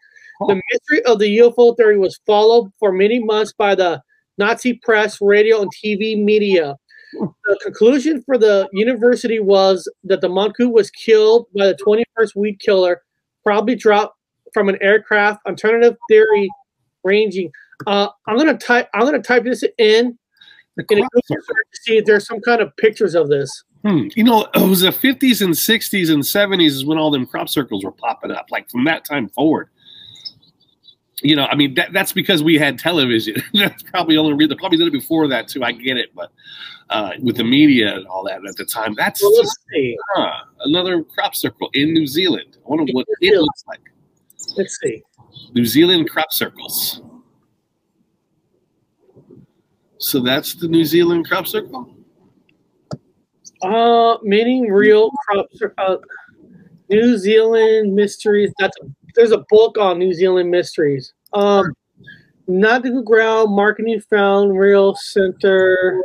The 0.47 0.61
mystery 0.73 1.05
of 1.07 1.19
the 1.19 1.39
UFO 1.39 1.77
theory 1.77 1.99
was 1.99 2.21
followed 2.25 2.71
for 2.79 2.93
many 2.93 3.19
months 3.19 3.53
by 3.53 3.75
the 3.75 4.01
Nazi 4.39 4.75
press, 4.75 5.19
radio, 5.21 5.63
and 5.63 5.71
TV 5.85 6.23
media. 6.23 6.77
The 7.13 7.61
conclusion 7.63 8.23
for 8.23 8.39
the 8.39 8.69
university 8.73 9.41
was 9.41 9.91
that 10.05 10.21
the 10.21 10.29
manuka 10.29 10.69
was 10.69 10.91
killed 10.91 11.47
by 11.57 11.67
the 11.67 11.75
21st 11.75 12.37
weed 12.37 12.59
killer, 12.61 13.03
probably 13.45 13.75
dropped 13.75 14.17
from 14.55 14.69
an 14.69 14.79
aircraft. 14.81 15.45
Alternative 15.47 15.97
theory 16.09 16.49
ranging. 17.05 17.51
Uh, 17.87 18.09
I'm 18.27 18.37
gonna 18.37 18.57
type. 18.57 18.89
I'm 18.95 19.05
gonna 19.05 19.21
type 19.21 19.45
this 19.45 19.65
in. 19.79 19.79
In 19.79 20.19
a 20.79 20.85
crop 20.85 20.89
Google 20.89 21.23
circle. 21.27 21.45
search 21.47 21.67
to 21.75 21.81
see 21.83 21.97
if 21.99 22.05
there's 22.07 22.27
some 22.27 22.41
kind 22.41 22.63
of 22.63 22.75
pictures 22.77 23.15
of 23.15 23.29
this. 23.29 23.65
Hmm. 23.85 24.07
You 24.15 24.25
know, 24.25 24.47
it 24.55 24.69
was 24.69 24.83
the 24.83 24.91
50s 24.91 25.43
and 25.43 25.55
60s 25.55 26.11
and 26.13 26.23
70s 26.23 26.67
is 26.67 26.85
when 26.85 26.99
all 26.99 27.11
them 27.11 27.27
crop 27.27 27.49
circles 27.49 27.85
were 27.85 27.93
popping 27.93 28.31
up. 28.31 28.47
Like 28.51 28.71
from 28.71 28.85
that 28.85 29.05
time 29.05 29.29
forward. 29.29 29.69
You 31.23 31.37
know, 31.37 31.45
I 31.45 31.55
mean, 31.55 31.75
that, 31.75 31.93
that's 31.93 32.13
because 32.13 32.43
we 32.43 32.57
had 32.57 32.79
television. 32.79 33.37
that's 33.55 33.83
probably 33.83 34.17
the 34.17 34.21
only 34.21 34.35
reason. 34.35 34.51
They 34.51 34.57
probably 34.57 34.79
did 34.79 34.89
it 34.89 34.93
before 34.93 35.29
that 35.29 35.49
too. 35.49 35.63
I 35.63 35.73
get 35.73 35.97
it, 35.97 36.15
but 36.15 36.33
uh, 36.93 37.13
with 37.23 37.37
the 37.37 37.45
media 37.45 37.95
and 37.95 38.07
all 38.07 38.23
that 38.25 38.45
at 38.47 38.57
the 38.57 38.65
time, 38.65 38.95
that's 38.95 39.23
Well, 39.23 39.33
just 39.41 39.59
another 40.61 41.03
crop 41.03 41.35
circle 41.35 41.71
in 41.73 41.93
New 41.93 42.07
Zealand. 42.07 42.59
I 42.59 42.69
wonder 42.69 42.93
what 42.93 43.07
it 43.21 43.41
looks 43.41 43.65
like. 43.67 43.81
Let's 44.57 44.79
see. 44.83 45.03
New 45.55 45.65
Zealand 45.65 46.11
crop 46.11 46.33
circles. 46.33 47.01
So 49.99 50.21
that's 50.21 50.55
the 50.55 50.69
New 50.69 50.85
Zealand 50.85 51.29
crop 51.29 51.47
circle. 51.47 51.95
Uh, 53.63 54.19
meaning 54.23 54.71
real 54.71 55.11
crop. 55.27 55.47
Uh, 55.79 55.97
New 56.91 57.17
Zealand 57.17 57.95
mysteries. 57.95 58.53
That's 58.59 58.77
a, 58.83 58.87
there's 59.15 59.31
a 59.31 59.45
book 59.49 59.79
on 59.79 59.99
New 59.99 60.13
Zealand 60.13 60.51
mysteries. 60.51 61.15
Um, 61.33 61.73
Nautical 62.49 63.03
ground 63.03 63.55
marketing 63.55 64.01
found 64.11 64.59
real 64.59 64.97
center. 64.97 66.03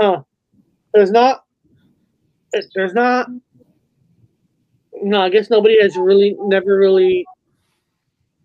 Huh. 0.00 0.22
There's 0.94 1.10
not. 1.10 1.44
There's 2.74 2.94
not. 2.94 3.28
No, 5.02 5.20
I 5.20 5.28
guess 5.28 5.50
nobody 5.50 5.80
has 5.80 5.96
really 5.96 6.36
never 6.40 6.76
really 6.76 7.24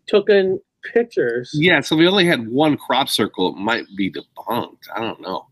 taken 0.07 0.59
pictures. 0.93 1.51
Yeah, 1.53 1.79
so 1.79 1.95
we 1.95 2.07
only 2.07 2.25
had 2.25 2.47
one 2.47 2.77
crop 2.77 3.09
circle. 3.09 3.49
It 3.49 3.57
might 3.57 3.85
be 3.95 4.11
debunked. 4.11 4.83
I 4.95 5.01
don't 5.01 5.21
know. 5.21 5.47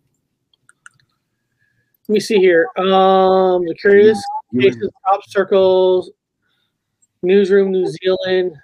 Let 2.08 2.14
me 2.14 2.20
see 2.20 2.38
here. 2.38 2.68
Um, 2.78 3.66
the 3.66 3.76
curious 3.80 4.22
cases, 4.60 4.92
crop 5.04 5.22
circles, 5.28 6.12
newsroom, 7.22 7.72
New 7.72 7.88
Zealand. 7.88 8.56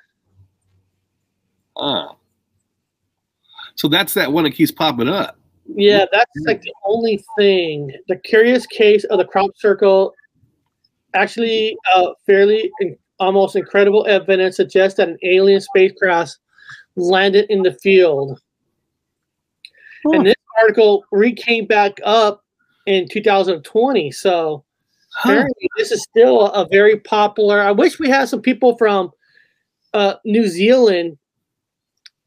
Ah. 1.78 2.16
So 3.76 3.88
that's 3.88 4.14
that 4.16 4.32
one 4.34 4.44
that 4.44 4.52
keeps 4.52 4.72
popping 4.72 5.08
up. 5.08 5.39
Yeah, 5.76 6.06
that's 6.12 6.32
like 6.46 6.62
the 6.62 6.74
only 6.86 7.24
thing. 7.38 7.92
The 8.08 8.16
curious 8.18 8.66
case 8.66 9.04
of 9.06 9.20
the 9.20 9.26
crop 9.26 9.52
circle, 9.56 10.14
actually, 11.14 11.78
uh, 11.94 12.12
fairly 12.26 12.72
in, 12.80 12.98
almost 13.20 13.56
incredible 13.56 14.06
evidence 14.08 14.56
suggests 14.56 14.98
that 14.98 15.10
an 15.10 15.18
alien 15.24 15.62
spacecraft 15.62 16.38
landed 16.96 17.46
in 17.50 17.62
the 17.62 17.74
field. 17.74 18.40
And 20.06 20.26
this 20.26 20.36
article 20.62 21.04
re 21.12 21.34
came 21.34 21.66
back 21.66 22.00
up 22.04 22.44
in 22.86 23.08
2020. 23.08 24.12
So 24.12 24.64
Huh. 25.12 25.32
apparently, 25.32 25.70
this 25.76 25.92
is 25.92 26.02
still 26.04 26.48
a, 26.48 26.64
a 26.64 26.68
very 26.70 27.00
popular. 27.00 27.60
I 27.60 27.72
wish 27.72 28.00
we 28.00 28.10
had 28.10 28.30
some 28.30 28.42
people 28.42 28.78
from 28.78 29.12
uh, 29.94 30.16
New 30.24 30.48
Zealand 30.48 31.18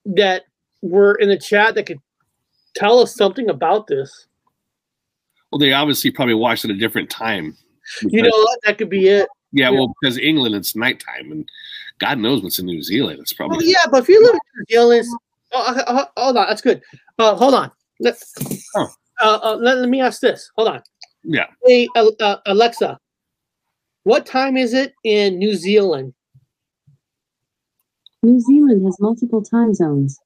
that 0.04 0.42
were 0.82 1.14
in 1.14 1.28
the 1.28 1.38
chat 1.38 1.74
that 1.74 1.86
could 1.86 2.00
tell 2.74 2.98
us 3.00 3.14
something 3.14 3.48
about 3.50 3.86
this. 3.86 4.26
Well, 5.50 5.58
they 5.58 5.72
obviously 5.72 6.10
probably 6.10 6.34
watched 6.34 6.64
at 6.64 6.70
a 6.70 6.76
different 6.76 7.10
time. 7.10 7.56
You 8.02 8.22
know 8.22 8.30
what? 8.30 8.58
That 8.64 8.78
could 8.78 8.88
be 8.88 9.08
it. 9.08 9.28
Yeah, 9.52 9.68
well, 9.70 9.92
because 10.00 10.16
England 10.18 10.54
it's 10.54 10.74
nighttime, 10.74 11.30
and 11.30 11.48
God 11.98 12.18
knows 12.18 12.42
what's 12.42 12.58
in 12.58 12.66
New 12.66 12.82
Zealand. 12.82 13.18
It's 13.20 13.38
Well, 13.38 13.48
probably 13.48 13.70
yeah, 13.70 13.84
but 13.90 14.02
if 14.02 14.08
you 14.08 14.22
live 14.22 14.34
in 14.34 14.40
New 14.56 14.64
Zealand, 14.70 15.06
oh, 15.52 15.74
uh, 15.76 15.82
uh, 15.92 16.06
hold 16.16 16.36
on, 16.38 16.46
that's 16.46 16.62
good. 16.62 16.80
Uh, 17.18 17.34
hold 17.34 17.54
on. 17.54 17.70
Let, 18.00 18.16
Oh. 18.76 18.88
uh, 19.20 19.38
uh, 19.42 19.56
let, 19.60 19.78
let 19.78 19.88
me 19.90 20.00
ask 20.00 20.20
this. 20.22 20.50
Hold 20.56 20.68
on. 20.68 20.82
yeah. 21.22 21.46
Hey, 21.66 21.86
uh, 21.96 22.10
uh, 22.20 22.36
Alexa, 22.46 22.98
what 24.04 24.24
time 24.24 24.56
is 24.56 24.72
it 24.72 24.94
in 25.04 25.38
New 25.38 25.54
Zealand? 25.54 26.14
New 28.22 28.40
Zealand 28.40 28.84
has 28.86 28.98
multiple 29.00 29.42
time 29.42 29.74
zones. 29.74 30.18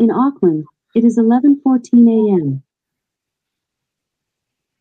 In 0.00 0.10
Auckland, 0.10 0.64
it 0.94 1.04
is 1.04 1.18
11:14 1.18 1.58
a.m. 2.08 2.62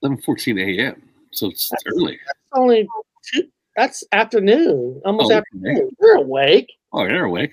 eleven 0.01 0.21
fourteen 0.21 0.59
a.m. 0.59 1.01
So 1.31 1.47
it's 1.49 1.71
early. 1.87 2.13
It's 2.13 2.39
only 2.53 2.87
two, 3.25 3.43
that's 3.75 4.03
afternoon, 4.11 5.01
almost 5.05 5.31
Oh, 5.31 5.37
okay. 5.37 5.39
afternoon. 5.39 5.89
You're 5.99 6.15
awake. 6.17 6.71
Oh, 6.91 7.03
you're 7.05 7.25
awake. 7.25 7.51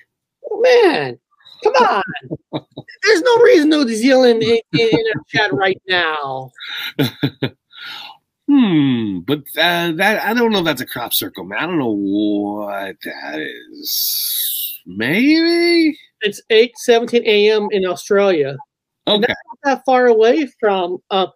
Oh, 0.51 0.61
man, 0.61 1.19
come 1.65 1.73
on. 1.75 2.03
There's 3.03 3.23
no 3.23 3.37
reason 3.39 3.71
New 3.71 3.89
Zealand 3.89 4.43
in, 4.43 4.59
in 4.73 5.05
a 5.15 5.15
chat 5.29 5.53
right 5.53 5.81
now. 5.89 6.51
Hmm. 8.51 9.21
But 9.21 9.45
uh, 9.57 9.93
that 9.93 10.23
I 10.25 10.35
don't 10.35 10.51
know. 10.51 10.59
if 10.59 10.65
That's 10.65 10.81
a 10.81 10.87
crop 10.87 11.13
circle, 11.13 11.45
man. 11.45 11.61
I 11.61 11.67
don't 11.67 11.79
know 11.79 11.95
what 11.95 12.97
that 13.05 13.39
is. 13.39 14.81
Maybe. 14.87 15.97
It's 16.23 16.41
8 16.51 16.73
17 16.77 17.25
a.m. 17.25 17.69
in 17.73 17.85
Australia. 17.87 18.57
Okay. 19.07 19.21
not 19.29 19.59
that 19.65 19.83
far 19.87 20.07
away 20.07 20.47
from 20.61 20.99
uh, 21.11 21.27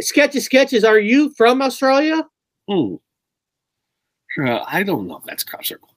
sketches 0.00 0.44
sketches 0.44 0.84
are 0.84 0.98
you 0.98 1.30
from 1.36 1.62
australia 1.62 2.22
Hmm. 2.68 2.96
Uh, 4.44 4.62
I 4.66 4.82
don't 4.82 5.08
know 5.08 5.16
if 5.16 5.24
that's 5.24 5.42
crop 5.42 5.64
circle. 5.64 5.88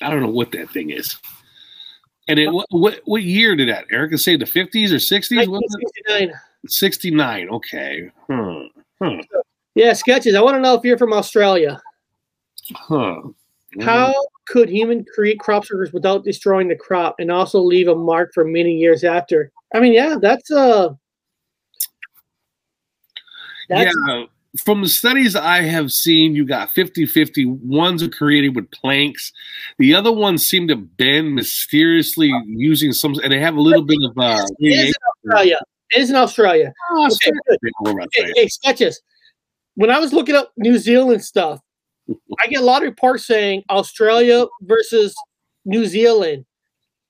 I 0.00 0.08
don't 0.08 0.20
know 0.22 0.28
what 0.30 0.52
that 0.52 0.70
thing 0.70 0.90
is. 0.90 1.16
And 2.28 2.38
it, 2.38 2.48
what, 2.52 2.66
what 2.70 3.00
what 3.06 3.22
year 3.24 3.56
did 3.56 3.68
that? 3.68 3.86
Erica 3.90 4.16
say 4.18 4.36
the 4.36 4.46
fifties 4.46 4.92
or 4.92 5.00
sixties? 5.00 5.48
1969 5.48 6.32
Sixty 6.68 7.10
nine. 7.10 7.48
Okay. 7.48 8.10
Hmm. 8.30 8.62
Huh. 9.02 9.16
yeah 9.74 9.92
sketches 9.94 10.34
i 10.34 10.40
want 10.42 10.54
to 10.56 10.60
know 10.60 10.74
if 10.74 10.84
you're 10.84 10.98
from 10.98 11.12
australia 11.14 11.80
Huh. 12.74 13.22
how 13.80 14.14
could 14.50 14.68
human 14.68 15.04
create 15.14 15.38
crop 15.38 15.64
circles 15.64 15.92
without 15.92 16.24
destroying 16.24 16.66
the 16.68 16.74
crop 16.74 17.14
and 17.18 17.30
also 17.30 17.60
leave 17.60 17.86
a 17.86 17.94
mark 17.94 18.32
for 18.34 18.44
many 18.44 18.72
years 18.72 19.04
after 19.04 19.52
i 19.74 19.80
mean 19.80 19.92
yeah 19.92 20.16
that's 20.20 20.50
uh 20.50 20.88
that's 23.68 23.94
yeah. 24.08 24.24
from 24.64 24.82
the 24.82 24.88
studies 24.88 25.36
I 25.36 25.62
have 25.62 25.92
seen, 25.92 26.34
you 26.34 26.44
got 26.44 26.72
50 26.72 27.06
50. 27.06 27.44
Ones 27.46 28.02
are 28.02 28.08
created 28.08 28.56
with 28.56 28.68
planks, 28.72 29.32
the 29.78 29.94
other 29.94 30.10
ones 30.10 30.42
seem 30.42 30.66
to 30.68 30.76
bend 30.76 31.36
mysteriously 31.36 32.32
using 32.48 32.92
some, 32.92 33.14
and 33.22 33.32
they 33.32 33.38
have 33.38 33.54
a 33.54 33.60
little 33.60 33.84
bit 33.84 33.98
of 34.02 34.18
uh, 34.18 34.44
It 34.58 34.72
is 34.72 34.88
in 34.88 35.30
Australia. 35.32 35.60
It 35.92 36.00
is 36.00 36.10
in 36.10 36.16
Australia. 36.16 36.72
Oh, 36.90 37.06
Okay, 37.06 37.14
shit. 37.22 37.34
good. 37.48 37.70
What 37.78 38.08
Hey, 38.12 38.32
hey, 38.34 38.48
sketches. 38.48 39.00
When 39.76 39.88
I 39.88 40.00
was 40.00 40.12
looking 40.12 40.34
up 40.34 40.52
New 40.56 40.78
Zealand 40.78 41.22
stuff, 41.24 41.60
I 42.42 42.46
get 42.48 42.60
a 42.60 42.64
lot 42.64 42.82
of 42.82 42.88
reports 42.88 43.26
saying 43.26 43.62
Australia 43.70 44.46
versus 44.62 45.14
New 45.64 45.86
Zealand. 45.86 46.44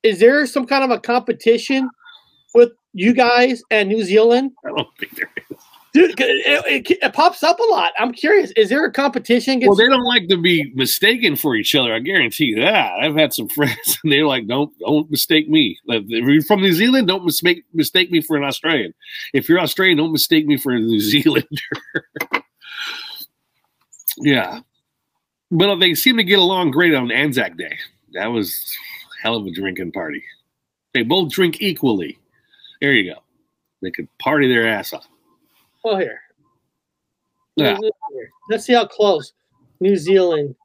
Is 0.03 0.19
there 0.19 0.45
some 0.45 0.65
kind 0.65 0.83
of 0.83 0.89
a 0.89 0.99
competition 0.99 1.89
with 2.53 2.71
you 2.93 3.13
guys 3.13 3.61
and 3.71 3.89
New 3.89 4.03
Zealand? 4.03 4.51
I 4.65 4.69
don't 4.69 4.87
think 4.99 5.15
there 5.15 5.29
is. 5.49 5.57
Dude, 5.93 6.17
it, 6.21 6.89
it, 6.89 6.97
it 7.03 7.13
pops 7.13 7.43
up 7.43 7.59
a 7.59 7.63
lot. 7.63 7.91
I'm 7.99 8.13
curious. 8.13 8.51
Is 8.51 8.69
there 8.69 8.85
a 8.85 8.91
competition? 8.91 9.59
Well, 9.59 9.75
they 9.75 9.87
don't 9.87 10.05
like 10.05 10.29
to 10.29 10.37
be 10.37 10.71
mistaken 10.73 11.35
for 11.35 11.53
each 11.53 11.75
other. 11.75 11.93
I 11.93 11.99
guarantee 11.99 12.45
you 12.45 12.61
that. 12.61 12.93
I've 12.93 13.15
had 13.15 13.33
some 13.33 13.49
friends, 13.55 13.99
and 14.01 14.11
they're 14.11 14.25
like, 14.25 14.47
"Don't, 14.47 14.71
don't 14.79 15.11
mistake 15.11 15.49
me. 15.49 15.77
If 15.87 16.05
you're 16.07 16.43
from 16.43 16.61
New 16.61 16.71
Zealand, 16.71 17.07
don't 17.07 17.25
mistake 17.25 17.65
mistake 17.73 18.09
me 18.09 18.21
for 18.21 18.37
an 18.37 18.45
Australian. 18.45 18.93
If 19.33 19.49
you're 19.49 19.59
Australian, 19.59 19.97
don't 19.97 20.13
mistake 20.13 20.45
me 20.45 20.55
for 20.55 20.71
a 20.71 20.79
New 20.79 20.99
Zealander." 21.01 21.47
yeah, 24.17 24.61
but 25.51 25.75
they 25.75 25.93
seem 25.93 26.17
to 26.17 26.23
get 26.23 26.39
along 26.39 26.71
great 26.71 26.93
on 26.93 27.11
Anzac 27.11 27.57
Day. 27.57 27.77
That 28.13 28.27
was 28.27 28.49
a 29.19 29.23
hell 29.23 29.35
of 29.35 29.45
a 29.45 29.51
drinking 29.51 29.91
party. 29.91 30.23
They 30.93 31.03
both 31.03 31.31
drink 31.31 31.61
equally. 31.61 32.17
There 32.81 32.93
you 32.93 33.13
go. 33.13 33.19
They 33.81 33.91
could 33.91 34.07
party 34.19 34.47
their 34.47 34.67
ass 34.67 34.93
off. 34.93 35.07
oh, 35.85 35.97
here. 35.97 36.19
Yeah. 37.55 37.77
Let's 38.49 38.65
see 38.65 38.73
how 38.73 38.85
close 38.87 39.33
New 39.79 39.95
Zealand 39.97 40.55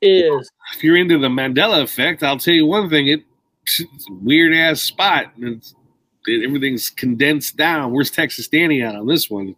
is. 0.00 0.50
if 0.74 0.84
you're 0.84 0.96
into 0.96 1.18
the 1.18 1.28
Mandela 1.28 1.82
effect, 1.82 2.22
I'll 2.22 2.38
tell 2.38 2.54
you 2.54 2.66
one 2.66 2.88
thing: 2.88 3.08
it, 3.08 3.22
it's 3.64 3.80
a 4.08 4.14
weird 4.14 4.54
ass 4.54 4.80
spot. 4.82 5.32
It's, 5.38 5.74
it, 6.26 6.44
everything's 6.44 6.90
condensed 6.90 7.56
down. 7.56 7.92
Where's 7.92 8.10
Texas 8.10 8.44
standing 8.46 8.80
at 8.82 8.94
on 8.94 9.06
this 9.06 9.28
one? 9.30 9.56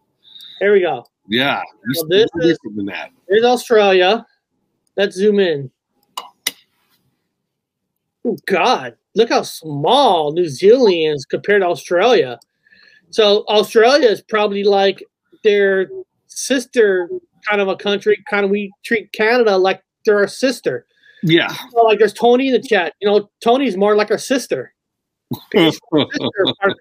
There 0.61 0.73
we 0.73 0.81
go. 0.81 1.05
Yeah, 1.29 1.62
Well, 1.95 2.07
this 2.09 2.27
is- 2.41 2.59
than 2.75 2.87
that. 2.87 3.11
There's 3.29 3.45
Australia. 3.45 4.27
Let's 5.01 5.17
zoom 5.17 5.41
in. 5.41 5.71
Oh 8.27 8.37
God, 8.47 8.95
look 9.15 9.31
how 9.31 9.41
small 9.41 10.35
New 10.35 10.47
Zealand 10.47 11.17
is 11.17 11.25
compared 11.25 11.63
to 11.63 11.69
Australia. 11.69 12.39
So 13.09 13.47
Australia 13.49 14.11
is 14.11 14.21
probably 14.21 14.63
like 14.63 15.03
their 15.43 15.89
sister 16.27 17.09
kind 17.49 17.63
of 17.63 17.69
a 17.69 17.77
country. 17.77 18.23
Kind 18.29 18.45
of 18.45 18.51
we 18.51 18.71
treat 18.85 19.11
Canada 19.13 19.57
like 19.57 19.83
they're 20.05 20.19
our 20.19 20.29
sister. 20.29 20.85
Yeah, 21.23 21.49
So 21.49 21.81
like 21.81 21.99
there's 21.99 22.13
Tony 22.13 22.49
in 22.49 22.53
the 22.53 22.61
chat. 22.61 22.93
You 23.01 23.09
know, 23.09 23.31
Tony's 23.43 23.79
more 23.79 23.97
like 23.97 24.11
our 24.11 24.19
sister. 24.19 24.75
Sister 25.52 26.07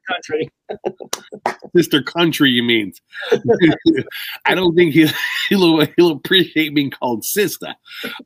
country. 0.08 0.50
sister 1.76 2.02
country. 2.02 2.50
You 2.50 2.64
mean? 2.64 2.94
I 4.46 4.56
don't 4.56 4.76
think 4.76 4.94
he'll, 4.94 5.10
he'll 5.50 5.86
he'll 5.96 6.12
appreciate 6.12 6.74
being 6.74 6.90
called 6.90 7.24
sister. 7.24 7.76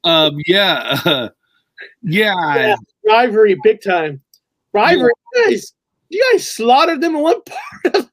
Um, 0.04 0.38
yeah, 0.48 1.00
uh, 1.06 1.30
yeah. 2.02 2.56
Yeah. 2.56 2.76
Rivalry, 3.06 3.58
big 3.64 3.82
time. 3.82 4.22
Rivalry, 4.72 5.12
you 5.34 5.46
guys. 5.46 5.74
You 6.10 6.24
guys 6.32 6.48
slaughtered 6.48 7.02
them 7.02 7.16
in 7.16 7.22
one 7.24 7.42
part. 7.42 7.96
Of, 7.96 8.12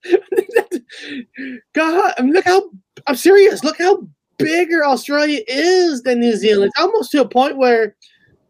God, 1.75 2.15
I 2.17 2.23
mean, 2.23 2.33
look 2.33 2.47
how 2.47 2.71
I'm 3.07 3.15
serious. 3.15 3.63
Look 3.63 3.79
how 3.79 4.09
bigger 4.39 4.85
Australia 4.85 5.41
is 5.47 6.03
than 6.03 6.21
New 6.21 6.35
Zealand. 6.35 6.73
It's 6.75 6.83
almost 6.83 7.11
to 7.13 7.21
a 7.21 7.29
point 7.29 7.59
where 7.59 7.95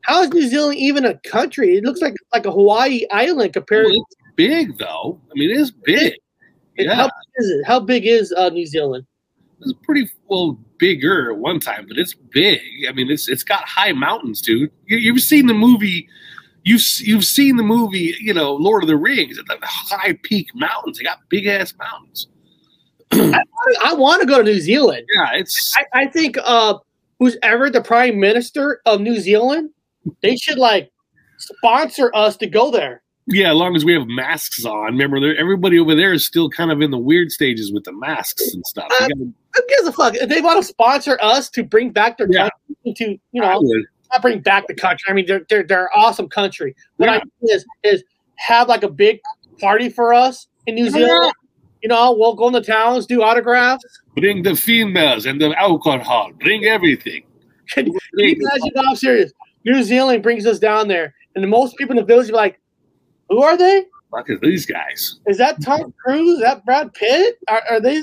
how 0.02 0.22
is 0.22 0.30
New 0.30 0.48
Zealand 0.48 0.78
even 0.78 1.04
a 1.04 1.18
country? 1.18 1.76
It 1.76 1.84
looks 1.84 2.00
like 2.00 2.14
like 2.32 2.46
a 2.46 2.50
Hawaii 2.50 3.06
island 3.10 3.52
compared. 3.52 3.86
Well, 3.86 3.94
it's 3.94 4.16
big 4.36 4.78
though. 4.78 5.20
I 5.30 5.34
mean, 5.34 5.50
it's 5.50 5.70
big. 5.70 6.14
Yeah, 6.76 6.94
How 6.94 7.04
big 7.04 7.44
is 7.44 7.50
it? 7.50 7.66
How 7.66 7.80
big 7.80 8.06
is 8.06 8.32
uh, 8.32 8.48
New 8.48 8.66
Zealand? 8.66 9.06
it's 9.62 9.72
pretty 9.82 10.08
well 10.28 10.58
bigger 10.78 11.30
at 11.30 11.38
one 11.38 11.60
time, 11.60 11.86
but 11.86 11.98
it's 11.98 12.14
big. 12.14 12.60
I 12.88 12.92
mean, 12.92 13.10
it's 13.10 13.28
it's 13.28 13.44
got 13.44 13.64
high 13.64 13.92
mountains, 13.92 14.40
dude. 14.40 14.70
You, 14.86 14.98
you've 14.98 15.22
seen 15.22 15.46
the 15.46 15.54
movie. 15.54 16.08
You've 16.64 16.82
you've 17.00 17.24
seen 17.24 17.56
the 17.56 17.62
movie, 17.62 18.14
you 18.20 18.34
know, 18.34 18.54
Lord 18.54 18.82
of 18.82 18.88
the 18.88 18.96
Rings. 18.96 19.36
The 19.36 19.58
high 19.62 20.18
peak 20.22 20.48
mountains. 20.54 20.98
They 20.98 21.04
got 21.04 21.18
big 21.28 21.46
ass 21.46 21.74
mountains. 21.78 22.28
I, 23.12 23.42
I 23.84 23.94
want 23.94 24.20
to 24.22 24.26
go 24.26 24.38
to 24.38 24.44
New 24.44 24.60
Zealand. 24.60 25.06
Yeah, 25.14 25.30
it's 25.34 25.74
I, 25.76 26.02
I 26.02 26.06
think 26.06 26.36
uh, 26.42 26.78
who's 27.18 27.36
ever 27.42 27.70
the 27.70 27.82
prime 27.82 28.20
minister 28.20 28.80
of 28.86 29.00
New 29.00 29.18
Zealand, 29.20 29.70
they 30.22 30.36
should 30.36 30.58
like 30.58 30.90
sponsor 31.38 32.10
us 32.14 32.36
to 32.38 32.46
go 32.46 32.70
there. 32.70 33.02
yeah. 33.26 33.50
As 33.50 33.56
long 33.56 33.76
as 33.76 33.84
we 33.84 33.92
have 33.94 34.06
masks 34.08 34.64
on. 34.64 34.96
Remember, 34.96 35.34
everybody 35.36 35.78
over 35.78 35.94
there 35.94 36.12
is 36.12 36.26
still 36.26 36.50
kind 36.50 36.70
of 36.70 36.80
in 36.82 36.90
the 36.90 36.98
weird 36.98 37.30
stages 37.30 37.72
with 37.72 37.84
the 37.84 37.92
masks 37.92 38.52
and 38.54 38.64
stuff. 38.66 38.86
You 38.90 38.96
Uh, 38.96 39.00
gotta- 39.08 39.32
Who 39.54 39.62
gives 39.68 39.88
a 39.88 39.92
fuck? 39.92 40.14
If 40.14 40.28
they 40.28 40.40
want 40.40 40.60
to 40.60 40.66
sponsor 40.66 41.18
us 41.22 41.48
to 41.50 41.62
bring 41.64 41.90
back 41.90 42.18
their 42.18 42.28
Yeah. 42.30 42.48
country 42.84 42.94
to, 43.06 43.18
you 43.32 43.40
know, 43.40 43.60
not 44.12 44.22
bring 44.22 44.40
back 44.40 44.66
the 44.66 44.74
country. 44.74 45.06
I 45.08 45.12
mean, 45.12 45.26
they're 45.26 45.44
they're 45.48 45.62
they're 45.64 45.84
an 45.84 45.90
awesome 45.94 46.28
country. 46.28 46.74
What 46.96 47.06
Yeah. 47.06 47.12
I 47.12 47.18
mean 47.18 47.56
is 47.56 47.64
is 47.84 48.04
have 48.36 48.68
like 48.68 48.82
a 48.82 48.88
big 48.90 49.20
party 49.60 49.88
for 49.88 50.12
us 50.14 50.46
in 50.66 50.74
New 50.76 50.84
Yeah. 50.84 50.90
Zealand. 50.90 51.32
You 51.82 51.88
know, 51.88 52.12
we'll 52.12 52.34
go 52.34 52.46
in 52.48 52.52
the 52.52 52.60
towns, 52.60 53.06
do 53.06 53.22
autographs. 53.22 53.84
Bring 54.16 54.42
the 54.42 54.54
females 54.54 55.24
and 55.26 55.40
the 55.40 55.58
alcohol. 55.58 56.30
Bring 56.40 56.64
everything. 56.64 57.22
Can 57.70 57.86
you 57.86 57.98
imagine? 58.18 58.70
No, 58.74 58.82
I'm 58.90 58.96
serious. 58.96 59.32
New 59.64 59.82
Zealand 59.82 60.22
brings 60.22 60.46
us 60.46 60.58
down 60.58 60.88
there, 60.88 61.14
and 61.34 61.44
the 61.44 61.48
most 61.48 61.76
people 61.76 61.92
in 61.92 61.98
the 61.98 62.04
village 62.06 62.30
are 62.30 62.34
like, 62.34 62.60
"Who 63.28 63.42
are 63.42 63.56
they? 63.56 63.84
Look 64.12 64.30
at 64.30 64.40
these 64.40 64.66
guys. 64.66 65.20
Is 65.26 65.38
that 65.38 65.62
Tom 65.62 65.94
Cruise? 66.04 66.38
Is 66.38 66.40
that 66.40 66.64
Brad 66.64 66.92
Pitt? 66.94 67.38
Are, 67.48 67.62
are 67.70 67.80
they? 67.80 68.02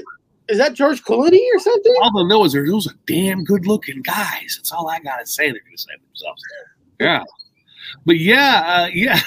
Is 0.49 0.57
that 0.57 0.73
George 0.73 1.03
Clooney 1.03 1.41
or 1.53 1.59
something?" 1.59 1.95
All 2.01 2.25
I 2.25 2.27
know 2.27 2.45
is 2.45 2.53
they're 2.53 2.67
those 2.67 2.87
are 2.87 2.95
damn 3.05 3.43
good 3.43 3.65
looking 3.65 4.01
guys. 4.01 4.55
That's 4.57 4.71
all 4.71 4.89
I 4.89 4.99
gotta 4.99 5.25
say. 5.25 5.51
They're 5.51 5.61
gonna 5.61 5.77
say 5.77 5.93
themselves. 6.07 6.41
Yeah, 6.99 7.23
but 8.05 8.17
yeah, 8.17 8.63
uh, 8.65 8.87
yeah. 8.93 9.19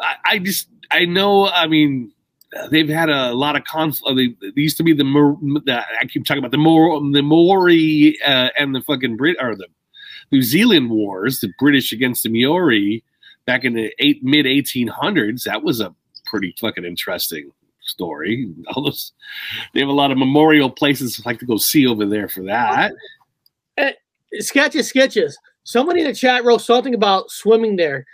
I, 0.00 0.14
I 0.24 0.38
just 0.38 0.68
I 0.90 1.04
know. 1.04 1.48
I 1.48 1.66
mean, 1.66 2.12
uh, 2.56 2.68
they've 2.68 2.88
had 2.88 3.08
a 3.08 3.32
lot 3.32 3.56
of 3.56 3.64
conflict. 3.64 4.16
They, 4.16 4.50
they 4.50 4.60
used 4.60 4.76
to 4.78 4.82
be 4.82 4.92
the, 4.92 5.04
the 5.64 5.84
I 6.00 6.04
keep 6.06 6.24
talking 6.24 6.40
about 6.40 6.50
the 6.50 6.58
Mor 6.58 7.00
the 7.12 7.22
Maori 7.22 8.18
uh, 8.26 8.48
and 8.58 8.74
the 8.74 8.82
fucking 8.82 9.16
Brit 9.16 9.36
or 9.40 9.54
the 9.54 9.66
New 10.30 10.42
Zealand 10.42 10.90
wars, 10.90 11.40
the 11.40 11.52
British 11.58 11.92
against 11.92 12.22
the 12.22 12.28
Maori 12.28 13.02
back 13.46 13.64
in 13.64 13.74
the 13.74 13.92
eight, 13.98 14.22
mid 14.22 14.46
1800s. 14.46 15.44
That 15.44 15.62
was 15.62 15.80
a 15.80 15.94
pretty 16.26 16.54
fucking 16.60 16.84
interesting 16.84 17.50
story. 17.82 18.52
All 18.68 18.84
those 18.84 19.12
they 19.74 19.80
have 19.80 19.88
a 19.88 19.92
lot 19.92 20.10
of 20.10 20.18
memorial 20.18 20.70
places 20.70 21.20
I 21.24 21.28
like 21.28 21.38
to 21.40 21.46
go 21.46 21.56
see 21.56 21.86
over 21.86 22.06
there 22.06 22.28
for 22.28 22.42
that. 22.44 22.92
Eh, 23.76 23.92
sketches, 24.38 24.88
sketches. 24.88 25.38
Somebody 25.64 26.00
in 26.00 26.06
the 26.06 26.14
chat 26.14 26.44
wrote 26.44 26.62
something 26.62 26.94
about 26.94 27.30
swimming 27.30 27.76
there. 27.76 28.06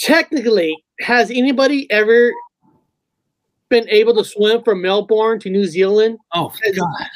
Technically, 0.00 0.76
has 1.00 1.30
anybody 1.30 1.90
ever 1.90 2.32
been 3.68 3.88
able 3.88 4.14
to 4.14 4.24
swim 4.24 4.62
from 4.62 4.82
Melbourne 4.82 5.38
to 5.40 5.50
New 5.50 5.66
Zealand? 5.66 6.18
Oh 6.34 6.52
God, 6.76 7.06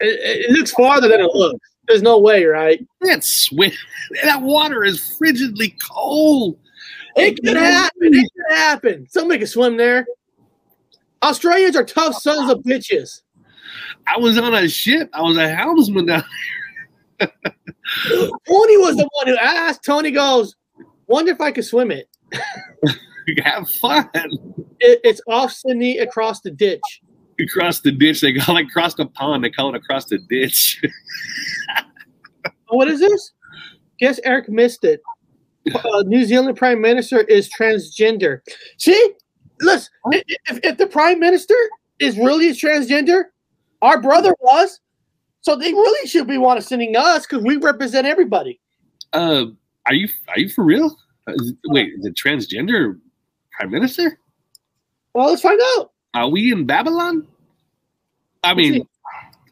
It, 0.00 0.46
it 0.46 0.50
looks 0.50 0.72
farther 0.72 1.08
than 1.08 1.20
it 1.20 1.34
looks. 1.34 1.71
There's 1.92 2.00
no 2.00 2.18
way, 2.18 2.46
right? 2.46 2.82
that 3.02 3.22
swim, 3.22 3.70
that 4.22 4.40
water 4.40 4.82
is 4.82 4.98
frigidly 4.98 5.76
cold. 5.78 6.56
It 7.16 7.38
could 7.44 7.54
happen. 7.54 8.14
It 8.14 8.30
could 8.34 8.56
happen. 8.56 9.06
Somebody 9.10 9.40
can 9.40 9.46
swim 9.46 9.76
there. 9.76 10.06
Australians 11.22 11.76
are 11.76 11.84
tough 11.84 12.14
sons 12.14 12.50
of 12.50 12.60
bitches. 12.60 13.20
I 14.06 14.16
was 14.16 14.38
on 14.38 14.54
a 14.54 14.70
ship. 14.70 15.10
I 15.12 15.20
was 15.20 15.36
a 15.36 15.46
helmsman 15.54 16.06
down. 16.06 16.24
there. 17.18 17.28
Tony 18.48 18.78
was 18.78 18.96
the 18.96 19.06
one 19.12 19.26
who 19.26 19.36
asked. 19.36 19.84
Tony 19.84 20.12
goes, 20.12 20.56
"Wonder 21.08 21.32
if 21.32 21.42
I 21.42 21.52
could 21.52 21.66
swim 21.66 21.90
it." 21.90 22.08
Have 23.44 23.68
fun. 23.68 24.08
it 24.80 24.98
it's 25.04 25.20
off 25.28 25.52
Sydney 25.52 25.98
across 25.98 26.40
the 26.40 26.50
ditch. 26.50 27.01
Across 27.42 27.80
the 27.80 27.92
ditch, 27.92 28.20
they 28.20 28.34
call 28.34 28.56
it 28.56 28.66
across 28.66 28.94
the 28.94 29.06
pond. 29.06 29.44
They 29.44 29.50
call 29.50 29.74
it 29.74 29.76
across 29.76 30.04
the 30.06 30.18
ditch. 30.28 30.82
Oh, 32.70 32.76
What 32.76 32.88
is 32.88 33.00
this? 33.00 33.32
Guess 33.98 34.20
Eric 34.24 34.48
missed 34.48 34.84
it. 34.84 35.00
Uh, 35.74 36.02
New 36.06 36.24
Zealand 36.24 36.56
Prime 36.56 36.80
Minister 36.80 37.20
is 37.22 37.48
transgender. 37.56 38.40
See, 38.78 39.12
listen, 39.60 39.90
if, 40.10 40.26
if 40.64 40.76
the 40.78 40.86
Prime 40.86 41.20
Minister 41.20 41.54
is 42.00 42.16
really 42.18 42.50
transgender, 42.50 43.24
our 43.80 44.00
brother 44.00 44.34
was, 44.40 44.80
so 45.40 45.54
they 45.56 45.72
really 45.72 46.08
should 46.08 46.26
be 46.26 46.38
want 46.38 46.60
to 46.60 46.66
sending 46.66 46.96
us 46.96 47.26
because 47.26 47.44
we 47.44 47.56
represent 47.58 48.06
everybody. 48.06 48.60
uh, 49.12 49.46
are 49.86 49.94
you 49.94 50.08
are 50.28 50.38
you 50.38 50.48
for 50.48 50.64
real? 50.64 50.96
Uh, 51.28 51.32
is- 51.34 51.52
wait, 51.66 51.92
is 51.98 52.06
it 52.06 52.14
transgender 52.14 52.98
prime 53.52 53.70
minister? 53.70 54.18
Well, 55.14 55.28
let's 55.30 55.42
find 55.42 55.60
out. 55.76 55.90
Are 56.14 56.28
we 56.28 56.52
in 56.52 56.64
Babylon? 56.66 57.26
I 58.44 58.54
mean, 58.54 58.86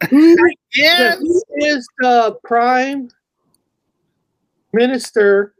Who, 0.09 0.35
Yes. 0.75 1.19
who 1.19 1.41
is 1.57 1.87
the 1.99 2.37
prime 2.43 3.09
minister 4.73 5.53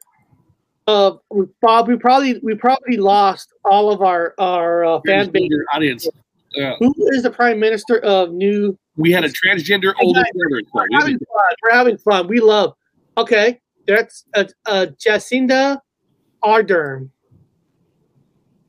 of 0.88 1.20
Bob? 1.62 1.88
We 1.88 1.98
probably 1.98 2.40
we 2.44 2.56
probably 2.56 2.98
lost 2.98 3.54
all 3.66 3.92
of 3.92 4.02
our 4.02 4.34
our 4.40 4.84
uh, 4.86 5.00
fan 5.06 5.30
base. 5.30 5.50
Audience. 5.74 6.08
Uh, 6.60 6.76
Who 6.80 6.94
is 7.14 7.24
the 7.24 7.30
prime 7.32 7.60
minister 7.60 8.00
of 8.00 8.32
New? 8.34 8.78
we 8.98 9.12
had 9.12 9.24
a 9.24 9.30
transgender 9.30 9.94
older 10.02 10.22
brother. 10.34 10.62
We're 10.74 11.00
having 11.00 11.18
fun. 11.20 11.56
We're 11.64 11.72
having 11.72 11.98
fun. 11.98 12.28
We 12.28 12.40
love. 12.42 12.74
Okay, 13.18 13.62
that's 13.88 14.26
uh, 14.36 14.46
uh, 14.66 14.88
Jacinda 14.98 15.80
Ardern. 16.44 17.10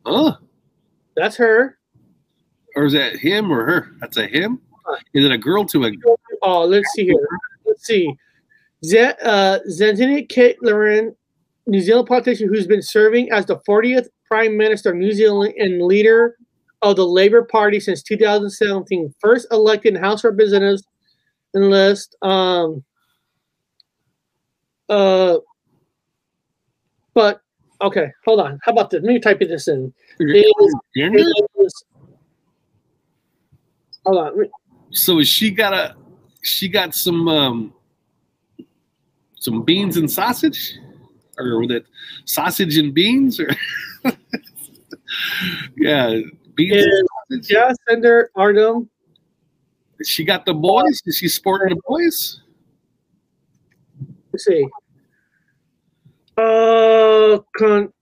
Oh, 0.04 0.36
That's 1.16 1.36
her. 1.36 1.78
Or 2.76 2.84
is 2.86 2.92
that 2.92 3.16
him 3.16 3.50
or 3.50 3.64
her? 3.64 3.92
That's 4.00 4.16
a 4.16 4.26
him. 4.26 4.60
Is 5.14 5.24
it 5.24 5.32
a 5.32 5.38
girl 5.38 5.64
to 5.66 5.84
a? 5.84 5.92
Oh, 6.42 6.64
let's 6.64 6.90
see 6.92 7.04
here. 7.04 7.28
Let's 7.64 7.86
see. 7.86 8.14
Z- 8.84 9.12
uh, 9.22 9.60
Zanzini 9.70 10.28
Kate 10.28 10.56
New 10.62 11.80
Zealand 11.80 12.08
politician 12.08 12.48
who's 12.48 12.66
been 12.66 12.82
serving 12.82 13.30
as 13.30 13.46
the 13.46 13.58
40th 13.68 14.08
Prime 14.26 14.56
Minister 14.56 14.90
of 14.90 14.96
New 14.96 15.12
Zealand 15.12 15.54
and 15.58 15.82
leader 15.82 16.36
of 16.82 16.96
the 16.96 17.06
Labour 17.06 17.44
Party 17.44 17.78
since 17.78 18.02
2017. 18.02 19.14
First 19.20 19.46
elected 19.52 19.94
in 19.94 20.02
House 20.02 20.24
of 20.24 20.32
Representatives 20.32 20.84
and 21.54 21.70
list. 21.70 22.16
Um, 22.22 22.82
uh, 24.88 25.38
but 27.14 27.40
okay, 27.80 28.10
hold 28.24 28.40
on. 28.40 28.58
How 28.62 28.72
about 28.72 28.90
this? 28.90 29.02
Let 29.02 29.12
me 29.12 29.20
type 29.20 29.38
this 29.38 29.68
in. 29.68 29.92
Is- 30.18 30.74
hold 34.04 34.18
on. 34.18 34.46
So 34.90 35.22
she 35.22 35.50
got 35.50 35.72
a? 35.72 35.96
She 36.42 36.68
got 36.68 36.94
some 36.94 37.28
um, 37.28 37.74
some 39.36 39.62
beans 39.64 39.96
and 39.96 40.10
sausage, 40.10 40.74
or 41.38 41.58
was 41.60 41.70
it 41.70 41.86
sausage 42.24 42.76
and 42.78 42.92
beans? 42.92 43.40
Or 43.40 43.48
yeah, 45.76 46.18
beans. 46.54 46.84
And 47.30 47.44
sausage. 47.44 47.56
Jacinda 47.88 48.24
Ardern 48.36 48.88
She 50.04 50.24
got 50.24 50.46
the 50.46 50.54
boys. 50.54 51.00
Is 51.06 51.16
she 51.16 51.28
sporting 51.28 51.76
the 51.76 51.82
boys? 51.86 52.40
Let's 54.32 54.44
see. 54.44 54.66
Uh, 56.36 57.38
con- 57.56 57.92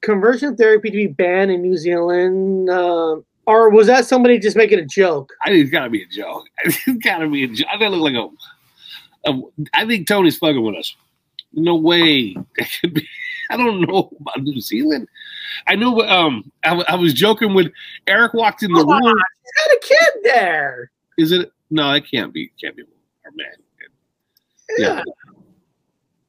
conversion 0.00 0.56
therapy 0.56 0.90
to 0.90 0.96
be 0.96 1.06
banned 1.06 1.50
in 1.50 1.62
New 1.62 1.76
Zealand. 1.76 2.70
Uh, 2.70 3.16
or 3.46 3.70
was 3.70 3.86
that 3.86 4.06
somebody 4.06 4.38
just 4.38 4.56
making 4.56 4.78
a 4.78 4.84
joke? 4.84 5.32
I 5.44 5.50
think 5.50 5.62
it's 5.62 5.70
got 5.70 5.84
to 5.84 5.90
be 5.90 6.02
a 6.02 6.06
joke. 6.06 6.46
It's 6.64 7.04
got 7.04 7.18
to 7.18 7.28
be 7.28 7.44
a 7.44 7.48
joke. 7.48 7.68
I 7.72 7.78
think 7.78 7.92
look 7.92 8.12
like 8.12 8.14
a, 8.14 9.30
a. 9.30 9.42
I 9.74 9.86
think 9.86 10.06
Tony's 10.06 10.38
fucking 10.38 10.62
with 10.62 10.76
us. 10.76 10.96
No 11.52 11.76
way. 11.76 12.36
It 12.56 12.68
could 12.80 12.94
be. 12.94 13.08
I 13.50 13.56
don't 13.56 13.82
know 13.82 14.10
about 14.20 14.42
New 14.42 14.60
Zealand. 14.60 15.06
I 15.66 15.76
know. 15.76 16.00
Um, 16.00 16.50
I, 16.64 16.82
I 16.88 16.94
was 16.94 17.12
joking 17.12 17.54
when 17.54 17.70
Eric 18.06 18.32
walked 18.34 18.62
in 18.62 18.72
the 18.72 18.80
on, 18.80 19.04
room. 19.04 19.16
He's 19.42 19.66
got 19.66 19.76
a 19.76 19.80
kid 19.82 20.22
there. 20.24 20.90
Is 21.18 21.32
it? 21.32 21.52
No, 21.70 21.92
it 21.92 22.04
can't 22.10 22.32
be. 22.32 22.50
Can't 22.60 22.74
be 22.76 22.84
our 23.24 23.32
man. 23.36 23.46
Yeah. 24.78 25.02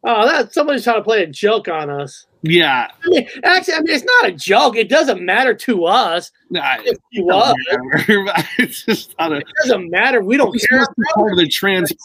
Oh, 0.08 0.26
that 0.28 0.54
somebody's 0.54 0.84
trying 0.84 0.98
to 0.98 1.04
play 1.04 1.24
a 1.24 1.28
joke 1.28 1.68
on 1.68 1.90
us. 1.90 2.28
Yeah. 2.44 2.92
I 3.04 3.10
mean, 3.10 3.28
actually, 3.44 3.74
I 3.74 3.78
mean, 3.80 3.96
it's 3.96 4.04
not 4.06 4.26
a 4.28 4.32
joke. 4.32 4.76
It 4.76 4.88
doesn't 4.88 5.20
matter 5.20 5.56
to 5.56 5.86
us 5.86 6.32
I, 6.56 6.78
if 6.84 6.98
he 7.10 7.24
was. 7.24 7.56
it's 8.60 8.86
just 8.86 9.16
not 9.18 9.32
a. 9.34 9.38
It 9.38 9.48
doesn't 9.64 9.90
matter. 9.90 10.22
We 10.22 10.38
don't 10.38 10.56
care. 10.70 10.86
part 11.16 11.32
of 11.32 11.38
the 11.40 11.48
trans 11.50 11.90
It 11.90 11.98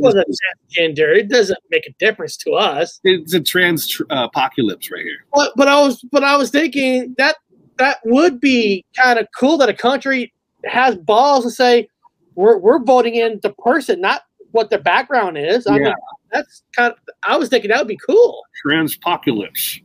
was 0.00 0.14
apocalypse. 0.16 0.38
a 0.76 0.80
transgender. 0.80 1.16
It 1.16 1.28
doesn't 1.28 1.58
make 1.70 1.86
a 1.86 1.92
difference 2.00 2.36
to 2.38 2.52
us. 2.54 2.98
It's 3.04 3.34
a 3.34 3.40
trans 3.40 4.00
uh, 4.10 4.24
apocalypse 4.32 4.90
right 4.90 5.04
here. 5.04 5.24
But 5.32 5.52
but 5.56 5.68
I 5.68 5.80
was 5.80 6.04
but 6.10 6.24
I 6.24 6.36
was 6.36 6.50
thinking 6.50 7.14
that 7.18 7.36
that 7.78 7.98
would 8.04 8.40
be 8.40 8.84
kind 8.96 9.18
of 9.20 9.28
cool 9.38 9.58
that 9.58 9.68
a 9.68 9.74
country 9.74 10.32
has 10.64 10.96
balls 10.96 11.44
to 11.44 11.50
say 11.52 11.88
we're 12.34 12.58
we're 12.58 12.82
voting 12.82 13.14
in 13.14 13.38
the 13.44 13.52
person, 13.52 14.00
not 14.00 14.22
what 14.50 14.70
their 14.70 14.80
background 14.82 15.38
is. 15.38 15.68
I 15.68 15.76
Yeah. 15.76 15.82
mean, 15.84 15.94
that's 16.32 16.62
kind 16.74 16.92
of. 16.92 16.98
I 17.22 17.36
was 17.36 17.48
thinking 17.48 17.70
that 17.70 17.78
would 17.78 17.88
be 17.88 17.98
cool. 18.04 18.42
Trans 18.62 18.96
apocalypse. 18.96 19.80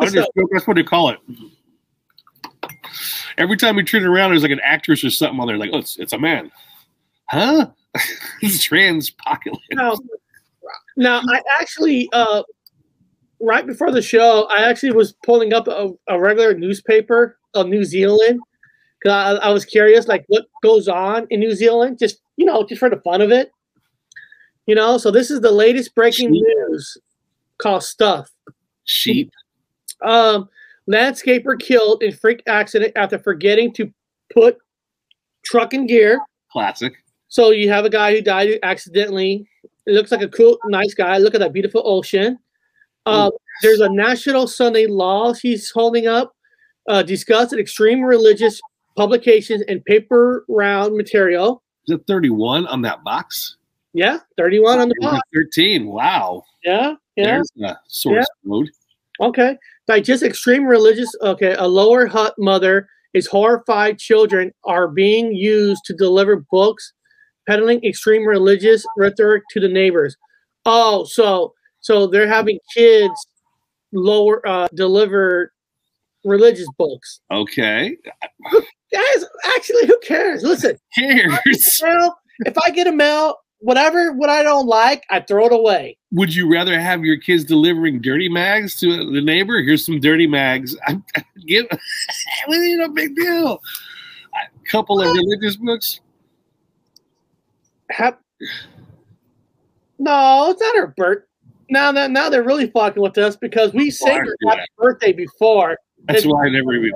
I 0.00 0.06
just, 0.10 0.30
that's 0.52 0.66
what 0.66 0.76
they 0.76 0.82
call 0.82 1.10
it. 1.10 1.18
Every 3.36 3.56
time 3.56 3.76
we 3.76 3.84
turn 3.84 4.04
around, 4.04 4.30
there's 4.30 4.42
like 4.42 4.50
an 4.50 4.60
actress 4.64 5.04
or 5.04 5.10
something 5.10 5.38
on 5.38 5.46
there. 5.46 5.58
Like, 5.58 5.70
oh, 5.72 5.78
it's, 5.78 5.98
it's 5.98 6.12
a 6.12 6.18
man, 6.18 6.50
huh? 7.30 7.68
Transpocalypse. 8.42 9.58
Now, 9.72 9.96
now 10.96 11.20
I 11.28 11.40
actually 11.60 12.08
uh, 12.12 12.42
right 13.40 13.66
before 13.66 13.90
the 13.90 14.02
show, 14.02 14.46
I 14.50 14.68
actually 14.68 14.92
was 14.92 15.14
pulling 15.24 15.52
up 15.52 15.68
a, 15.68 15.92
a 16.08 16.18
regular 16.18 16.54
newspaper 16.54 17.38
of 17.54 17.68
New 17.68 17.84
Zealand 17.84 18.40
because 19.00 19.38
I, 19.40 19.48
I 19.48 19.50
was 19.50 19.64
curious, 19.64 20.08
like 20.08 20.24
what 20.28 20.46
goes 20.62 20.88
on 20.88 21.26
in 21.30 21.40
New 21.40 21.54
Zealand, 21.54 21.98
just 21.98 22.20
you 22.36 22.44
know, 22.44 22.64
just 22.64 22.80
for 22.80 22.90
the 22.90 23.00
fun 23.00 23.20
of 23.20 23.30
it. 23.30 23.52
You 24.68 24.74
know, 24.74 24.98
so 24.98 25.10
this 25.10 25.30
is 25.30 25.40
the 25.40 25.50
latest 25.50 25.94
breaking 25.94 26.34
Sheep. 26.34 26.44
news 26.44 26.98
called 27.56 27.82
Stuff. 27.82 28.30
Sheep. 28.84 29.32
Um, 30.02 30.50
landscaper 30.88 31.58
killed 31.58 32.02
in 32.02 32.12
freak 32.12 32.42
accident 32.46 32.92
after 32.94 33.18
forgetting 33.18 33.72
to 33.72 33.90
put 34.30 34.58
truck 35.42 35.72
in 35.72 35.86
gear. 35.86 36.20
Classic. 36.52 36.92
So 37.28 37.50
you 37.50 37.70
have 37.70 37.86
a 37.86 37.90
guy 37.90 38.14
who 38.14 38.20
died 38.20 38.58
accidentally. 38.62 39.48
It 39.86 39.92
looks 39.92 40.12
like 40.12 40.20
a 40.20 40.28
cool, 40.28 40.58
nice 40.66 40.92
guy. 40.92 41.16
Look 41.16 41.34
at 41.34 41.40
that 41.40 41.54
beautiful 41.54 41.80
ocean. 41.86 42.38
Uh, 43.06 43.30
there's 43.62 43.80
a 43.80 43.88
National 43.88 44.46
Sunday 44.46 44.86
law 44.86 45.32
she's 45.32 45.70
holding 45.70 46.08
up, 46.08 46.36
uh, 46.90 47.02
discussing 47.02 47.58
extreme 47.58 48.02
religious 48.02 48.60
publications 48.98 49.62
and 49.66 49.82
paper 49.86 50.44
round 50.46 50.94
material. 50.94 51.62
Is 51.86 51.94
it 51.94 52.06
31 52.06 52.66
on 52.66 52.82
that 52.82 53.02
box? 53.02 53.56
Yeah, 53.94 54.18
31 54.36 54.78
on 54.80 54.88
the 54.88 54.94
box. 55.00 55.20
13. 55.34 55.86
Wow. 55.86 56.42
Yeah, 56.64 56.94
yeah. 57.16 57.24
There's 57.24 57.50
a 57.62 57.76
source 57.86 58.26
code. 58.46 58.68
Okay. 59.20 59.56
Like 59.86 60.04
just 60.04 60.22
extreme 60.22 60.64
religious. 60.64 61.10
Okay. 61.22 61.54
A 61.58 61.66
Lower 61.66 62.06
Hutt 62.06 62.34
mother 62.38 62.88
is 63.14 63.26
horrified 63.26 63.98
children 63.98 64.52
are 64.64 64.88
being 64.88 65.32
used 65.34 65.84
to 65.86 65.94
deliver 65.94 66.44
books, 66.50 66.92
peddling 67.48 67.82
extreme 67.84 68.24
religious 68.26 68.84
rhetoric 68.96 69.42
to 69.50 69.60
the 69.60 69.68
neighbors. 69.68 70.16
Oh, 70.66 71.04
so 71.04 71.54
so 71.80 72.06
they're 72.06 72.28
having 72.28 72.58
kids 72.74 73.26
lower 73.92 74.46
uh 74.46 74.68
deliver 74.74 75.52
religious 76.24 76.68
books. 76.76 77.20
Okay. 77.30 77.96
Guys, 78.92 79.24
actually, 79.56 79.86
who 79.86 79.98
cares? 80.00 80.42
Listen, 80.42 80.78
Cares. 80.94 81.80
mail, 81.82 82.14
if 82.46 82.56
I 82.58 82.70
get 82.70 82.86
a 82.86 82.92
mail, 82.92 83.36
whatever 83.60 84.12
what 84.12 84.30
I 84.30 84.42
don't 84.42 84.66
like, 84.66 85.04
I 85.10 85.20
throw 85.20 85.46
it 85.46 85.52
away. 85.52 85.98
Would 86.12 86.34
you 86.34 86.50
rather 86.50 86.78
have 86.78 87.04
your 87.04 87.18
kids 87.18 87.44
delivering 87.44 88.00
dirty 88.00 88.28
mags 88.28 88.78
to 88.80 89.10
the 89.12 89.20
neighbor? 89.20 89.60
Here's 89.60 89.84
some 89.84 90.00
dirty 90.00 90.26
mags. 90.26 90.76
I, 90.86 91.00
give. 91.46 91.66
it 91.70 92.54
ain't 92.54 92.82
a 92.82 92.88
big 92.88 93.14
deal. 93.16 93.60
A 94.34 94.70
couple 94.70 95.00
of 95.00 95.12
religious 95.14 95.56
books. 95.56 96.00
Hap- 97.90 98.22
no, 99.98 100.50
it's 100.50 100.60
not 100.60 100.76
her 100.76 100.94
birth. 100.96 101.24
Now 101.70 101.92
that 101.92 102.10
now 102.10 102.30
they're 102.30 102.44
really 102.44 102.70
fucking 102.70 103.02
with 103.02 103.18
us 103.18 103.36
because 103.36 103.74
we 103.74 103.90
sang 103.90 104.24
her 104.24 104.36
happy 104.46 104.62
birthday 104.78 105.12
before. 105.12 105.76
That's 106.04 106.24
why 106.24 106.46
I 106.46 106.50
never 106.50 106.74
even. 106.74 106.92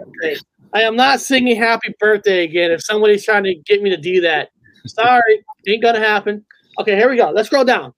I 0.72 0.82
am 0.82 0.97
not 0.97 1.20
singing 1.20 1.56
happy 1.56 1.94
birthday 1.98 2.44
again 2.44 2.70
if 2.70 2.82
somebody's 2.82 3.24
trying 3.24 3.44
to 3.44 3.55
get 3.66 3.82
me 3.82 3.90
to 3.90 3.98
do 3.98 4.22
that. 4.22 4.51
Sorry, 4.87 5.45
ain't 5.67 5.83
gonna 5.83 6.01
happen. 6.01 6.45
Okay, 6.81 6.97
here 6.97 7.11
we 7.11 7.17
go. 7.17 7.31
Let's 7.31 7.49
scroll 7.49 7.65
down. 7.65 7.93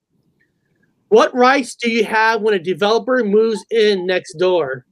What 1.09 1.35
rights 1.35 1.77
do 1.77 1.91
you 1.91 2.05
have 2.05 2.43
when 2.43 2.55
a 2.55 2.59
developer 2.59 3.23
moves 3.25 3.65
in 3.71 4.07
next 4.07 4.35
door? 4.35 4.85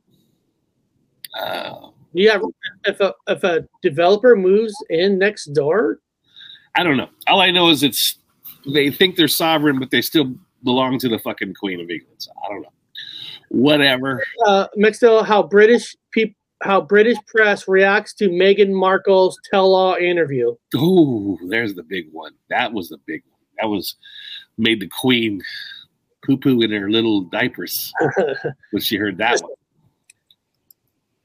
Uh, 1.38 1.88
Do 2.14 2.22
you 2.22 2.30
have 2.30 2.42
if 2.86 3.00
a 3.00 3.14
if 3.26 3.42
a 3.44 3.66
developer 3.82 4.36
moves 4.36 4.74
in 4.90 5.18
next 5.18 5.46
door? 5.46 5.98
I 6.76 6.82
don't 6.82 6.96
know. 6.96 7.08
All 7.26 7.40
I 7.40 7.50
know 7.50 7.70
is 7.70 7.82
it's 7.82 8.18
they 8.72 8.90
think 8.90 9.16
they're 9.16 9.28
sovereign, 9.28 9.78
but 9.78 9.90
they 9.90 10.02
still 10.02 10.34
belong 10.62 10.98
to 11.00 11.08
the 11.08 11.18
fucking 11.18 11.54
Queen 11.54 11.80
of 11.80 11.90
England. 11.90 12.16
So 12.18 12.30
I 12.44 12.48
don't 12.52 12.62
know. 12.62 12.72
Whatever. 13.48 14.22
uh, 14.46 14.68
next 14.76 15.00
to 15.00 15.22
how 15.24 15.42
British 15.42 15.94
peop- 16.12 16.36
how 16.62 16.80
British 16.80 17.16
press 17.26 17.66
reacts 17.68 18.14
to 18.14 18.28
Meghan 18.28 18.70
Markle's 18.72 19.38
tell-all 19.50 19.94
interview. 19.96 20.54
Oh, 20.76 21.38
there's 21.48 21.74
the 21.74 21.82
big 21.82 22.06
one. 22.12 22.32
That 22.50 22.72
was 22.72 22.88
the 22.88 22.98
big 23.06 23.22
one. 23.30 23.40
That 23.60 23.66
was 23.68 23.96
made 24.58 24.80
the 24.80 24.88
Queen 25.00 25.40
poo 26.24 26.36
poo 26.36 26.60
in 26.60 26.70
her 26.70 26.88
little 26.90 27.22
diapers 27.22 27.92
when 28.70 28.80
she 28.82 28.96
heard 28.96 29.18
that 29.18 29.40
one. 29.42 29.50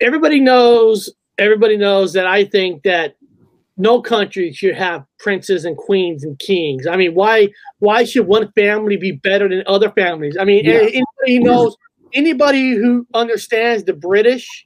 everybody 0.01 0.39
knows. 0.39 1.13
Everybody 1.37 1.77
knows 1.77 2.13
that 2.13 2.25
I 2.25 2.45
think 2.45 2.81
that 2.83 3.15
no 3.77 4.01
country 4.01 4.51
should 4.51 4.73
have 4.75 5.05
princes 5.19 5.65
and 5.65 5.77
queens 5.77 6.23
and 6.23 6.37
kings. 6.39 6.87
I 6.87 6.95
mean, 6.97 7.13
why 7.13 7.49
why 7.79 8.03
should 8.05 8.25
one 8.25 8.51
family 8.53 8.97
be 8.97 9.11
better 9.11 9.47
than 9.47 9.61
other 9.67 9.91
families? 9.91 10.35
I 10.39 10.45
mean, 10.45 10.65
Yeah. 10.65 10.77
anybody 10.81 11.39
knows 11.39 11.77
anybody 12.13 12.71
who 12.71 13.05
understands 13.13 13.83
the 13.83 13.93
British 13.93 14.65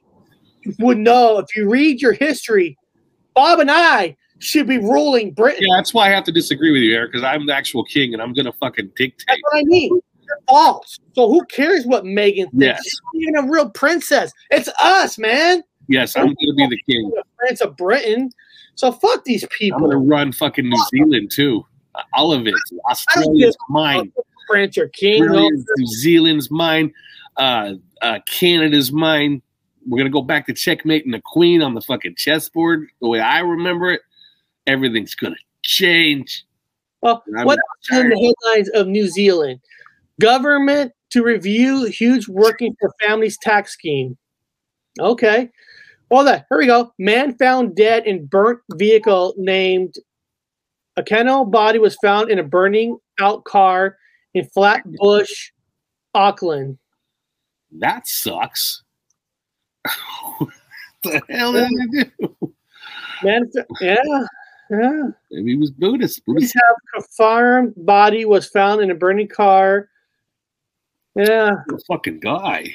would 0.78 0.98
know 1.10 1.38
if 1.38 1.54
you 1.56 1.68
read 1.68 2.00
your 2.00 2.12
history, 2.12 2.76
Bob 3.34 3.60
and 3.60 3.70
I 3.70 4.16
should 4.38 4.66
be 4.66 4.78
ruling 4.78 5.32
Britain. 5.32 5.64
Yeah, 5.68 5.76
that's 5.76 5.94
why 5.94 6.08
I 6.08 6.10
have 6.10 6.24
to 6.24 6.32
disagree 6.32 6.72
with 6.72 6.82
you, 6.82 6.94
Eric, 6.94 7.12
because 7.12 7.24
I'm 7.24 7.46
the 7.46 7.54
actual 7.54 7.84
king 7.84 8.12
and 8.12 8.22
I'm 8.22 8.32
gonna 8.32 8.52
fucking 8.52 8.90
dictate. 8.96 9.24
That's 9.26 9.40
what 9.42 9.58
I 9.58 9.62
mean. 9.64 10.00
They're 10.26 10.38
false. 10.48 10.98
So 11.14 11.28
who 11.28 11.44
cares 11.46 11.84
what 11.84 12.04
Meghan 12.04 12.50
thinks? 12.50 12.54
Yes. 12.54 12.80
She's 12.84 13.00
not 13.04 13.22
even 13.22 13.36
a 13.36 13.52
real 13.52 13.70
princess. 13.70 14.32
It's 14.50 14.68
us, 14.82 15.18
man. 15.18 15.62
Yes, 15.88 16.16
I'm 16.16 16.26
gonna 16.26 16.54
be 16.56 16.66
the 16.68 16.80
king. 16.88 17.10
Prince 17.38 17.60
of 17.60 17.76
Britain. 17.76 18.30
So 18.74 18.92
fuck 18.92 19.24
these 19.24 19.46
people. 19.56 19.76
I'm 19.76 19.82
people. 19.90 20.00
gonna 20.00 20.10
run 20.10 20.32
fucking 20.32 20.68
New 20.68 20.84
Zealand 20.90 21.30
too. 21.32 21.64
All 22.14 22.32
of 22.32 22.46
it. 22.46 22.54
Australia's 22.90 23.56
mine. 23.68 24.12
Prince 24.48 24.78
or 24.78 24.88
king. 24.88 25.22
Australia's, 25.22 25.64
New 25.76 25.86
Zealand's 25.86 26.50
mine. 26.50 26.92
Uh, 27.36 27.74
uh, 28.00 28.18
Canada's 28.28 28.92
mine. 28.92 29.42
We're 29.86 29.98
gonna 29.98 30.10
go 30.10 30.22
back 30.22 30.46
to 30.46 30.54
checkmate 30.54 31.04
and 31.04 31.14
the 31.14 31.22
queen 31.24 31.62
on 31.62 31.74
the 31.74 31.80
fucking 31.80 32.14
chessboard 32.16 32.88
the 33.00 33.08
way 33.08 33.20
I 33.20 33.40
remember 33.40 33.90
it. 33.90 34.02
Everything's 34.66 35.14
gonna 35.14 35.36
change. 35.62 36.44
Well, 37.00 37.22
what 37.26 37.58
in 37.90 38.08
the 38.08 38.34
headlines 38.44 38.68
of 38.70 38.86
New 38.86 39.08
Zealand? 39.08 39.60
Government 40.20 40.92
to 41.10 41.24
review 41.24 41.84
huge 41.84 42.28
working 42.28 42.76
for 42.80 42.92
families 43.02 43.36
tax 43.42 43.72
scheme. 43.72 44.16
Okay. 45.00 45.50
Well, 46.10 46.24
that 46.24 46.46
here 46.48 46.58
we 46.58 46.66
go. 46.66 46.92
Man 46.98 47.36
found 47.38 47.74
dead 47.74 48.06
in 48.06 48.26
burnt 48.26 48.60
vehicle 48.74 49.34
named 49.36 49.96
a 50.96 51.02
kennel 51.02 51.44
body 51.44 51.78
was 51.78 51.96
found 52.02 52.30
in 52.30 52.38
a 52.38 52.42
burning 52.42 52.98
out 53.18 53.44
car 53.44 53.96
in 54.34 54.44
Flatbush, 54.44 55.50
Auckland. 56.14 56.78
That 57.78 58.06
sucks. 58.06 58.82
what 60.38 60.50
the 61.02 61.22
hell 61.30 61.52
did 61.52 61.64
I 61.64 62.02
do? 62.04 62.52
Man, 63.22 63.50
yeah, 63.80 63.96
yeah. 64.70 65.02
Maybe 65.30 65.52
he 65.52 65.56
was 65.56 65.70
Buddhist. 65.70 66.24
Buddhist. 66.26 66.54
have 66.54 66.76
confirmed 66.94 67.74
body 67.76 68.24
was 68.24 68.48
found 68.48 68.80
in 68.80 68.90
a 68.90 68.94
burning 68.94 69.28
car. 69.28 69.88
Yeah, 71.14 71.50
Fucking 71.88 72.20
guy. 72.20 72.66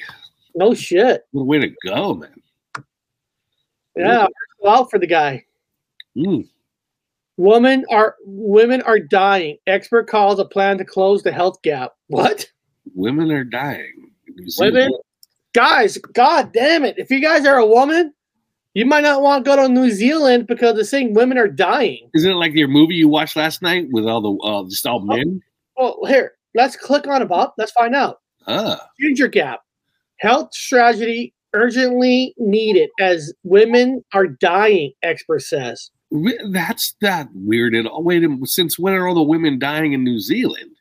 no 0.56 0.74
shit. 0.74 1.26
What 1.32 1.42
a 1.42 1.46
way 1.46 1.60
to 1.60 1.70
go, 1.86 2.14
man. 2.14 2.36
Yeah, 3.96 4.28
well 4.60 4.82
out 4.82 4.90
for 4.92 5.00
the 5.00 5.08
guy. 5.08 5.44
Mm. 6.16 6.48
Women 7.38 7.86
are 7.92 8.16
women 8.26 8.82
are 8.84 9.00
dying. 9.00 9.58
Expert 9.68 10.08
calls 10.08 10.40
a 10.40 10.46
plan 10.46 10.78
to 10.78 10.86
close 10.86 11.24
the 11.24 11.32
health 11.32 11.62
gap. 11.62 11.94
What? 12.08 12.50
Women 12.96 13.32
are 13.32 13.44
dying. 13.44 14.12
in 14.28 14.36
New 14.36 14.50
Zealand. 14.50 14.76
Women, 14.76 14.92
guys, 15.58 15.98
god 16.14 16.54
damn 16.54 16.86
it! 16.86 16.94
If 17.00 17.10
you 17.10 17.20
guys 17.20 17.44
are 17.48 17.58
a 17.58 17.66
woman, 17.66 18.14
you 18.76 18.86
might 18.86 19.02
not 19.02 19.24
want 19.24 19.44
to 19.44 19.50
go 19.50 19.56
to 19.56 19.68
New 19.68 19.90
Zealand 19.90 20.46
because 20.46 20.76
they're 20.76 20.84
saying 20.84 21.16
women 21.16 21.40
are 21.40 21.48
dying. 21.48 22.12
Isn't 22.14 22.30
it 22.30 22.36
like 22.36 22.54
your 22.54 22.68
movie 22.68 22.94
you 22.94 23.08
watched 23.10 23.36
last 23.36 23.64
night 23.64 23.88
with 23.92 24.06
all 24.06 24.22
the 24.22 24.48
uh, 24.48 24.70
just 24.70 24.86
all 24.86 25.00
men? 25.00 25.42
Well, 25.76 26.00
here, 26.06 26.34
let's 26.54 26.76
click 26.76 27.08
on 27.08 27.24
it, 27.24 27.28
Bob. 27.28 27.54
Let's 27.58 27.72
find 27.72 27.96
out. 27.96 28.22
Ah, 28.46 28.88
Ginger 29.00 29.28
gap. 29.28 29.62
Health 30.20 30.54
strategy 30.54 31.34
urgently 31.54 32.36
needed 32.38 32.92
as 33.00 33.34
women 33.44 34.04
are 34.14 34.28
dying, 34.28 34.92
expert 35.02 35.42
says. 35.42 35.90
That's 36.52 36.96
not 37.02 37.30
weird 37.34 37.74
at 37.74 37.88
all. 37.88 38.04
Wait, 38.04 38.24
a 38.24 38.30
minute, 38.30 38.48
since 38.48 38.78
when 38.78 38.94
are 38.94 39.08
all 39.08 39.16
the 39.16 39.24
women 39.24 39.58
dying 39.58 39.94
in 39.94 40.04
New 40.04 40.20
Zealand? 40.20 40.77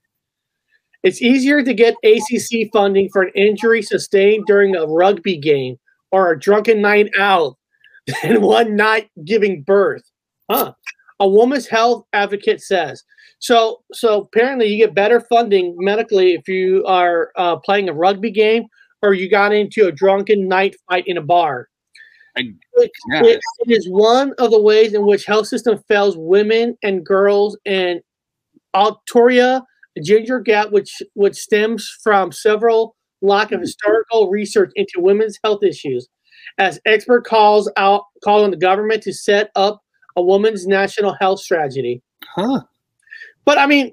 It's 1.06 1.22
easier 1.22 1.62
to 1.62 1.72
get 1.72 1.94
ACC 2.02 2.68
funding 2.72 3.08
for 3.12 3.22
an 3.22 3.30
injury 3.36 3.80
sustained 3.80 4.44
during 4.48 4.74
a 4.74 4.86
rugby 4.86 5.36
game 5.36 5.78
or 6.10 6.32
a 6.32 6.38
drunken 6.38 6.82
night 6.82 7.10
out 7.16 7.56
than 8.24 8.40
one 8.42 8.74
night 8.74 9.08
giving 9.24 9.62
birth. 9.62 10.02
Huh. 10.50 10.72
A 11.20 11.28
woman's 11.28 11.68
health 11.68 12.04
advocate 12.12 12.60
says. 12.60 13.04
So, 13.38 13.82
so 13.92 14.22
apparently, 14.22 14.66
you 14.66 14.78
get 14.84 14.96
better 14.96 15.20
funding 15.20 15.76
medically 15.78 16.34
if 16.34 16.48
you 16.48 16.84
are 16.86 17.30
uh, 17.36 17.54
playing 17.56 17.88
a 17.88 17.92
rugby 17.92 18.32
game 18.32 18.64
or 19.02 19.14
you 19.14 19.30
got 19.30 19.52
into 19.52 19.86
a 19.86 19.92
drunken 19.92 20.48
night 20.48 20.74
fight 20.90 21.04
in 21.06 21.18
a 21.18 21.22
bar. 21.22 21.68
I 22.36 22.40
It- 22.74 22.90
guess. 23.12 23.26
it- 23.26 23.40
it 23.68 23.70
is 23.76 23.88
one 23.88 24.34
of 24.38 24.50
the 24.50 24.60
ways 24.60 24.92
in 24.92 25.06
which 25.06 25.24
health 25.24 25.46
system 25.46 25.78
fails 25.86 26.16
women 26.18 26.76
and 26.82 27.06
girls 27.06 27.56
and 27.64 28.00
Aotearoa 28.74 29.62
ginger 30.02 30.40
gap, 30.40 30.70
which 30.70 31.02
which 31.14 31.36
stems 31.36 31.88
from 32.02 32.32
several 32.32 32.96
lack 33.22 33.52
of 33.52 33.60
historical 33.60 34.30
research 34.30 34.70
into 34.76 34.94
women's 34.98 35.38
health 35.42 35.62
issues. 35.62 36.08
As 36.58 36.78
expert 36.86 37.26
calls 37.26 37.70
out 37.76 38.04
call 38.22 38.44
on 38.44 38.50
the 38.50 38.56
government 38.56 39.02
to 39.04 39.12
set 39.12 39.50
up 39.56 39.82
a 40.16 40.22
woman's 40.22 40.66
national 40.66 41.14
health 41.20 41.40
strategy. 41.40 42.02
Huh? 42.24 42.62
But 43.44 43.58
I 43.58 43.66
mean, 43.66 43.92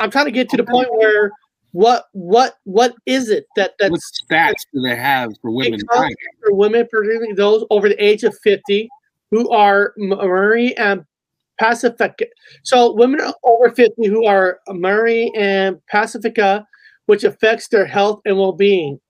I'm 0.00 0.10
trying 0.10 0.26
to 0.26 0.30
get 0.30 0.48
to 0.50 0.56
the 0.56 0.64
point 0.64 0.88
where 0.92 1.30
what 1.72 2.06
what 2.12 2.56
what 2.64 2.94
is 3.06 3.28
it 3.28 3.46
that 3.56 3.74
What 3.78 3.90
that's 3.90 4.22
stats 4.30 4.66
do 4.72 4.80
they 4.80 4.96
have 4.96 5.32
for 5.42 5.50
women 5.50 5.80
for 5.90 6.54
women, 6.54 6.86
particularly 6.90 7.34
those 7.34 7.64
over 7.70 7.88
the 7.88 8.02
age 8.02 8.24
of 8.24 8.36
50, 8.42 8.88
who 9.30 9.50
are 9.50 9.92
Maori 9.96 10.76
and 10.76 11.04
Pacifica. 11.58 12.26
So 12.62 12.92
women 12.92 13.20
over 13.44 13.70
50 13.70 14.06
who 14.06 14.26
are 14.26 14.60
Maori 14.68 15.32
and 15.36 15.84
Pacifica, 15.86 16.66
which 17.06 17.24
affects 17.24 17.68
their 17.68 17.86
health 17.86 18.20
and 18.24 18.36
well-being. 18.36 19.00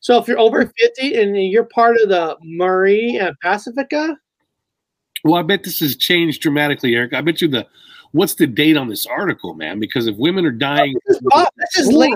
So 0.00 0.18
if 0.18 0.26
you're 0.28 0.38
over 0.38 0.64
50 0.78 1.20
and 1.20 1.36
you're 1.36 1.64
part 1.64 1.96
of 2.00 2.08
the 2.08 2.36
Maori 2.42 3.16
and 3.16 3.34
Pacifica, 3.42 4.16
Well, 5.24 5.34
I 5.34 5.42
bet 5.42 5.64
this 5.64 5.80
has 5.80 5.96
changed 5.96 6.40
dramatically, 6.40 6.94
Eric. 6.94 7.12
I 7.12 7.20
bet 7.20 7.42
you 7.42 7.48
the 7.48 7.66
what's 8.12 8.34
the 8.34 8.46
date 8.46 8.76
on 8.76 8.88
this 8.88 9.06
article, 9.06 9.54
man? 9.54 9.78
Because 9.78 10.06
if 10.06 10.16
women 10.16 10.44
are 10.44 10.50
dying, 10.50 10.96
this 11.06 11.16
is, 11.18 11.22
this 11.56 11.86
is 11.86 11.92
late 11.92 12.14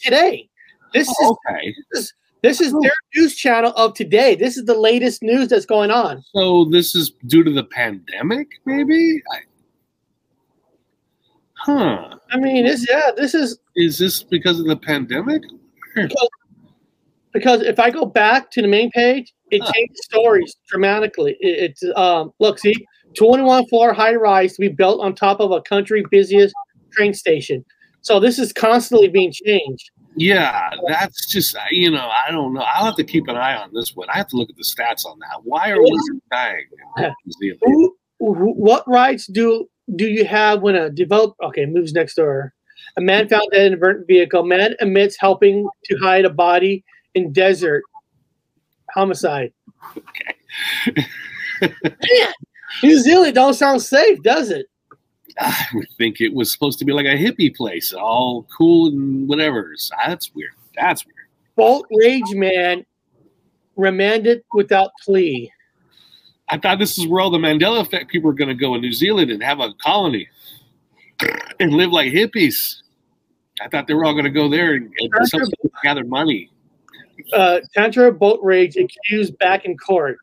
today. 0.00 0.48
This 0.92 1.08
is 1.08 1.16
Oh, 1.20 1.36
okay. 1.50 1.74
this 1.92 2.04
is 2.04 2.14
their 2.42 2.92
news 3.14 3.36
channel 3.36 3.72
of 3.76 3.94
today. 3.94 4.34
This 4.34 4.56
is 4.56 4.64
the 4.64 4.78
latest 4.78 5.22
news 5.22 5.48
that's 5.48 5.66
going 5.66 5.90
on. 5.90 6.22
So 6.34 6.64
this 6.66 6.94
is 6.94 7.12
due 7.26 7.42
to 7.42 7.50
the 7.50 7.64
pandemic, 7.64 8.48
maybe? 8.64 9.22
I, 9.32 9.38
huh? 11.54 12.16
I 12.30 12.36
mean, 12.38 12.64
this 12.64 12.86
yeah, 12.88 13.10
this 13.16 13.34
is 13.34 13.58
Is 13.74 13.98
this 13.98 14.22
because 14.22 14.60
of 14.60 14.66
the 14.66 14.76
pandemic? 14.76 15.42
because 17.32 17.62
if 17.62 17.78
I 17.78 17.90
go 17.90 18.04
back 18.06 18.50
to 18.52 18.62
the 18.62 18.68
main 18.68 18.90
page, 18.90 19.32
it 19.50 19.62
Huh. 19.62 19.72
changes 19.74 20.00
stories 20.04 20.56
dramatically. 20.68 21.36
It, 21.40 21.70
it's 21.70 21.82
um, 21.96 22.32
look, 22.40 22.58
see, 22.58 22.74
21 23.16 23.66
floor 23.68 23.92
high 23.92 24.14
rise 24.14 24.54
to 24.54 24.60
be 24.60 24.68
built 24.68 25.00
on 25.00 25.14
top 25.14 25.40
of 25.40 25.50
a 25.52 25.60
country 25.62 26.04
busiest 26.10 26.54
train 26.92 27.14
station. 27.14 27.64
So 28.02 28.20
this 28.20 28.38
is 28.38 28.52
constantly 28.52 29.08
being 29.08 29.32
changed. 29.32 29.90
Yeah, 30.16 30.70
that's 30.88 31.26
just 31.26 31.56
you 31.70 31.90
know 31.90 32.08
I 32.08 32.30
don't 32.30 32.54
know. 32.54 32.62
I'll 32.62 32.86
have 32.86 32.96
to 32.96 33.04
keep 33.04 33.28
an 33.28 33.36
eye 33.36 33.54
on 33.54 33.70
this 33.74 33.94
one. 33.94 34.08
I 34.10 34.16
have 34.16 34.28
to 34.28 34.36
look 34.36 34.48
at 34.48 34.56
the 34.56 34.64
stats 34.64 35.04
on 35.04 35.18
that. 35.20 35.40
Why 35.44 35.70
are 35.70 35.80
we 35.80 36.00
dying 36.30 36.64
in 36.98 37.12
New 37.24 37.32
Zealand? 37.40 37.60
Who, 37.62 37.96
who, 38.18 38.52
what 38.54 38.88
rights 38.88 39.26
do 39.26 39.68
do 39.94 40.06
you 40.06 40.24
have 40.24 40.62
when 40.62 40.74
a 40.74 40.88
develop? 40.88 41.36
Okay, 41.42 41.66
moves 41.66 41.92
next 41.92 42.14
door. 42.14 42.54
A 42.96 43.00
man 43.02 43.28
found 43.28 43.48
dead 43.52 43.66
in 43.66 43.74
a 43.74 43.76
burnt 43.76 44.06
vehicle. 44.06 44.42
Man 44.42 44.74
admits 44.80 45.16
helping 45.20 45.68
to 45.84 45.96
hide 45.98 46.24
a 46.24 46.30
body 46.30 46.82
in 47.14 47.32
desert. 47.32 47.82
Homicide. 48.94 49.52
Man, 51.60 52.32
New 52.82 52.98
Zealand 53.00 53.34
don't 53.34 53.54
sound 53.54 53.82
safe, 53.82 54.22
does 54.22 54.50
it? 54.50 54.66
I 55.38 55.66
would 55.74 55.88
think 55.98 56.20
it 56.20 56.34
was 56.34 56.52
supposed 56.52 56.78
to 56.78 56.84
be 56.84 56.92
like 56.92 57.06
a 57.06 57.16
hippie 57.16 57.54
place, 57.54 57.92
all 57.92 58.46
cool 58.56 58.88
and 58.88 59.28
whatever. 59.28 59.72
So 59.76 59.94
that's 60.06 60.34
weird. 60.34 60.52
That's 60.76 61.04
weird. 61.04 61.14
Boat 61.56 61.86
rage 61.90 62.34
man 62.34 62.84
remanded 63.76 64.42
without 64.54 64.90
plea. 65.04 65.50
I 66.48 66.58
thought 66.58 66.78
this 66.78 66.98
is 66.98 67.06
where 67.06 67.20
all 67.20 67.30
the 67.30 67.38
Mandela 67.38 67.80
effect 67.80 68.10
people 68.10 68.30
are 68.30 68.34
going 68.34 68.48
to 68.48 68.54
go 68.54 68.74
in 68.74 68.80
New 68.80 68.92
Zealand 68.92 69.30
and 69.30 69.42
have 69.42 69.60
a 69.60 69.72
colony 69.82 70.28
and 71.60 71.72
live 71.72 71.90
like 71.90 72.12
hippies. 72.12 72.82
I 73.60 73.68
thought 73.68 73.86
they 73.86 73.94
were 73.94 74.04
all 74.04 74.12
going 74.12 74.24
to 74.24 74.30
go 74.30 74.48
there 74.48 74.74
and, 74.74 74.92
and 74.98 75.12
to 75.30 75.70
gather 75.82 76.04
money. 76.04 76.50
Uh, 77.32 77.60
Tauranga 77.76 78.16
boat 78.16 78.40
rage 78.42 78.76
accused 78.76 79.36
back 79.38 79.64
in 79.64 79.76
court. 79.76 80.18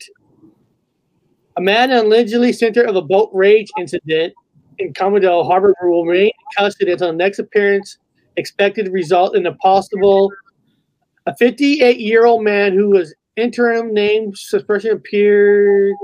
A 1.57 1.61
man 1.61 1.91
allegedly 1.91 2.53
center 2.53 2.83
of 2.83 2.95
a 2.95 3.01
boat 3.01 3.29
rage 3.33 3.69
incident 3.77 4.33
in 4.79 4.93
Commodore 4.93 5.45
Harbor 5.45 5.73
will 5.83 6.05
remain 6.05 6.27
in 6.27 6.31
custody 6.57 6.91
until 6.91 7.07
the 7.07 7.13
next 7.13 7.39
appearance 7.39 7.97
expected 8.37 8.85
to 8.85 8.91
result 8.91 9.35
in 9.35 9.45
a 9.45 9.53
possible. 9.55 10.31
A 11.25 11.35
58 11.35 11.99
year 11.99 12.25
old 12.25 12.43
man 12.43 12.73
who 12.73 12.89
was 12.89 13.13
interim 13.35 13.93
named 13.93 14.37
suspension 14.37 14.91
appeared 14.91 15.95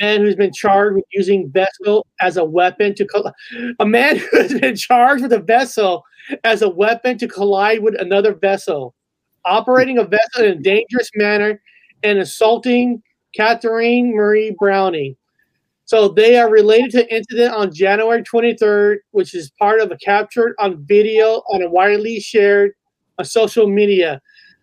man 0.00 0.20
who's 0.20 0.36
been 0.36 0.52
charged 0.52 0.96
with 0.96 1.04
using 1.12 1.50
vessel 1.50 2.06
as 2.20 2.36
a 2.36 2.44
weapon 2.44 2.94
to 2.94 3.06
coll- 3.06 3.32
a 3.78 3.86
man 3.86 4.16
who 4.30 4.38
has 4.38 4.54
been 4.58 4.74
charged 4.74 5.22
with 5.22 5.32
a 5.32 5.40
vessel 5.40 6.04
as 6.44 6.62
a 6.62 6.68
weapon 6.68 7.18
to 7.18 7.28
collide 7.28 7.82
with 7.82 8.00
another 8.00 8.34
vessel, 8.34 8.94
operating 9.44 9.98
a 9.98 10.04
vessel 10.04 10.44
in 10.44 10.52
a 10.52 10.62
dangerous 10.62 11.10
manner, 11.14 11.60
and 12.02 12.18
assaulting 12.18 13.02
Catherine 13.34 14.14
Marie 14.14 14.56
Browning. 14.58 15.16
So 15.90 16.06
they 16.06 16.36
are 16.38 16.48
related 16.48 16.92
to 16.92 17.12
incident 17.12 17.52
on 17.52 17.74
January 17.74 18.22
23rd, 18.22 18.98
which 19.10 19.34
is 19.34 19.50
part 19.58 19.80
of 19.80 19.90
a 19.90 19.96
captured 19.96 20.54
on 20.60 20.84
video 20.86 21.42
on 21.52 21.62
a 21.62 21.68
widely 21.68 22.20
shared 22.20 22.74
on 23.18 23.24
social 23.24 23.66
media. 23.66 24.20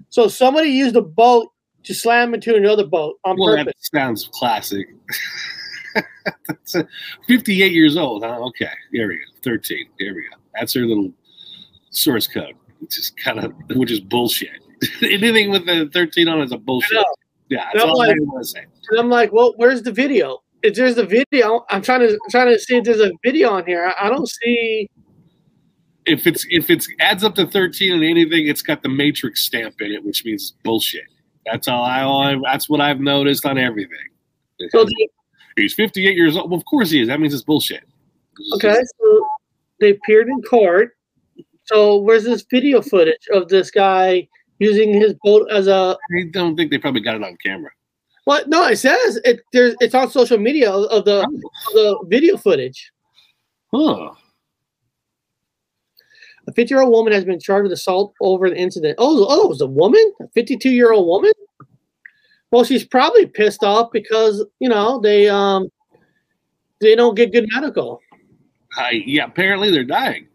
So 0.07 0.29
somebody 0.29 0.69
used 0.69 0.95
a 0.95 1.01
boat 1.01 1.49
to 1.83 1.93
slam 1.93 2.33
into 2.33 2.55
another 2.55 2.85
boat 2.85 3.17
on 3.25 3.35
Well, 3.37 3.57
purpose. 3.57 3.73
that 3.91 3.99
sounds 3.99 4.29
classic. 4.31 4.87
That's 6.47 6.75
a, 6.75 6.87
58 7.27 7.73
years 7.73 7.97
old. 7.97 8.23
Huh? 8.23 8.39
Okay, 8.45 8.69
there 8.93 9.09
we 9.09 9.15
go. 9.17 9.23
13. 9.43 9.85
There 9.99 10.15
we 10.15 10.21
go. 10.21 10.37
That's 10.57 10.73
her 10.75 10.85
little 10.85 11.11
source 11.89 12.25
code, 12.25 12.53
which 12.79 12.97
is 12.97 13.11
kind 13.21 13.39
of, 13.39 13.51
which 13.75 13.91
is 13.91 13.99
bullshit. 13.99 14.63
Anything 15.01 15.51
with 15.51 15.65
the 15.65 15.89
13 15.91 16.29
on 16.29 16.39
is 16.39 16.53
a 16.53 16.57
bullshit. 16.57 17.03
Yeah, 17.49 17.67
that's 17.73 17.83
I'm 17.83 17.89
all 17.89 18.01
I 18.01 18.07
like- 18.07 18.17
want 18.21 18.45
to 18.45 18.49
say. 18.49 18.65
And 18.91 18.97
I'm 19.01 19.09
like, 19.09 19.33
well, 19.33 19.53
where's 19.57 19.81
the 19.81 19.91
video? 19.91 20.41
If 20.63 20.75
there's 20.75 20.97
a 20.97 21.05
video, 21.05 21.65
I'm 21.69 21.81
trying 21.81 22.01
to 22.01 22.19
trying 22.29 22.47
to 22.47 22.59
see 22.59 22.77
if 22.77 22.83
there's 22.83 22.99
a 22.99 23.11
video 23.23 23.49
on 23.51 23.65
here. 23.65 23.85
I, 23.99 24.07
I 24.07 24.09
don't 24.09 24.27
see. 24.27 24.89
If 26.05 26.25
it's 26.25 26.45
if 26.49 26.69
it's 26.69 26.87
adds 26.99 27.23
up 27.23 27.35
to 27.35 27.45
13 27.45 27.93
and 27.93 28.03
anything, 28.03 28.47
it's 28.47 28.61
got 28.61 28.81
the 28.81 28.89
Matrix 28.89 29.45
stamp 29.45 29.81
in 29.81 29.91
it, 29.91 30.03
which 30.03 30.25
means 30.25 30.53
bullshit. 30.63 31.03
That's 31.45 31.67
all 31.67 31.83
I. 31.83 32.01
All 32.01 32.21
I 32.21 32.35
that's 32.43 32.69
what 32.69 32.81
I've 32.81 32.99
noticed 32.99 33.45
on 33.45 33.57
everything. 33.57 33.97
So 34.71 34.83
the, 34.85 35.09
He's 35.57 35.73
58 35.73 36.15
years 36.15 36.37
old. 36.37 36.49
Well, 36.51 36.57
of 36.59 36.65
course 36.65 36.91
he 36.91 37.01
is. 37.01 37.07
That 37.07 37.19
means 37.19 37.33
it's 37.33 37.43
bullshit. 37.43 37.83
It's 38.39 38.53
okay, 38.55 38.79
just- 38.79 38.93
so 38.99 39.27
they 39.79 39.91
appeared 39.91 40.27
in 40.27 40.41
court. 40.43 40.91
So 41.65 41.97
where's 41.97 42.23
this 42.23 42.45
video 42.49 42.81
footage 42.81 43.27
of 43.33 43.49
this 43.49 43.69
guy 43.71 44.27
using 44.59 44.93
his 44.93 45.13
boat 45.23 45.47
as 45.51 45.67
a 45.67 45.97
I 46.17 46.23
don't 46.31 46.55
think 46.55 46.71
they 46.71 46.77
probably 46.77 47.01
got 47.01 47.15
it 47.15 47.23
on 47.23 47.35
camera. 47.43 47.71
What? 48.27 48.49
No, 48.49 48.67
it 48.67 48.75
says 48.75 49.21
it. 49.23 49.39
There's 49.53 49.73
it's 49.79 49.95
on 49.95 50.11
social 50.11 50.37
media 50.37 50.69
of, 50.69 50.83
of 50.91 51.05
the 51.05 51.21
of 51.21 51.73
the 51.73 52.05
video 52.09 52.35
footage. 52.35 52.91
Huh. 53.73 54.11
A 56.45 56.51
50 56.51 56.73
year 56.73 56.81
old 56.81 56.91
woman 56.91 57.13
has 57.13 57.23
been 57.23 57.39
charged 57.39 57.63
with 57.63 57.71
assault 57.71 58.13
over 58.19 58.49
the 58.49 58.57
incident. 58.57 58.95
Oh, 58.97 59.25
oh, 59.29 59.45
it 59.45 59.49
was 59.49 59.61
a 59.61 59.65
woman? 59.65 60.11
A 60.21 60.27
52 60.35 60.69
year 60.69 60.91
old 60.91 61.07
woman? 61.07 61.31
Well, 62.51 62.65
she's 62.65 62.83
probably 62.83 63.27
pissed 63.27 63.63
off 63.63 63.93
because, 63.93 64.45
you 64.59 64.67
know, 64.67 64.99
they 64.99 65.29
um 65.29 65.69
they 66.81 66.95
don't 66.95 67.15
get 67.15 67.31
good 67.31 67.47
medical. 67.53 68.01
I, 68.77 69.03
yeah, 69.05 69.23
apparently 69.23 69.71
they're 69.71 69.85
dying. 69.85 70.26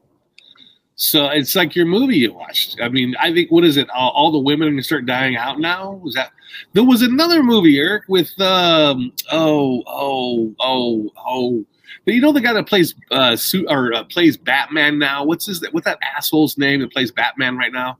So 0.94 1.26
it's 1.28 1.54
like 1.54 1.74
your 1.74 1.86
movie 1.86 2.18
you 2.18 2.34
watched. 2.34 2.80
I 2.80 2.88
mean, 2.88 3.14
I 3.18 3.32
think 3.32 3.50
what 3.50 3.64
is 3.64 3.76
it? 3.76 3.88
All, 3.90 4.10
all 4.10 4.30
the 4.30 4.38
women 4.38 4.68
are 4.68 4.70
gonna 4.70 4.82
start 4.82 5.06
dying 5.06 5.36
out 5.36 5.58
now. 5.58 5.92
Was 5.92 6.14
that? 6.14 6.32
There 6.74 6.84
was 6.84 7.02
another 7.02 7.42
movie, 7.42 7.78
Eric, 7.78 8.04
with 8.08 8.38
um. 8.40 9.12
Oh, 9.30 9.82
oh, 9.86 10.54
oh, 10.60 11.10
oh. 11.16 11.64
But 12.04 12.14
you 12.14 12.20
know 12.20 12.32
the 12.32 12.40
guy 12.40 12.52
that 12.52 12.66
plays 12.66 12.94
uh 13.10 13.36
suit 13.36 13.66
or 13.68 13.94
uh, 13.94 14.04
plays 14.04 14.36
Batman 14.36 14.98
now. 14.98 15.24
What's 15.24 15.46
his? 15.46 15.64
What's 15.72 15.86
that 15.86 15.98
asshole's 16.16 16.58
name 16.58 16.80
that 16.80 16.92
plays 16.92 17.10
Batman 17.10 17.56
right 17.56 17.72
now? 17.72 17.98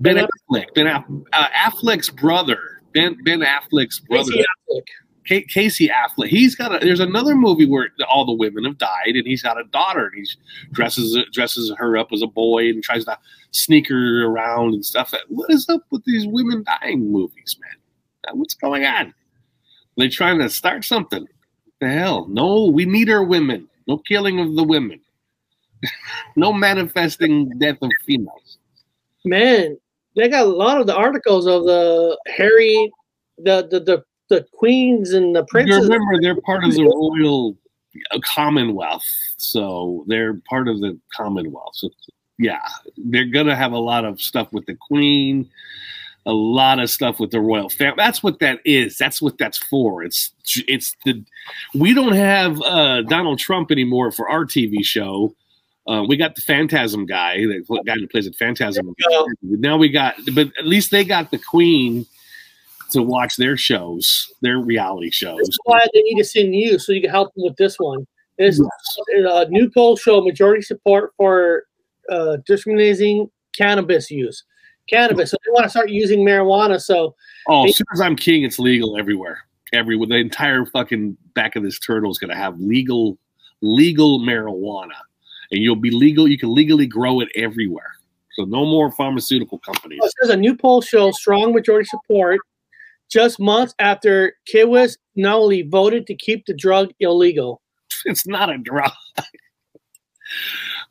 Ben 0.00 0.16
Ben 0.16 0.26
Affleck. 0.50 0.74
Ben 0.74 0.86
uh, 0.86 1.02
Affleck's 1.32 2.10
brother. 2.10 2.82
Ben 2.94 3.16
Ben 3.24 3.40
Affleck's 3.40 4.00
brother. 4.00 4.32
Affleck. 4.32 4.86
Ca- 5.28 5.46
Casey 5.48 5.88
Affleck. 5.88 6.28
He's 6.28 6.54
got 6.54 6.74
a. 6.74 6.84
There's 6.84 7.00
another 7.00 7.34
movie 7.34 7.66
where 7.66 7.90
all 8.08 8.24
the 8.24 8.32
women 8.32 8.64
have 8.64 8.78
died, 8.78 9.14
and 9.14 9.26
he's 9.26 9.42
got 9.42 9.60
a 9.60 9.64
daughter, 9.64 10.06
and 10.06 10.14
he 10.14 10.26
dresses 10.72 11.18
dresses 11.32 11.72
her 11.76 11.96
up 11.96 12.12
as 12.12 12.22
a 12.22 12.26
boy 12.26 12.68
and 12.68 12.82
tries 12.82 13.04
to 13.04 13.18
sneak 13.50 13.88
her 13.88 14.24
around 14.24 14.74
and 14.74 14.84
stuff. 14.84 15.14
What 15.28 15.50
is 15.50 15.68
up 15.68 15.82
with 15.90 16.04
these 16.04 16.26
women 16.26 16.64
dying 16.64 17.10
movies, 17.10 17.56
man? 17.60 18.36
What's 18.36 18.54
going 18.54 18.84
on? 18.84 19.14
They're 19.96 20.08
trying 20.08 20.38
to 20.40 20.50
start 20.50 20.84
something. 20.84 21.26
The 21.80 21.88
hell? 21.88 22.26
No, 22.28 22.66
we 22.66 22.84
need 22.84 23.08
our 23.10 23.24
women. 23.24 23.68
No 23.86 23.98
killing 23.98 24.40
of 24.40 24.56
the 24.56 24.64
women. 24.64 25.00
no 26.36 26.52
manifesting 26.52 27.50
death 27.58 27.78
of 27.82 27.90
females. 28.04 28.58
Man, 29.24 29.78
they 30.16 30.28
got 30.28 30.46
a 30.46 30.50
lot 30.50 30.80
of 30.80 30.86
the 30.86 30.96
articles 30.96 31.46
of 31.46 31.64
the 31.64 32.18
Harry 32.26 32.90
the 33.38 33.66
the 33.70 33.80
the, 33.80 34.04
the 34.28 34.46
queens 34.52 35.12
and 35.12 35.34
the 35.34 35.44
princes. 35.44 35.88
remember, 35.88 36.20
they're 36.20 36.40
part 36.40 36.64
of 36.64 36.74
the 36.74 36.84
royal 36.84 37.56
uh, 38.10 38.18
Commonwealth, 38.24 39.04
so 39.36 40.04
they're 40.08 40.34
part 40.48 40.68
of 40.68 40.80
the 40.80 40.98
Commonwealth. 41.14 41.74
So, 41.74 41.90
yeah, 42.38 42.66
they're 42.96 43.24
gonna 43.24 43.56
have 43.56 43.72
a 43.72 43.78
lot 43.78 44.04
of 44.04 44.20
stuff 44.20 44.52
with 44.52 44.66
the 44.66 44.76
Queen, 44.88 45.48
a 46.26 46.32
lot 46.32 46.80
of 46.80 46.90
stuff 46.90 47.20
with 47.20 47.30
the 47.30 47.40
royal 47.40 47.68
family. 47.68 47.94
That's 47.96 48.22
what 48.22 48.40
that 48.40 48.60
is. 48.64 48.98
That's 48.98 49.22
what 49.22 49.38
that's 49.38 49.58
for. 49.58 50.02
It's 50.02 50.32
it's 50.66 50.94
the 51.04 51.24
we 51.74 51.94
don't 51.94 52.14
have 52.14 52.60
uh, 52.62 53.02
Donald 53.02 53.38
Trump 53.38 53.70
anymore 53.70 54.10
for 54.10 54.28
our 54.28 54.44
TV 54.44 54.84
show. 54.84 55.34
Uh, 55.88 56.02
we 56.02 56.16
got 56.16 56.34
the 56.34 56.40
Phantasm 56.40 57.06
guy, 57.06 57.36
the 57.36 57.82
guy 57.86 57.94
who 57.94 58.08
plays 58.08 58.26
at 58.26 58.34
Phantasm. 58.34 58.92
Now 59.40 59.76
we 59.76 59.88
got, 59.88 60.16
but 60.34 60.48
at 60.58 60.66
least 60.66 60.90
they 60.90 61.04
got 61.04 61.30
the 61.30 61.38
Queen 61.38 62.06
to 62.90 63.02
watch 63.02 63.36
their 63.36 63.56
shows, 63.56 64.32
their 64.42 64.58
reality 64.58 65.10
shows. 65.10 65.38
That's 65.38 65.58
why 65.64 65.86
they 65.92 66.02
need 66.02 66.18
to 66.18 66.24
send 66.24 66.54
you 66.54 66.78
so 66.78 66.92
you 66.92 67.00
can 67.00 67.10
help 67.10 67.34
them 67.34 67.44
with 67.44 67.56
this 67.56 67.76
one. 67.78 68.06
It's 68.38 68.60
a 69.08 69.46
new 69.48 69.70
poll 69.70 69.96
show 69.96 70.20
majority 70.20 70.62
support 70.62 71.12
for 71.16 71.64
uh, 72.10 72.38
discriminating 72.46 73.30
cannabis 73.56 74.10
use. 74.10 74.44
Cannabis. 74.88 75.30
So 75.30 75.36
they 75.44 75.50
want 75.52 75.64
to 75.64 75.70
start 75.70 75.90
using 75.90 76.20
marijuana. 76.20 76.80
So 76.80 77.14
Oh, 77.48 77.66
as 77.66 77.76
soon 77.76 77.86
as 77.92 78.00
I'm 78.00 78.14
king, 78.14 78.44
it's 78.44 78.58
legal 78.58 78.98
everywhere. 78.98 79.38
Everywhere. 79.72 80.08
The 80.08 80.16
entire 80.16 80.66
fucking 80.66 81.16
back 81.34 81.56
of 81.56 81.62
this 81.62 81.78
turtle 81.78 82.10
is 82.10 82.18
going 82.18 82.30
to 82.30 82.36
have 82.36 82.58
legal, 82.60 83.18
legal 83.62 84.20
marijuana, 84.20 84.94
and 85.50 85.60
you'll 85.62 85.76
be 85.76 85.90
legal. 85.90 86.28
You 86.28 86.38
can 86.38 86.54
legally 86.54 86.86
grow 86.86 87.20
it 87.20 87.28
everywhere. 87.34 87.90
So 88.34 88.44
no 88.44 88.66
more 88.66 88.92
pharmaceutical 88.92 89.58
companies. 89.58 89.98
it 90.02 90.12
says 90.20 90.30
a 90.30 90.36
new 90.36 90.54
poll 90.54 90.82
shows 90.82 91.16
strong 91.16 91.54
majority 91.54 91.88
support 91.88 92.38
just 93.10 93.38
months 93.38 93.74
after 93.78 94.34
Kiwis 94.52 94.96
Noli 95.14 95.62
voted 95.62 96.06
to 96.06 96.14
keep 96.14 96.46
the 96.46 96.54
drug 96.54 96.92
illegal. 97.00 97.62
It's 98.04 98.26
not 98.26 98.50
a 98.50 98.58
drug. 98.58 98.90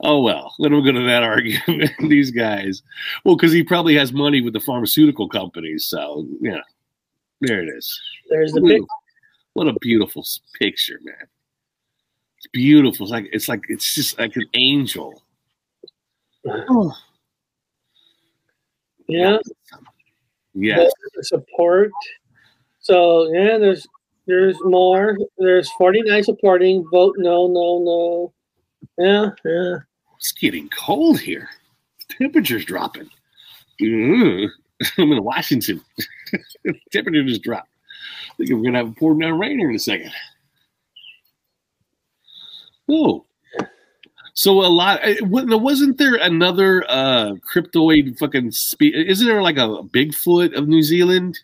oh 0.01 0.21
well, 0.21 0.53
let 0.59 0.71
him 0.71 0.83
go 0.83 0.91
to 0.91 1.05
that 1.05 1.23
argument. 1.33 1.91
These 2.09 2.31
guys, 2.31 2.81
well, 3.23 3.35
because 3.35 3.53
he 3.53 3.63
probably 3.63 3.95
has 3.95 4.11
money 4.11 4.41
with 4.41 4.53
the 4.53 4.59
pharmaceutical 4.59 5.29
companies. 5.29 5.85
So 5.85 6.27
yeah, 6.41 6.61
there 7.41 7.61
it 7.61 7.69
is. 7.69 8.01
There's 8.29 8.51
the 8.51 8.61
big 8.61 8.81
What 9.53 9.67
a 9.67 9.73
beautiful 9.79 10.25
picture, 10.59 10.99
man. 11.03 11.27
It's 12.37 12.47
beautiful. 12.51 13.05
It's 13.05 13.11
like 13.11 13.29
it's 13.31 13.47
like 13.47 13.63
it's 13.69 13.95
just 13.95 14.19
like 14.19 14.35
an 14.35 14.47
angel. 14.53 15.21
Oh. 16.47 16.91
yeah. 19.07 19.37
Yes. 20.55 20.91
the 21.15 21.23
support. 21.23 21.91
So 22.79 23.31
yeah, 23.33 23.57
there's 23.57 23.85
there's 24.25 24.57
more. 24.63 25.17
There's 25.37 25.69
49 25.73 26.23
supporting. 26.23 26.85
Vote 26.91 27.15
no, 27.17 27.47
no, 27.47 27.79
no. 27.83 28.33
Yeah, 28.97 29.29
yeah. 29.43 29.77
It's 30.17 30.31
getting 30.31 30.69
cold 30.69 31.19
here. 31.19 31.49
The 31.99 32.25
temperature's 32.25 32.65
dropping. 32.65 33.09
Mm. 33.81 34.49
I'm 34.97 35.11
in 35.11 35.23
Washington. 35.23 35.83
Temperature 36.91 37.23
just 37.23 37.43
dropped. 37.43 37.69
I 38.31 38.35
think 38.37 38.49
we're 38.51 38.63
gonna 38.63 38.79
have 38.79 38.89
a 38.89 38.93
pouring 38.93 39.19
down 39.19 39.37
rain 39.37 39.59
here 39.59 39.69
in 39.69 39.75
a 39.75 39.79
second. 39.79 40.11
Oh. 42.89 43.25
So 44.35 44.61
a 44.65 44.67
lot. 44.67 44.99
eh, 45.01 45.15
Wasn't 45.21 45.97
there 45.97 46.15
another 46.15 46.85
uh 46.89 47.35
cryptoid 47.51 48.19
fucking 48.19 48.51
spe 48.51 48.81
Isn't 48.93 49.25
there 49.25 49.41
like 49.41 49.57
a 49.57 49.81
Bigfoot 49.83 50.55
of 50.57 50.67
New 50.67 50.83
Zealand? 50.83 51.39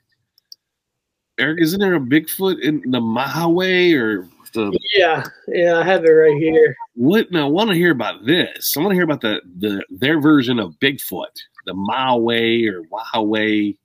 Eric, 1.40 1.62
isn't 1.62 1.80
there 1.80 1.96
a 1.96 2.00
Bigfoot 2.00 2.60
in 2.62 2.82
the 2.92 3.00
Moehau 3.00 3.98
or 3.98 4.28
the 4.54 4.78
Yeah, 4.94 5.24
yeah, 5.48 5.80
I 5.80 5.84
have 5.84 6.04
it 6.04 6.10
right 6.10 6.36
here. 6.38 6.76
what? 6.96 7.32
Now, 7.32 7.48
I 7.48 7.50
want 7.50 7.70
to 7.70 7.76
hear 7.78 7.92
about 7.92 8.26
this. 8.26 8.76
I 8.76 8.82
want 8.82 8.92
to 8.92 8.96
hear 8.96 9.06
about 9.06 9.22
the 9.22 9.40
the 9.60 9.84
their 9.90 10.20
version 10.20 10.60
of 10.60 10.78
Bigfoot, 10.82 11.32
the 11.66 11.74
Maui 11.74 12.68
or 12.68 12.84
Wahaway, 12.92 13.78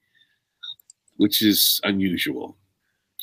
which 1.16 1.40
is 1.42 1.80
unusual. 1.84 2.56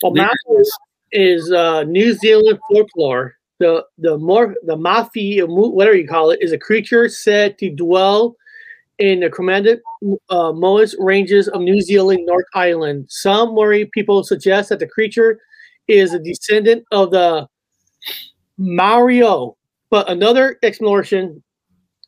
Well, 0.01 0.13
Maui 0.15 0.63
is 1.11 1.51
uh, 1.51 1.83
New 1.83 2.13
Zealand 2.13 2.59
folklore. 2.71 3.35
The 3.59 3.85
the 3.97 4.17
more 4.17 4.55
the 4.65 4.75
mafi, 4.75 5.45
whatever 5.47 5.95
you 5.95 6.07
call 6.07 6.31
it, 6.31 6.41
is 6.41 6.51
a 6.51 6.57
creature 6.57 7.07
said 7.07 7.57
to 7.59 7.69
dwell 7.69 8.35
in 8.99 9.21
the 9.21 9.29
Coromandel 9.29 9.77
uh, 10.29 10.51
Moehau 10.51 10.93
ranges 10.99 11.47
of 11.47 11.61
New 11.61 11.81
Zealand 11.81 12.25
North 12.25 12.45
Island. 12.53 13.05
Some 13.09 13.55
worry 13.55 13.85
people 13.93 14.23
suggest 14.23 14.69
that 14.69 14.79
the 14.79 14.87
creature 14.87 15.39
is 15.87 16.13
a 16.13 16.19
descendant 16.19 16.83
of 16.91 17.11
the 17.11 17.47
Maero. 18.59 19.55
But 19.89 20.09
another 20.09 20.57
explanation 20.63 21.43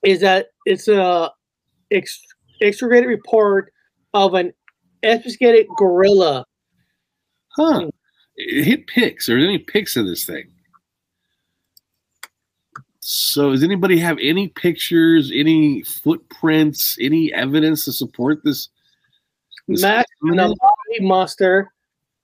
is 0.04 0.22
that 0.22 0.48
it's 0.66 0.88
a 0.88 1.32
ex- 1.92 2.22
extradited 2.62 3.08
report 3.08 3.72
of 4.14 4.34
an 4.34 4.54
investigated 5.04 5.68
gorilla. 5.78 6.46
Huh. 7.50 7.90
Hit 8.38 8.88
pics. 8.88 9.30
Are 9.30 9.40
there 9.40 9.48
any 9.48 9.60
pics 9.60 9.96
of 9.96 10.06
this 10.06 10.26
thing? 10.26 10.55
So, 13.08 13.52
does 13.52 13.62
anybody 13.62 14.00
have 14.00 14.18
any 14.20 14.48
pictures, 14.48 15.32
any 15.32 15.84
footprints, 15.84 16.98
any 17.00 17.32
evidence 17.32 17.86
to 17.86 17.92
support 17.92 18.44
this? 18.44 18.70
this 19.68 19.84
Max? 19.84 20.10
Namari 20.24 20.56
monster. 21.02 21.72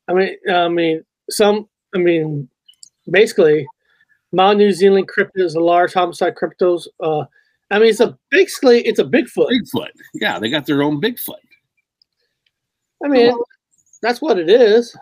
I 0.08 0.14
mean, 0.14 0.36
I 0.52 0.68
mean, 0.70 1.04
some. 1.30 1.70
I 1.94 2.00
mean, 2.00 2.50
basically, 3.12 3.68
Mount 4.32 4.58
New 4.58 4.72
Zealand 4.72 5.08
cryptid 5.08 5.44
is 5.44 5.54
a 5.54 5.60
large 5.60 5.94
homicide 5.94 6.34
cryptos. 6.34 6.88
Uh, 7.00 7.26
I 7.70 7.78
mean, 7.78 7.90
it's 7.90 8.00
a 8.00 8.18
basically 8.32 8.82
it's 8.82 8.98
a 8.98 9.06
Bigfoot. 9.06 9.50
Bigfoot. 9.52 9.90
Yeah, 10.16 10.40
they 10.40 10.50
got 10.50 10.66
their 10.66 10.82
own 10.82 11.00
Bigfoot. 11.00 11.36
I 13.06 13.08
mean, 13.08 13.32
that's 14.02 14.20
what 14.20 14.40
it 14.40 14.50
is. 14.50 14.98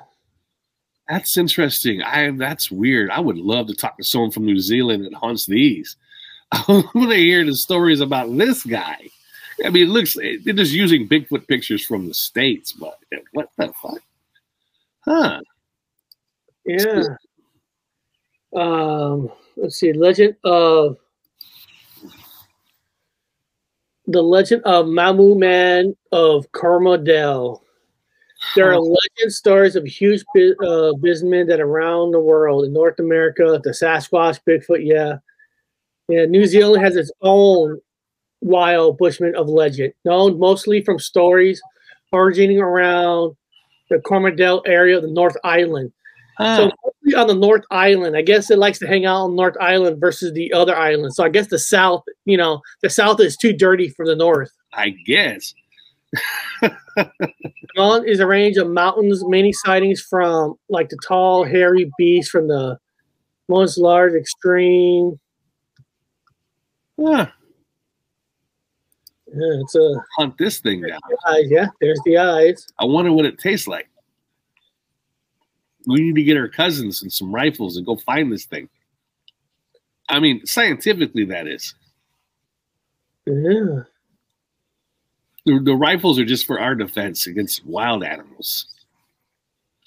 That's 1.10 1.38
interesting. 1.38 2.04
I 2.04 2.30
that's 2.30 2.70
weird. 2.70 3.10
I 3.10 3.20
would 3.20 3.38
love 3.38 3.66
to 3.68 3.74
talk 3.74 3.98
to 3.98 4.04
someone 4.04 4.30
from 4.30 4.46
New 4.46 4.60
Zealand 4.60 5.06
that 5.06 5.14
hunts 5.16 5.48
these. 5.48 5.98
I 6.52 6.64
want 6.94 7.12
to 7.12 7.16
hear 7.16 7.44
the 7.44 7.56
stories 7.56 8.00
about 8.00 8.36
this 8.38 8.64
guy. 8.64 9.10
I 9.66 9.70
mean, 9.70 9.88
it 9.88 9.90
looks 9.90 10.14
they're 10.14 10.54
just 10.54 10.72
using 10.72 11.08
Bigfoot 11.08 11.48
pictures 11.48 11.84
from 11.84 12.08
the 12.08 12.14
states, 12.14 12.74
but 12.74 13.00
what 13.34 13.50
the 13.58 13.74
fuck? 13.82 14.02
Huh? 15.02 15.42
Yeah. 16.66 17.04
Um, 18.56 19.32
let's 19.58 19.78
see. 19.80 19.92
Legend 19.94 20.36
of 20.44 20.98
the 24.06 24.22
Legend 24.22 24.62
of 24.64 24.86
Mamu 24.86 25.38
Man 25.38 25.96
of 26.12 26.52
Coromandel. 26.52 27.64
There 28.56 28.72
are 28.72 28.80
legend 28.80 29.32
stories 29.32 29.76
of 29.76 29.86
huge 29.86 30.24
uh, 30.36 30.94
businessmen 30.94 31.48
that 31.48 31.60
around 31.60 32.12
the 32.12 32.20
world 32.20 32.66
in 32.66 32.74
North 32.74 33.00
America, 33.00 33.60
the 33.64 33.72
Sasquatch, 33.72 34.40
Bigfoot, 34.48 34.86
yeah. 34.86 35.18
Yeah, 36.08 36.26
New 36.26 36.48
Zealand 36.48 36.84
has 36.84 36.96
its 36.96 37.12
own 37.22 37.80
wild 38.42 38.98
bushman 38.98 39.36
of 39.36 39.48
legend, 39.48 39.94
known 40.06 40.40
mostly 40.40 40.82
from 40.82 40.98
stories 40.98 41.62
originating 42.14 42.60
around 42.60 43.36
the 43.90 44.00
Coromandel 44.00 44.64
area 44.66 44.98
of 44.98 45.04
the 45.04 45.12
North 45.12 45.38
Island. 45.44 45.92
Huh. 46.38 46.56
So 46.56 46.72
mostly 46.84 47.16
on 47.16 47.28
the 47.28 47.36
North 47.36 47.64
Island, 47.70 48.16
I 48.16 48.22
guess 48.22 48.50
it 48.50 48.58
likes 48.58 48.80
to 48.80 48.88
hang 48.88 49.06
out 49.06 49.26
on 49.26 49.36
North 49.36 49.58
Island 49.60 50.00
versus 50.00 50.34
the 50.34 50.54
other 50.54 50.76
islands. 50.76 51.16
So 51.16 51.24
I 51.24 51.30
guess 51.30 51.48
the 51.48 51.60
South, 51.60 52.04
you 52.26 52.38
know, 52.38 52.62
the 52.82 52.90
South 52.90 53.20
is 53.20 53.36
too 53.36 53.54
dirty 53.54 53.90
for 53.90 54.06
the 54.06 54.16
North. 54.16 54.52
I 54.74 54.92
guess. 55.06 55.54
On 57.78 58.08
is 58.08 58.20
a 58.20 58.28
range 58.28 58.58
of 58.58 58.70
mountains, 58.70 59.24
many 59.28 59.54
sightings 59.54 60.02
from 60.02 60.56
like 60.70 60.90
the 60.90 60.98
tall, 61.08 61.44
hairy 61.44 61.90
beast 61.98 62.32
from 62.32 62.48
the 62.48 62.78
most 63.48 63.78
large 63.78 64.14
extreme. 64.14 65.20
Huh. 67.00 67.28
Yeah, 69.28 69.62
it's 69.62 69.76
a 69.76 70.04
Hunt 70.18 70.38
this 70.38 70.60
thing 70.60 70.82
down. 70.82 71.00
eyes. 71.28 71.46
Yeah, 71.50 71.68
there's 71.80 72.00
the 72.04 72.18
eyes. 72.18 72.68
I 72.80 72.86
wonder 72.86 73.12
what 73.14 73.26
it 73.26 73.38
tastes 73.38 73.68
like. 73.68 73.88
We 75.86 76.02
need 76.02 76.16
to 76.16 76.24
get 76.24 76.38
our 76.38 76.50
cousins 76.50 77.04
and 77.04 77.14
some 77.14 77.34
rifles 77.34 77.78
and 77.78 77.86
go 77.86 77.96
find 77.98 78.32
this 78.32 78.46
thing. 78.46 78.68
I 80.10 80.20
mean, 80.20 80.46
scientifically, 80.46 81.26
that 81.26 81.48
is. 81.48 81.76
Yeah. 83.26 83.84
The, 85.50 85.60
the 85.64 85.76
rifles 85.76 86.20
are 86.20 86.26
just 86.26 86.46
for 86.46 86.60
our 86.60 86.76
defense 86.76 87.26
against 87.26 87.66
wild 87.66 88.04
animals. 88.04 88.68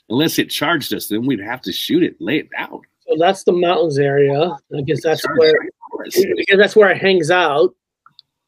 Unless 0.08 0.40
it 0.40 0.50
charged 0.50 0.92
us, 0.92 1.06
then 1.06 1.24
we'd 1.24 1.38
have 1.38 1.62
to 1.62 1.72
shoot 1.72 2.02
it, 2.02 2.16
lay 2.20 2.38
it 2.38 2.48
down. 2.50 2.80
So 3.06 3.14
that's 3.16 3.44
the 3.44 3.52
mountains 3.52 3.96
area. 3.96 4.56
I 4.76 4.80
guess 4.80 5.02
that's 5.04 5.24
where 5.36 5.54
because 6.04 6.58
that's 6.58 6.74
where 6.74 6.90
it 6.90 6.98
hangs 6.98 7.30
out. 7.30 7.74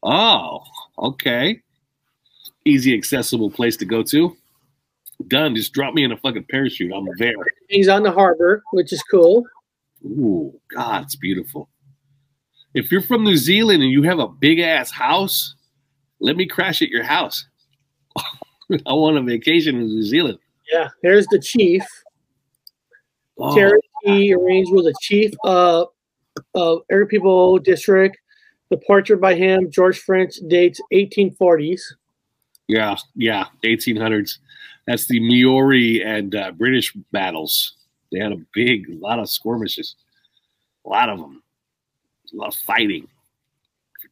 Oh, 0.03 0.59
okay. 0.99 1.61
Easy, 2.65 2.93
accessible 2.93 3.49
place 3.49 3.77
to 3.77 3.85
go 3.85 4.03
to. 4.03 4.35
Done. 5.27 5.55
Just 5.55 5.71
drop 5.71 5.93
me 5.93 6.03
in 6.03 6.11
a 6.11 6.17
fucking 6.17 6.47
parachute. 6.51 6.91
I'm 6.93 7.07
there. 7.17 7.33
Hangs 7.71 7.87
on 7.87 8.03
the 8.03 8.11
harbor, 8.11 8.61
which 8.73 8.91
is 8.91 9.01
cool. 9.03 9.45
Ooh, 10.03 10.53
God, 10.75 11.03
it's 11.03 11.15
beautiful. 11.15 11.69
If 12.73 12.91
you're 12.91 13.01
from 13.01 13.23
New 13.23 13.37
Zealand 13.37 13.81
and 13.83 13.91
you 13.91 14.03
have 14.03 14.19
a 14.19 14.27
big 14.27 14.59
ass 14.59 14.91
house, 14.91 15.55
let 16.19 16.35
me 16.35 16.45
crash 16.47 16.81
at 16.81 16.89
your 16.89 17.03
house. 17.03 17.45
I 18.17 18.93
want 18.93 19.17
a 19.17 19.21
vacation 19.21 19.75
in 19.75 19.87
New 19.87 20.03
Zealand. 20.03 20.39
Yeah, 20.71 20.89
there's 21.03 21.27
the 21.27 21.39
chief. 21.39 21.83
Oh, 23.37 23.55
Terry 23.55 24.33
arranged 24.33 24.71
with 24.71 24.85
the 24.85 24.95
chief 25.01 25.33
of 25.43 25.89
of 26.53 26.81
Every 26.91 27.07
People 27.07 27.59
District. 27.59 28.17
The 28.71 28.77
portrait 28.77 29.21
by 29.21 29.35
him, 29.35 29.69
George 29.69 29.99
French, 29.99 30.37
dates 30.47 30.81
1840s. 30.91 31.81
yeah, 32.67 32.95
yeah, 33.13 33.45
1800s. 33.63 34.39
That's 34.87 35.07
the 35.07 35.19
Maori 35.19 36.01
and 36.03 36.33
uh, 36.33 36.51
British 36.51 36.91
battles. 37.11 37.75
They 38.11 38.19
had 38.19 38.31
a 38.31 38.41
big, 38.53 38.85
lot 38.89 39.19
of 39.19 39.29
skirmishes, 39.29 39.95
a 40.85 40.89
lot 40.89 41.09
of 41.09 41.19
them, 41.19 41.43
a 42.33 42.37
lot 42.37 42.47
of 42.47 42.55
fighting. 42.55 43.07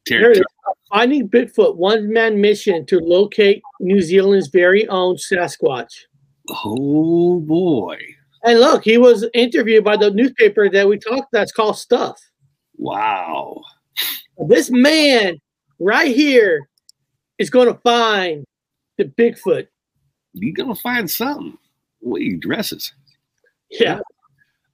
It 0.05 0.43
Finding 0.89 1.27
Bigfoot, 1.27 1.75
one 1.75 2.11
man 2.11 2.39
mission 2.39 2.85
to 2.85 2.99
locate 2.99 3.61
New 3.79 4.01
Zealand's 4.01 4.47
very 4.47 4.87
own 4.89 5.15
Sasquatch. 5.15 5.91
oh 6.49 7.39
boy! 7.39 7.97
And 8.43 8.59
look, 8.59 8.83
he 8.83 8.97
was 8.97 9.25
interviewed 9.33 9.83
by 9.83 9.97
the 9.97 10.11
newspaper 10.11 10.69
that 10.69 10.87
we 10.87 10.99
talked. 10.99 11.31
That's 11.31 11.51
called 11.51 11.77
Stuff. 11.77 12.19
Wow! 12.77 13.61
This 14.47 14.69
man 14.69 15.39
right 15.79 16.13
here 16.13 16.67
is 17.39 17.49
going 17.49 17.67
to 17.67 17.79
find 17.81 18.45
the 18.97 19.05
Bigfoot. 19.05 19.67
You 20.33 20.53
gonna 20.53 20.75
find 20.75 21.09
something? 21.09 21.57
What 21.99 22.21
he 22.21 22.35
dresses? 22.35 22.93
Yeah. 23.69 23.99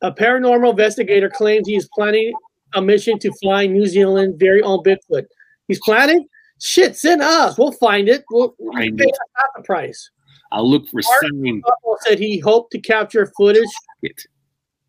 A 0.01 0.11
paranormal 0.11 0.71
investigator 0.71 1.29
claims 1.29 1.67
he's 1.67 1.89
planning 1.93 2.33
a 2.73 2.81
mission 2.81 3.19
to 3.19 3.31
find 3.43 3.73
New 3.73 3.85
Zealand 3.87 4.35
very 4.39 4.61
own 4.61 4.83
Bigfoot. 4.83 5.25
He's 5.67 5.79
planning? 5.83 6.27
Shit, 6.61 6.95
send 6.95 7.21
us. 7.21 7.57
We'll 7.57 7.71
find 7.71 8.09
it. 8.09 8.23
We'll, 8.31 8.55
we'll 8.59 8.73
pay 8.73 8.87
it. 8.87 9.17
half 9.35 9.47
the 9.55 9.63
price. 9.63 10.09
I'll 10.51 10.69
look 10.69 10.87
for. 10.89 11.01
Buffalo 11.01 11.95
said 12.01 12.19
he 12.19 12.39
hoped 12.39 12.71
to 12.71 12.79
capture 12.79 13.31
footage. 13.37 13.69
It. 14.01 14.21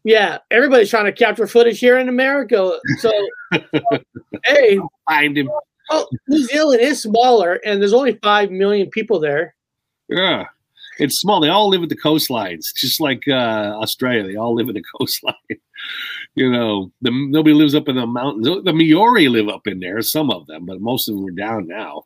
Yeah, 0.05 0.39
everybody's 0.51 0.89
trying 0.89 1.05
to 1.05 1.13
capture 1.13 1.47
footage 1.47 1.79
here 1.79 1.99
in 1.99 2.09
America. 2.09 2.79
So, 3.01 3.13
hey, 4.45 4.81
Find 5.07 5.37
him. 5.37 5.51
well, 5.91 6.09
New 6.29 6.45
Zealand 6.47 6.81
is 6.81 7.03
smaller, 7.03 7.61
and 7.67 7.81
there's 7.81 7.93
only 7.93 8.19
five 8.23 8.51
million 8.51 8.89
people 8.89 9.21
there. 9.21 9.55
Yeah. 10.09 10.47
It's 11.01 11.19
small. 11.19 11.41
They 11.41 11.49
all 11.49 11.71
live 11.71 11.83
at 11.83 11.89
the 11.89 11.97
coastlines, 11.97 12.75
just 12.75 13.01
like 13.01 13.23
uh, 13.27 13.75
Australia. 13.81 14.23
They 14.23 14.37
all 14.37 14.55
live 14.55 14.69
at 14.69 14.75
the 14.75 14.85
coastline. 14.99 15.35
you 16.35 16.51
know, 16.53 16.93
the, 17.01 17.11
nobody 17.11 17.55
lives 17.55 17.75
up 17.75 17.89
in 17.89 17.97
the 17.97 18.07
mountains. 18.07 18.47
The 18.47 18.73
Maori 18.73 19.29
live 19.29 19.49
up 19.49 19.67
in 19.67 19.81
there, 19.81 20.03
some 20.03 20.31
of 20.31 20.47
them, 20.47 20.67
but 20.67 20.81
most 20.81 21.09
of 21.09 21.17
them 21.17 21.27
are 21.27 21.31
down 21.31 21.67
now. 21.67 22.05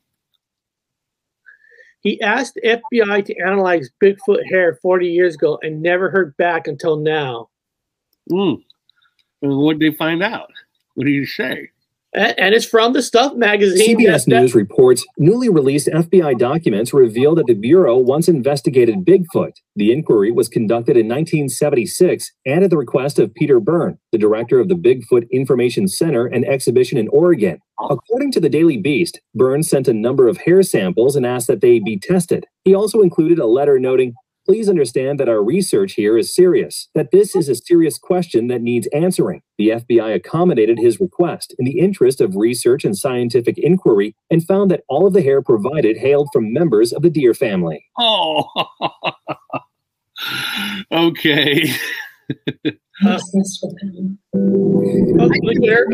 He 2.03 2.21
asked 2.21 2.59
FBI 2.65 3.25
to 3.25 3.39
analyze 3.39 3.91
Bigfoot 4.01 4.47
hair 4.49 4.79
40 4.81 5.09
years 5.09 5.35
ago 5.35 5.59
and 5.63 5.83
never 5.83 6.11
heard 6.11 6.37
back 6.37 6.69
until 6.69 6.97
now. 6.97 7.49
Mm. 8.31 8.63
And 9.43 9.57
what 9.57 9.79
did 9.79 9.93
they 9.93 9.97
find 9.97 10.23
out? 10.23 10.51
What 10.95 11.05
did 11.05 11.15
he 11.15 11.27
say? 11.27 11.71
And, 12.15 12.55
it's 12.55 12.65
from 12.65 12.93
the 12.93 13.03
Stuff 13.03 13.35
magazine. 13.35 13.97
CBS 13.97 14.25
that- 14.27 14.41
News 14.41 14.55
reports 14.55 15.05
newly 15.19 15.49
released 15.49 15.89
FBI 15.89 16.39
documents 16.39 16.95
reveal 16.95 17.35
that 17.35 17.47
the 17.47 17.55
Bureau 17.55 17.99
once 17.99 18.29
investigated 18.29 19.05
Bigfoot. 19.05 19.53
The 19.75 19.93
inquiry 19.93 20.31
was 20.31 20.49
conducted 20.49 20.97
in 20.97 21.09
1976 21.09 22.31
and 22.47 22.63
at 22.63 22.71
the 22.71 22.77
request 22.77 23.19
of 23.19 23.35
Peter 23.35 23.59
Byrne, 23.59 23.99
the 24.13 24.19
director 24.19 24.61
of 24.61 24.69
the 24.69 24.77
Bigfoot 24.77 25.29
Information 25.31 25.89
Center 25.89 26.27
and 26.27 26.45
Exhibition 26.47 26.99
in 26.99 27.09
Oregon. 27.09 27.59
According 27.81 28.31
to 28.33 28.41
the 28.41 28.49
Daily 28.49 28.77
Beast, 28.77 29.21
Byrne 29.35 29.65
sent 29.65 29.89
a 29.89 29.93
number 29.93 30.29
of 30.29 30.39
hair 30.39 30.63
samples 30.63 31.17
and 31.17 31.27
asked 31.27 31.49
that 31.49 31.61
they 31.61 31.81
be 31.81 31.99
tested. 31.99 32.47
He 32.65 32.75
also 32.75 33.01
included 33.01 33.41
a 33.41 33.47
letter 33.47 33.81
noting, 33.81 34.15
Please 34.47 34.69
understand 34.69 35.19
that 35.19 35.29
our 35.29 35.43
research 35.43 35.95
here 35.95 36.19
is 36.19 36.35
serious, 36.35 36.89
that 36.95 37.11
this 37.13 37.35
is 37.35 37.49
a 37.49 37.55
serious 37.55 37.97
question 37.97 38.49
that 38.49 38.61
needs 38.61 38.87
answering. 38.89 39.41
The 39.57 39.69
FBI 39.71 40.15
accommodated 40.15 40.79
his 40.79 41.01
request 41.01 41.55
in 41.59 41.65
the 41.65 41.79
interest 41.79 42.21
of 42.21 42.37
research 42.37 42.85
and 42.85 42.97
scientific 42.97 43.57
inquiry 43.57 44.15
and 44.31 44.45
found 44.45 44.71
that 44.71 44.85
all 44.89 45.07
of 45.07 45.15
the 45.15 45.23
hair 45.23 45.41
provided 45.41 45.97
hailed 45.97 46.29
from 46.31 46.53
members 46.53 46.93
of 46.93 47.01
the 47.01 47.09
deer 47.09 47.33
family. 47.33 47.87
Oh, 47.99 48.45
okay. 50.93 51.73
Obsessed 53.03 53.61
with 53.63 53.81
him. 53.83 54.19
Oh, 54.35 54.39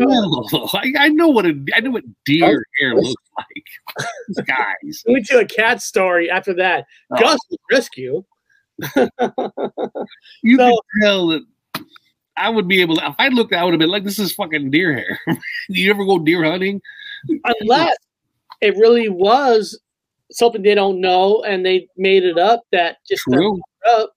look. 0.05 0.49
Oh, 0.53 0.69
I, 0.73 0.93
I 0.97 1.09
know 1.09 1.29
what 1.29 1.45
a, 1.45 1.53
I 1.73 1.79
know 1.79 1.91
what 1.91 2.03
deer 2.25 2.65
oh. 2.65 2.79
hair 2.79 2.95
looks 2.95 3.23
like. 3.37 4.45
Guys. 4.45 5.03
we 5.07 5.13
went 5.13 5.25
to 5.27 5.39
a 5.39 5.45
cat 5.45 5.81
story 5.81 6.29
after 6.29 6.53
that. 6.55 6.85
Oh. 7.11 7.19
Gus 7.19 7.39
was 7.49 7.59
rescue. 7.71 8.23
You 10.43 10.57
So- 10.57 10.65
can 10.93 11.01
tell 11.01 11.27
that 11.27 11.41
I 12.37 12.49
would 12.49 12.67
be 12.67 12.81
able 12.81 12.95
to. 12.95 13.05
If 13.07 13.15
I 13.19 13.27
looked, 13.27 13.53
I 13.53 13.63
would 13.63 13.71
have 13.73 13.79
been 13.79 13.89
like, 13.89 14.03
"This 14.03 14.17
is 14.17 14.31
fucking 14.33 14.71
deer 14.71 14.93
hair." 14.93 15.19
You 15.69 15.89
ever 15.91 16.05
go 16.05 16.17
deer 16.19 16.43
hunting? 16.43 16.81
Unless 17.61 17.97
it 18.61 18.75
really 18.77 19.09
was 19.09 19.79
something 20.31 20.61
they 20.61 20.73
don't 20.75 21.01
know 21.01 21.43
and 21.43 21.65
they 21.65 21.87
made 21.97 22.23
it 22.23 22.37
up 22.37 22.61
that 22.71 22.97
just 23.07 23.23
True. 23.23 23.59
up. 23.87 24.15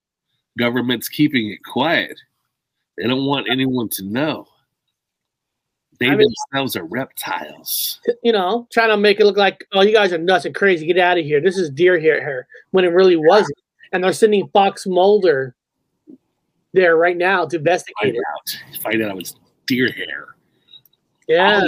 Government's 0.58 1.08
keeping 1.08 1.50
it 1.50 1.58
quiet. 1.64 2.18
They 2.96 3.06
don't 3.08 3.26
want 3.26 3.48
anyone 3.50 3.88
to 3.90 4.04
know. 4.04 4.46
They 5.98 6.06
I 6.06 6.14
mean- 6.16 6.28
themselves 6.52 6.76
are 6.76 6.84
reptiles. 6.84 8.00
you 8.22 8.32
know, 8.32 8.66
trying 8.72 8.90
to 8.90 8.96
make 8.96 9.18
it 9.20 9.26
look 9.26 9.36
like, 9.36 9.66
oh, 9.72 9.82
you 9.82 9.92
guys 9.92 10.12
are 10.12 10.18
nuts 10.18 10.44
and 10.44 10.54
crazy. 10.54 10.86
Get 10.86 10.98
out 10.98 11.18
of 11.18 11.24
here. 11.24 11.40
This 11.40 11.58
is 11.58 11.68
deer 11.70 11.98
hair, 11.98 12.22
hair 12.22 12.46
when 12.70 12.84
it 12.84 12.88
really 12.92 13.16
wasn't. 13.16 13.58
And 13.94 14.02
they're 14.02 14.12
sending 14.12 14.48
Fox 14.48 14.86
Mulder 14.88 15.54
there 16.72 16.96
right 16.96 17.16
now 17.16 17.46
to 17.46 17.56
investigate 17.56 17.94
Find 18.02 18.16
it. 18.16 18.22
out. 18.34 18.80
Find 18.82 19.02
out 19.02 19.18
it's 19.20 19.36
deer 19.66 19.90
hair. 19.92 20.34
Yeah. 21.28 21.62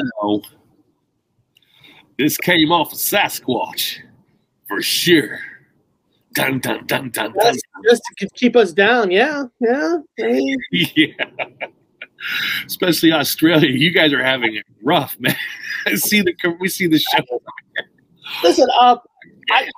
This 2.19 2.37
came 2.37 2.73
off 2.73 2.93
of 2.93 2.99
Sasquatch 2.99 3.99
for 4.67 4.83
sure. 4.83 5.39
Dun 6.35 6.59
dun 6.59 6.85
dun 6.87 7.11
dun 7.11 7.33
dun. 7.33 7.35
That's 7.39 7.61
just 7.89 8.03
to 8.19 8.29
keep 8.35 8.57
us 8.57 8.73
down. 8.73 9.13
Yeah. 9.13 9.45
Yeah. 9.61 9.99
Mean, 10.19 10.59
Yeah. 10.73 11.09
Especially 12.67 13.13
Australia. 13.13 13.71
You 13.71 13.93
guys 13.93 14.13
are 14.13 14.23
having 14.23 14.57
it 14.57 14.65
rough, 14.83 15.17
man. 15.21 15.37
I 15.87 15.95
see 15.95 16.23
the 16.23 16.35
we 16.59 16.69
see 16.69 16.89
the 16.89 16.99
show. 16.99 17.41
listen, 18.43 18.67
uh, 18.81 18.97
I, 19.53 19.69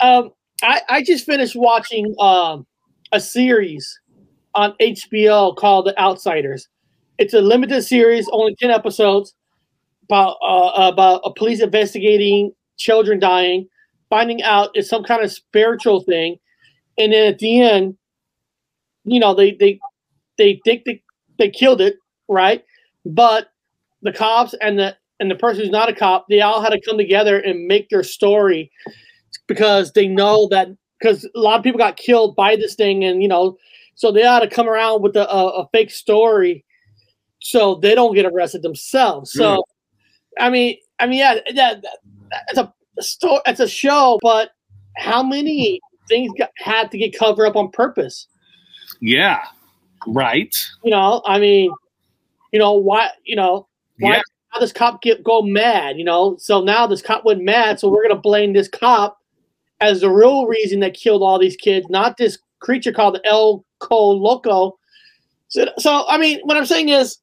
um, 0.00 0.32
I, 0.64 0.80
I 0.88 1.02
just 1.02 1.26
finished 1.26 1.54
watching 1.54 2.14
um, 2.18 2.66
a 3.12 3.20
series 3.20 4.00
on 4.54 4.74
HBO 4.80 5.54
called 5.54 5.86
The 5.86 5.98
Outsiders. 6.00 6.68
It's 7.18 7.34
a 7.34 7.40
limited 7.40 7.82
series, 7.82 8.28
only 8.32 8.56
10 8.56 8.70
episodes, 8.70 9.34
about, 10.04 10.36
uh, 10.42 10.90
about 10.90 11.20
a 11.24 11.32
police 11.32 11.60
investigating 11.60 12.52
children 12.78 13.18
dying, 13.18 13.68
finding 14.08 14.42
out 14.42 14.70
it's 14.72 14.88
some 14.88 15.04
kind 15.04 15.22
of 15.22 15.30
spiritual 15.30 16.00
thing. 16.00 16.36
And 16.96 17.12
then 17.12 17.32
at 17.32 17.38
the 17.38 17.60
end, 17.60 17.96
you 19.04 19.20
know, 19.20 19.34
they, 19.34 19.52
they, 19.52 19.78
they 20.38 20.60
think 20.64 20.84
they, 20.86 21.02
they 21.38 21.50
killed 21.50 21.82
it, 21.82 21.96
right? 22.28 22.64
But 23.04 23.48
the 24.02 24.12
cops 24.12 24.54
and 24.62 24.78
the 24.78 24.96
and 25.20 25.30
the 25.30 25.36
person 25.36 25.62
who's 25.62 25.70
not 25.70 25.88
a 25.88 25.94
cop, 25.94 26.26
they 26.28 26.40
all 26.40 26.60
had 26.60 26.70
to 26.70 26.80
come 26.80 26.98
together 26.98 27.38
and 27.38 27.68
make 27.68 27.88
their 27.88 28.02
story 28.02 28.70
because 29.46 29.92
they 29.92 30.06
know 30.08 30.48
that 30.48 30.68
because 30.98 31.24
a 31.24 31.38
lot 31.38 31.58
of 31.58 31.64
people 31.64 31.78
got 31.78 31.96
killed 31.96 32.36
by 32.36 32.56
this 32.56 32.74
thing, 32.74 33.04
and 33.04 33.22
you 33.22 33.28
know, 33.28 33.56
so 33.94 34.10
they 34.10 34.24
ought 34.24 34.40
to 34.40 34.48
come 34.48 34.68
around 34.68 35.02
with 35.02 35.16
a, 35.16 35.30
a, 35.30 35.62
a 35.62 35.68
fake 35.72 35.90
story 35.90 36.64
so 37.44 37.74
they 37.74 37.94
don't 37.94 38.14
get 38.14 38.24
arrested 38.24 38.62
themselves. 38.62 39.30
So, 39.32 39.56
mm. 39.56 39.62
I 40.38 40.48
mean, 40.48 40.78
I 40.98 41.06
mean, 41.06 41.18
yeah, 41.18 41.34
that, 41.54 41.82
that 41.82 41.94
it's 42.48 42.58
a 42.58 42.72
story, 43.02 43.40
it's 43.46 43.60
a 43.60 43.68
show, 43.68 44.18
but 44.22 44.50
how 44.96 45.22
many 45.22 45.78
things 46.08 46.32
got, 46.38 46.50
had 46.56 46.90
to 46.90 46.98
get 46.98 47.16
covered 47.16 47.46
up 47.46 47.56
on 47.56 47.70
purpose? 47.70 48.28
Yeah. 49.00 49.44
Right. 50.06 50.56
You 50.82 50.90
know, 50.90 51.22
I 51.26 51.38
mean, 51.38 51.70
you 52.52 52.58
know 52.58 52.72
why? 52.72 53.10
You 53.24 53.36
know 53.36 53.68
why? 53.98 54.14
Yeah. 54.14 54.20
How 54.48 54.60
this 54.60 54.72
cop 54.72 55.02
get 55.02 55.22
go 55.22 55.42
mad? 55.42 55.98
You 55.98 56.04
know, 56.04 56.36
so 56.38 56.62
now 56.62 56.86
this 56.86 57.02
cop 57.02 57.24
went 57.24 57.42
mad, 57.42 57.78
so 57.78 57.88
we're 57.88 58.08
gonna 58.08 58.20
blame 58.20 58.52
this 58.52 58.68
cop 58.68 59.18
as 59.84 60.00
the 60.00 60.10
real 60.10 60.46
reason 60.46 60.80
that 60.80 60.94
killed 60.94 61.22
all 61.22 61.38
these 61.38 61.56
kids, 61.56 61.86
not 61.88 62.16
this 62.16 62.38
creature 62.60 62.92
called 62.92 63.20
El 63.24 63.64
Co 63.78 64.10
Loco. 64.10 64.78
So, 65.48 65.66
so 65.78 66.04
I 66.08 66.18
mean, 66.18 66.40
what 66.44 66.56
I'm 66.56 66.66
saying 66.66 66.88
is, 66.88 67.18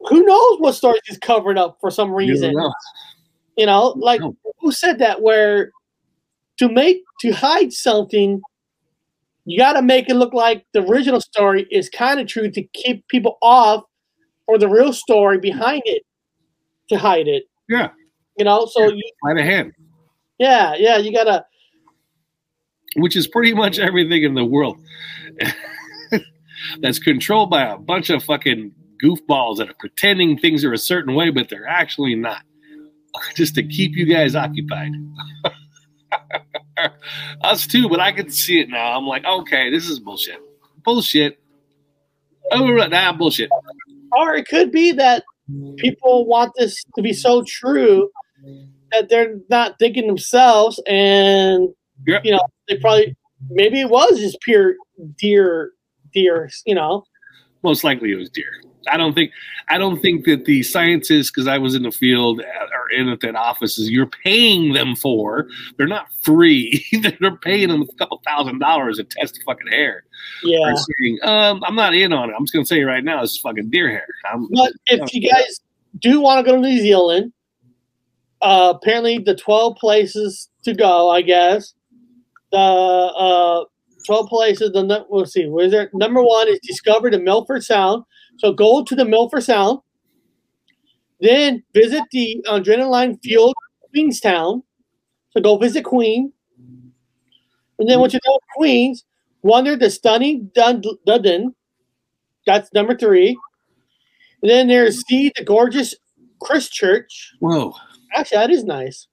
who 0.00 0.24
knows 0.24 0.60
what 0.60 0.74
stories 0.74 1.02
is 1.08 1.18
covered 1.18 1.58
up 1.58 1.78
for 1.80 1.90
some 1.90 2.12
reason? 2.12 2.52
know. 2.54 2.72
You 3.56 3.66
know, 3.66 3.94
like 3.96 4.20
who 4.60 4.72
said 4.72 4.98
that? 4.98 5.22
Where 5.22 5.70
to 6.58 6.68
make 6.68 7.02
to 7.20 7.30
hide 7.30 7.72
something, 7.72 8.40
you 9.46 9.58
got 9.58 9.74
to 9.74 9.82
make 9.82 10.10
it 10.10 10.14
look 10.14 10.34
like 10.34 10.66
the 10.72 10.82
original 10.82 11.20
story 11.20 11.66
is 11.70 11.88
kind 11.88 12.20
of 12.20 12.26
true 12.26 12.50
to 12.50 12.62
keep 12.74 13.06
people 13.08 13.38
off, 13.40 13.84
or 14.46 14.58
the 14.58 14.68
real 14.68 14.92
story 14.92 15.38
behind 15.38 15.82
it 15.86 16.02
to 16.88 16.98
hide 16.98 17.28
it. 17.28 17.44
Yeah. 17.68 17.90
You 18.38 18.44
know, 18.44 18.66
so 18.66 18.92
you, 18.92 19.02
Sleight 19.22 19.38
of 19.38 19.44
hand. 19.44 19.72
yeah, 20.38 20.74
yeah, 20.76 20.98
you 20.98 21.12
gotta. 21.12 21.46
Which 22.96 23.16
is 23.16 23.26
pretty 23.26 23.54
much 23.54 23.78
everything 23.78 24.22
in 24.22 24.34
the 24.34 24.44
world 24.44 24.78
that's 26.80 26.98
controlled 26.98 27.50
by 27.50 27.62
a 27.62 27.76
bunch 27.76 28.10
of 28.10 28.22
fucking 28.22 28.72
goofballs 29.02 29.58
that 29.58 29.68
are 29.68 29.74
pretending 29.78 30.38
things 30.38 30.64
are 30.64 30.72
a 30.72 30.78
certain 30.78 31.14
way, 31.14 31.30
but 31.30 31.48
they're 31.48 31.68
actually 31.68 32.14
not. 32.14 32.42
Just 33.34 33.54
to 33.54 33.62
keep 33.62 33.96
you 33.96 34.04
guys 34.04 34.34
occupied. 34.34 34.92
Us 37.42 37.66
too, 37.66 37.88
but 37.88 38.00
I 38.00 38.12
can 38.12 38.30
see 38.30 38.60
it 38.60 38.68
now. 38.68 38.96
I'm 38.96 39.06
like, 39.06 39.24
okay, 39.24 39.70
this 39.70 39.88
is 39.88 39.98
bullshit. 39.98 40.38
Bullshit. 40.84 41.38
Oh, 42.52 42.66
nah, 42.66 43.12
bullshit. 43.12 43.50
Or 44.12 44.34
it 44.34 44.46
could 44.46 44.70
be 44.70 44.92
that 44.92 45.24
people 45.78 46.26
want 46.26 46.52
this 46.56 46.84
to 46.94 47.02
be 47.02 47.12
so 47.12 47.42
true 47.46 48.10
that 48.92 49.08
they're 49.08 49.38
not 49.48 49.78
thinking 49.78 50.06
themselves, 50.06 50.80
and 50.86 51.68
Yep. 52.06 52.24
you 52.24 52.32
know, 52.32 52.46
they 52.68 52.76
probably 52.78 53.16
maybe 53.50 53.80
it 53.80 53.90
was 53.90 54.18
just 54.18 54.40
pure 54.40 54.76
deer, 55.18 55.72
deer. 56.12 56.50
You 56.64 56.74
know, 56.74 57.04
Most 57.62 57.84
likely 57.84 58.12
it 58.12 58.16
was 58.16 58.30
deer. 58.30 58.52
I 58.88 58.96
don't 58.96 59.14
think 59.14 59.32
I 59.68 59.78
don't 59.78 60.00
think 60.00 60.26
that 60.26 60.44
the 60.44 60.62
scientists, 60.62 61.30
because 61.30 61.48
I 61.48 61.58
was 61.58 61.74
in 61.74 61.82
the 61.82 61.90
field 61.90 62.40
or 62.40 62.90
in 62.90 63.08
at 63.08 63.20
that 63.20 63.34
offices, 63.34 63.90
you're 63.90 64.06
paying 64.06 64.72
them 64.72 64.94
for. 64.94 65.48
They're 65.76 65.88
not 65.88 66.06
free. 66.20 66.84
they're 67.20 67.36
paying 67.36 67.68
them 67.68 67.82
a 67.82 67.86
couple 67.98 68.20
thousand 68.24 68.60
dollars 68.60 68.98
to 68.98 69.04
test 69.04 69.40
fucking 69.44 69.66
hair. 69.68 70.04
yeah. 70.42 70.74
Saying, 70.74 71.18
um, 71.22 71.62
I'm 71.64 71.74
not 71.74 71.94
in 71.94 72.12
on 72.12 72.30
it. 72.30 72.34
I'm 72.36 72.44
just 72.44 72.52
gonna 72.52 72.66
say 72.66 72.82
right 72.82 73.02
now, 73.02 73.22
this 73.22 73.32
is 73.32 73.40
fucking 73.40 73.70
deer 73.70 73.90
hair. 73.90 74.06
I'm, 74.30 74.48
But 74.52 74.72
if 74.86 75.12
you 75.12 75.28
guys 75.28 75.60
do 75.98 76.20
want 76.20 76.44
to 76.44 76.50
go 76.50 76.56
to 76.56 76.62
New 76.62 76.78
Zealand, 76.78 77.32
uh, 78.42 78.74
apparently 78.76 79.18
the 79.18 79.34
12 79.34 79.76
places 79.76 80.48
to 80.64 80.74
go, 80.74 81.10
I 81.10 81.22
guess. 81.22 81.72
The 82.52 82.58
uh, 82.58 83.64
12 84.06 84.28
places, 84.28 84.72
the 84.72 85.06
we'll 85.08 85.26
see, 85.26 85.46
where's 85.46 85.72
there? 85.72 85.90
Number 85.92 86.22
one 86.22 86.48
is 86.48 86.60
discovered 86.62 87.12
in 87.14 87.24
Milford 87.24 87.64
Sound. 87.64 88.04
So 88.38 88.52
go 88.52 88.84
to 88.84 88.94
the 88.94 89.04
Milford 89.04 89.42
Sound. 89.42 89.80
Then 91.20 91.62
visit 91.74 92.02
the 92.12 92.44
adrenaline 92.46 93.18
fueled 93.22 93.54
Queenstown. 93.90 94.62
So 95.30 95.40
go 95.40 95.56
visit 95.56 95.84
Queen. 95.84 96.32
And 97.78 97.88
then 97.88 98.00
once 98.00 98.14
you 98.14 98.20
go 98.24 98.34
to 98.34 98.44
Queens, 98.56 99.04
wander 99.42 99.76
the 99.76 99.90
stunning 99.90 100.50
Dun- 100.54 100.82
Dunedin. 101.06 101.54
That's 102.46 102.72
number 102.72 102.96
three. 102.96 103.36
And 104.42 104.50
then 104.50 104.68
there's 104.68 105.04
see 105.06 105.32
the 105.34 105.44
gorgeous 105.44 105.94
Christchurch. 106.40 107.32
whoa. 107.40 107.74
Actually, 108.14 108.38
that 108.38 108.50
is 108.50 108.64
nice. 108.64 109.08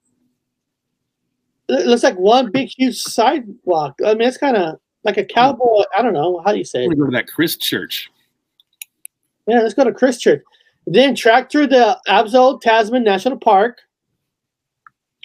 It 1.68 1.86
looks 1.86 2.02
like 2.02 2.16
one 2.16 2.50
big, 2.50 2.70
huge 2.76 3.00
sidewalk. 3.00 3.94
I 4.04 4.14
mean, 4.14 4.28
it's 4.28 4.36
kind 4.36 4.56
of 4.56 4.78
like 5.04 5.16
a 5.16 5.24
cowboy. 5.24 5.84
I 5.96 6.02
don't 6.02 6.12
know. 6.12 6.42
How 6.44 6.52
do 6.52 6.58
you 6.58 6.64
say 6.64 6.86
go 6.88 7.06
to 7.06 7.10
that 7.12 7.28
Chris 7.28 7.56
Church. 7.56 8.10
Yeah, 9.46 9.60
let's 9.60 9.74
go 9.74 9.84
to 9.84 9.92
Christchurch. 9.92 10.42
Then 10.86 11.14
track 11.14 11.50
through 11.50 11.68
the 11.68 11.98
Abel 12.08 12.58
Tasman 12.58 13.04
National 13.04 13.38
Park. 13.38 13.78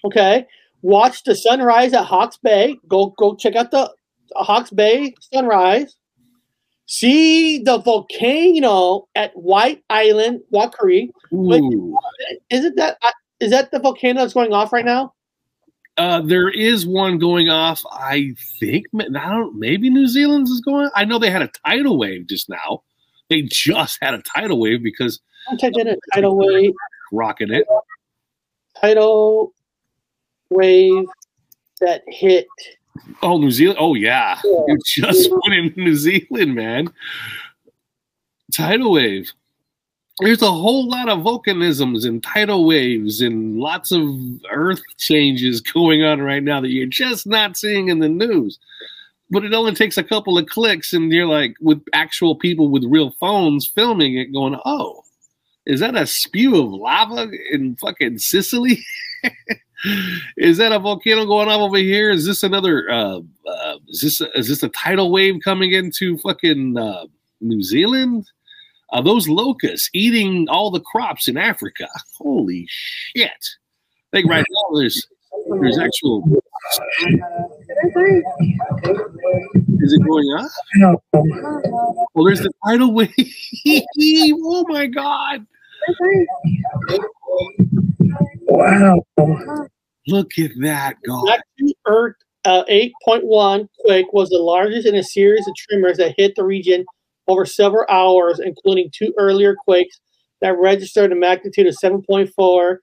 Okay. 0.05 0.45
Watch 0.81 1.23
the 1.23 1.35
sunrise 1.35 1.93
at 1.93 2.05
Hawke's 2.05 2.37
Bay. 2.37 2.77
Go 2.87 3.13
go 3.17 3.35
check 3.35 3.55
out 3.55 3.71
the 3.71 3.93
Hawke's 4.35 4.69
Bay 4.69 5.13
sunrise. 5.33 5.95
See 6.85 7.59
the 7.59 7.77
volcano 7.79 9.07
at 9.15 9.31
White 9.35 9.83
Island, 9.89 10.41
Whakaari. 10.51 11.11
Isn't 12.49 12.75
that 12.77 12.97
is 13.39 13.51
that 13.51 13.71
the 13.71 13.79
volcano 13.79 14.21
that's 14.21 14.33
going 14.33 14.53
off 14.53 14.71
right 14.71 14.85
now? 14.85 15.13
Uh, 15.99 16.21
there 16.21 16.47
is 16.49 16.87
one 16.87 17.17
going 17.19 17.49
off. 17.49 17.83
I 17.91 18.33
think 18.59 18.85
I 18.97 19.03
don't. 19.09 19.59
Maybe 19.59 19.89
New 19.89 20.07
Zealand's 20.07 20.49
is 20.49 20.61
going. 20.61 20.89
I 20.95 21.03
know 21.03 21.19
they 21.19 21.29
had 21.29 21.41
a 21.41 21.51
tidal 21.65 21.97
wave 21.99 22.25
just 22.27 22.47
now. 22.49 22.83
They 23.29 23.41
just 23.43 23.99
had 24.01 24.13
a 24.13 24.21
tidal 24.21 24.59
wave 24.59 24.81
because 24.81 25.19
I'm 25.49 25.57
taking 25.57 25.87
a 25.87 25.95
tidal 26.13 26.37
wave. 26.37 26.71
rocking 27.11 27.51
it. 27.51 27.67
Tidal 28.79 29.51
wave 30.49 31.03
that 31.81 32.01
hit. 32.07 32.47
Oh, 33.21 33.37
New 33.37 33.51
Zealand. 33.51 33.77
Oh 33.81 33.93
yeah, 33.93 34.39
Yeah. 34.43 34.59
you 34.67 34.77
just 34.85 35.29
went 35.31 35.53
in 35.53 35.73
New 35.75 35.95
Zealand, 35.95 36.55
man. 36.55 36.87
tidal 38.55 38.91
wave. 38.93 39.31
There's 40.19 40.41
a 40.41 40.51
whole 40.51 40.89
lot 40.89 41.07
of 41.07 41.19
volcanisms 41.19 42.05
and 42.05 42.21
tidal 42.21 42.65
waves 42.65 43.21
and 43.21 43.57
lots 43.57 43.91
of 43.91 44.03
earth 44.51 44.81
changes 44.97 45.61
going 45.61 46.03
on 46.03 46.21
right 46.21 46.43
now 46.43 46.59
that 46.59 46.69
you're 46.69 46.87
just 46.87 47.25
not 47.25 47.55
seeing 47.55 47.87
in 47.87 47.99
the 47.99 48.09
news. 48.09 48.59
But 49.31 49.45
it 49.45 49.53
only 49.53 49.73
takes 49.73 49.97
a 49.97 50.03
couple 50.03 50.37
of 50.37 50.47
clicks, 50.47 50.91
and 50.91 51.11
you're 51.11 51.27
like 51.27 51.55
with 51.61 51.83
actual 51.93 52.35
people 52.35 52.69
with 52.69 52.83
real 52.83 53.11
phones 53.19 53.67
filming 53.67 54.17
it, 54.17 54.33
going, 54.33 54.59
"Oh, 54.65 55.03
is 55.65 55.81
that 55.81 55.95
a 55.95 56.07
spew 56.07 56.59
of 56.59 56.71
lava 56.71 57.29
in 57.51 57.75
fucking 57.75 58.17
Sicily? 58.17 58.83
is 60.37 60.57
that 60.57 60.71
a 60.71 60.79
volcano 60.79 61.25
going 61.25 61.47
off 61.47 61.61
over 61.61 61.77
here? 61.77 62.09
Is 62.09 62.25
this 62.25 62.41
another? 62.41 62.89
Uh, 62.89 63.19
uh, 63.47 63.77
is 63.87 64.01
this 64.01 64.21
is 64.35 64.47
this 64.47 64.63
a 64.63 64.69
tidal 64.69 65.11
wave 65.11 65.35
coming 65.43 65.71
into 65.71 66.17
fucking 66.17 66.75
uh, 66.75 67.05
New 67.39 67.61
Zealand? 67.61 68.25
Are 68.91 69.03
those 69.03 69.27
locusts 69.27 69.89
eating 69.93 70.47
all 70.49 70.71
the 70.71 70.79
crops 70.79 71.27
in 71.27 71.37
Africa? 71.37 71.87
Holy 72.17 72.65
shit! 72.67 73.29
I 73.29 74.17
think 74.17 74.29
right 74.29 74.45
now 74.49 74.79
there's 74.79 75.05
there's 75.61 75.77
actual. 75.77 76.23
Is 79.81 79.93
it 79.93 80.03
going 80.05 80.27
up? 80.37 81.03
Well, 82.13 82.25
there's 82.25 82.41
the 82.41 82.51
tidal 82.65 82.93
wave. 82.93 83.13
oh 84.43 84.65
my 84.67 84.87
god! 84.87 85.45
Wow. 88.47 89.05
Look 90.07 90.39
at 90.39 90.51
that, 90.61 90.95
God. 91.05 91.41
Earth 91.85 92.15
uh, 92.45 92.63
8.1 92.65 93.67
quake 93.79 94.11
was 94.13 94.29
the 94.29 94.39
largest 94.39 94.87
in 94.87 94.95
a 94.95 95.03
series 95.03 95.47
of 95.47 95.53
tremors 95.55 95.97
that 95.97 96.15
hit 96.17 96.35
the 96.35 96.43
region 96.43 96.85
over 97.29 97.45
several 97.45 97.85
hours, 97.89 98.39
including 98.39 98.89
two 98.91 99.13
earlier 99.17 99.55
quakes 99.55 100.01
that 100.41 100.57
registered 100.57 101.11
a 101.11 101.15
magnitude 101.15 101.67
of 101.67 101.75
7.4 101.81 102.77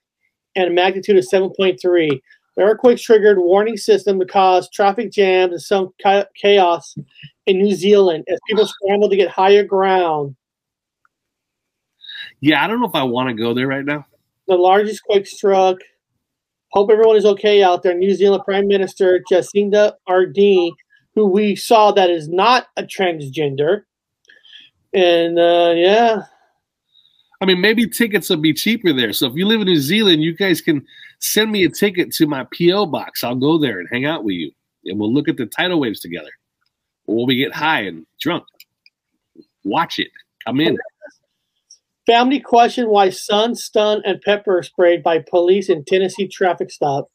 and 0.54 0.68
a 0.68 0.70
magnitude 0.70 1.16
of 1.16 1.24
7.3. 1.30 2.20
The 2.56 2.62
earthquakes 2.62 3.02
triggered 3.02 3.38
warning 3.38 3.76
system 3.76 4.18
to 4.18 4.24
cause 4.24 4.70
traffic 4.70 5.12
jams 5.12 5.52
and 5.52 5.60
some 5.60 5.90
chaos 6.40 6.96
in 7.46 7.58
New 7.58 7.74
Zealand 7.74 8.24
as 8.28 8.38
people 8.48 8.66
scrambled 8.66 9.10
to 9.10 9.16
get 9.16 9.28
higher 9.28 9.64
ground. 9.64 10.36
Yeah, 12.40 12.64
I 12.64 12.66
don't 12.66 12.80
know 12.80 12.86
if 12.86 12.94
I 12.94 13.02
want 13.02 13.28
to 13.28 13.34
go 13.34 13.52
there 13.52 13.66
right 13.66 13.84
now. 13.84 14.06
The 14.46 14.54
largest 14.54 15.02
quake 15.02 15.26
struck. 15.26 15.78
Hope 16.72 16.90
everyone 16.90 17.16
is 17.16 17.26
okay 17.26 17.62
out 17.62 17.82
there. 17.82 17.94
New 17.94 18.14
Zealand 18.14 18.44
Prime 18.44 18.68
Minister 18.68 19.22
Jacinda 19.30 19.92
Ardern, 20.08 20.70
who 21.14 21.26
we 21.26 21.56
saw 21.56 21.92
that 21.92 22.10
is 22.10 22.28
not 22.28 22.68
a 22.76 22.82
transgender. 22.82 23.82
And 24.94 25.38
uh, 25.38 25.72
yeah, 25.76 26.22
I 27.40 27.44
mean, 27.44 27.60
maybe 27.60 27.86
tickets 27.86 28.30
will 28.30 28.38
be 28.38 28.54
cheaper 28.54 28.92
there. 28.92 29.12
So 29.12 29.26
if 29.26 29.34
you 29.34 29.46
live 29.46 29.60
in 29.60 29.66
New 29.66 29.80
Zealand, 29.80 30.22
you 30.22 30.34
guys 30.34 30.60
can 30.60 30.84
send 31.20 31.52
me 31.52 31.64
a 31.64 31.68
ticket 31.68 32.12
to 32.12 32.26
my 32.26 32.46
PO 32.56 32.86
box. 32.86 33.22
I'll 33.22 33.34
go 33.34 33.58
there 33.58 33.78
and 33.78 33.88
hang 33.90 34.06
out 34.06 34.24
with 34.24 34.34
you, 34.34 34.52
and 34.86 34.98
we'll 34.98 35.12
look 35.12 35.28
at 35.28 35.36
the 35.36 35.46
tidal 35.46 35.80
waves 35.80 36.00
together. 36.00 36.30
Or 37.06 37.26
we 37.26 37.36
get 37.36 37.52
high 37.52 37.82
and 37.82 38.06
drunk. 38.20 38.44
Watch 39.64 39.98
it. 39.98 40.08
Come 40.46 40.60
in. 40.60 40.78
family 42.06 42.40
question: 42.40 42.88
why 42.88 43.10
son 43.10 43.54
stunned 43.54 44.02
and 44.06 44.20
pepper 44.22 44.62
sprayed 44.62 45.02
by 45.02 45.18
police 45.18 45.68
in 45.68 45.84
Tennessee 45.84 46.28
traffic 46.28 46.70
stop. 46.70 47.10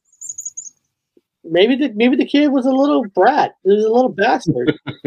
Maybe 1.43 1.75
the 1.75 1.91
maybe 1.95 2.15
the 2.15 2.27
kid 2.27 2.49
was 2.49 2.67
a 2.67 2.71
little 2.71 3.03
brat. 3.15 3.55
He 3.63 3.71
was 3.71 3.85
a 3.85 3.91
little 3.91 4.09
bastard. 4.09 4.77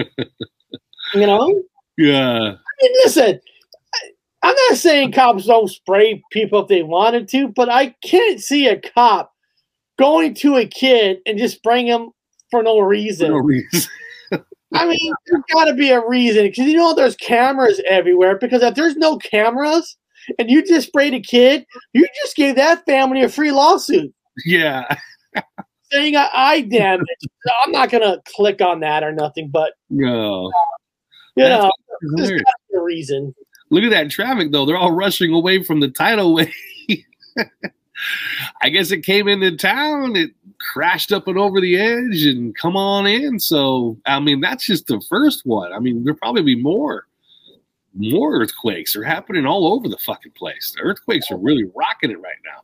you 1.15 1.27
know. 1.27 1.63
Yeah. 1.97 2.37
I 2.39 2.83
mean, 2.83 2.93
listen, 3.05 3.41
I- 3.95 4.11
I'm 4.43 4.55
not 4.69 4.77
saying 4.79 5.13
cops 5.13 5.47
don't 5.47 5.69
spray 5.71 6.23
people 6.33 6.63
if 6.63 6.69
they 6.69 6.83
wanted 6.83 7.29
to, 7.29 7.49
but 7.49 7.69
I 7.69 7.95
can't 8.05 8.41
see 8.41 8.67
a 8.67 8.79
cop 8.81 9.33
going 9.99 10.35
to 10.35 10.57
a 10.57 10.67
kid 10.67 11.19
and 11.27 11.39
just 11.39 11.57
spraying 11.57 11.87
him 11.87 12.11
for 12.51 12.63
no 12.63 12.79
reason. 12.81 13.31
No 13.31 13.37
reason. 13.39 13.91
I 14.75 14.87
mean, 14.87 15.15
there's 15.27 15.43
got 15.53 15.67
to 15.67 15.75
be 15.75 15.91
a 15.91 16.07
reason 16.07 16.45
because 16.45 16.67
you 16.67 16.77
know 16.77 16.95
there's 16.95 17.17
cameras 17.17 17.81
everywhere. 17.89 18.37
Because 18.39 18.63
if 18.63 18.75
there's 18.75 18.97
no 18.97 19.17
cameras 19.19 19.97
and 20.39 20.51
you 20.51 20.65
just 20.65 20.89
sprayed 20.89 21.15
a 21.15 21.21
kid, 21.21 21.65
you 21.93 22.07
just 22.23 22.35
gave 22.35 22.57
that 22.57 22.85
family 22.87 23.23
a 23.23 23.29
free 23.29 23.53
lawsuit 23.53 24.13
Yeah. 24.45 24.83
saying 25.93 26.15
got 26.15 26.31
eye 26.35 26.63
damage. 26.63 27.07
I'm 27.65 27.71
not 27.71 27.91
gonna 27.91 28.21
click 28.35 28.61
on 28.61 28.81
that 28.81 29.05
or 29.05 29.13
nothing, 29.13 29.49
but 29.49 29.75
No. 29.91 30.51
You 31.37 31.45
That's 31.45 31.63
know, 31.63 31.73
there's 32.17 32.43
got 32.43 32.79
a 32.79 32.83
reason. 32.83 33.35
Look 33.71 33.85
at 33.85 33.91
that 33.91 34.11
traffic 34.11 34.53
though. 34.53 34.67
They're 34.67 34.77
all 34.77 34.93
rushing 34.93 35.33
away 35.33 35.63
from 35.63 35.81
the 35.81 35.89
tidal 35.89 36.35
wave. 36.35 36.53
I 38.63 38.69
guess 38.69 38.91
it 38.91 39.05
came 39.05 39.29
into 39.29 39.57
town, 39.57 40.17
it 40.17 40.33
crashed 40.61 41.13
up 41.13 41.29
and 41.29 41.39
over 41.39 41.61
the 41.61 41.77
edge 41.79 42.25
and 42.25 42.57
come 42.57 42.77
on 42.77 43.07
in. 43.07 43.39
So 43.39 43.99
I 44.07 44.21
mean 44.21 44.41
that's 44.41 44.67
just 44.67 44.87
the 44.87 45.03
first 45.09 45.45
one. 45.45 45.73
I 45.73 45.79
mean, 45.79 46.05
there'll 46.05 46.19
probably 46.19 46.43
be 46.43 46.61
more. 46.61 47.07
More 47.97 48.35
earthquakes 48.35 48.97
are 48.97 49.05
happening 49.05 49.47
all 49.47 49.73
over 49.73 49.89
the 49.89 49.99
fucking 49.99 50.33
place. 50.33 50.73
The 50.77 50.83
earthquakes 50.83 51.31
are 51.31 51.39
really 51.39 51.65
rocking 51.77 52.11
it 52.11 52.21
right 52.21 52.35
now. 52.45 52.63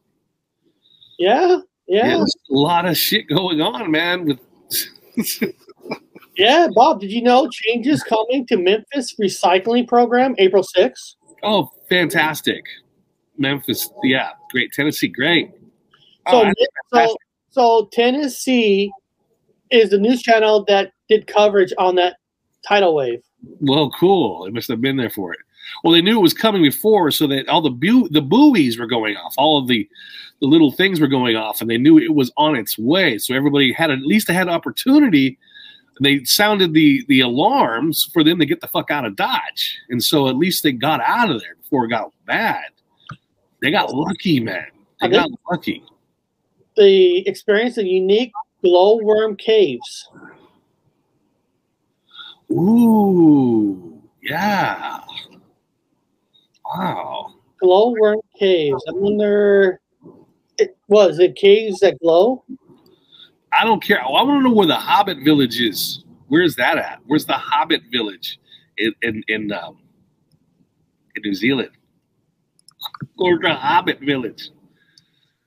Yeah, 1.18 1.58
Yeah, 1.90 2.06
yeah, 2.06 2.16
there's 2.18 2.36
a 2.50 2.54
lot 2.54 2.86
of 2.86 2.96
shit 2.96 3.28
going 3.28 3.60
on, 3.60 3.90
man. 3.90 4.24
With 4.24 4.38
yeah. 6.40 6.68
Bob, 6.74 7.00
did 7.00 7.10
you 7.12 7.22
know 7.22 7.48
changes 7.50 8.02
coming 8.02 8.46
to 8.46 8.56
Memphis 8.56 9.14
recycling 9.20 9.86
program 9.86 10.34
April 10.38 10.64
6th? 10.76 11.14
oh, 11.42 11.70
fantastic, 11.88 12.64
Memphis. 13.38 13.88
Yeah, 14.02 14.30
great. 14.50 14.72
Tennessee, 14.72 15.08
great. 15.08 15.50
So, 16.28 16.44
Oh, 16.46 16.52
so, 16.92 17.16
so 17.50 17.88
Tennessee 17.92 18.90
is 19.70 19.90
the 19.90 19.98
news 19.98 20.22
channel 20.22 20.64
that 20.66 20.92
did 21.08 21.26
coverage 21.26 21.72
on 21.78 21.94
that 21.96 22.16
tidal 22.66 22.94
wave. 22.94 23.22
Well, 23.60 23.90
cool. 23.98 24.44
They 24.44 24.50
must 24.50 24.68
have 24.68 24.80
been 24.80 24.96
there 24.96 25.10
for 25.10 25.32
it. 25.32 25.38
Well, 25.82 25.92
they 25.92 26.02
knew 26.02 26.18
it 26.18 26.22
was 26.22 26.34
coming 26.34 26.62
before, 26.62 27.10
so 27.10 27.26
that 27.28 27.48
all 27.48 27.62
the 27.62 27.70
bu- 27.70 28.08
the 28.10 28.20
buoys 28.22 28.78
were 28.78 28.86
going 28.86 29.16
off, 29.16 29.34
all 29.38 29.58
of 29.58 29.68
the 29.68 29.88
the 30.40 30.46
little 30.46 30.72
things 30.72 31.00
were 31.00 31.06
going 31.06 31.36
off, 31.36 31.60
and 31.60 31.70
they 31.70 31.78
knew 31.78 31.98
it 31.98 32.14
was 32.14 32.32
on 32.36 32.56
its 32.56 32.78
way. 32.78 33.18
So 33.18 33.34
everybody 33.34 33.72
had 33.72 33.90
at 33.90 34.00
least 34.00 34.28
had 34.28 34.48
opportunity. 34.48 35.38
They 36.00 36.24
sounded 36.24 36.72
the 36.72 37.04
the 37.08 37.20
alarms 37.20 38.08
for 38.12 38.24
them 38.24 38.38
to 38.38 38.46
get 38.46 38.62
the 38.62 38.68
fuck 38.68 38.90
out 38.90 39.04
of 39.04 39.16
Dodge, 39.16 39.78
and 39.90 40.02
so 40.02 40.28
at 40.28 40.36
least 40.36 40.62
they 40.62 40.72
got 40.72 41.00
out 41.02 41.30
of 41.30 41.40
there 41.40 41.56
before 41.56 41.84
it 41.84 41.88
got 41.88 42.12
bad. 42.26 42.70
They 43.60 43.70
got 43.70 43.94
lucky, 43.94 44.40
man. 44.40 44.66
They 45.02 45.08
I 45.08 45.10
got 45.10 45.30
lucky. 45.50 45.84
They 46.76 47.22
experienced 47.26 47.76
a 47.76 47.86
unique 47.86 48.32
glowworm 48.62 49.36
caves. 49.36 50.08
Ooh, 52.50 54.02
yeah. 54.22 55.00
Wow. 56.64 57.34
Glowworm 57.62 58.20
caves. 58.38 58.82
I 58.88 58.92
wonder. 58.94 59.80
It 60.56 60.76
was 60.88 61.18
it 61.18 61.36
caves 61.36 61.80
that 61.80 61.98
glow? 62.00 62.44
I 63.58 63.64
don't 63.64 63.82
care. 63.82 64.00
I 64.02 64.08
want 64.08 64.42
to 64.42 64.48
know 64.48 64.54
where 64.54 64.66
the 64.66 64.76
Hobbit 64.76 65.18
village 65.24 65.60
is. 65.60 66.04
Where's 66.28 66.54
that 66.56 66.78
at? 66.78 67.00
Where's 67.06 67.26
the 67.26 67.34
Hobbit 67.34 67.82
village 67.90 68.38
in 68.78 68.94
in 69.02 69.22
in, 69.28 69.52
um, 69.52 69.78
in 71.16 71.22
New 71.22 71.34
Zealand? 71.34 71.70
Where's 73.16 73.40
the 73.40 73.54
Hobbit 73.54 74.00
village? 74.00 74.50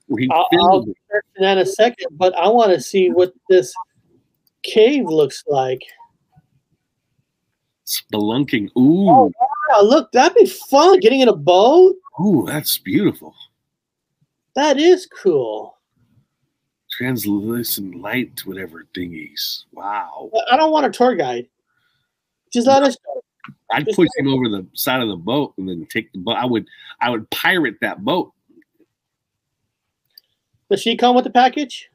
Where 0.07 0.27
I'll, 0.31 0.45
I'll 0.59 0.85
that 1.39 1.53
in 1.53 1.57
a 1.59 1.65
second, 1.65 2.07
but 2.11 2.35
I 2.35 2.47
want 2.49 2.71
to 2.73 2.81
see 2.81 3.09
what 3.09 3.34
this 3.49 3.73
cave 4.63 5.05
looks 5.05 5.43
like. 5.47 5.81
Spelunking. 7.85 8.69
Ooh, 8.77 9.09
Oh, 9.09 9.31
wow, 9.69 9.81
look, 9.81 10.11
that'd 10.11 10.35
be 10.38 10.45
fun. 10.45 10.99
Getting 10.99 11.21
in 11.21 11.27
a 11.30 11.35
boat. 11.35 11.95
ooh, 12.19 12.43
that's 12.47 12.77
beautiful. 12.77 13.34
That 14.55 14.77
is 14.77 15.07
cool. 15.07 15.72
Translucent 16.98 17.95
light, 17.95 18.41
whatever 18.45 18.86
thingies. 18.95 19.65
Wow. 19.72 20.30
I 20.52 20.57
don't 20.57 20.72
want 20.72 20.86
a 20.86 20.91
tour 20.91 21.15
guide. 21.15 21.48
Just 22.52 22.68
let 22.68 22.84
us 22.84 22.95
go. 23.03 23.24
I'd 23.72 23.88
push 23.95 24.10
him 24.18 24.28
over 24.28 24.48
the 24.48 24.68
side 24.74 25.02
of 25.02 25.07
the 25.07 25.15
boat 25.15 25.53
and 25.57 25.68
then 25.68 25.88
take 25.90 26.11
the 26.14 26.20
boat. 26.20 26.38
I 26.38 26.45
would, 26.45 26.68
I 27.02 27.10
would 27.10 27.30
pirate 27.32 27.78
that 27.82 28.03
boat. 28.03 28.32
Does 30.70 30.82
she 30.82 30.95
come 30.95 31.15
with 31.15 31.24
the 31.24 31.32
package? 31.32 31.90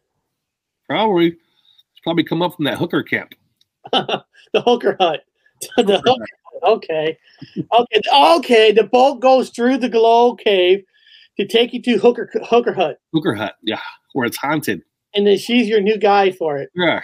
Probably, 0.89 1.29
it's 1.29 2.01
probably 2.03 2.25
come 2.25 2.43
up 2.43 2.57
from 2.57 2.65
that 2.65 2.79
hooker 2.79 3.03
camp. 3.03 3.35
the 3.93 4.25
hooker 4.55 4.97
hut. 4.99 5.25
the 5.77 6.03
hooker 6.05 6.27
hut. 6.31 6.62
Okay. 6.65 7.19
Okay. 7.57 8.01
Okay. 8.12 8.73
The 8.73 8.85
boat 8.85 9.20
goes 9.20 9.51
through 9.51 9.79
the 9.79 9.89
glow 9.89 10.35
cave 10.35 10.85
to 11.39 11.47
take 11.47 11.73
you 11.73 11.81
to 11.83 11.99
hooker 11.99 12.31
hooker 12.49 12.73
hut. 12.73 13.01
Hooker 13.12 13.35
hut, 13.35 13.55
yeah, 13.62 13.81
where 14.19 14.27
it's 14.27 14.36
haunted. 14.36 14.82
And 15.15 15.27
then 15.27 15.39
she's 15.39 15.69
your 15.69 15.81
new 15.81 15.97
guy 15.97 16.32
for 16.32 16.59
it. 16.59 16.70
Yeah, 16.74 17.01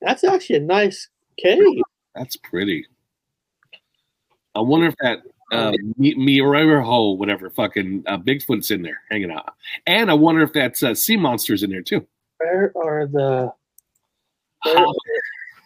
That's 0.00 0.22
actually 0.22 0.56
a 0.56 0.60
nice 0.60 1.08
cave. 1.38 1.62
that's 2.14 2.36
pretty. 2.36 2.86
I 4.54 4.60
wonder 4.60 4.86
if 4.86 4.94
that 5.00 5.18
uh, 5.50 5.72
me, 5.96 6.14
me 6.14 6.38
ho 6.40 7.12
whatever 7.12 7.48
fucking 7.50 8.04
uh, 8.06 8.18
Bigfoot's 8.18 8.70
in 8.70 8.82
there 8.82 9.00
hanging 9.10 9.30
out, 9.30 9.54
and 9.86 10.10
I 10.10 10.14
wonder 10.14 10.42
if 10.42 10.52
that's 10.52 10.82
uh, 10.82 10.94
sea 10.94 11.16
monsters 11.16 11.62
in 11.62 11.70
there 11.70 11.82
too. 11.82 12.06
Where 12.38 12.72
are 12.76 13.06
the 13.06 13.52
where, 14.64 14.84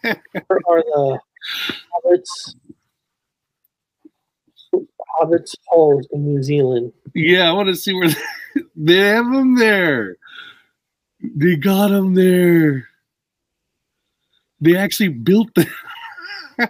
where 0.47 0.59
are 0.67 0.81
the 0.83 1.19
hobbits? 2.05 2.55
Hobbits 5.21 5.53
holes 5.67 6.07
in 6.11 6.25
New 6.25 6.41
Zealand. 6.41 6.91
Yeah, 7.13 7.49
I 7.49 7.51
want 7.51 7.67
to 7.69 7.75
see 7.75 7.93
where 7.93 8.09
they 8.75 8.97
have 8.97 9.31
them 9.31 9.55
there. 9.57 10.17
They 11.21 11.55
got 11.55 11.89
them 11.89 12.13
there. 12.15 12.87
They 14.61 14.75
actually 14.77 15.09
built 15.09 15.53
them. 15.55 15.67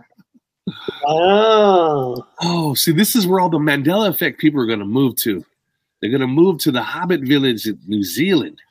Oh, 1.05 2.25
Oh, 2.41 2.73
see, 2.73 2.93
this 2.93 3.15
is 3.15 3.27
where 3.27 3.39
all 3.41 3.49
the 3.49 3.57
Mandela 3.57 4.07
effect 4.09 4.39
people 4.39 4.61
are 4.61 4.65
going 4.65 4.79
to 4.79 4.85
move 4.85 5.17
to. 5.17 5.43
They're 5.99 6.09
going 6.09 6.21
to 6.21 6.27
move 6.27 6.59
to 6.59 6.71
the 6.71 6.81
Hobbit 6.81 7.21
village 7.21 7.67
in 7.67 7.77
New 7.87 8.03
Zealand. 8.03 8.61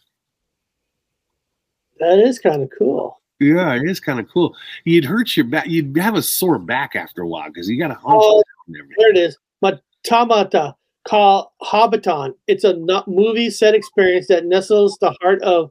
that 2.00 2.18
is 2.18 2.38
kind 2.38 2.62
of 2.62 2.70
cool. 2.76 3.20
Yeah, 3.40 3.74
it 3.74 3.82
is 3.82 4.00
kind 4.00 4.18
of 4.20 4.28
cool. 4.32 4.56
You'd 4.84 5.04
hurt 5.04 5.36
your 5.36 5.44
back. 5.46 5.66
You'd 5.66 5.96
have 5.98 6.14
a 6.14 6.22
sore 6.22 6.58
back 6.58 6.96
after 6.96 7.22
a 7.22 7.28
while 7.28 7.48
because 7.48 7.68
you 7.68 7.78
got 7.78 7.88
to 7.88 7.94
hunch 7.94 8.22
Oh. 8.24 8.42
There 8.68 9.10
it 9.10 9.18
is. 9.18 9.36
Matamata 9.62 10.74
called 11.04 11.48
Hobbiton. 11.62 12.34
It's 12.46 12.64
a 12.64 12.76
movie 13.06 13.50
set 13.50 13.74
experience 13.74 14.28
that 14.28 14.46
nestles 14.46 14.96
the 15.00 15.14
heart 15.20 15.42
of 15.42 15.70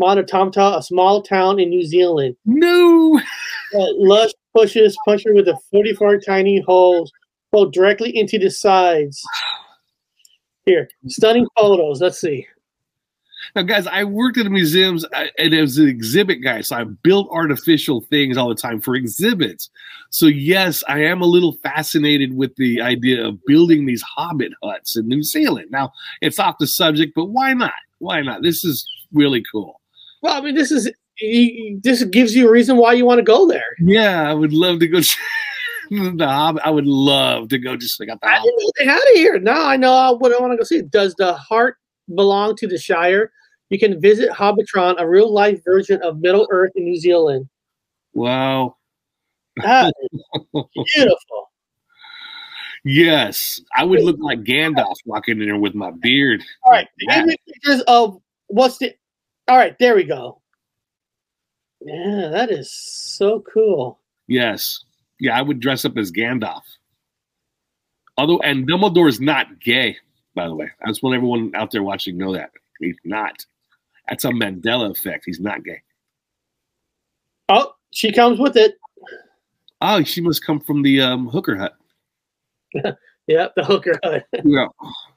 Matatamata, 0.00 0.78
a 0.78 0.82
small 0.82 1.22
town 1.22 1.60
in 1.60 1.70
New 1.70 1.84
Zealand. 1.84 2.36
No. 2.44 3.20
Uh, 3.74 3.86
lush 3.96 4.32
bushes 4.52 4.94
punctured 5.06 5.34
with 5.34 5.48
a 5.48 5.58
44 5.70 6.20
tiny 6.20 6.60
holes 6.60 7.10
pulled 7.50 7.72
directly 7.72 8.14
into 8.14 8.38
the 8.38 8.50
sides. 8.50 9.18
Here, 10.66 10.90
stunning 11.06 11.46
photos. 11.58 12.02
Let's 12.02 12.20
see. 12.20 12.46
Now, 13.54 13.62
guys, 13.62 13.86
I 13.86 14.04
worked 14.04 14.38
at 14.38 14.46
museums 14.46 15.04
uh, 15.04 15.26
and 15.38 15.54
as 15.54 15.78
an 15.78 15.88
exhibit 15.88 16.42
guy, 16.42 16.60
so 16.60 16.76
I 16.76 16.84
built 16.84 17.28
artificial 17.30 18.02
things 18.02 18.36
all 18.36 18.48
the 18.48 18.54
time 18.54 18.80
for 18.80 18.94
exhibits. 18.94 19.70
So, 20.10 20.26
yes, 20.26 20.82
I 20.88 21.04
am 21.04 21.20
a 21.22 21.26
little 21.26 21.52
fascinated 21.62 22.36
with 22.36 22.54
the 22.56 22.80
idea 22.80 23.26
of 23.26 23.38
building 23.46 23.86
these 23.86 24.02
hobbit 24.02 24.52
huts 24.62 24.96
in 24.96 25.08
New 25.08 25.22
Zealand. 25.22 25.70
Now, 25.70 25.92
it's 26.20 26.38
off 26.38 26.58
the 26.58 26.66
subject, 26.66 27.14
but 27.14 27.26
why 27.26 27.52
not? 27.52 27.72
Why 27.98 28.20
not? 28.22 28.42
This 28.42 28.64
is 28.64 28.88
really 29.12 29.42
cool. 29.50 29.80
Well, 30.22 30.34
I 30.34 30.40
mean, 30.40 30.54
this 30.54 30.70
is 30.70 30.90
this 31.82 32.02
gives 32.04 32.34
you 32.34 32.48
a 32.48 32.50
reason 32.50 32.76
why 32.76 32.94
you 32.94 33.04
want 33.04 33.18
to 33.18 33.24
go 33.24 33.46
there. 33.46 33.76
Yeah, 33.78 34.28
I 34.28 34.34
would 34.34 34.52
love 34.52 34.80
to 34.80 34.88
go. 34.88 35.00
the 35.90 36.26
hobbit. 36.26 36.62
I 36.64 36.70
would 36.70 36.86
love 36.86 37.48
to 37.50 37.58
go 37.58 37.76
just 37.76 38.00
like 38.00 38.08
the 38.08 38.18
I 38.22 38.40
didn't 38.40 38.58
know 38.58 38.72
they 38.78 38.84
had 38.86 39.00
it 39.04 39.16
here. 39.16 39.38
Now 39.38 39.66
I 39.66 39.76
know 39.76 40.16
what 40.18 40.32
I 40.32 40.40
want 40.40 40.52
to 40.52 40.56
go 40.56 40.64
see. 40.64 40.82
Does 40.82 41.14
the 41.14 41.34
heart 41.34 41.76
belong 42.14 42.56
to 42.56 42.66
the 42.66 42.78
Shire? 42.78 43.32
You 43.70 43.78
can 43.78 44.00
visit 44.00 44.30
Hobbiton, 44.30 44.96
a 44.98 45.08
real 45.08 45.32
life 45.32 45.62
version 45.64 46.02
of 46.02 46.18
Middle 46.18 46.46
Earth 46.50 46.72
in 46.74 46.84
New 46.84 46.98
Zealand. 46.98 47.48
Wow. 48.12 48.76
That 49.56 49.92
is 50.54 50.64
beautiful. 50.94 51.50
Yes, 52.84 53.60
I 53.76 53.84
would 53.84 54.02
look 54.02 54.16
like 54.18 54.42
Gandalf 54.42 54.96
walking 55.06 55.40
in 55.40 55.46
there 55.46 55.56
with 55.56 55.74
my 55.74 55.92
beard. 55.92 56.42
All 56.64 56.72
right, 56.72 56.88
give 56.98 57.26
me 57.26 57.36
pictures 57.46 57.80
of 57.82 58.20
what's 58.48 58.78
the. 58.78 58.92
All 59.46 59.56
right, 59.56 59.76
there 59.78 59.94
we 59.94 60.02
go. 60.02 60.42
Yeah, 61.80 62.28
that 62.32 62.50
is 62.50 62.72
so 62.72 63.40
cool. 63.52 64.00
Yes. 64.26 64.84
Yeah, 65.20 65.38
I 65.38 65.42
would 65.42 65.60
dress 65.60 65.84
up 65.84 65.96
as 65.96 66.10
Gandalf. 66.10 66.62
Although, 68.18 68.40
and 68.40 68.68
Dumbledore 68.68 69.08
is 69.08 69.20
not 69.20 69.60
gay, 69.60 69.96
by 70.34 70.48
the 70.48 70.54
way. 70.54 70.70
I 70.84 70.88
just 70.88 71.02
want 71.02 71.16
everyone 71.16 71.52
out 71.54 71.70
there 71.70 71.82
watching 71.82 72.16
know 72.16 72.32
that. 72.34 72.50
He's 72.78 72.96
not. 73.04 73.44
That's 74.08 74.24
a 74.24 74.28
Mandela 74.28 74.90
effect. 74.90 75.24
He's 75.24 75.40
not 75.40 75.64
gay. 75.64 75.82
Oh, 77.48 77.74
she 77.90 78.12
comes 78.12 78.38
with 78.38 78.56
it. 78.56 78.76
Oh, 79.80 80.02
she 80.02 80.20
must 80.20 80.44
come 80.44 80.60
from 80.60 80.82
the 80.82 81.00
um, 81.00 81.28
hooker 81.28 81.56
hut. 81.56 81.76
Yeah, 83.28 83.48
the 83.54 83.64
hooker 83.64 83.98
hut. 84.02 84.26
Yeah. 84.44 84.66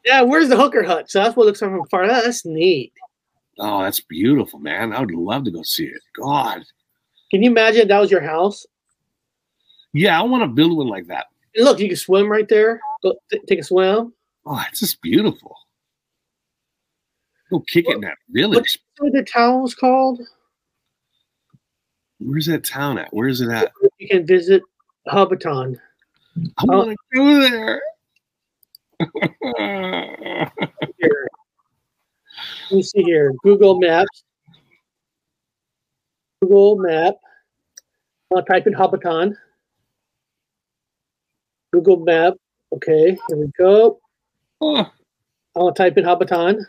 yeah, 0.06 0.22
where's 0.22 0.50
the 0.50 0.56
hooker 0.56 0.84
hut? 0.84 1.10
So 1.10 1.24
that's 1.24 1.36
what 1.36 1.48
looks 1.48 1.62
like 1.62 1.72
from 1.72 1.88
far. 1.88 2.08
That's 2.08 2.46
neat. 2.46 2.94
Oh, 3.60 3.82
that's 3.82 4.00
beautiful, 4.00 4.60
man. 4.60 4.94
I 4.94 5.00
would 5.00 5.12
love 5.12 5.46
to 5.46 5.52
go 5.52 5.64
see 5.64 5.86
it. 5.86 6.02
God. 6.16 6.64
Can 7.32 7.42
you 7.42 7.50
imagine 7.50 7.82
if 7.82 7.88
that 7.88 8.00
was 8.00 8.12
your 8.12 8.22
house? 8.22 8.66
Yeah, 9.94 10.20
I 10.20 10.24
want 10.24 10.44
to 10.44 10.48
build 10.48 10.78
one 10.78 10.88
like 10.88 11.08
that. 11.08 11.28
And 11.56 11.66
look, 11.66 11.80
you 11.80 11.88
can 11.88 11.98
swim 11.98 12.30
right 12.30 12.48
there. 12.48 12.80
Go 13.02 13.16
t- 13.32 13.40
take 13.48 13.60
a 13.60 13.64
swim. 13.64 14.14
Oh, 14.46 14.64
it's 14.70 14.80
just 14.80 15.02
beautiful. 15.02 15.56
Go 17.50 17.60
kick 17.62 17.86
it 17.88 17.96
in 17.96 18.02
that 18.02 18.18
village. 18.30 18.80
What 19.00 19.14
the 19.14 19.24
town 19.24 19.62
was 19.62 19.76
called? 19.76 20.22
Where's 22.20 22.46
that 22.48 22.64
town 22.64 22.98
at? 22.98 23.14
Where 23.14 23.28
is 23.28 23.42
it 23.42 23.50
at? 23.50 23.72
You 24.00 24.08
can 24.08 24.26
visit 24.26 24.62
Hobbiton. 25.08 25.78
I 26.58 26.66
Oh. 26.70 26.78
want 26.86 26.90
to 26.92 26.98
go 27.14 27.40
there. 27.42 27.82
Here. 30.98 31.28
Let 32.72 32.76
me 32.78 32.82
see 32.84 33.04
here. 33.04 33.34
Google 33.44 33.80
Maps. 33.80 34.24
Google 36.42 36.78
Map. 36.78 37.16
I'll 38.36 38.44
type 38.44 38.66
in 38.68 38.74
Hobbiton. 38.74 39.36
Google 41.74 41.98
Map. 41.98 42.34
Okay, 42.74 43.18
here 43.28 43.38
we 43.38 43.48
go. 43.58 44.00
Oh, 44.66 44.92
I'll 45.56 45.74
type 45.74 45.98
in 45.98 46.04
Hobbiton. 46.06 46.66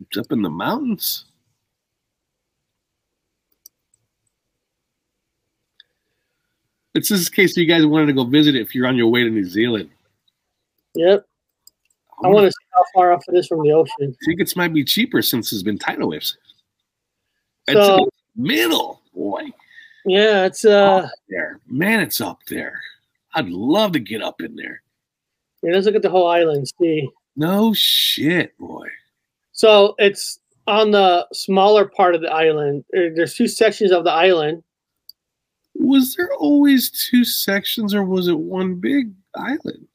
it's 0.00 0.18
up 0.18 0.32
in 0.32 0.42
the 0.42 0.50
mountains. 0.50 1.24
It's 6.94 7.08
just 7.08 7.28
in 7.30 7.34
case 7.34 7.56
you 7.56 7.66
guys 7.66 7.84
wanted 7.84 8.06
to 8.06 8.12
go 8.14 8.24
visit 8.24 8.54
it 8.54 8.62
if 8.62 8.74
you're 8.74 8.86
on 8.86 8.96
your 8.96 9.08
way 9.08 9.22
to 9.22 9.30
New 9.30 9.44
Zealand. 9.44 9.90
Yep. 10.94 11.26
I 12.24 12.28
want 12.28 12.46
to 12.46 12.50
see 12.50 12.66
how 12.74 12.82
far 12.94 13.12
off 13.12 13.22
it 13.28 13.36
is 13.36 13.46
from 13.46 13.62
the 13.62 13.72
ocean. 13.72 14.16
tickets 14.24 14.56
might 14.56 14.72
be 14.72 14.82
cheaper 14.82 15.20
since 15.20 15.50
there's 15.50 15.62
been 15.62 15.78
tidal 15.78 16.08
waves. 16.08 16.38
It's 17.68 17.78
So- 17.78 17.98
in 17.98 18.08
the 18.36 18.42
middle, 18.54 19.02
boy. 19.14 19.50
Yeah, 20.06 20.46
it's 20.46 20.64
uh 20.64 21.02
Up 21.04 21.10
there, 21.28 21.60
man, 21.66 22.00
it's 22.00 22.20
up 22.20 22.38
there. 22.48 22.80
I'd 23.34 23.48
love 23.48 23.92
to 23.92 23.98
get 23.98 24.22
up 24.22 24.40
in 24.40 24.54
there. 24.56 24.80
Yeah, 25.62 25.72
let's 25.72 25.86
look 25.86 25.94
at 25.94 26.02
the 26.02 26.10
whole 26.10 26.28
island, 26.28 26.68
see. 26.80 27.08
No 27.36 27.72
shit, 27.74 28.56
boy. 28.58 28.88
So 29.52 29.94
it's 29.98 30.38
on 30.66 30.90
the 30.90 31.26
smaller 31.32 31.86
part 31.86 32.14
of 32.14 32.20
the 32.20 32.30
island. 32.32 32.84
Uh, 32.96 33.12
there's 33.14 33.34
two 33.34 33.48
sections 33.48 33.92
of 33.92 34.04
the 34.04 34.12
island. 34.12 34.62
Was 35.74 36.14
there 36.16 36.32
always 36.34 36.90
two 36.90 37.24
sections, 37.24 37.94
or 37.94 38.04
was 38.04 38.28
it 38.28 38.38
one 38.38 38.76
big 38.76 39.12
island? 39.34 39.86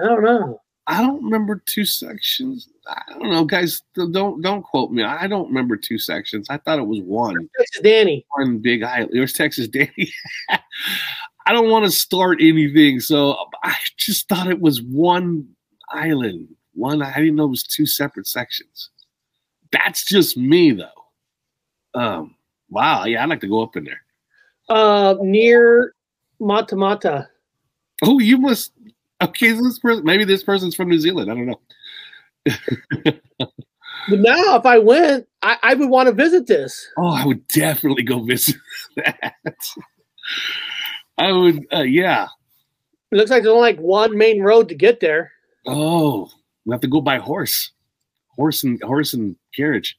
I 0.00 0.04
don't 0.04 0.24
know. 0.24 0.60
I 0.88 1.00
don't 1.00 1.22
remember 1.22 1.62
two 1.64 1.84
sections. 1.84 2.68
I 2.88 3.12
don't 3.12 3.30
know, 3.30 3.44
guys. 3.44 3.82
Don't 3.94 4.42
don't 4.42 4.62
quote 4.62 4.90
me. 4.90 5.04
I 5.04 5.28
don't 5.28 5.46
remember 5.46 5.76
two 5.76 5.98
sections. 5.98 6.48
I 6.50 6.56
thought 6.58 6.80
it 6.80 6.86
was 6.86 7.00
one 7.00 7.48
Texas 7.56 7.80
Danny. 7.82 8.26
one 8.36 8.58
big 8.58 8.82
island. 8.82 9.10
There's 9.12 9.32
Texas 9.32 9.68
Danny. 9.68 10.12
I 11.46 11.52
don't 11.52 11.70
want 11.70 11.84
to 11.84 11.90
start 11.90 12.38
anything, 12.40 13.00
so 13.00 13.36
I 13.62 13.74
just 13.96 14.28
thought 14.28 14.48
it 14.48 14.60
was 14.60 14.82
one 14.82 15.48
island. 15.90 16.48
One. 16.74 17.02
I 17.02 17.14
didn't 17.16 17.36
know 17.36 17.44
it 17.44 17.50
was 17.50 17.64
two 17.64 17.86
separate 17.86 18.26
sections. 18.26 18.90
That's 19.72 20.04
just 20.04 20.36
me, 20.36 20.72
though. 20.72 22.00
Um. 22.00 22.34
Wow. 22.70 23.04
Yeah, 23.04 23.22
I'd 23.22 23.28
like 23.28 23.40
to 23.40 23.48
go 23.48 23.62
up 23.62 23.76
in 23.76 23.84
there. 23.84 24.00
Uh 24.68 25.16
near 25.20 25.94
Matamata. 26.40 27.28
Oh, 28.02 28.18
you 28.18 28.38
must. 28.38 28.72
Okay, 29.20 29.52
this 29.52 29.78
person. 29.78 30.04
Maybe 30.04 30.24
this 30.24 30.42
person's 30.42 30.74
from 30.74 30.88
New 30.88 30.98
Zealand. 30.98 31.30
I 31.30 31.34
don't 31.34 31.46
know. 31.46 31.60
But 34.08 34.18
now 34.18 34.56
if 34.56 34.66
I 34.66 34.78
went, 34.78 35.28
I, 35.42 35.58
I 35.62 35.74
would 35.74 35.88
want 35.88 36.08
to 36.08 36.12
visit 36.12 36.46
this. 36.46 36.88
Oh, 36.98 37.06
I 37.08 37.24
would 37.24 37.46
definitely 37.48 38.02
go 38.02 38.20
visit 38.20 38.56
that. 38.96 39.34
I 41.18 41.32
would, 41.32 41.66
uh, 41.72 41.82
yeah. 41.82 42.26
It 43.10 43.16
looks 43.16 43.30
like 43.30 43.42
there's 43.42 43.52
only 43.52 43.72
like 43.72 43.78
one 43.78 44.16
main 44.16 44.42
road 44.42 44.68
to 44.70 44.74
get 44.74 45.00
there. 45.00 45.32
Oh, 45.66 46.30
we 46.64 46.72
have 46.72 46.80
to 46.80 46.88
go 46.88 47.00
by 47.00 47.18
horse, 47.18 47.72
horse 48.28 48.64
and 48.64 48.82
horse 48.82 49.12
and 49.12 49.36
carriage. 49.54 49.96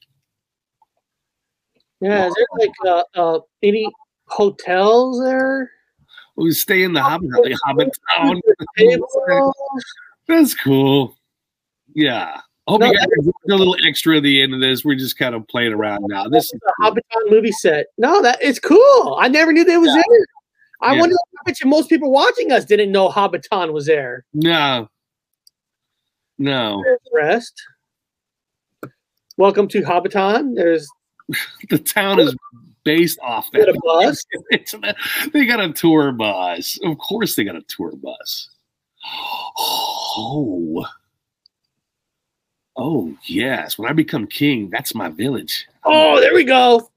Yeah, 2.00 2.26
is 2.26 2.34
there 2.34 2.46
like 2.58 2.72
uh, 2.86 3.02
uh 3.14 3.40
any 3.62 3.88
hotels 4.26 5.22
there? 5.22 5.70
We 6.36 6.50
stay 6.50 6.82
in 6.82 6.92
the 6.92 7.00
Hobbit, 7.02 7.30
the 7.30 7.58
Hobbit 7.64 7.90
town. 8.16 8.40
That's 10.26 10.54
cool. 10.54 11.16
Yeah. 11.94 12.40
Hope 12.66 12.80
No, 12.80 12.86
you 12.86 12.94
guys 12.98 13.06
a 13.50 13.54
little 13.54 13.76
extra 13.86 14.16
at 14.16 14.22
the 14.22 14.42
end 14.42 14.54
of 14.54 14.60
this. 14.60 14.84
We're 14.84 14.96
just 14.96 15.18
kind 15.18 15.34
of 15.34 15.46
playing 15.48 15.72
around 15.74 16.04
now. 16.08 16.26
This 16.28 16.44
is 16.46 16.58
The 16.60 16.72
Hobbiton 16.80 17.30
movie 17.30 17.52
set. 17.52 17.86
No, 17.98 18.22
that 18.22 18.38
it's 18.40 18.58
cool. 18.58 19.16
I 19.20 19.28
never 19.28 19.52
knew 19.52 19.64
that 19.64 19.76
was 19.78 19.94
Yeah. 19.94 20.02
there. 20.08 20.26
I 20.80 20.94
Yeah. 20.94 21.00
wonder. 21.00 21.16
I 21.16 21.42
bet 21.46 21.60
you 21.60 21.68
most 21.70 21.88
people 21.88 22.10
watching 22.10 22.52
us 22.52 22.64
didn't 22.64 22.92
know 22.92 23.08
Hobbiton 23.08 23.72
was 23.72 23.86
there. 23.86 24.24
No. 24.34 24.88
No. 26.38 26.82
There's 26.84 27.00
the 27.04 27.10
rest. 27.16 27.62
Welcome 29.36 29.68
to 29.68 29.82
Hobbiton. 29.82 30.54
There's 30.54 30.88
The 31.70 31.78
town 31.78 32.20
is 32.20 32.34
based 32.84 33.18
off 33.22 33.50
that. 33.52 33.68
a 33.68 33.74
bus? 33.82 34.22
They 35.32 35.46
got 35.46 35.60
a 35.60 35.72
tour 35.72 36.12
bus. 36.12 36.78
Of 36.84 36.98
course, 36.98 37.34
they 37.36 37.44
got 37.44 37.56
a 37.56 37.62
tour 37.62 37.92
bus. 37.96 38.50
Oh. 39.66 40.84
Oh, 42.76 43.14
yes. 43.26 43.78
When 43.78 43.88
I 43.88 43.92
become 43.92 44.26
king, 44.26 44.68
that's 44.70 44.94
my 44.94 45.08
village. 45.08 45.66
Oh, 45.84 46.20
there 46.20 46.34
we 46.34 46.44
go. 46.44 46.90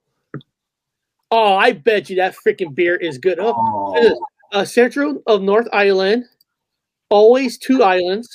Oh, 1.32 1.56
I 1.56 1.74
bet 1.74 2.10
you 2.10 2.16
that 2.18 2.36
freaking 2.46 2.74
beer 2.74 2.96
is 2.96 3.18
good. 3.18 3.38
Oh, 3.40 3.54
Oh, 3.58 4.20
uh, 4.54 4.64
central 4.66 5.22
of 5.28 5.42
North 5.42 5.68
Island, 5.74 6.26
always 7.10 7.58
two 7.58 7.84
islands, 7.84 8.30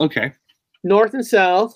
okay. 0.00 0.32
north 0.84 1.14
and 1.14 1.26
south. 1.26 1.74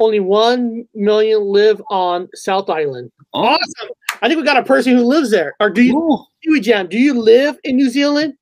Only 0.00 0.20
one 0.20 0.86
million 0.94 1.40
live 1.42 1.82
on 1.90 2.28
South 2.34 2.70
Island. 2.70 3.10
Oh, 3.34 3.42
Awesome. 3.42 3.88
I 4.22 4.28
think 4.28 4.38
we 4.38 4.44
got 4.44 4.56
a 4.56 4.62
person 4.64 4.96
who 4.96 5.02
lives 5.04 5.30
there. 5.32 5.54
Or 5.60 5.70
do 5.70 5.82
you, 5.82 5.92
cool. 5.92 6.28
Kiwi 6.44 6.60
Jam? 6.60 6.88
Do 6.88 6.98
you 6.98 7.14
live 7.20 7.58
in 7.64 7.76
New 7.76 7.90
Zealand? 7.90 8.34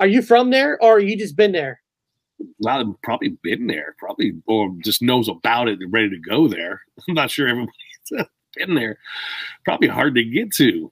Are 0.00 0.06
you 0.06 0.20
from 0.22 0.50
there, 0.50 0.78
or 0.82 1.00
you 1.00 1.16
just 1.16 1.34
been 1.34 1.52
there? 1.52 1.80
Well, 2.60 2.78
I've 2.80 3.02
probably 3.02 3.36
been 3.42 3.66
there, 3.66 3.96
probably, 3.98 4.34
or 4.46 4.72
just 4.84 5.02
knows 5.02 5.28
about 5.28 5.68
it 5.68 5.80
and 5.80 5.92
ready 5.92 6.10
to 6.10 6.18
go 6.18 6.46
there. 6.46 6.82
I'm 7.08 7.14
not 7.14 7.30
sure 7.30 7.48
everybody's 7.48 7.72
been 8.58 8.74
there. 8.74 8.98
Probably 9.64 9.88
hard 9.88 10.14
to 10.16 10.24
get 10.24 10.52
to. 10.54 10.90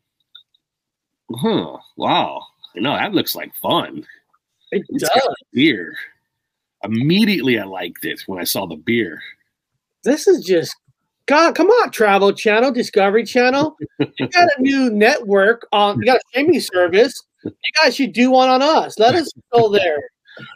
Huh. 1.35 1.77
Wow. 1.97 2.43
No, 2.75 2.93
that 2.95 3.13
looks 3.13 3.35
like 3.35 3.55
fun. 3.57 4.07
It 4.71 4.85
It's 4.89 5.09
does. 5.09 5.35
beer. 5.53 5.95
Immediately, 6.85 7.59
I 7.59 7.65
liked 7.65 8.05
it 8.05 8.23
when 8.27 8.39
I 8.41 8.45
saw 8.45 8.67
the 8.67 8.77
beer. 8.77 9.21
This 10.05 10.27
is 10.29 10.45
just 10.45 10.77
God. 11.27 11.55
Come 11.55 11.69
on, 11.69 11.91
Travel 11.91 12.33
Channel, 12.33 12.71
Discovery 12.71 13.25
Channel. 13.25 13.77
You 13.99 14.29
got 14.29 14.49
a 14.57 14.61
new 14.63 14.91
network 14.93 15.67
on. 15.73 15.99
You 15.99 16.05
got 16.05 16.19
a 16.19 16.21
streaming 16.29 16.61
service. 16.61 17.15
You 17.45 17.53
guys 17.83 17.97
should 17.97 18.13
do 18.13 18.31
one 18.31 18.49
on 18.49 18.63
us. 18.63 18.99
Let 18.99 19.15
us 19.15 19.31
go 19.53 19.69
there. 19.71 19.99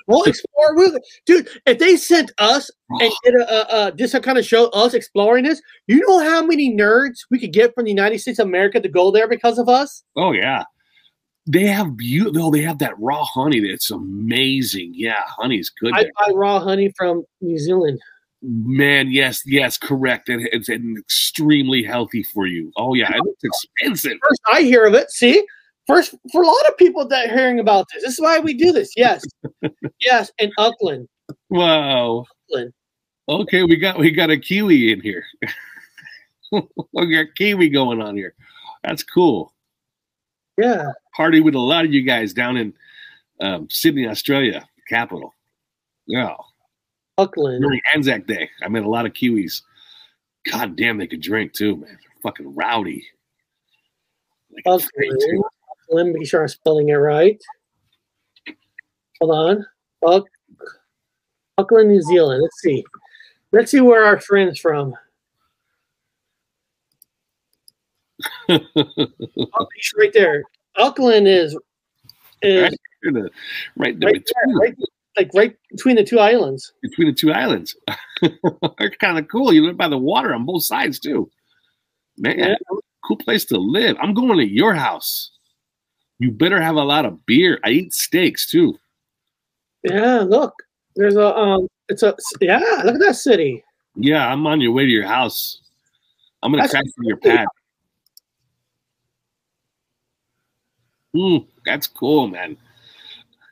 We'll 0.07 0.25
explore. 0.25 0.75
We'll, 0.75 0.99
dude, 1.27 1.49
if 1.67 1.79
they 1.79 1.97
sent 1.97 2.33
us 2.39 2.71
and 3.01 3.13
did 3.25 3.35
a, 3.35 3.77
a, 3.77 3.93
a 3.93 4.21
kind 4.21 4.39
of 4.39 4.45
show, 4.45 4.69
us 4.71 4.95
exploring 4.95 5.45
this, 5.45 5.61
you 5.87 6.01
know 6.07 6.21
how 6.21 6.45
many 6.45 6.75
nerds 6.75 7.21
we 7.31 7.39
could 7.39 7.53
get 7.53 7.75
from 7.75 7.85
the 7.85 7.91
United 7.91 8.19
States 8.21 8.39
of 8.39 8.47
America 8.47 8.81
to 8.81 8.89
go 8.89 9.11
there 9.11 9.29
because 9.29 9.59
of 9.59 9.69
us? 9.69 10.03
Oh 10.17 10.33
yeah, 10.33 10.65
they 11.47 11.67
have 11.67 11.97
beautiful. 11.97 12.51
They 12.51 12.63
have 12.63 12.79
that 12.79 12.99
raw 12.99 13.25
honey. 13.25 13.61
That's 13.61 13.91
amazing. 13.91 14.93
Yeah, 14.95 15.23
honey's 15.27 15.71
good. 15.71 15.93
I 15.95 16.03
there. 16.05 16.13
buy 16.19 16.33
raw 16.35 16.61
honey 16.61 16.93
from 16.97 17.25
New 17.41 17.59
Zealand. 17.59 17.99
Man, 18.43 19.11
yes, 19.11 19.43
yes, 19.45 19.77
correct. 19.77 20.29
And 20.31 20.49
it's 20.53 20.71
extremely 20.71 21.83
healthy 21.83 22.23
for 22.23 22.47
you. 22.47 22.73
Oh 22.77 22.95
yeah, 22.95 23.13
and 23.13 23.23
it's 23.27 23.45
expensive. 23.45 24.19
First 24.23 24.41
I 24.53 24.63
hear 24.63 24.87
of 24.87 24.95
it. 24.95 25.11
See, 25.11 25.45
first 25.91 26.15
for 26.31 26.43
a 26.43 26.47
lot 26.47 26.69
of 26.69 26.77
people 26.77 27.07
that 27.09 27.29
are 27.29 27.37
hearing 27.37 27.59
about 27.59 27.87
this, 27.93 28.03
this 28.03 28.13
is 28.15 28.21
why 28.21 28.39
we 28.39 28.55
do 28.55 28.73
this. 28.73 28.93
Yes, 28.97 29.25
yes, 30.01 30.31
in 30.39 30.53
Auckland. 30.59 31.09
Wow. 31.49 32.25
Auckland. 32.49 32.73
Okay, 33.29 33.63
we 33.65 33.77
got 33.77 33.99
we 33.99 34.11
got 34.11 34.31
a 34.31 34.39
kiwi 34.39 34.93
in 34.93 35.01
here. 35.01 35.25
we 36.53 37.15
got 37.15 37.35
kiwi 37.37 37.69
going 37.69 38.01
on 38.01 38.17
here. 38.17 38.35
That's 38.85 39.03
cool. 39.03 39.53
Yeah. 40.57 40.93
Party 41.15 41.41
with 41.41 41.55
a 41.55 41.61
lot 41.61 41.85
of 41.85 41.93
you 41.93 42.03
guys 42.03 42.33
down 42.33 42.57
in 42.57 42.75
um, 43.41 43.69
Sydney, 43.71 44.07
Australia, 44.07 44.69
capital. 44.89 45.35
Yeah. 46.07 46.35
Auckland. 47.19 47.63
During 47.63 47.81
Anzac 47.95 48.27
Day, 48.27 48.49
I 48.63 48.69
met 48.69 48.85
a 48.85 48.89
lot 48.89 49.07
of 49.07 49.13
Kiwis. 49.13 49.63
God 50.51 50.77
damn, 50.77 50.99
they 50.99 51.07
could 51.07 51.21
drink 51.21 51.53
too, 51.53 51.77
man. 51.77 51.89
They're 51.89 52.23
fucking 52.23 52.55
rowdy. 52.55 53.07
They 54.51 54.63
could 55.91 55.97
drink, 55.97 55.97
Auckland. 55.97 55.97
too. 55.97 55.97
Let 55.97 56.07
me 56.07 56.13
make 56.13 56.29
sure 56.29 56.43
I'm 56.43 56.49
spelling 56.49 56.89
it 56.89 56.95
right. 56.95 57.41
Hold 59.21 59.33
on. 59.33 59.67
Auck- 60.05 60.25
Auckland, 61.59 61.89
New 61.91 62.03
Zealand. 62.03 62.43
Let's 62.43 62.61
see. 62.61 62.85
Let's 63.53 63.71
see 63.71 63.81
where 63.81 64.05
our 64.05 64.21
friends 64.21 64.59
from. 64.61 64.95
Oh, 68.49 69.67
he's 69.77 69.93
right 69.99 70.13
there. 70.13 70.43
Auckland 70.77 71.27
is 71.29 71.57
is 72.43 72.63
Right 72.63 73.13
the- 73.15 73.31
right 73.77 73.99
the 74.01 74.07
right 74.07 74.15
between, 74.15 74.25
there, 74.47 74.57
right, 74.59 74.77
like 75.17 75.31
right 75.35 75.57
between 75.71 75.97
the 75.97 76.05
two 76.05 76.19
islands. 76.19 76.73
between 76.83 77.09
the 77.09 77.15
two 77.15 77.33
islands. 77.33 77.77
They're 78.79 78.91
kind 79.01 79.19
of 79.19 79.29
cool. 79.29 79.53
You 79.53 79.65
live 79.67 79.77
by 79.77 79.89
the 79.89 79.99
water 79.99 80.35
on 80.35 80.45
both 80.47 80.65
sides 80.65 80.99
too. 80.99 81.31
Man, 82.19 82.39
Yeah. 82.39 82.55
cool 83.05 83.17
place 83.17 83.45
to 83.47 83.59
live. 83.59 83.97
I'm 84.01 84.15
going 84.15 84.37
to 84.39 84.47
your 84.47 84.75
house. 84.75 85.31
You 86.21 86.31
better 86.31 86.61
have 86.61 86.77
a 86.77 86.83
lot 86.85 87.07
of 87.07 87.25
beer. 87.25 87.59
I 87.65 87.71
eat 87.71 87.95
steaks 87.95 88.47
too. 88.47 88.79
Yeah, 89.83 90.19
look. 90.21 90.53
There's 90.95 91.17
a 91.17 91.35
um 91.35 91.67
it's 91.89 92.03
a 92.03 92.15
yeah, 92.43 92.59
look 92.85 92.95
at 92.95 93.01
that 93.01 93.17
city. 93.17 93.65
Yeah, 93.97 94.31
I'm 94.31 94.47
on 94.47 94.61
your 94.61 94.73
way 94.73 94.85
to 94.85 94.91
your 94.91 95.07
house. 95.07 95.63
I'm 96.43 96.53
gonna 96.53 96.63
That's 96.65 96.73
crash 96.73 96.85
on 96.99 97.07
your 97.07 97.17
pad. 97.17 97.47
Mm, 101.17 101.47
that's 101.65 101.87
cool, 101.87 102.29
man. 102.29 102.59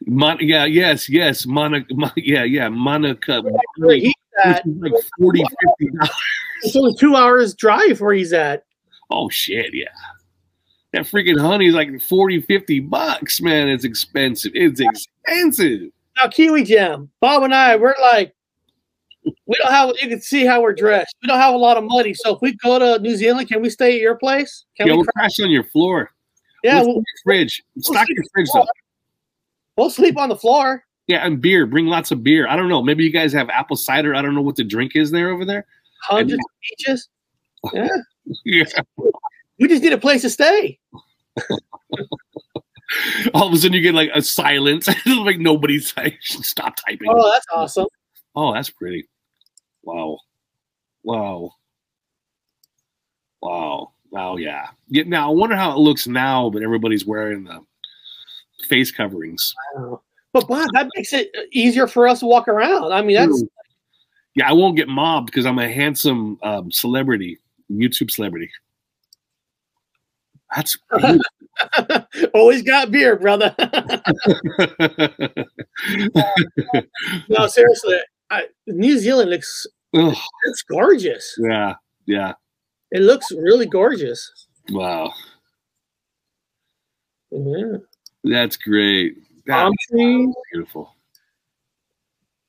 Mon- 0.06 0.38
yeah, 0.40 0.66
yes, 0.66 1.08
yes, 1.08 1.46
Monica, 1.46 1.92
Mon- 1.94 2.12
yeah, 2.16 2.44
yeah, 2.44 2.68
Monica. 2.68 3.42
Where 3.78 3.96
he's 3.96 4.12
at, 4.44 4.62
Like 4.66 4.92
40 5.18 5.38
dollars. 5.40 6.10
it's 6.62 6.76
only 6.76 6.94
two 6.94 7.16
hours 7.16 7.54
drive 7.54 8.02
where 8.02 8.12
he's 8.12 8.34
at. 8.34 8.64
Oh 9.10 9.30
shit, 9.30 9.72
yeah. 9.72 9.86
That 10.98 11.06
freaking 11.06 11.40
honey 11.40 11.66
is 11.66 11.74
like 11.74 12.00
40, 12.02 12.40
50 12.40 12.80
bucks, 12.80 13.40
man. 13.40 13.68
It's 13.68 13.84
expensive. 13.84 14.50
It's 14.54 14.80
expensive. 14.80 15.92
Now 16.16 16.28
Kiwi 16.28 16.64
Jam, 16.64 17.08
Bob 17.20 17.44
and 17.44 17.54
I, 17.54 17.76
we're 17.76 17.94
like 18.00 18.34
we 19.46 19.56
don't 19.58 19.70
have 19.70 19.92
you 20.00 20.08
can 20.08 20.20
see 20.20 20.44
how 20.44 20.60
we're 20.60 20.72
dressed. 20.72 21.14
We 21.22 21.28
don't 21.28 21.38
have 21.38 21.54
a 21.54 21.58
lot 21.58 21.76
of 21.76 21.84
money. 21.84 22.14
So 22.14 22.34
if 22.34 22.42
we 22.42 22.54
go 22.56 22.80
to 22.80 23.00
New 23.00 23.16
Zealand, 23.16 23.48
can 23.48 23.62
we 23.62 23.70
stay 23.70 23.94
at 23.94 24.00
your 24.00 24.16
place? 24.16 24.64
Can 24.76 24.88
yeah, 24.88 24.94
we 24.94 24.96
we'll 24.96 25.04
cra- 25.04 25.12
crash 25.12 25.38
on 25.40 25.50
your 25.50 25.62
floor. 25.64 26.10
yeah, 26.64 26.80
we'll, 26.80 26.94
your 26.94 27.04
fridge. 27.22 27.62
Stock 27.78 28.06
sleep 28.06 28.16
your 28.16 28.24
fridge 28.34 28.48
though. 28.52 28.66
we'll 29.76 29.90
sleep 29.90 30.18
on 30.18 30.28
the 30.28 30.36
floor. 30.36 30.84
Yeah, 31.06 31.24
and 31.24 31.40
beer. 31.40 31.64
Bring 31.66 31.86
lots 31.86 32.10
of 32.10 32.24
beer. 32.24 32.48
I 32.48 32.56
don't 32.56 32.68
know. 32.68 32.82
Maybe 32.82 33.04
you 33.04 33.12
guys 33.12 33.32
have 33.34 33.48
apple 33.50 33.76
cider. 33.76 34.16
I 34.16 34.22
don't 34.22 34.34
know 34.34 34.42
what 34.42 34.56
the 34.56 34.64
drink 34.64 34.96
is 34.96 35.12
there 35.12 35.30
over 35.30 35.44
there. 35.44 35.64
Hundreds 36.02 36.34
of 36.34 36.50
beaches. 36.62 37.08
Yeah. 37.72 37.88
Yeah. 38.44 38.64
We 39.58 39.68
just 39.68 39.82
need 39.82 39.92
a 39.92 39.98
place 39.98 40.22
to 40.22 40.30
stay. 40.30 40.78
All 43.34 43.48
of 43.48 43.52
a 43.52 43.56
sudden 43.56 43.74
you 43.74 43.82
get 43.82 43.94
like 43.94 44.10
a 44.14 44.22
silence. 44.22 44.88
like 45.06 45.38
nobody's 45.38 45.94
like 45.96 46.18
stop 46.22 46.76
typing. 46.76 47.08
Oh, 47.10 47.30
that's 47.32 47.46
awesome. 47.52 47.86
Oh, 48.34 48.54
that's 48.54 48.70
pretty. 48.70 49.08
Wow. 49.82 50.18
Wow. 51.02 51.52
Wow. 53.42 53.92
Wow, 54.10 54.36
yeah. 54.36 54.68
yeah. 54.88 55.02
Now 55.06 55.30
I 55.30 55.34
wonder 55.34 55.54
how 55.54 55.72
it 55.72 55.78
looks 55.78 56.06
now, 56.06 56.48
but 56.48 56.62
everybody's 56.62 57.04
wearing 57.04 57.44
the 57.44 57.60
face 58.68 58.90
coverings. 58.90 59.54
Wow. 59.74 60.02
But 60.32 60.48
Bob, 60.48 60.68
that 60.72 60.88
makes 60.94 61.12
it 61.12 61.30
easier 61.52 61.86
for 61.86 62.06
us 62.06 62.20
to 62.20 62.26
walk 62.26 62.48
around. 62.48 62.92
I 62.92 63.02
mean, 63.02 63.16
that's 63.16 63.44
Yeah, 64.34 64.48
I 64.48 64.52
won't 64.52 64.76
get 64.76 64.88
mobbed 64.88 65.26
because 65.26 65.46
I'm 65.46 65.58
a 65.58 65.70
handsome 65.70 66.38
um, 66.42 66.70
celebrity, 66.70 67.38
YouTube 67.70 68.10
celebrity. 68.10 68.50
That's 70.54 70.78
always 72.34 72.62
got 72.62 72.90
beer, 72.90 73.16
brother. 73.16 73.54
no, 77.28 77.46
seriously, 77.46 77.98
I, 78.30 78.44
New 78.66 78.98
Zealand 78.98 79.30
looks 79.30 79.66
Ugh, 79.94 80.14
it's 80.46 80.62
gorgeous. 80.62 81.34
yeah, 81.38 81.74
yeah. 82.06 82.32
It 82.90 83.00
looks 83.02 83.30
really 83.32 83.66
gorgeous. 83.66 84.30
Wow, 84.70 85.12
Yeah. 87.30 87.76
that's 88.24 88.56
great. 88.56 89.16
Palm 89.46 89.72
That's 89.72 89.86
trees. 89.90 90.34
beautiful. 90.52 90.94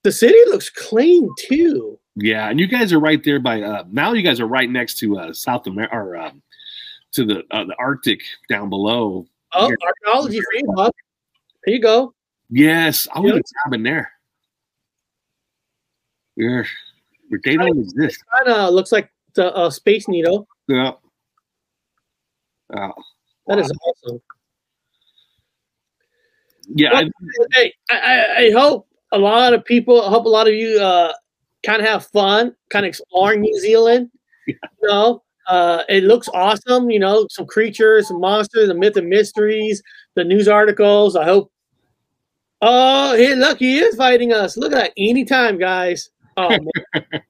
The 0.04 0.12
city 0.12 0.38
looks 0.48 0.70
clean 0.70 1.30
too. 1.40 1.98
Yeah, 2.16 2.50
and 2.50 2.60
you 2.60 2.68
guys 2.68 2.92
are 2.94 3.00
right 3.00 3.24
there 3.24 3.40
by. 3.40 3.62
Uh, 3.62 3.84
now 3.92 4.12
you 4.14 4.22
guys 4.22 4.40
are 4.42 4.48
right 4.48 4.70
next 4.70 4.98
to 5.00 5.18
uh, 5.18 5.34
South 5.34 5.68
America 5.68 5.96
or 5.96 6.18
um, 6.18 6.42
to 7.14 7.26
the 7.26 7.44
uh, 7.52 7.64
the 7.66 7.76
Arctic 7.80 8.22
down 8.50 8.70
below. 8.70 9.26
Oh, 9.54 9.70
Yeah. 9.70 9.76
archaeology 9.86 10.40
for 10.40 10.54
you, 10.54 10.64
Bob. 10.76 10.94
There 11.66 11.76
you 11.76 11.82
go. 11.82 12.14
Yes, 12.50 13.08
I 13.14 13.20
want 13.20 13.36
Yeah. 13.36 13.40
a 13.40 13.64
cabin 13.66 13.84
there. 13.84 14.12
Yeah, 16.36 16.64
but 17.30 17.40
they 17.44 17.58
don't 17.58 17.78
exist. 17.80 18.24
Kind 18.38 18.50
of 18.56 18.74
looks 18.74 18.92
like 18.92 19.12
the 19.36 19.54
uh, 19.56 19.70
Space 19.70 20.08
Needle. 20.08 20.48
Yeah. 20.68 20.94
Uh, 22.74 22.92
That 23.48 23.60
is 23.60 23.72
awesome. 23.84 24.22
Yeah, 26.68 26.92
I, 26.94 27.10
hey, 27.56 27.74
I, 27.90 27.96
I, 27.98 28.36
I 28.46 28.52
hope 28.52 28.88
a 29.12 29.18
lot 29.18 29.54
of 29.54 29.66
people, 29.66 30.02
I 30.04 30.10
hope 30.10 30.26
a 30.26 30.30
lot 30.30 30.48
of 30.48 30.54
you 30.54 30.80
uh, 30.80 31.12
kind 31.66 31.82
of 31.82 31.88
have 31.88 32.06
fun, 32.08 32.56
kind 32.70 32.86
of 32.86 32.90
exploring 32.90 33.42
New 33.42 33.60
Zealand. 33.60 34.12
You 34.48 34.56
know, 34.82 35.24
uh, 35.50 35.84
it 35.90 36.04
looks 36.04 36.30
awesome. 36.34 36.90
You 36.90 37.00
know, 37.00 37.28
some 37.30 37.46
creatures, 37.46 38.08
some 38.08 38.22
monsters, 38.22 38.68
the 38.68 38.74
myth 38.74 38.96
and 38.98 39.10
mysteries, 39.10 39.82
the 40.16 40.24
news 40.24 40.48
articles. 40.48 41.16
I 41.16 41.26
hope. 41.26 41.52
Oh, 42.62 43.16
hey, 43.16 43.36
look, 43.36 43.60
he 43.60 43.80
is 43.80 43.96
fighting 43.96 44.34
us. 44.34 44.58
Look 44.58 44.74
at 44.74 44.76
that. 44.76 44.94
Anytime, 44.98 45.58
guys. 45.58 46.10
Oh, 46.38 46.58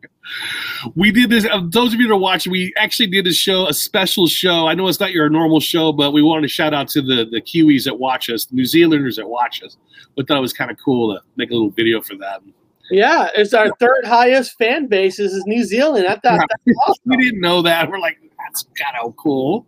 we 0.96 1.12
did 1.12 1.30
this. 1.30 1.46
Uh, 1.46 1.62
those 1.70 1.94
of 1.94 2.00
you 2.00 2.08
that 2.08 2.14
are 2.14 2.18
watching, 2.18 2.52
we 2.52 2.74
actually 2.78 3.08
did 3.08 3.26
a 3.26 3.34
show, 3.34 3.68
a 3.68 3.74
special 3.74 4.28
show. 4.28 4.68
I 4.68 4.74
know 4.74 4.88
it's 4.88 5.00
not 5.00 5.12
your 5.12 5.30
normal 5.30 5.60
show, 5.60 5.91
but 5.91 6.12
we 6.12 6.22
wanted 6.22 6.44
to 6.44 6.48
shout 6.48 6.74
out 6.74 6.90
to 6.90 7.02
the 7.02 7.26
the 7.26 7.41
Kiwis 7.41 7.86
that 7.86 8.00
watch 8.00 8.30
us, 8.30 8.52
New 8.52 8.66
Zealanders 8.66 9.16
that 9.16 9.28
watch 9.28 9.64
us. 9.64 9.78
We 10.18 10.26
thought 10.26 10.38
it 10.38 10.41
was 10.41 10.54
kind 10.54 10.72
of 10.72 10.78
cool 10.84 11.16
to 11.16 11.22
make 11.38 11.52
a 11.52 11.54
little 11.54 11.72
video 11.72 12.02
for 12.02 12.16
them. 12.16 12.54
Yeah, 12.91 13.30
it's 13.36 13.53
our 13.53 13.74
third 13.80 14.06
highest 14.06 14.57
fan 14.57 14.88
base 14.88 15.18
This 15.18 15.34
is 15.34 15.44
New 15.45 15.64
Zealand. 15.64 16.07
I 16.07 16.16
thought 16.16 16.40
that's 16.49 16.78
awesome. 16.88 17.02
we 17.06 17.18
didn't 17.18 17.41
know 17.41 17.61
that. 17.61 17.90
We're 17.90 17.99
like, 17.99 18.18
that's 18.38 18.66
kind 18.78 18.95
of 19.03 19.16
cool. 19.16 19.66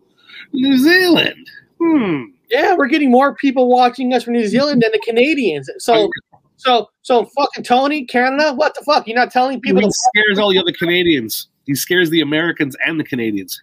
New 0.54 0.78
Zealand. 0.78 1.50
Hmm. 1.80 2.24
Yeah, 2.50 2.76
we're 2.76 2.88
getting 2.88 3.12
more 3.12 3.36
people 3.36 3.70
watching 3.70 4.14
us 4.14 4.24
from 4.24 4.34
New 4.34 4.48
Zealand 4.48 4.82
than 4.82 4.92
the 4.92 5.00
Canadians. 5.00 5.70
So, 5.78 6.10
so, 6.58 6.90
so, 7.02 7.26
fucking 7.38 7.64
Tony, 7.64 8.06
Canada, 8.06 8.54
what 8.54 8.76
the 8.76 8.84
fuck? 8.84 9.08
You're 9.08 9.16
not 9.16 9.32
telling 9.32 9.62
people 9.62 9.82
He 9.82 9.88
to 9.88 9.94
scares 9.94 10.38
all 10.38 10.52
the 10.52 10.60
other 10.60 10.74
Canadians. 10.74 11.48
He 11.66 11.76
scares 11.76 12.10
the 12.10 12.22
Americans 12.22 12.76
and 12.86 13.00
the 13.00 13.04
Canadians. 13.04 13.62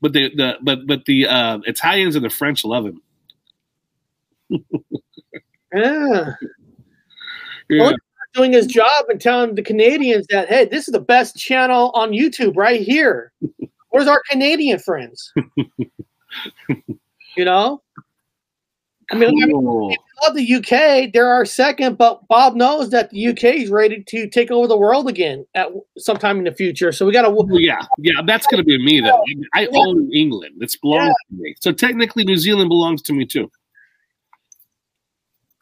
But 0.00 0.12
the, 0.12 0.30
the 0.34 0.54
but 0.62 0.86
but 0.86 1.04
the 1.06 1.26
uh, 1.26 1.58
Italians 1.66 2.14
and 2.16 2.24
the 2.24 2.30
French 2.30 2.64
love 2.64 2.86
him. 2.86 3.02
yeah. 5.74 6.34
Yeah. 7.68 7.92
Doing 8.38 8.52
his 8.52 8.66
job 8.66 9.06
and 9.08 9.20
telling 9.20 9.54
the 9.54 9.62
Canadians 9.62 10.26
that 10.30 10.48
hey, 10.48 10.64
this 10.64 10.88
is 10.88 10.92
the 10.92 11.00
best 11.00 11.36
channel 11.36 11.90
on 11.94 12.10
YouTube 12.12 12.56
right 12.56 12.80
here. 12.80 13.32
Where's 13.90 14.08
our 14.08 14.22
Canadian 14.30 14.78
friends? 14.78 15.32
you 17.36 17.44
know, 17.44 17.82
I 19.10 19.14
mean, 19.16 19.42
I 19.42 19.46
Cool. 19.50 19.94
love 20.22 20.36
the 20.36 20.54
UK. 20.54 21.10
They're 21.12 21.28
our 21.28 21.46
second, 21.46 21.96
but 21.96 22.26
Bob 22.28 22.54
knows 22.54 22.90
that 22.90 23.10
the 23.10 23.28
UK 23.28 23.44
is 23.44 23.70
ready 23.70 24.04
to 24.08 24.28
take 24.28 24.50
over 24.50 24.66
the 24.68 24.76
world 24.76 25.08
again 25.08 25.46
at 25.54 25.68
sometime 25.96 26.38
in 26.38 26.44
the 26.44 26.52
future. 26.52 26.92
So 26.92 27.06
we 27.06 27.12
got 27.12 27.22
to. 27.22 27.30
Well, 27.30 27.46
yeah, 27.60 27.80
yeah, 27.98 28.20
that's 28.26 28.46
going 28.46 28.58
to 28.58 28.64
be 28.64 28.78
me 28.84 29.00
though. 29.00 29.22
I 29.54 29.66
own 29.72 30.10
England. 30.12 30.56
It's 30.60 30.76
belongs 30.76 31.14
to 31.30 31.36
me. 31.42 31.54
So 31.60 31.72
technically, 31.72 32.24
New 32.24 32.36
Zealand 32.36 32.68
belongs 32.68 33.02
to 33.02 33.12
me 33.12 33.24
too. 33.24 33.50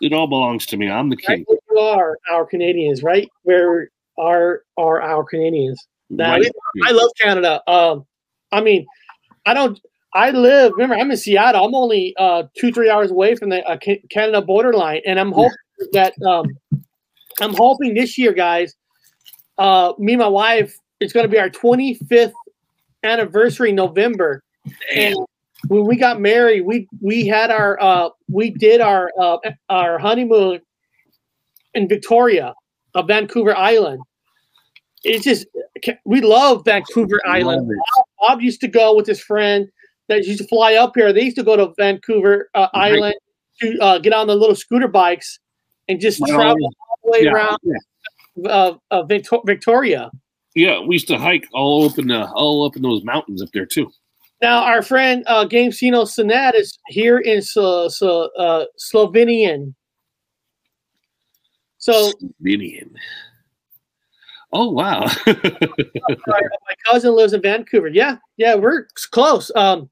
It 0.01 0.12
all 0.12 0.27
belongs 0.27 0.66
to 0.66 0.77
me. 0.77 0.90
I'm 0.90 1.09
the 1.09 1.16
Right 1.28 1.39
king. 1.39 1.44
where 1.47 1.59
you 1.70 1.78
are 1.78 2.18
our 2.31 2.44
Canadians, 2.47 3.02
right? 3.02 3.28
Where 3.43 3.89
are 4.18 4.62
are 4.77 5.01
our 5.01 5.24
Canadians? 5.24 5.86
Now, 6.10 6.32
Right. 6.32 6.52
I 6.85 6.90
love 6.93 7.10
Canada. 7.20 7.62
Um, 7.70 8.06
I 8.52 8.60
mean, 8.60 8.86
I 9.47 9.55
don't. 9.55 9.81
I 10.14 10.31
live. 10.31 10.73
Remember, 10.73 10.94
I'm 10.97 11.10
in 11.10 11.16
Seattle. 11.16 11.64
I'm 11.66 11.74
only 11.74 12.14
uh, 12.18 12.44
two, 12.56 12.73
three 12.73 12.89
hours 12.89 13.10
away 13.10 13.35
from 13.35 13.51
the 13.51 13.66
uh, 13.66 13.77
Ca- 13.82 14.02
Canada 14.10 14.40
borderline, 14.40 15.02
and 15.06 15.18
I'm 15.18 15.32
hoping 15.32 15.56
that 15.93 16.14
um, 16.23 16.56
I'm 17.40 17.55
hoping 17.55 17.94
this 17.94 18.16
year, 18.16 18.32
guys. 18.32 18.74
Uh, 19.59 19.93
me 19.98 20.12
and 20.12 20.20
my 20.20 20.28
wife. 20.28 20.78
It's 21.01 21.12
going 21.12 21.24
to 21.24 21.31
be 21.31 21.39
our 21.39 21.51
25th 21.51 22.32
anniversary 23.02 23.73
November, 23.73 24.43
and 24.94 25.14
when 25.68 25.86
we 25.86 25.97
got 25.97 26.20
married, 26.20 26.62
we 26.62 26.88
we 27.01 27.26
had 27.26 27.51
our 27.51 27.80
uh, 27.80 28.10
we 28.28 28.51
did 28.51 28.80
our 28.80 29.10
uh, 29.20 29.38
our 29.68 29.98
honeymoon 29.98 30.60
in 31.74 31.88
Victoria, 31.88 32.55
uh, 32.94 33.02
Vancouver 33.02 33.56
Island. 33.56 34.01
It's 35.05 35.24
just 35.24 35.47
we 36.05 36.20
love 36.20 36.62
Vancouver 36.64 37.20
Island. 37.26 37.68
Love. 37.68 38.06
Bob, 38.20 38.40
used 38.40 38.60
to 38.62 38.68
go 38.68 38.94
with 38.94 39.06
his 39.06 39.20
friend 39.20 39.68
that 40.09 40.24
used 40.24 40.38
to 40.40 40.48
fly 40.48 40.74
up 40.74 40.93
here. 40.94 41.12
They 41.12 41.22
used 41.22 41.36
to 41.36 41.43
go 41.43 41.56
to 41.56 41.72
Vancouver 41.76 42.48
uh, 42.55 42.68
Right. 42.74 42.94
Island 42.94 43.14
to 43.60 43.78
uh, 43.78 43.98
get 43.98 44.12
on 44.12 44.26
the 44.26 44.34
little 44.34 44.56
scooter 44.56 44.88
bikes 44.88 45.38
and 45.88 46.01
just 46.01 46.20
Well, 46.20 46.34
travel 46.34 46.64
all 46.64 46.98
the 47.05 47.10
way 47.10 47.24
Yeah, 47.24 47.32
around 47.32 47.59
yeah. 47.62 49.43
Victoria. 49.44 50.10
Yeah, 50.55 50.80
we 50.80 50.97
used 50.97 51.09
to 51.09 51.18
hike 51.18 51.47
all 51.52 51.86
up 51.88 51.98
in 51.98 52.09
the 52.09 52.30
all 52.32 52.64
up 52.66 52.76
in 52.76 52.82
those 52.82 53.05
mountains 53.05 53.43
up 53.43 53.51
there 53.52 53.66
too. 53.66 53.90
Now, 54.42 54.64
our 54.64 54.82
friend 54.82 55.24
uh, 55.26 55.46
Gamesino 55.46 56.04
Sinat 56.04 56.54
is 56.54 56.78
here 56.88 57.18
in 57.18 57.40
Slo- 57.40 57.88
Slo- 57.88 58.28
uh, 58.38 58.66
Slovenian. 58.78 59.74
So 61.78 62.12
Slovenian. 62.42 62.90
Oh 64.52 64.70
wow. 64.70 65.06
my, 65.26 65.34
my 66.26 66.74
cousin 66.84 67.14
lives 67.14 67.32
in 67.32 67.42
Vancouver. 67.42 67.88
Yeah, 67.88 68.16
yeah, 68.36 68.54
we're 68.54 68.86
close. 69.10 69.50
Um, 69.56 69.90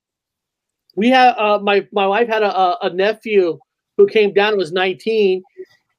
we 0.94 1.08
have 1.10 1.36
uh, 1.38 1.58
my 1.60 1.86
my 1.92 2.06
wife 2.06 2.28
had 2.28 2.42
a, 2.42 2.84
a, 2.84 2.90
nephew 2.90 3.58
who 3.96 4.06
came 4.06 4.32
down 4.32 4.50
and 4.50 4.58
was 4.58 4.72
19, 4.72 5.42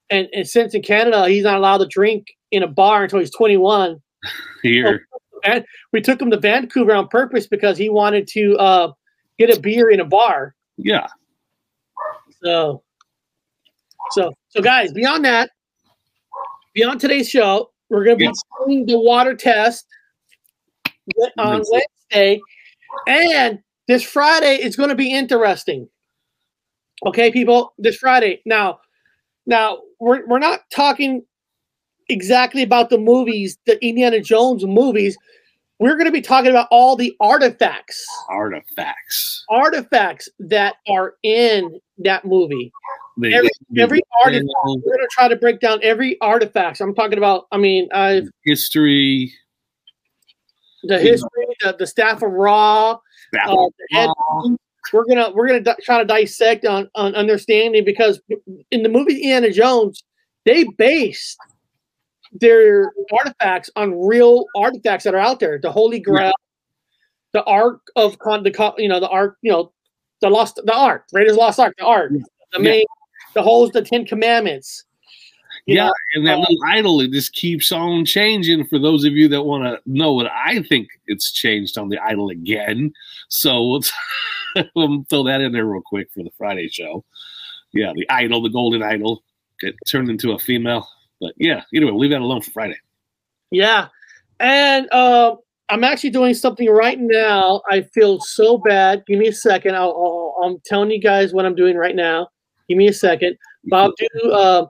and, 0.09 0.27
and 0.33 0.47
since 0.47 0.73
in 0.73 0.81
Canada 0.81 1.27
he's 1.27 1.43
not 1.43 1.57
allowed 1.57 1.79
to 1.79 1.87
drink 1.87 2.27
in 2.51 2.63
a 2.63 2.67
bar 2.67 3.03
until 3.03 3.19
he's 3.19 3.35
21. 3.35 4.01
Here. 4.63 5.07
And 5.45 5.63
we 5.93 6.01
took 6.01 6.21
him 6.21 6.31
to 6.31 6.39
Vancouver 6.39 6.93
on 6.93 7.07
purpose 7.07 7.47
because 7.47 7.77
he 7.77 7.89
wanted 7.89 8.27
to 8.29 8.57
uh, 8.57 8.91
get 9.37 9.55
a 9.55 9.59
beer 9.59 9.89
in 9.89 9.99
a 9.99 10.05
bar. 10.05 10.55
Yeah. 10.77 11.07
So, 12.43 12.83
so, 14.11 14.33
so, 14.49 14.61
guys, 14.61 14.91
beyond 14.91 15.23
that, 15.25 15.51
beyond 16.73 16.99
today's 16.99 17.29
show, 17.29 17.71
we're 17.89 18.03
going 18.03 18.17
to 18.17 18.25
be 18.25 18.33
doing 18.65 18.85
the 18.85 18.99
water 18.99 19.35
test 19.35 19.85
on 21.37 21.63
Wednesday, 21.71 22.41
and 23.07 23.59
this 23.87 24.03
Friday 24.03 24.55
is 24.61 24.75
going 24.75 24.89
to 24.89 24.95
be 24.95 25.13
interesting. 25.13 25.87
Okay, 27.05 27.31
people, 27.31 27.73
this 27.77 27.97
Friday. 27.97 28.41
Now, 28.45 28.79
now 29.45 29.79
we're 29.99 30.25
we're 30.27 30.39
not 30.39 30.61
talking 30.73 31.23
exactly 32.09 32.61
about 32.63 32.89
the 32.89 32.97
movies, 32.97 33.57
the 33.65 33.83
Indiana 33.85 34.19
Jones 34.19 34.65
movies. 34.65 35.17
We're 35.79 35.95
going 35.95 36.05
to 36.05 36.11
be 36.11 36.21
talking 36.21 36.51
about 36.51 36.69
all 36.71 36.95
the 36.95 37.13
artifacts 37.19 38.05
Artifacts. 38.29 39.43
artifacts 39.49 40.29
that 40.39 40.75
are 40.87 41.15
in 41.23 41.79
that 41.97 42.23
movie. 42.23 42.71
They- 43.21 43.33
Every 43.33 43.49
they- 43.71 43.81
every 43.81 44.01
artifact. 44.23 44.49
We're 44.65 44.95
gonna 44.95 45.07
try 45.11 45.27
to 45.29 45.35
break 45.37 45.59
down 45.61 45.79
every 45.83 46.19
artifact. 46.21 46.79
I'm 46.81 46.93
talking 46.95 47.17
about. 47.17 47.47
I 47.51 47.57
mean, 47.57 47.87
uh, 47.93 48.21
history. 48.43 49.33
the 50.83 50.99
history, 50.99 51.45
the, 51.61 51.75
the 51.79 51.87
staff 51.87 52.21
of 52.21 52.31
Ra, 52.31 52.91
uh, 52.91 52.97
the. 53.33 54.57
We're 54.93 55.05
gonna 55.05 55.31
we're 55.33 55.47
gonna 55.47 55.61
di- 55.61 55.75
try 55.81 55.97
to 55.99 56.05
dissect 56.05 56.65
on 56.65 56.89
on 56.95 57.15
understanding 57.15 57.83
because 57.85 58.21
in 58.71 58.83
the 58.83 58.89
movie 58.89 59.13
Indiana 59.15 59.51
Jones, 59.51 60.03
they 60.45 60.63
based 60.77 61.37
their 62.39 62.91
artifacts 63.17 63.69
on 63.75 63.99
real 63.99 64.45
artifacts 64.55 65.03
that 65.05 65.13
are 65.15 65.19
out 65.19 65.39
there. 65.39 65.57
The 65.59 65.71
Holy 65.71 65.99
Grail, 65.99 66.33
the 67.33 67.43
Ark 67.45 67.81
of 67.95 68.19
Con, 68.19 68.43
the 68.43 68.73
you 68.77 68.87
know 68.87 68.99
the 68.99 69.09
Ark, 69.09 69.37
you 69.41 69.51
know 69.51 69.71
the 70.21 70.29
lost 70.29 70.59
the 70.63 70.73
Ark, 70.73 71.05
Raiders 71.13 71.37
Lost 71.37 71.59
Ark, 71.59 71.75
the 71.77 71.85
Ark, 71.85 72.11
the 72.11 72.19
Yeah. 72.53 72.59
main, 72.59 72.85
the 73.33 73.41
holes, 73.41 73.71
the 73.71 73.81
Ten 73.81 74.05
Commandments. 74.05 74.85
Yeah, 75.67 75.87
know, 75.87 75.93
and 76.13 76.27
that 76.27 76.37
little 76.37 76.57
idol 76.67 77.01
it 77.01 77.11
just 77.11 77.33
keeps 77.33 77.71
on 77.71 78.05
changing. 78.05 78.65
For 78.67 78.77
those 78.77 79.03
of 79.03 79.13
you 79.13 79.27
that 79.29 79.43
want 79.43 79.63
to 79.63 79.79
know 79.87 80.13
what 80.13 80.27
I 80.31 80.61
think, 80.61 80.89
it's 81.07 81.31
changed 81.31 81.77
on 81.77 81.89
the 81.89 81.97
idol 81.97 82.29
again. 82.29 82.93
So 83.29 83.67
we'll, 83.67 83.81
we'll 84.75 85.05
throw 85.09 85.23
that 85.23 85.41
in 85.41 85.53
there 85.53 85.65
real 85.65 85.81
quick 85.81 86.09
for 86.13 86.23
the 86.23 86.29
Friday 86.37 86.67
show. 86.67 87.03
Yeah, 87.73 87.93
the 87.95 88.07
idol, 88.11 88.43
the 88.43 88.49
golden 88.49 88.83
idol, 88.83 89.23
get 89.59 89.75
turned 89.87 90.09
into 90.09 90.33
a 90.33 90.39
female. 90.39 90.87
But 91.19 91.33
yeah, 91.37 91.63
anyway, 91.73 91.91
we'll 91.91 92.01
leave 92.01 92.11
that 92.11 92.21
alone 92.21 92.41
for 92.41 92.51
Friday. 92.51 92.77
Yeah, 93.51 93.87
and 94.39 94.91
uh, 94.91 95.35
I'm 95.69 95.83
actually 95.83 96.11
doing 96.11 96.33
something 96.33 96.69
right 96.69 96.99
now. 96.99 97.61
I 97.69 97.81
feel 97.81 98.19
so 98.19 98.57
bad. 98.57 99.03
Give 99.07 99.19
me 99.19 99.27
a 99.27 99.33
second. 99.33 99.75
I'll, 99.75 99.89
I'll, 99.89 100.43
I'm 100.43 100.57
telling 100.65 100.91
you 100.91 100.99
guys 100.99 101.33
what 101.33 101.45
I'm 101.45 101.55
doing 101.55 101.75
right 101.77 101.95
now. 101.95 102.27
Give 102.67 102.77
me 102.77 102.87
a 102.87 102.93
second. 102.93 103.37
Bob, 103.65 103.91
do 103.97 104.31
uh, 104.31 104.65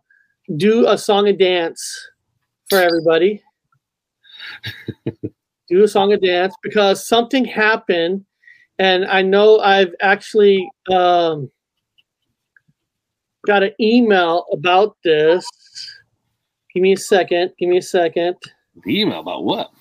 do 0.57 0.87
a 0.87 0.97
song 0.97 1.27
and 1.27 1.37
dance 1.37 2.09
for 2.69 2.79
everybody. 2.79 3.41
do 5.69 5.83
a 5.83 5.87
song 5.87 6.13
and 6.13 6.21
dance 6.21 6.53
because 6.61 7.07
something 7.07 7.45
happened, 7.45 8.25
and 8.79 9.05
I 9.05 9.21
know 9.21 9.59
I've 9.59 9.93
actually 10.01 10.69
um, 10.91 11.49
got 13.45 13.63
an 13.63 13.71
email 13.79 14.45
about 14.51 14.97
this. 15.03 15.45
Give 16.75 16.83
me 16.83 16.93
a 16.93 16.97
second. 16.97 17.53
Give 17.57 17.69
me 17.69 17.77
a 17.77 17.81
second. 17.81 18.35
The 18.83 19.01
email 19.01 19.21
about 19.21 19.43
what? 19.43 19.71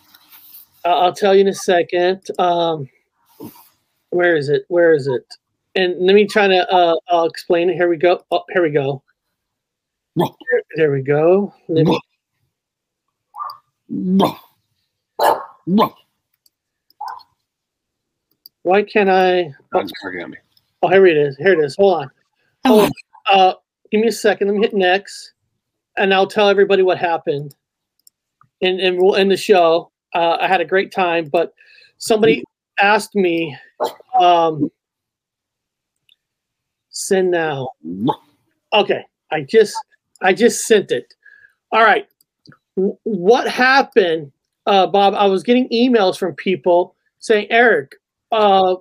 Uh, 0.87 1.01
I'll 1.01 1.13
tell 1.13 1.35
you 1.35 1.43
in 1.43 1.49
a 1.49 1.55
second. 1.55 2.23
Um, 2.39 2.89
where 4.09 4.37
is 4.37 4.49
it? 4.49 4.65
Where 4.69 4.95
is 4.95 5.07
it? 5.07 5.27
and 5.75 5.95
let 6.01 6.15
me 6.15 6.27
try 6.27 6.47
to 6.47 6.71
uh, 6.73 6.95
I'll 7.09 7.27
explain 7.27 7.71
it. 7.71 7.75
Here 7.75 7.89
we 7.89 7.97
go. 7.97 8.25
Oh, 8.31 8.45
here 8.53 8.63
we 8.63 8.71
go. 8.71 9.03
There, 10.17 10.63
there 10.77 10.93
we 10.93 11.03
go. 11.03 11.53
Why 18.63 18.83
can't 18.83 19.11
I? 19.11 19.53
Me. 20.29 20.37
Oh, 20.83 20.89
here 20.89 21.07
it 21.07 21.17
is. 21.17 21.37
Here 21.37 21.53
it 21.53 21.65
is. 21.65 21.77
Hold 21.77 22.03
on. 22.03 22.11
Hold 22.67 22.85
on. 22.85 22.91
Uh, 23.27 23.55
give 23.91 24.01
me 24.01 24.09
a 24.09 24.13
second. 24.13 24.49
Let 24.49 24.57
me 24.57 24.63
hit 24.63 24.75
next, 24.75 25.33
and 25.97 26.13
I'll 26.13 26.27
tell 26.27 26.49
everybody 26.49 26.83
what 26.83 26.99
happened. 26.99 27.55
And 28.63 28.81
and 28.81 28.99
we'll 28.99 29.17
end 29.17 29.31
the 29.31 29.37
show. 29.37 29.91
Uh, 30.15 30.39
I 30.41 30.47
had 30.47 30.61
a 30.61 30.65
great 30.65 30.93
time, 30.93 31.27
but 31.27 31.53
somebody 31.99 32.45
asked 32.81 33.15
me, 33.15 33.57
um, 34.19 34.71
send 36.91 37.31
now. 37.31 37.71
Okay, 38.73 39.05
I 39.31 39.43
just 39.43 39.77
I 40.23 40.33
just 40.33 40.67
sent 40.67 40.91
it. 40.91 41.15
All 41.73 41.83
right. 41.83 42.07
What 42.77 43.49
happened, 43.49 44.33
uh, 44.67 44.87
Bob? 44.87 45.15
I 45.15 45.27
was 45.27 45.43
getting 45.43 45.69
emails 45.69 46.19
from 46.19 46.35
people 46.35 46.95
saying, 47.19 47.47
Eric, 47.51 47.97
uh, 48.33 48.77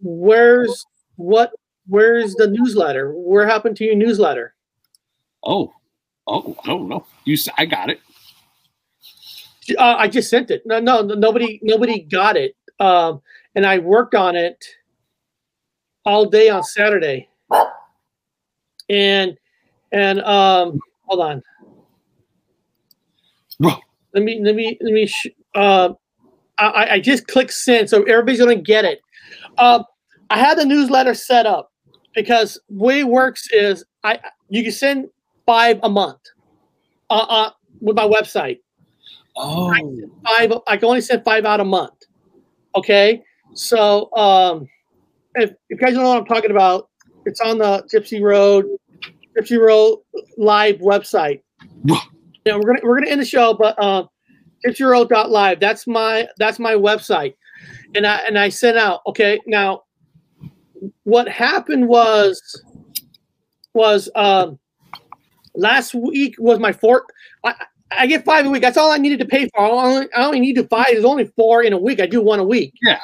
where's 0.00 0.84
what? 1.16 1.52
Where's 1.86 2.34
the 2.34 2.48
newsletter? 2.48 3.12
Where 3.12 3.46
happened 3.46 3.76
to 3.78 3.84
your 3.84 3.96
newsletter? 3.96 4.54
Oh, 5.44 5.72
oh, 6.26 6.56
no, 6.66 6.78
no. 6.78 7.06
You, 7.24 7.36
I 7.56 7.66
got 7.66 7.90
it. 7.90 8.00
Uh, 9.78 9.96
I 9.96 10.08
just 10.08 10.28
sent 10.28 10.50
it. 10.50 10.62
No, 10.66 10.78
no, 10.78 11.02
nobody, 11.02 11.58
nobody 11.62 12.00
got 12.00 12.36
it. 12.36 12.54
Um, 12.80 13.22
and 13.54 13.64
I 13.64 13.78
worked 13.78 14.14
on 14.14 14.36
it 14.36 14.62
all 16.04 16.26
day 16.26 16.50
on 16.50 16.62
Saturday. 16.62 17.28
And 18.90 19.38
and 19.92 20.20
um, 20.20 20.80
hold 21.06 21.20
on. 21.20 21.42
Let 24.12 24.22
me 24.22 24.40
let 24.42 24.54
me 24.54 24.78
let 24.80 24.92
me. 24.92 25.06
Sh- 25.06 25.28
uh, 25.54 25.90
I, 26.58 26.88
I 26.92 27.00
just 27.00 27.26
clicked 27.26 27.52
send, 27.52 27.88
so 27.88 28.02
everybody's 28.02 28.40
gonna 28.40 28.56
get 28.56 28.84
it. 28.84 29.00
Um, 29.58 29.84
I 30.30 30.38
had 30.38 30.58
the 30.58 30.64
newsletter 30.64 31.14
set 31.14 31.46
up 31.46 31.70
because 32.14 32.60
way 32.68 33.00
it 33.00 33.08
works 33.08 33.48
is 33.52 33.84
I 34.02 34.18
you 34.48 34.62
can 34.62 34.72
send 34.72 35.08
five 35.46 35.78
a 35.82 35.88
month 35.88 36.20
uh, 37.10 37.26
uh, 37.28 37.50
with 37.80 37.96
my 37.96 38.06
website. 38.06 38.60
Oh, 39.36 39.72
Five, 40.24 40.52
I 40.66 40.76
can 40.76 40.84
only 40.84 41.00
send 41.00 41.24
five 41.24 41.44
out 41.44 41.60
a 41.60 41.64
month. 41.64 41.94
Okay, 42.76 43.22
so 43.54 44.14
um, 44.16 44.68
if, 45.34 45.50
if 45.50 45.56
you 45.70 45.76
guys 45.76 45.94
don't 45.94 46.04
know 46.04 46.10
what 46.10 46.18
I'm 46.18 46.24
talking 46.26 46.50
about, 46.50 46.88
it's 47.26 47.40
on 47.40 47.58
the 47.58 47.82
Gypsy 47.92 48.22
Road, 48.22 48.66
Gypsy 49.36 49.58
Road 49.58 50.00
Live 50.36 50.76
website. 50.76 51.42
Yeah, 52.44 52.56
we're 52.56 52.60
gonna 52.60 52.80
we're 52.82 52.98
gonna 53.00 53.10
end 53.10 53.20
the 53.20 53.26
show, 53.26 53.54
but 53.54 53.80
um, 53.82 54.08
live. 54.64 55.60
That's 55.60 55.86
my 55.86 56.28
that's 56.36 56.58
my 56.58 56.74
website, 56.74 57.34
and 57.94 58.06
I 58.06 58.16
and 58.26 58.38
I 58.38 58.48
sent 58.50 58.76
out. 58.76 59.00
Okay, 59.08 59.40
now 59.46 59.82
what 61.04 61.28
happened 61.28 61.88
was 61.88 62.62
was 63.72 64.08
um 64.14 64.58
last 65.54 65.94
week 65.94 66.34
was 66.38 66.58
my 66.58 66.72
fourth. 66.72 67.04
I, 67.44 67.54
I 67.90 68.06
get 68.06 68.24
five 68.24 68.46
a 68.46 68.50
week. 68.50 68.62
That's 68.62 68.76
all 68.76 68.90
I 68.90 68.98
needed 68.98 69.18
to 69.20 69.24
pay 69.24 69.48
for. 69.48 69.60
I 69.60 69.68
only, 69.68 70.12
I 70.14 70.24
only 70.24 70.40
need 70.40 70.54
to 70.54 70.66
five. 70.68 70.86
There's 70.90 71.04
only 71.04 71.26
four 71.36 71.62
in 71.62 71.72
a 71.72 71.78
week. 71.78 72.00
I 72.00 72.06
do 72.06 72.20
one 72.20 72.40
a 72.40 72.44
week. 72.44 72.74
Yeah. 72.82 73.00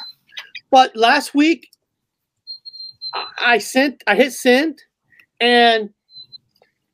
But 0.70 0.94
last 0.96 1.34
week, 1.34 1.68
I- 3.38 3.58
sent. 3.58 4.02
I 4.06 4.14
hit 4.14 4.32
send, 4.32 4.80
and 5.40 5.90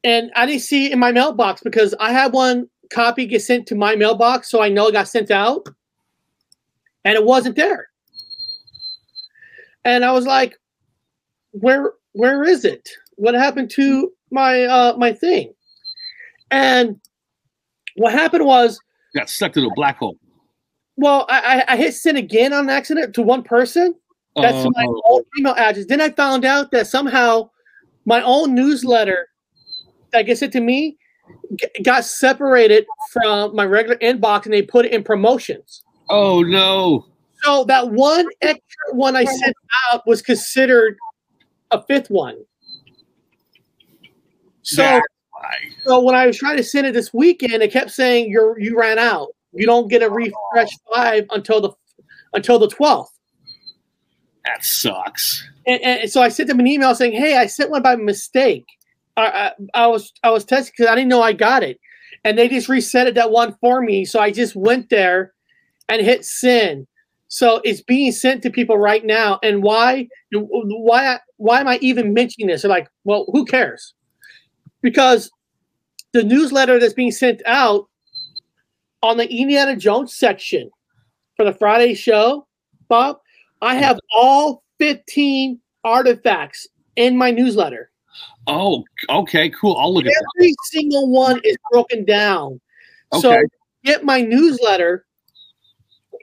and 0.04 0.30
I 0.34 0.46
didn't 0.46 0.62
see 0.62 0.86
it 0.86 0.92
in 0.92 0.98
my 0.98 1.12
mailbox 1.12 1.62
because 1.62 1.94
I 2.00 2.12
had 2.12 2.32
one 2.32 2.68
copy 2.90 3.26
get 3.26 3.42
sent 3.42 3.66
to 3.68 3.74
my 3.74 3.96
mailbox, 3.96 4.50
so 4.50 4.62
I 4.62 4.68
know 4.68 4.88
it 4.88 4.92
got 4.92 5.08
sent 5.08 5.30
out, 5.30 5.66
and 7.04 7.14
it 7.14 7.24
wasn't 7.24 7.56
there. 7.56 7.88
And 9.84 10.04
I 10.04 10.12
was 10.12 10.26
like, 10.26 10.58
"Where 11.52 11.92
where 12.12 12.44
is 12.44 12.64
it? 12.64 12.88
What 13.16 13.34
happened 13.34 13.70
to 13.72 14.12
my 14.30 14.64
uh 14.64 14.96
my 14.96 15.12
thing?" 15.12 15.52
And 16.50 17.00
what 17.96 18.12
happened 18.12 18.44
was, 18.44 18.80
got 19.14 19.28
sucked 19.30 19.56
in 19.56 19.64
a 19.64 19.74
black 19.74 19.98
hole. 19.98 20.16
well, 20.96 21.26
I, 21.28 21.62
I 21.68 21.72
I 21.74 21.76
hit 21.76 21.94
send 21.94 22.18
again 22.18 22.52
on 22.52 22.68
accident 22.70 23.14
to 23.14 23.22
one 23.22 23.42
person. 23.42 23.94
That's 24.36 24.64
Oh, 24.66 24.70
my 24.74 24.86
old 25.06 25.24
email 25.38 25.54
address. 25.56 25.86
Then 25.86 26.00
I 26.00 26.10
found 26.10 26.44
out 26.44 26.70
that 26.72 26.86
somehow 26.86 27.48
my 28.04 28.20
own 28.22 28.54
newsletter 28.54 29.28
that 30.12 30.22
gets 30.22 30.40
sent 30.40 30.52
to 30.52 30.60
me 30.60 30.98
g- 31.58 31.82
got 31.82 32.04
separated 32.04 32.86
from 33.12 33.56
my 33.56 33.64
regular 33.64 33.96
inbox 33.98 34.44
and 34.44 34.52
they 34.52 34.62
put 34.62 34.84
it 34.84 34.92
in 34.92 35.02
promotions. 35.02 35.84
oh 36.10 36.42
no. 36.42 37.06
So 37.42 37.64
that 37.64 37.90
one 37.90 38.26
extra 38.42 38.60
one 38.92 39.16
I 39.16 39.24
sent 39.24 39.56
out 39.90 40.06
was 40.06 40.20
considered 40.22 40.98
a 41.70 41.82
fifth 41.82 42.10
one. 42.10 42.36
So 44.66 45.00
so 45.84 46.00
when 46.00 46.14
I 46.14 46.26
was 46.26 46.36
trying 46.36 46.56
to 46.56 46.64
send 46.64 46.86
it 46.86 46.94
this 46.94 47.14
weekend, 47.14 47.62
it 47.62 47.72
kept 47.72 47.90
saying 47.92 48.30
you're 48.30 48.58
you 48.58 48.78
ran 48.78 48.98
out. 48.98 49.28
You 49.52 49.64
don't 49.64 49.88
get 49.88 50.02
a 50.02 50.10
refresh 50.10 50.70
five 50.92 51.24
until 51.30 51.60
the 51.60 51.70
until 52.32 52.58
the 52.58 52.68
twelfth. 52.68 53.12
That 54.44 54.64
sucks. 54.64 55.48
and, 55.66 55.80
and 55.82 56.10
so 56.10 56.20
I 56.22 56.28
sent 56.28 56.48
them 56.48 56.60
an 56.60 56.66
email 56.66 56.94
saying, 56.94 57.12
"Hey, 57.12 57.36
I 57.36 57.46
sent 57.46 57.70
one 57.70 57.82
by 57.82 57.96
mistake. 57.96 58.64
I, 59.16 59.26
I, 59.74 59.82
I 59.82 59.86
was 59.86 60.12
I 60.22 60.30
was 60.30 60.44
testing 60.44 60.72
because 60.76 60.90
I 60.90 60.94
didn't 60.96 61.08
know 61.08 61.22
I 61.22 61.32
got 61.32 61.62
it, 61.62 61.78
and 62.24 62.36
they 62.36 62.48
just 62.48 62.68
reset 62.68 63.06
it 63.06 63.14
that 63.14 63.30
one 63.30 63.56
for 63.60 63.80
me. 63.82 64.04
So 64.04 64.18
I 64.20 64.30
just 64.30 64.56
went 64.56 64.90
there 64.90 65.32
and 65.88 66.04
hit 66.04 66.24
send. 66.24 66.86
So 67.28 67.60
it's 67.64 67.82
being 67.82 68.12
sent 68.12 68.42
to 68.42 68.50
people 68.50 68.78
right 68.78 69.04
now. 69.04 69.38
And 69.42 69.62
why 69.62 70.08
why 70.32 71.18
why 71.36 71.60
am 71.60 71.68
I 71.68 71.78
even 71.82 72.12
mentioning 72.12 72.48
this? 72.48 72.62
They're 72.62 72.70
like, 72.70 72.88
well, 73.04 73.26
who 73.32 73.44
cares? 73.44 73.94
Because 74.86 75.32
the 76.12 76.22
newsletter 76.22 76.78
that's 76.78 76.94
being 76.94 77.10
sent 77.10 77.42
out 77.44 77.88
on 79.02 79.16
the 79.16 79.28
Indiana 79.28 79.74
Jones 79.74 80.14
section 80.14 80.70
for 81.34 81.44
the 81.44 81.52
Friday 81.52 81.92
show, 81.92 82.46
Bob, 82.86 83.18
I 83.60 83.74
have 83.74 83.98
all 84.14 84.62
15 84.78 85.60
artifacts 85.82 86.68
in 86.94 87.18
my 87.18 87.32
newsletter. 87.32 87.90
Oh, 88.46 88.84
okay, 89.10 89.50
cool. 89.50 89.76
I'll 89.76 89.92
look 89.92 90.06
at 90.06 90.12
that. 90.12 90.24
Every 90.38 90.54
single 90.66 91.10
one 91.10 91.40
is 91.42 91.56
broken 91.72 92.04
down. 92.04 92.60
So 93.20 93.42
get 93.82 94.04
my 94.04 94.20
newsletter. 94.20 95.04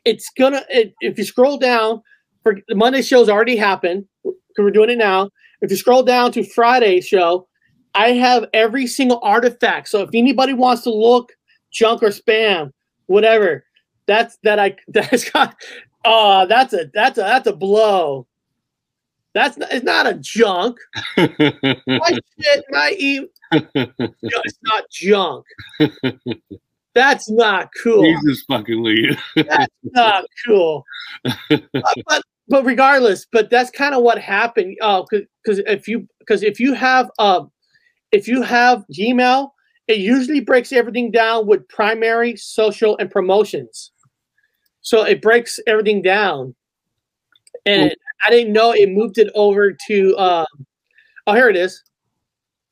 It's 0.06 0.30
gonna 0.38 0.64
it, 0.70 0.94
if 1.02 1.18
you 1.18 1.26
scroll 1.26 1.58
down 1.58 2.02
for 2.44 2.60
the 2.70 2.76
Monday 2.76 3.02
show's 3.02 3.28
already 3.28 3.58
happened 3.58 4.06
because 4.24 4.38
we're 4.58 4.72
doing 4.72 4.90
it 4.90 5.00
now. 5.00 5.32
If 5.60 5.70
you 5.70 5.76
scroll 5.76 6.04
down 6.04 6.32
to 6.32 6.46
Friday 6.46 7.02
show, 7.02 7.50
I 7.96 8.10
have 8.14 8.46
every 8.54 8.88
single 8.88 9.20
artifact. 9.22 9.90
So 9.90 10.02
if 10.02 10.10
anybody 10.14 10.54
wants 10.54 10.84
to 10.84 10.90
look 10.90 11.32
junk 11.72 12.04
or 12.04 12.10
spam, 12.10 12.72
whatever, 13.08 13.66
that's 14.06 14.38
that 14.44 14.60
I 14.60 14.76
that's 14.88 15.30
got. 15.30 15.56
Oh, 16.06 16.46
that's 16.48 16.74
a 16.74 16.90
that's 16.94 17.18
a 17.18 17.22
that's 17.22 17.48
a 17.48 17.54
blow. 17.54 18.28
That's 19.34 19.58
not, 19.58 19.72
it's 19.72 19.84
not 19.84 20.06
a 20.06 20.14
junk. 20.14 20.78
My 21.18 21.26
shit, 22.40 22.66
my 22.70 22.96
e- 23.00 23.28
it's 23.52 24.60
not 24.62 24.84
junk. 24.92 25.46
That's 26.94 27.30
not 27.32 27.70
cool. 27.82 28.04
Jesus 28.04 28.44
fucking 28.48 28.84
Lee. 28.84 29.18
That's 29.36 29.74
not 29.86 30.26
cool. 30.46 30.86
but, 31.24 31.64
but 32.06 32.24
but 32.50 32.66
regardless, 32.66 33.26
but 33.32 33.50
that's 33.50 33.72
kind 33.72 33.96
of 33.96 34.04
what 34.04 34.20
happened. 34.20 34.78
Oh, 34.82 35.08
because 35.10 35.60
if 35.66 35.88
you 35.88 36.08
because 36.20 36.44
if 36.44 36.60
you 36.60 36.74
have 36.74 37.10
um 37.18 37.52
if 38.14 38.28
you 38.28 38.42
have 38.44 38.86
Gmail, 38.94 39.50
it 39.88 39.98
usually 39.98 40.40
breaks 40.40 40.72
everything 40.72 41.12
down 41.12 41.46
with 41.48 41.68
primary, 41.68 42.38
social, 42.38 42.96
and 43.00 43.12
promotions. 43.12 43.92
So 44.82 45.04
it 45.04 45.22
breaks 45.22 45.60
everything 45.68 46.02
down. 46.02 46.56
And 47.66 47.94
I 48.26 48.30
didn't 48.30 48.54
know 48.54 48.72
it 48.72 48.90
moved 48.90 49.18
it 49.18 49.32
over 49.36 49.72
to 49.88 50.18
um 50.18 50.46
oh 51.28 51.34
here 51.34 51.50
it 51.50 51.56
is. 51.56 51.84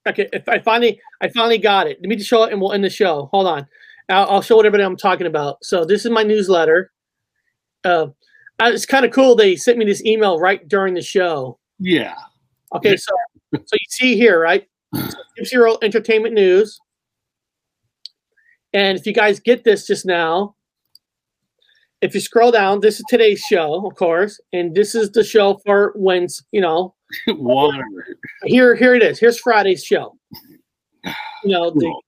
Okay, 0.07 0.29
if 0.31 0.47
I 0.47 0.59
finally 0.59 0.99
I 1.21 1.29
finally 1.29 1.57
got 1.57 1.87
it. 1.87 1.97
Let 2.01 2.09
me 2.09 2.15
just 2.15 2.29
show 2.29 2.43
it 2.43 2.51
and 2.51 2.61
we'll 2.61 2.73
end 2.73 2.83
the 2.83 2.89
show. 2.89 3.29
Hold 3.31 3.47
on. 3.47 3.67
I'll, 4.09 4.29
I'll 4.29 4.41
show 4.41 4.57
what 4.57 4.65
everybody 4.65 4.83
I'm 4.83 4.97
talking 4.97 5.27
about. 5.27 5.63
So 5.63 5.85
this 5.85 6.05
is 6.05 6.11
my 6.11 6.23
newsletter. 6.23 6.91
Uh, 7.83 8.07
uh, 8.59 8.71
it's 8.73 8.85
kind 8.85 9.05
of 9.05 9.11
cool. 9.11 9.35
They 9.35 9.55
sent 9.55 9.77
me 9.77 9.85
this 9.85 10.03
email 10.05 10.39
right 10.39 10.67
during 10.67 10.93
the 10.93 11.01
show. 11.01 11.57
yeah. 11.79 12.15
Okay, 12.73 12.95
so 12.95 13.13
so 13.53 13.73
you 13.73 13.85
see 13.89 14.15
here, 14.15 14.39
right? 14.39 14.67
Gypsy 14.95 15.57
Roll 15.57 15.79
Entertainment 15.81 16.33
News. 16.33 16.79
And 18.73 18.97
if 18.97 19.05
you 19.05 19.13
guys 19.13 19.39
get 19.39 19.63
this 19.63 19.87
just 19.87 20.05
now, 20.05 20.55
if 22.01 22.15
you 22.15 22.19
scroll 22.19 22.51
down, 22.51 22.79
this 22.79 22.99
is 22.99 23.05
today's 23.09 23.39
show, 23.41 23.85
of 23.85 23.95
course, 23.95 24.39
and 24.53 24.73
this 24.73 24.95
is 24.95 25.11
the 25.11 25.23
show 25.23 25.59
for 25.65 25.93
when's 25.95 26.43
you 26.51 26.61
know 26.61 26.95
Water. 27.27 27.83
here 28.45 28.75
here 28.75 28.95
it 28.95 29.03
is. 29.03 29.19
Here's 29.19 29.39
Friday's 29.39 29.83
show. 29.83 30.17
You 31.43 31.51
know, 31.53 31.71
the, 31.71 32.01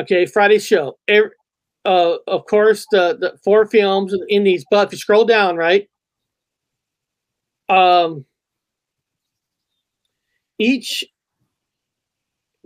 okay, 0.00 0.26
Friday's 0.26 0.66
show. 0.66 0.98
Every, 1.06 1.30
uh, 1.84 2.16
of 2.26 2.46
course, 2.46 2.86
the 2.90 3.16
the 3.18 3.38
four 3.44 3.66
films 3.66 4.14
in 4.28 4.44
these, 4.44 4.64
but 4.70 4.88
if 4.88 4.92
you 4.92 4.98
scroll 4.98 5.24
down, 5.24 5.56
right, 5.56 5.88
um, 7.68 8.24
each 10.58 11.04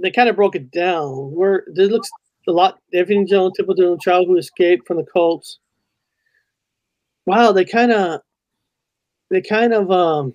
they 0.02 0.10
kind 0.10 0.28
of 0.28 0.36
broke 0.36 0.56
it 0.56 0.70
down. 0.70 1.32
Where 1.32 1.64
this 1.72 1.90
looks 1.90 2.10
a 2.48 2.52
lot. 2.52 2.78
Everything 2.92 3.26
Jones, 3.26 3.54
Triple 3.56 3.74
Doom, 3.74 3.98
Child 4.00 4.26
Who 4.26 4.36
Escaped 4.36 4.86
from 4.86 4.98
the 4.98 5.06
Cults. 5.12 5.58
Wow, 7.24 7.52
they 7.52 7.64
kind 7.64 7.92
of, 7.92 8.20
they 9.30 9.40
kind 9.40 9.72
of 9.72 9.90
um. 9.90 10.34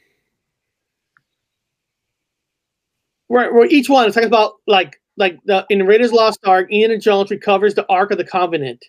where, 3.27 3.53
where 3.53 3.65
each 3.67 3.89
one 3.89 4.07
is 4.07 4.15
talking 4.15 4.27
about 4.27 4.53
like 4.67 4.99
like 5.17 5.37
the 5.45 5.65
in 5.69 5.79
the 5.79 5.85
Raiders 5.85 6.11
Lost 6.11 6.39
Ark, 6.45 6.67
Indiana 6.71 6.97
Jones 6.97 7.29
recovers 7.29 7.75
the 7.75 7.85
Ark 7.89 8.11
of 8.11 8.17
the 8.17 8.23
Covenant. 8.23 8.83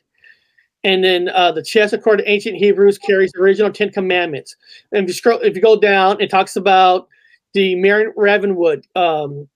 And 0.85 1.03
then 1.03 1.29
uh, 1.31 1.51
the 1.51 1.63
chest, 1.63 1.93
according 1.93 2.25
to 2.25 2.31
ancient 2.31 2.57
Hebrews, 2.57 2.99
carries 2.99 3.33
the 3.33 3.41
original 3.41 3.73
Ten 3.73 3.91
Commandments. 3.91 4.55
And 4.93 5.03
if 5.03 5.09
you 5.09 5.15
scroll, 5.15 5.41
if 5.41 5.57
you 5.57 5.63
go 5.63 5.79
down, 5.79 6.21
it 6.21 6.31
talks 6.31 6.55
about 6.55 7.09
the 7.53 7.75
Marion 7.75 8.13
Ravenwood, 8.17 8.87
um, 8.95 9.49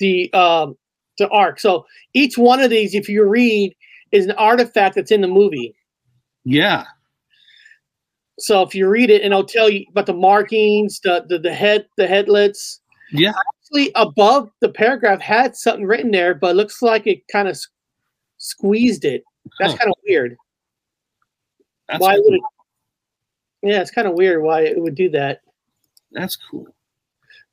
the 0.00 0.32
um, 0.32 0.76
the 1.18 1.28
arc. 1.28 1.60
So 1.60 1.86
each 2.12 2.36
one 2.36 2.60
of 2.60 2.70
these, 2.70 2.94
if 2.94 3.08
you 3.08 3.24
read, 3.24 3.76
is 4.10 4.26
an 4.26 4.32
artifact 4.32 4.96
that's 4.96 5.12
in 5.12 5.20
the 5.20 5.28
movie. 5.28 5.74
Yeah. 6.44 6.84
So 8.40 8.62
if 8.62 8.74
you 8.74 8.88
read 8.88 9.10
it, 9.10 9.22
and 9.22 9.32
I'll 9.32 9.44
tell 9.44 9.70
you 9.70 9.84
about 9.90 10.06
the 10.06 10.14
markings, 10.14 10.98
the 11.00 11.24
the, 11.28 11.38
the 11.38 11.54
head, 11.54 11.86
the 11.96 12.08
headlets. 12.08 12.80
Yeah. 13.12 13.32
Actually, 13.62 13.92
above 13.94 14.50
the 14.60 14.68
paragraph 14.68 15.20
had 15.20 15.54
something 15.54 15.86
written 15.86 16.10
there, 16.10 16.34
but 16.34 16.50
it 16.50 16.56
looks 16.56 16.82
like 16.82 17.06
it 17.06 17.26
kind 17.28 17.48
of 17.48 17.58
squeezed 18.38 19.04
it. 19.04 19.22
That's 19.58 19.74
kind 19.74 19.90
of 19.90 19.96
weird. 20.04 20.36
That's 21.88 22.00
why 22.00 22.14
cool. 22.16 22.24
would 22.24 22.34
it? 22.34 22.40
Yeah, 23.62 23.80
it's 23.80 23.90
kind 23.90 24.08
of 24.08 24.14
weird 24.14 24.42
why 24.42 24.62
it 24.62 24.80
would 24.80 24.94
do 24.94 25.10
that. 25.10 25.42
That's 26.12 26.36
cool. 26.36 26.66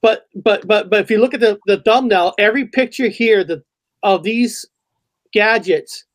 But 0.02 0.28
but 0.36 0.68
but 0.68 0.90
but 0.90 1.00
if 1.00 1.10
you 1.10 1.20
look 1.20 1.34
at 1.34 1.40
the 1.40 1.60
the 1.66 1.82
thumbnail, 1.82 2.34
every 2.38 2.66
picture 2.66 3.08
here 3.08 3.44
the 3.44 3.64
of 4.04 4.24
these 4.24 4.66
gadgets, 5.34 6.06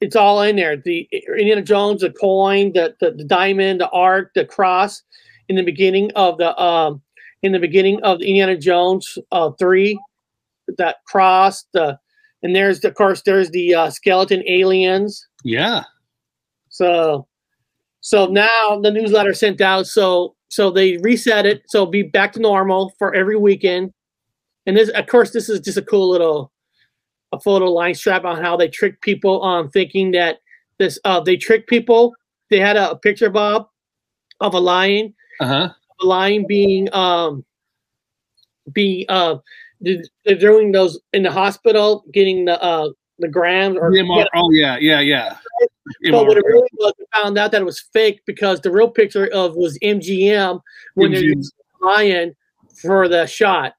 it's 0.00 0.16
all 0.16 0.42
in 0.42 0.56
there. 0.56 0.76
The 0.76 1.08
Indiana 1.38 1.62
Jones, 1.62 2.02
the 2.02 2.10
coin, 2.10 2.72
the 2.72 2.94
the, 3.00 3.12
the 3.12 3.24
diamond, 3.24 3.80
the 3.80 3.88
ark, 3.90 4.32
the 4.34 4.44
cross, 4.44 5.02
in 5.48 5.56
the 5.56 5.62
beginning 5.62 6.12
of 6.16 6.38
the 6.38 6.56
um 6.60 7.02
in 7.42 7.52
the 7.52 7.58
beginning 7.58 8.02
of 8.02 8.18
the 8.18 8.26
Indiana 8.28 8.56
Jones 8.56 9.18
uh 9.32 9.50
three, 9.52 9.98
that 10.76 10.96
cross, 11.06 11.64
the 11.72 11.98
and 12.42 12.54
there's 12.54 12.84
of 12.84 12.94
course 12.94 13.22
there's 13.22 13.50
the 13.50 13.74
uh, 13.74 13.90
skeleton 13.90 14.42
aliens. 14.46 15.26
Yeah. 15.42 15.84
So, 16.68 17.26
so 18.02 18.26
now 18.26 18.78
the 18.80 18.90
newsletter 18.90 19.34
sent 19.34 19.60
out. 19.60 19.86
So, 19.86 20.35
so 20.56 20.70
they 20.70 20.96
reset 21.02 21.44
it. 21.44 21.64
So 21.66 21.84
be 21.84 22.02
back 22.02 22.32
to 22.32 22.40
normal 22.40 22.94
for 22.98 23.14
every 23.14 23.36
weekend. 23.36 23.92
And 24.64 24.74
this, 24.74 24.88
of 24.88 25.06
course, 25.06 25.30
this 25.30 25.50
is 25.50 25.60
just 25.60 25.76
a 25.76 25.82
cool 25.82 26.08
little 26.08 26.50
a 27.32 27.38
photo 27.38 27.66
line 27.66 27.94
strap 27.94 28.24
on 28.24 28.42
how 28.42 28.56
they 28.56 28.66
trick 28.66 29.02
people 29.02 29.42
on 29.42 29.68
thinking 29.68 30.12
that 30.12 30.38
this. 30.78 30.98
Uh, 31.04 31.20
they 31.20 31.36
trick 31.36 31.66
people. 31.66 32.14
They 32.48 32.58
had 32.58 32.78
a, 32.78 32.92
a 32.92 32.98
picture, 32.98 33.28
Bob, 33.28 33.68
of 34.40 34.54
a 34.54 34.58
lion. 34.58 35.14
Uh 35.40 35.46
huh. 35.46 35.68
A 36.00 36.06
lion 36.06 36.46
being 36.48 36.88
um, 36.94 37.44
be 38.72 39.04
uh, 39.10 39.36
they're 39.82 40.38
doing 40.38 40.72
those 40.72 40.98
in 41.12 41.22
the 41.22 41.30
hospital, 41.30 42.02
getting 42.12 42.46
the 42.46 42.62
uh 42.62 42.88
the 43.18 43.28
grams 43.28 43.76
or 43.76 43.90
Oh 44.34 44.50
yeah, 44.52 44.78
yeah, 44.80 45.00
yeah. 45.00 45.36
But 46.10 46.26
what 46.26 46.36
it 46.36 46.44
really 46.44 46.68
was, 46.74 46.92
we 46.98 47.04
found 47.14 47.38
out 47.38 47.52
that 47.52 47.62
it 47.62 47.64
was 47.64 47.80
fake 47.92 48.20
because 48.26 48.60
the 48.60 48.70
real 48.70 48.88
picture 48.88 49.26
of 49.32 49.54
was 49.56 49.78
MGM 49.82 50.60
when 50.94 51.12
they're 51.12 51.20
MGM. 51.20 51.36
using 51.36 51.58
the 51.80 51.86
lion 51.86 52.36
for 52.82 53.08
the 53.08 53.26
shot, 53.26 53.74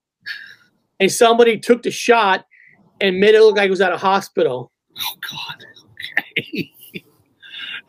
and 1.00 1.12
somebody 1.12 1.60
took 1.60 1.84
the 1.84 1.92
shot 1.92 2.46
and 3.02 3.20
made 3.20 3.36
it 3.36 3.42
look 3.42 3.58
like 3.58 3.68
it 3.68 3.72
was 3.72 3.82
at 3.82 3.92
a 3.92 3.98
hospital. 3.98 4.72
Oh 4.98 5.18
God. 5.30 5.66
Okay. 6.38 6.74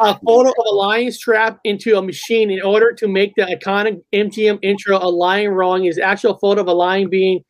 A 0.01 0.16
photo 0.20 0.51
of 0.51 0.66
a 0.70 0.74
lion 0.74 1.11
strapped 1.11 1.59
into 1.65 1.99
a 1.99 2.03
machine 2.03 2.53
in 2.53 2.62
order 2.62 2.93
to 2.93 3.09
make 3.09 3.35
the 3.35 3.43
iconic 3.43 4.01
MGM 4.12 4.61
intro 4.62 4.97
a 4.97 5.11
lion 5.11 5.51
wrong 5.51 5.86
is 5.86 5.99
actual 5.99 6.39
photo 6.39 6.61
of 6.61 6.69
a 6.69 6.73
lion 6.73 7.11
being 7.11 7.43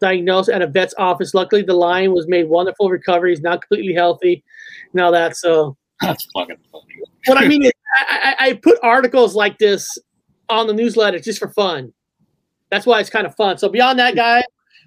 diagnosed 0.00 0.48
at 0.48 0.62
a 0.62 0.66
vet's 0.66 0.94
office. 0.98 1.32
Luckily, 1.32 1.62
the 1.62 1.74
lion 1.74 2.12
was 2.12 2.26
made 2.26 2.48
wonderful 2.48 2.90
recovery. 2.90 3.30
He's 3.30 3.40
now 3.40 3.56
completely 3.56 3.94
healthy. 3.94 4.42
Now 4.92 5.12
that's 5.12 5.40
so. 5.40 5.76
That's 6.02 6.24
fucking 6.34 6.56
funny. 6.70 6.84
what 7.26 7.38
I 7.38 7.46
mean 7.48 7.64
is, 7.64 7.72
I, 7.96 8.34
I, 8.38 8.46
I 8.48 8.52
put 8.54 8.78
articles 8.82 9.34
like 9.34 9.58
this 9.58 9.86
on 10.48 10.66
the 10.66 10.72
newsletter 10.72 11.18
just 11.20 11.38
for 11.38 11.48
fun. 11.48 11.92
That's 12.70 12.86
why 12.86 13.00
it's 13.00 13.10
kind 13.10 13.26
of 13.26 13.34
fun. 13.36 13.58
So 13.58 13.68
beyond 13.68 13.98
that, 13.98 14.14
guys, 14.14 14.44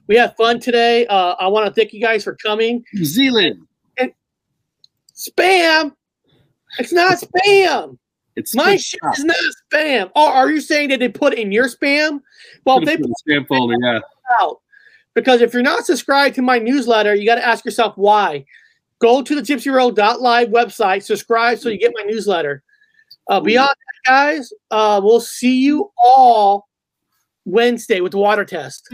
we 0.08 0.16
have 0.18 0.36
fun 0.36 0.60
today. 0.60 1.06
Uh, 1.08 1.36
I 1.40 1.48
want 1.48 1.68
to 1.68 1.74
thank 1.74 1.94
you 1.94 2.02
guys 2.02 2.24
for 2.24 2.36
coming. 2.36 2.84
New 2.94 3.06
Zealand. 3.06 3.62
Spam. 5.16 5.94
It's 6.78 6.92
not 6.92 7.18
spam. 7.20 7.98
It's 8.36 8.54
My 8.54 8.76
shit 8.76 9.00
stuff. 9.00 9.18
is 9.18 9.24
not 9.24 9.38
spam. 9.72 10.12
Oh, 10.14 10.30
are 10.30 10.50
you 10.52 10.60
saying 10.60 10.90
that 10.90 11.00
they 11.00 11.08
put 11.08 11.34
in 11.34 11.52
your 11.54 11.70
spam? 11.70 12.20
Well, 12.66 12.82
they 12.82 12.98
the 12.98 13.16
spam 13.26 13.48
folder. 13.48 13.76
Yeah. 13.82 14.00
out. 14.42 14.60
Because 15.14 15.42
if 15.42 15.54
you're 15.54 15.64
not 15.64 15.86
subscribed 15.86 16.36
to 16.36 16.42
my 16.42 16.60
newsletter, 16.60 17.16
you 17.16 17.26
got 17.26 17.36
to 17.36 17.48
ask 17.48 17.64
yourself 17.64 17.94
why. 17.96 18.46
Go 19.00 19.22
to 19.22 19.36
the 19.36 19.42
gypsy 19.42 19.72
live 20.22 20.50
website, 20.50 21.04
subscribe 21.04 21.60
so 21.60 21.70
you 21.70 21.78
get 21.78 21.94
my 21.96 22.04
newsletter. 22.04 22.64
Uh, 23.30 23.40
beyond 23.40 23.70
that, 23.70 24.10
guys, 24.10 24.54
uh, 24.72 25.02
we'll 25.04 25.20
see 25.20 25.58
you 25.58 25.92
all 25.98 26.68
Wednesday 27.46 28.02
with 28.02 28.12
the 28.12 28.18
water 28.18 28.46
test. 28.46 28.88